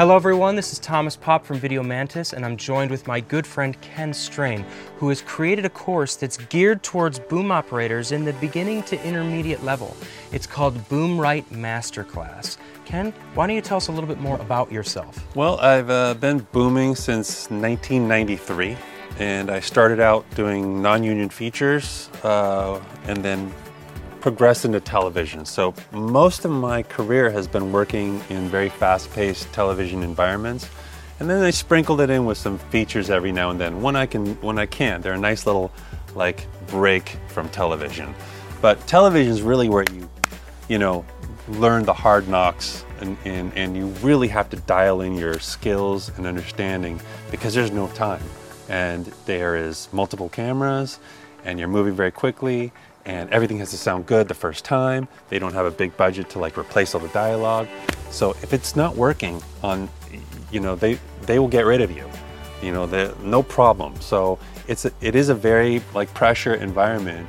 Hello, 0.01 0.16
everyone. 0.16 0.57
This 0.57 0.72
is 0.72 0.78
Thomas 0.78 1.14
Popp 1.14 1.44
from 1.44 1.59
Video 1.59 1.82
Mantis, 1.82 2.32
and 2.32 2.42
I'm 2.42 2.57
joined 2.57 2.90
with 2.90 3.07
my 3.07 3.20
good 3.20 3.46
friend 3.46 3.78
Ken 3.82 4.14
Strain, 4.14 4.64
who 4.96 5.11
has 5.11 5.20
created 5.20 5.66
a 5.66 5.68
course 5.68 6.16
that's 6.16 6.38
geared 6.38 6.82
towards 6.82 7.18
boom 7.18 7.53
operators 7.53 8.11
in 8.11 8.24
the 8.24 8.32
beginning 8.32 8.82
to 8.84 9.07
intermediate 9.07 9.62
level. 9.62 9.94
It's 10.32 10.46
called 10.46 10.88
Boom 10.88 11.20
Right 11.20 11.46
Masterclass. 11.51 12.57
Ken, 12.86 13.12
why 13.34 13.46
don't 13.46 13.55
you 13.55 13.61
tell 13.61 13.76
us 13.76 13.88
a 13.88 13.92
little 13.92 14.09
bit 14.09 14.18
more 14.18 14.38
about 14.38 14.72
yourself? 14.72 15.22
Well, 15.36 15.61
I've 15.61 15.90
uh, 15.90 16.14
been 16.14 16.46
booming 16.51 16.94
since 16.94 17.51
1993, 17.51 18.78
and 19.18 19.51
I 19.51 19.61
started 19.61 20.01
out 20.01 20.24
doing 20.34 20.80
non 20.80 21.05
union 21.05 21.28
features 21.28 22.09
uh, 22.22 22.80
and 23.05 23.22
then 23.22 23.53
progressed 24.20 24.64
into 24.64 24.80
television. 24.80 25.44
So, 25.44 25.74
most 25.92 26.44
of 26.44 26.50
my 26.50 26.82
career 26.82 27.30
has 27.30 27.48
been 27.48 27.72
working 27.72 28.22
in 28.28 28.48
very 28.48 28.68
fast 28.68 29.12
paced 29.12 29.52
television 29.52 30.02
environments. 30.02 30.68
And 31.18 31.28
then 31.28 31.42
I 31.42 31.50
sprinkled 31.50 32.00
it 32.00 32.08
in 32.08 32.24
with 32.24 32.38
some 32.38 32.58
features 32.58 33.10
every 33.10 33.32
now 33.32 33.50
and 33.50 33.60
then 33.60 33.82
when 33.82 33.96
I 33.96 34.06
can. 34.06 34.34
When 34.42 34.58
I 34.58 34.66
can, 34.66 35.02
they're 35.02 35.12
a 35.12 35.18
nice 35.18 35.46
little 35.46 35.70
like 36.14 36.46
break 36.68 37.16
from 37.28 37.48
television. 37.50 38.14
But 38.60 38.86
television 38.86 39.32
is 39.32 39.42
really 39.42 39.68
where 39.68 39.84
you 39.92 40.08
you 40.70 40.78
know, 40.78 41.04
learn 41.48 41.82
the 41.82 41.92
hard 41.92 42.28
knocks 42.28 42.84
and, 43.00 43.18
and, 43.24 43.52
and 43.56 43.76
you 43.76 43.86
really 44.04 44.28
have 44.28 44.48
to 44.50 44.56
dial 44.56 45.00
in 45.00 45.16
your 45.16 45.40
skills 45.40 46.16
and 46.16 46.28
understanding 46.28 47.00
because 47.32 47.54
there's 47.54 47.72
no 47.72 47.88
time. 47.88 48.22
And 48.68 49.04
there 49.26 49.56
is 49.56 49.88
multiple 49.92 50.28
cameras 50.28 51.00
and 51.44 51.58
you're 51.58 51.66
moving 51.66 51.94
very 51.94 52.12
quickly 52.12 52.72
and 53.11 53.28
everything 53.30 53.58
has 53.58 53.70
to 53.72 53.76
sound 53.76 54.06
good 54.06 54.28
the 54.28 54.34
first 54.34 54.64
time. 54.64 55.08
They 55.30 55.40
don't 55.40 55.52
have 55.52 55.66
a 55.66 55.70
big 55.72 55.96
budget 55.96 56.30
to 56.30 56.38
like 56.38 56.56
replace 56.56 56.94
all 56.94 57.00
the 57.00 57.08
dialogue. 57.08 57.66
So 58.11 58.30
if 58.42 58.52
it's 58.52 58.76
not 58.76 58.94
working 58.94 59.42
on, 59.64 59.88
you 60.52 60.61
know, 60.61 60.76
they, 60.76 60.96
they 61.22 61.40
will 61.40 61.48
get 61.48 61.66
rid 61.66 61.80
of 61.80 61.90
you 61.90 62.08
you 62.62 62.72
know 62.72 62.84
no 63.22 63.42
problem 63.42 63.98
so 64.02 64.38
it's 64.68 64.84
a, 64.84 64.92
it 65.00 65.14
is 65.14 65.30
a 65.30 65.34
very 65.34 65.80
like 65.94 66.12
pressure 66.12 66.54
environment 66.54 67.26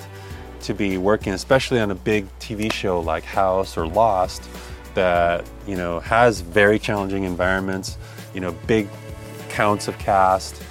to 0.60 0.74
be 0.74 0.98
working 0.98 1.32
especially 1.32 1.80
on 1.80 1.92
a 1.92 1.96
big 1.96 2.28
tv 2.40 2.72
show 2.72 3.00
like 3.00 3.24
house 3.24 3.78
or 3.78 3.88
lost 3.88 4.44
that 4.94 5.50
you 5.66 5.78
know 5.78 6.02
has 6.02 6.42
very 6.42 6.78
challenging 6.78 7.24
environments 7.24 7.98
you 8.34 8.42
know 8.42 8.52
big 8.68 8.90
counts 9.48 9.88
of 9.88 9.98
cast 10.00 10.62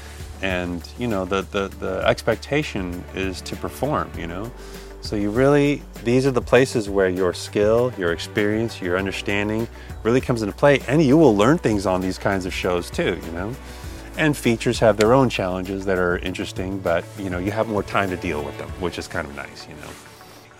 and 0.42 0.86
you 0.98 1.06
know 1.06 1.24
the 1.24 1.40
the, 1.52 1.68
the 1.80 2.02
expectation 2.06 3.02
is 3.14 3.40
to 3.40 3.56
perform 3.56 4.10
you 4.14 4.26
know 4.26 4.52
so 5.00 5.16
you 5.16 5.30
really 5.30 5.82
these 6.04 6.26
are 6.26 6.30
the 6.30 6.42
places 6.42 6.88
where 6.88 7.08
your 7.08 7.32
skill 7.32 7.92
your 7.98 8.12
experience 8.12 8.80
your 8.80 8.98
understanding 8.98 9.66
really 10.02 10.20
comes 10.20 10.42
into 10.42 10.54
play 10.54 10.80
and 10.88 11.02
you 11.02 11.16
will 11.16 11.36
learn 11.36 11.58
things 11.58 11.86
on 11.86 12.00
these 12.00 12.18
kinds 12.18 12.46
of 12.46 12.52
shows 12.52 12.90
too 12.90 13.18
you 13.24 13.32
know 13.32 13.54
and 14.16 14.36
features 14.36 14.78
have 14.78 14.96
their 14.96 15.12
own 15.12 15.28
challenges 15.28 15.84
that 15.84 15.98
are 15.98 16.18
interesting 16.18 16.78
but 16.78 17.04
you 17.18 17.30
know 17.30 17.38
you 17.38 17.50
have 17.50 17.68
more 17.68 17.82
time 17.82 18.10
to 18.10 18.16
deal 18.16 18.42
with 18.42 18.56
them 18.58 18.68
which 18.80 18.98
is 18.98 19.08
kind 19.08 19.26
of 19.26 19.34
nice 19.34 19.66
you 19.68 19.74
know 19.76 19.90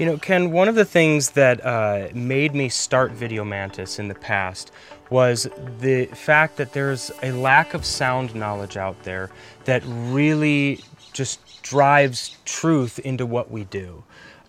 You 0.01 0.07
know, 0.07 0.17
Ken, 0.17 0.51
one 0.51 0.67
of 0.67 0.77
the 0.77 0.87
things 0.87 1.33
that 1.33 1.63
uh, 1.63 2.09
made 2.15 2.55
me 2.55 2.71
start 2.71 3.13
Video 3.13 3.45
Mantis 3.45 3.99
in 3.99 4.09
the 4.09 4.15
past 4.15 4.73
was 5.11 5.47
the 5.81 6.07
fact 6.07 6.57
that 6.57 6.73
there's 6.73 7.13
a 7.23 7.33
lack 7.33 7.75
of 7.75 7.85
sound 7.85 8.35
knowledge 8.35 8.79
out 8.79 9.03
there 9.03 9.29
that 9.67 9.83
really 9.85 10.81
just 11.13 11.39
drives 11.63 12.39
truth 12.47 12.99
into 13.01 13.27
what 13.27 13.51
we 13.51 13.65
do. 13.65 14.03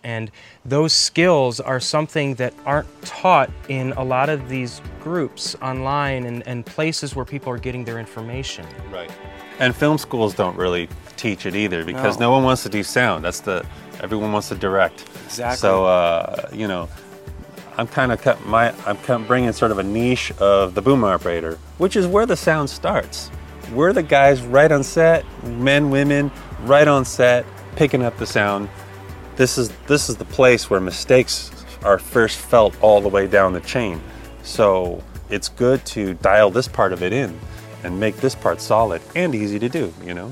And 0.03 0.31
those 0.65 0.93
skills 0.93 1.59
are 1.59 1.79
something 1.79 2.35
that 2.35 2.53
aren't 2.65 2.87
taught 3.03 3.49
in 3.69 3.93
a 3.93 4.03
lot 4.03 4.29
of 4.29 4.49
these 4.49 4.81
groups 5.01 5.55
online 5.61 6.25
and, 6.25 6.45
and 6.47 6.65
places 6.65 7.15
where 7.15 7.25
people 7.25 7.51
are 7.53 7.57
getting 7.57 7.83
their 7.85 7.99
information. 7.99 8.65
Right. 8.91 9.11
And 9.59 9.75
film 9.75 9.97
schools 9.97 10.33
don't 10.33 10.57
really 10.57 10.89
teach 11.17 11.45
it 11.45 11.55
either 11.55 11.85
because 11.85 12.19
No. 12.19 12.27
no, 12.27 12.31
one 12.31 12.43
wants 12.43 12.63
to 12.63 12.69
do 12.69 12.81
sound. 12.83 13.23
That's 13.23 13.41
the 13.41 13.63
everyone 14.01 14.31
wants 14.31 14.49
to 14.49 14.55
direct. 14.55 15.05
Exactly. 15.25 15.57
So 15.57 15.85
uh, 15.85 16.49
you 16.51 16.67
know, 16.67 16.89
I'm 17.77 17.87
kind 17.87 18.11
of 18.11 18.21
cut 18.21 18.43
my 18.47 18.69
I'm 18.87 18.97
kind 18.97 19.21
of 19.21 19.27
bringing 19.27 19.51
sort 19.51 19.71
of 19.71 19.77
a 19.77 19.83
niche 19.83 20.31
of 20.39 20.73
the 20.73 20.81
boom 20.81 21.03
operator, 21.03 21.59
which 21.77 21.95
is 21.95 22.07
where 22.07 22.25
the 22.25 22.35
sound 22.35 22.69
starts. 22.69 23.29
We're 23.71 23.93
the 23.93 24.03
guys 24.03 24.41
right 24.41 24.71
on 24.71 24.83
set, 24.83 25.23
men, 25.43 25.91
women, 25.91 26.31
right 26.63 26.87
on 26.87 27.05
set, 27.05 27.45
picking 27.75 28.03
up 28.03 28.17
the 28.17 28.25
sound. 28.25 28.67
This 29.41 29.57
is 29.57 29.71
this 29.87 30.07
is 30.07 30.17
the 30.17 30.25
place 30.25 30.69
where 30.69 30.79
mistakes 30.79 31.49
are 31.83 31.97
first 31.97 32.37
felt 32.37 32.79
all 32.79 33.01
the 33.01 33.09
way 33.09 33.25
down 33.25 33.53
the 33.53 33.61
chain. 33.61 33.99
So 34.43 35.03
it's 35.31 35.49
good 35.49 35.83
to 35.97 36.13
dial 36.13 36.51
this 36.51 36.67
part 36.67 36.93
of 36.93 37.01
it 37.01 37.11
in 37.11 37.39
and 37.83 37.99
make 37.99 38.17
this 38.17 38.35
part 38.35 38.61
solid 38.61 39.01
and 39.15 39.33
easy 39.33 39.57
to 39.57 39.67
do, 39.67 39.91
you 40.05 40.13
know? 40.13 40.31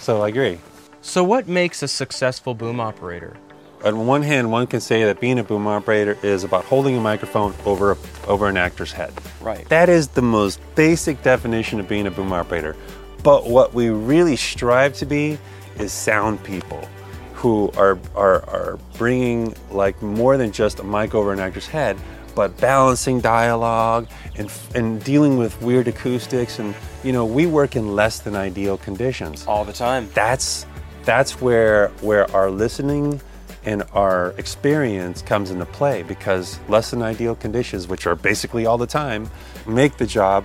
So 0.00 0.20
I 0.20 0.28
agree. 0.28 0.60
So, 1.00 1.24
what 1.24 1.48
makes 1.48 1.82
a 1.82 1.88
successful 1.88 2.52
boom 2.52 2.78
operator? 2.78 3.38
on 3.82 4.06
one 4.06 4.20
hand, 4.20 4.52
one 4.52 4.66
can 4.66 4.80
say 4.80 5.04
that 5.04 5.18
being 5.18 5.38
a 5.38 5.44
boom 5.44 5.66
operator 5.66 6.18
is 6.22 6.44
about 6.44 6.66
holding 6.66 6.94
a 6.94 7.00
microphone 7.00 7.54
over 7.64 7.92
a, 7.92 7.96
over 8.26 8.48
an 8.48 8.58
actor's 8.58 8.92
head. 8.92 9.14
Right. 9.40 9.66
That 9.70 9.88
is 9.88 10.08
the 10.08 10.20
most 10.20 10.60
basic 10.74 11.22
definition 11.22 11.80
of 11.80 11.88
being 11.88 12.06
a 12.06 12.10
boom 12.10 12.34
operator. 12.34 12.76
But 13.22 13.48
what 13.48 13.72
we 13.72 13.88
really 13.88 14.36
strive 14.36 14.92
to 14.98 15.06
be 15.06 15.38
is 15.78 15.90
sound 15.90 16.44
people 16.44 16.86
who 17.46 17.70
are, 17.76 17.96
are, 18.16 18.42
are 18.48 18.78
bringing 18.98 19.54
like 19.70 20.02
more 20.02 20.36
than 20.36 20.50
just 20.50 20.80
a 20.80 20.82
mic 20.82 21.14
over 21.14 21.32
an 21.32 21.38
actor's 21.38 21.68
head, 21.68 21.96
but 22.34 22.56
balancing 22.60 23.20
dialogue 23.20 24.08
and, 24.34 24.50
and 24.74 25.04
dealing 25.04 25.36
with 25.36 25.62
weird 25.62 25.86
acoustics. 25.86 26.58
And, 26.58 26.74
you 27.04 27.12
know, 27.12 27.24
we 27.24 27.46
work 27.46 27.76
in 27.76 27.94
less 27.94 28.18
than 28.18 28.34
ideal 28.34 28.76
conditions. 28.78 29.46
All 29.46 29.64
the 29.64 29.72
time. 29.72 30.08
That's, 30.12 30.66
that's 31.04 31.40
where, 31.40 31.90
where 32.00 32.28
our 32.34 32.50
listening 32.50 33.20
and 33.64 33.84
our 33.92 34.30
experience 34.38 35.22
comes 35.22 35.52
into 35.52 35.66
play 35.66 36.02
because 36.02 36.58
less 36.68 36.90
than 36.90 37.00
ideal 37.00 37.36
conditions, 37.36 37.86
which 37.86 38.08
are 38.08 38.16
basically 38.16 38.66
all 38.66 38.76
the 38.76 38.88
time, 38.88 39.30
make 39.68 39.98
the 39.98 40.06
job 40.06 40.44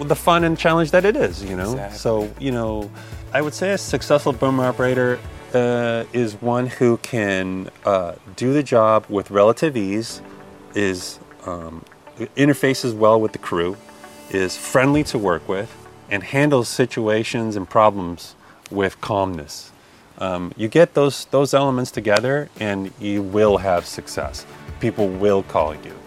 the 0.00 0.16
fun 0.16 0.44
and 0.44 0.56
challenge 0.56 0.92
that 0.92 1.04
it 1.04 1.14
is, 1.14 1.44
you 1.44 1.56
know? 1.56 1.72
Exactly. 1.72 1.98
So, 1.98 2.32
you 2.40 2.52
know, 2.52 2.90
I 3.34 3.42
would 3.42 3.52
say 3.52 3.72
a 3.72 3.78
successful 3.78 4.32
boomer 4.32 4.64
operator 4.64 5.18
uh, 5.54 6.04
is 6.12 6.40
one 6.40 6.66
who 6.66 6.96
can 6.98 7.70
uh, 7.84 8.14
do 8.36 8.52
the 8.52 8.62
job 8.62 9.06
with 9.08 9.30
relative 9.30 9.76
ease, 9.76 10.22
is 10.74 11.18
um, 11.46 11.84
interfaces 12.36 12.94
well 12.94 13.20
with 13.20 13.32
the 13.32 13.38
crew, 13.38 13.76
is 14.30 14.56
friendly 14.56 15.02
to 15.04 15.18
work 15.18 15.48
with, 15.48 15.74
and 16.10 16.22
handles 16.22 16.68
situations 16.68 17.56
and 17.56 17.68
problems 17.68 18.34
with 18.70 19.00
calmness. 19.00 19.72
Um, 20.18 20.52
you 20.56 20.68
get 20.68 20.94
those 20.94 21.26
those 21.26 21.54
elements 21.54 21.90
together, 21.90 22.48
and 22.58 22.92
you 23.00 23.22
will 23.22 23.58
have 23.58 23.86
success. 23.86 24.44
People 24.80 25.08
will 25.08 25.42
call 25.42 25.74
you, 25.74 25.97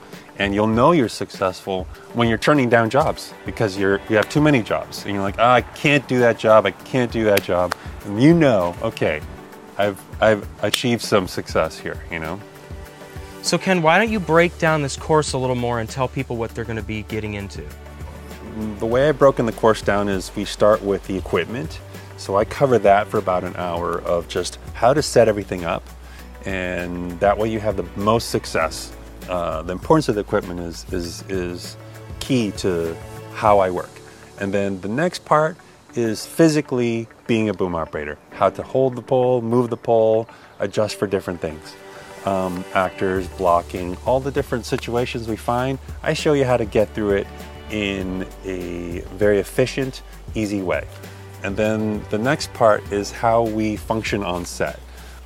and 0.42 0.56
you'll 0.56 0.66
know 0.66 0.92
you're 0.92 1.08
successful 1.08 1.84
when 2.14 2.28
you're 2.28 2.38
turning 2.40 2.68
down 2.68 2.90
jobs 2.90 3.32
because 3.46 3.78
you're 3.78 4.02
you 4.10 4.16
have 4.16 4.28
too 4.28 4.42
many 4.42 4.64
jobs, 4.64 5.06
and 5.06 5.14
you're 5.14 5.22
like, 5.22 5.36
oh, 5.38 5.46
I 5.46 5.62
can't 5.62 6.08
do 6.08 6.18
that 6.20 6.40
job, 6.40 6.66
I 6.66 6.72
can't 6.72 7.12
do 7.12 7.24
that 7.26 7.44
job, 7.44 7.76
and 8.06 8.22
you 8.22 8.34
know, 8.34 8.76
okay, 8.82 9.22
I've 9.78 10.02
I've 10.20 10.48
achieved 10.64 11.04
some 11.04 11.28
success 11.28 11.78
here, 11.78 12.04
you 12.12 12.18
know. 12.18 12.40
So, 13.44 13.60
Ken, 13.60 13.84
why 13.84 14.00
don't 14.00 14.12
you 14.12 14.20
break 14.20 14.58
down 14.58 14.82
this 14.82 14.98
course 14.98 15.34
a 15.34 15.38
little 15.38 15.56
more 15.56 15.80
and 15.80 15.88
tell 15.88 16.08
people 16.08 16.38
what 16.38 16.56
they're 16.56 16.66
going 16.66 16.78
to 16.78 16.84
be 16.84 17.04
getting 17.04 17.36
into? 17.36 17.64
The 18.80 18.86
way 18.88 19.10
I've 19.10 19.20
broken 19.20 19.46
the 19.46 19.52
course 19.52 19.84
down 19.84 20.10
is 20.10 20.36
we 20.36 20.46
start 20.46 20.82
with 20.82 21.06
the 21.06 21.18
equipment. 21.18 21.80
So 22.18 22.36
I 22.36 22.46
cover 22.46 22.80
that 22.80 23.08
for 23.08 23.18
about 23.18 23.44
an 23.44 23.56
hour 23.58 24.02
of 24.02 24.28
just 24.28 24.58
how 24.74 24.94
to 24.94 25.04
set 25.04 25.28
everything 25.28 25.66
up, 25.66 25.84
and 26.46 27.20
that 27.20 27.38
way 27.38 27.52
you 27.52 27.60
have 27.60 27.78
the 27.78 27.86
most 27.96 28.32
success. 28.32 28.92
Uh, 29.30 29.62
the 29.62 29.72
importance 29.72 30.10
of 30.10 30.16
the 30.16 30.22
equipment 30.22 30.60
is, 30.60 30.86
is, 30.92 31.24
is 31.30 31.78
key 32.20 32.52
to 32.52 32.96
how 33.34 33.60
I 33.60 33.70
work. 33.70 33.90
And 34.40 34.54
then 34.54 34.82
the 34.82 34.90
next 34.90 35.26
part 35.26 35.58
is 35.96 36.26
physically 36.26 37.08
being 37.28 37.50
a 37.50 37.54
boom 37.54 37.76
operator 37.76 38.18
how 38.32 38.50
to 38.50 38.64
hold 38.64 38.96
the 38.96 39.02
pole, 39.02 39.42
move 39.42 39.70
the 39.70 39.78
pole, 39.78 40.28
adjust 40.60 40.98
for 40.98 41.08
different 41.08 41.42
things. 41.42 41.76
Um, 42.26 42.64
actors, 42.74 43.28
blocking, 43.30 43.98
all 44.06 44.20
the 44.20 44.32
different 44.32 44.66
situations 44.66 45.28
we 45.28 45.36
find. 45.36 45.80
I 46.04 46.14
show 46.14 46.34
you 46.34 46.46
how 46.46 46.58
to 46.58 46.66
get 46.66 46.94
through 46.94 47.12
it 47.18 47.28
in 47.72 48.28
a 48.46 49.00
very 49.16 49.40
efficient, 49.40 50.04
easy 50.36 50.62
way. 50.62 50.88
And 51.44 51.58
then 51.58 52.04
the 52.10 52.20
next 52.20 52.54
part 52.54 52.92
is 52.92 53.12
how 53.12 53.44
we 53.44 53.76
function 53.76 54.24
on 54.24 54.46
set. 54.46 54.80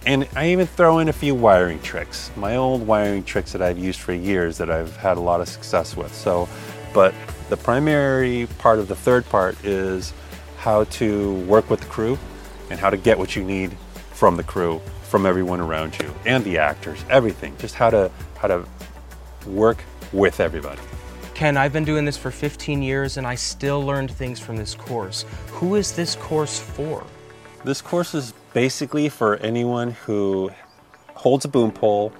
And 0.06 0.28
I 0.36 0.50
even 0.50 0.68
throw 0.68 1.00
in 1.00 1.10
a 1.10 1.14
few 1.14 1.34
wiring 1.34 1.80
tricks, 1.82 2.30
my 2.36 2.58
old 2.58 2.86
wiring 2.86 3.24
tricks 3.24 3.52
that 3.54 3.62
I've 3.62 3.80
used 3.80 4.00
for 4.00 4.14
years 4.14 4.58
that 4.60 4.70
I've 4.70 4.96
had 4.98 5.18
a 5.18 5.20
lot 5.20 5.42
of 5.42 5.50
success 5.50 5.98
with. 5.98 6.14
So, 6.14 6.48
but 6.94 7.14
the 7.50 7.58
primary 7.58 8.48
part 8.60 8.78
of 8.78 8.88
the 8.88 8.96
third 8.96 9.28
part 9.30 9.64
is 9.66 10.14
how 10.58 10.84
to 10.86 11.34
work 11.46 11.72
with 11.72 11.80
the 11.80 11.88
crew 11.88 12.20
and 12.70 12.80
how 12.80 12.92
to 12.92 12.98
get 12.98 13.18
what 13.18 13.36
you 13.36 13.44
need 13.44 13.76
from 14.12 14.38
the 14.38 14.44
crew, 14.44 14.80
from 15.04 15.26
everyone 15.26 15.60
around 15.60 15.98
you, 16.00 16.14
and 16.26 16.44
the 16.44 16.60
actors, 16.60 17.04
everything. 17.10 17.56
Just 17.58 17.74
how 17.74 17.90
to 17.90 18.12
how 18.38 18.48
to 18.48 18.66
work 19.48 19.84
with 20.14 20.40
everybody. 20.40 20.82
Ken, 21.34 21.58
I've 21.58 21.74
been 21.74 21.84
doing 21.84 22.06
this 22.06 22.16
for 22.16 22.32
15 22.32 22.82
years 22.82 23.18
and 23.18 23.28
I 23.28 23.36
still 23.36 23.84
learned 23.84 24.12
things 24.12 24.40
from 24.40 24.56
this 24.56 24.76
course. 24.76 25.26
Who 25.52 25.76
is 25.76 25.92
this 25.92 26.16
course 26.16 26.60
for? 26.60 27.04
This 27.66 27.82
course 27.82 28.14
is 28.14 28.32
basically 28.54 29.10
for 29.10 29.38
anyone 29.38 29.90
who 30.06 30.52
holds 31.16 31.46
a 31.46 31.48
boom 31.48 31.72
pole 31.72 32.14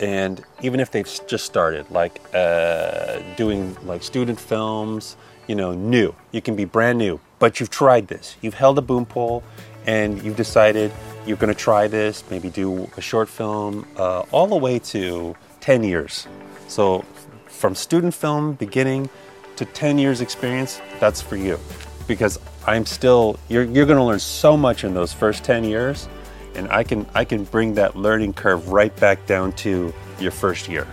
and 0.00 0.42
even 0.62 0.80
if 0.80 0.90
they've 0.90 1.06
just 1.26 1.44
started 1.44 1.90
like 1.90 2.22
uh, 2.34 3.20
doing 3.36 3.76
like 3.84 4.02
student 4.02 4.40
films 4.40 5.18
you 5.46 5.54
know 5.54 5.74
new. 5.74 6.14
You 6.30 6.40
can 6.40 6.56
be 6.56 6.64
brand 6.64 6.96
new 6.96 7.20
but 7.38 7.60
you've 7.60 7.68
tried 7.68 8.08
this. 8.08 8.36
You've 8.40 8.54
held 8.54 8.78
a 8.78 8.80
boom 8.80 9.04
pole 9.04 9.42
and 9.84 10.22
you've 10.22 10.36
decided 10.36 10.90
you're 11.26 11.36
going 11.36 11.52
to 11.52 11.60
try 11.68 11.86
this 11.86 12.24
maybe 12.30 12.48
do 12.48 12.90
a 12.96 13.02
short 13.02 13.28
film 13.28 13.86
uh, 13.98 14.20
all 14.30 14.46
the 14.46 14.56
way 14.56 14.78
to 14.78 15.36
10 15.60 15.84
years. 15.84 16.26
So 16.68 17.04
from 17.44 17.74
student 17.74 18.14
film 18.14 18.54
beginning 18.54 19.10
to 19.56 19.66
10 19.66 19.98
years 19.98 20.22
experience 20.22 20.80
that's 20.98 21.20
for 21.20 21.36
you. 21.36 21.60
Because 22.08 22.38
i'm 22.66 22.86
still 22.86 23.38
you're, 23.48 23.64
you're 23.64 23.86
going 23.86 23.98
to 23.98 24.04
learn 24.04 24.18
so 24.18 24.56
much 24.56 24.84
in 24.84 24.94
those 24.94 25.12
first 25.12 25.44
10 25.44 25.64
years 25.64 26.08
and 26.54 26.70
I 26.70 26.82
can 26.84 27.06
I 27.14 27.24
can 27.24 27.44
bring 27.44 27.74
that 27.74 27.96
learning 27.96 28.34
curve 28.34 28.68
right 28.68 28.94
back 28.96 29.24
down 29.26 29.52
to 29.52 29.92
your 30.18 30.30
first 30.30 30.68
year. 30.68 30.86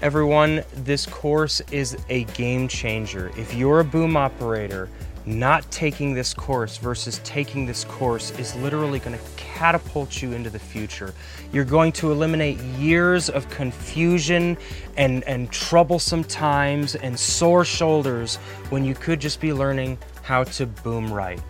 Everyone, 0.00 0.62
this 0.74 1.06
course 1.06 1.60
is 1.72 1.96
a 2.08 2.24
game 2.24 2.68
changer. 2.68 3.32
If 3.36 3.54
you're 3.54 3.80
a 3.80 3.84
boom 3.84 4.16
operator, 4.16 4.88
not 5.26 5.68
taking 5.70 6.14
this 6.14 6.32
course 6.32 6.78
versus 6.78 7.20
taking 7.24 7.66
this 7.66 7.84
course 7.84 8.30
is 8.38 8.54
literally 8.56 9.00
going 9.00 9.18
to 9.18 9.24
catapult 9.36 10.22
you 10.22 10.32
into 10.32 10.50
the 10.50 10.58
future. 10.58 11.12
You're 11.52 11.64
going 11.64 11.92
to 11.92 12.12
eliminate 12.12 12.58
years 12.78 13.28
of 13.28 13.48
confusion 13.50 14.56
and, 14.96 15.24
and 15.24 15.50
troublesome 15.50 16.24
times 16.24 16.94
and 16.94 17.18
sore 17.18 17.64
shoulders 17.64 18.36
when 18.70 18.84
you 18.84 18.94
could 18.94 19.20
just 19.20 19.40
be 19.40 19.52
learning 19.52 19.98
how 20.28 20.44
to 20.44 20.66
boom 20.66 21.10
right. 21.10 21.40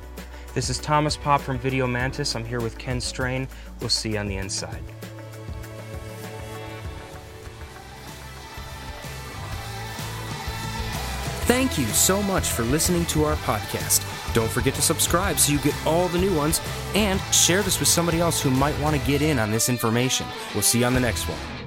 This 0.54 0.70
is 0.70 0.78
Thomas 0.78 1.16
Popp 1.16 1.40
from 1.40 1.58
Video 1.58 1.84
Mantis. 1.84 2.36
I'm 2.36 2.44
here 2.44 2.60
with 2.60 2.78
Ken 2.78 3.00
Strain. 3.00 3.48
We'll 3.80 3.88
see 3.88 4.12
you 4.12 4.18
on 4.18 4.28
the 4.28 4.36
inside. 4.36 4.80
Thank 11.48 11.76
you 11.76 11.86
so 11.86 12.22
much 12.22 12.50
for 12.50 12.62
listening 12.62 13.04
to 13.06 13.24
our 13.24 13.34
podcast. 13.38 14.04
Don't 14.32 14.50
forget 14.50 14.74
to 14.74 14.82
subscribe 14.82 15.40
so 15.40 15.52
you 15.52 15.58
get 15.58 15.74
all 15.84 16.06
the 16.06 16.18
new 16.18 16.34
ones 16.36 16.60
and 16.94 17.20
share 17.34 17.62
this 17.62 17.80
with 17.80 17.88
somebody 17.88 18.20
else 18.20 18.40
who 18.40 18.50
might 18.50 18.78
want 18.78 18.94
to 18.94 19.04
get 19.08 19.22
in 19.22 19.40
on 19.40 19.50
this 19.50 19.68
information. 19.68 20.24
We'll 20.54 20.62
see 20.62 20.78
you 20.80 20.84
on 20.84 20.94
the 20.94 21.00
next 21.00 21.28
one. 21.28 21.57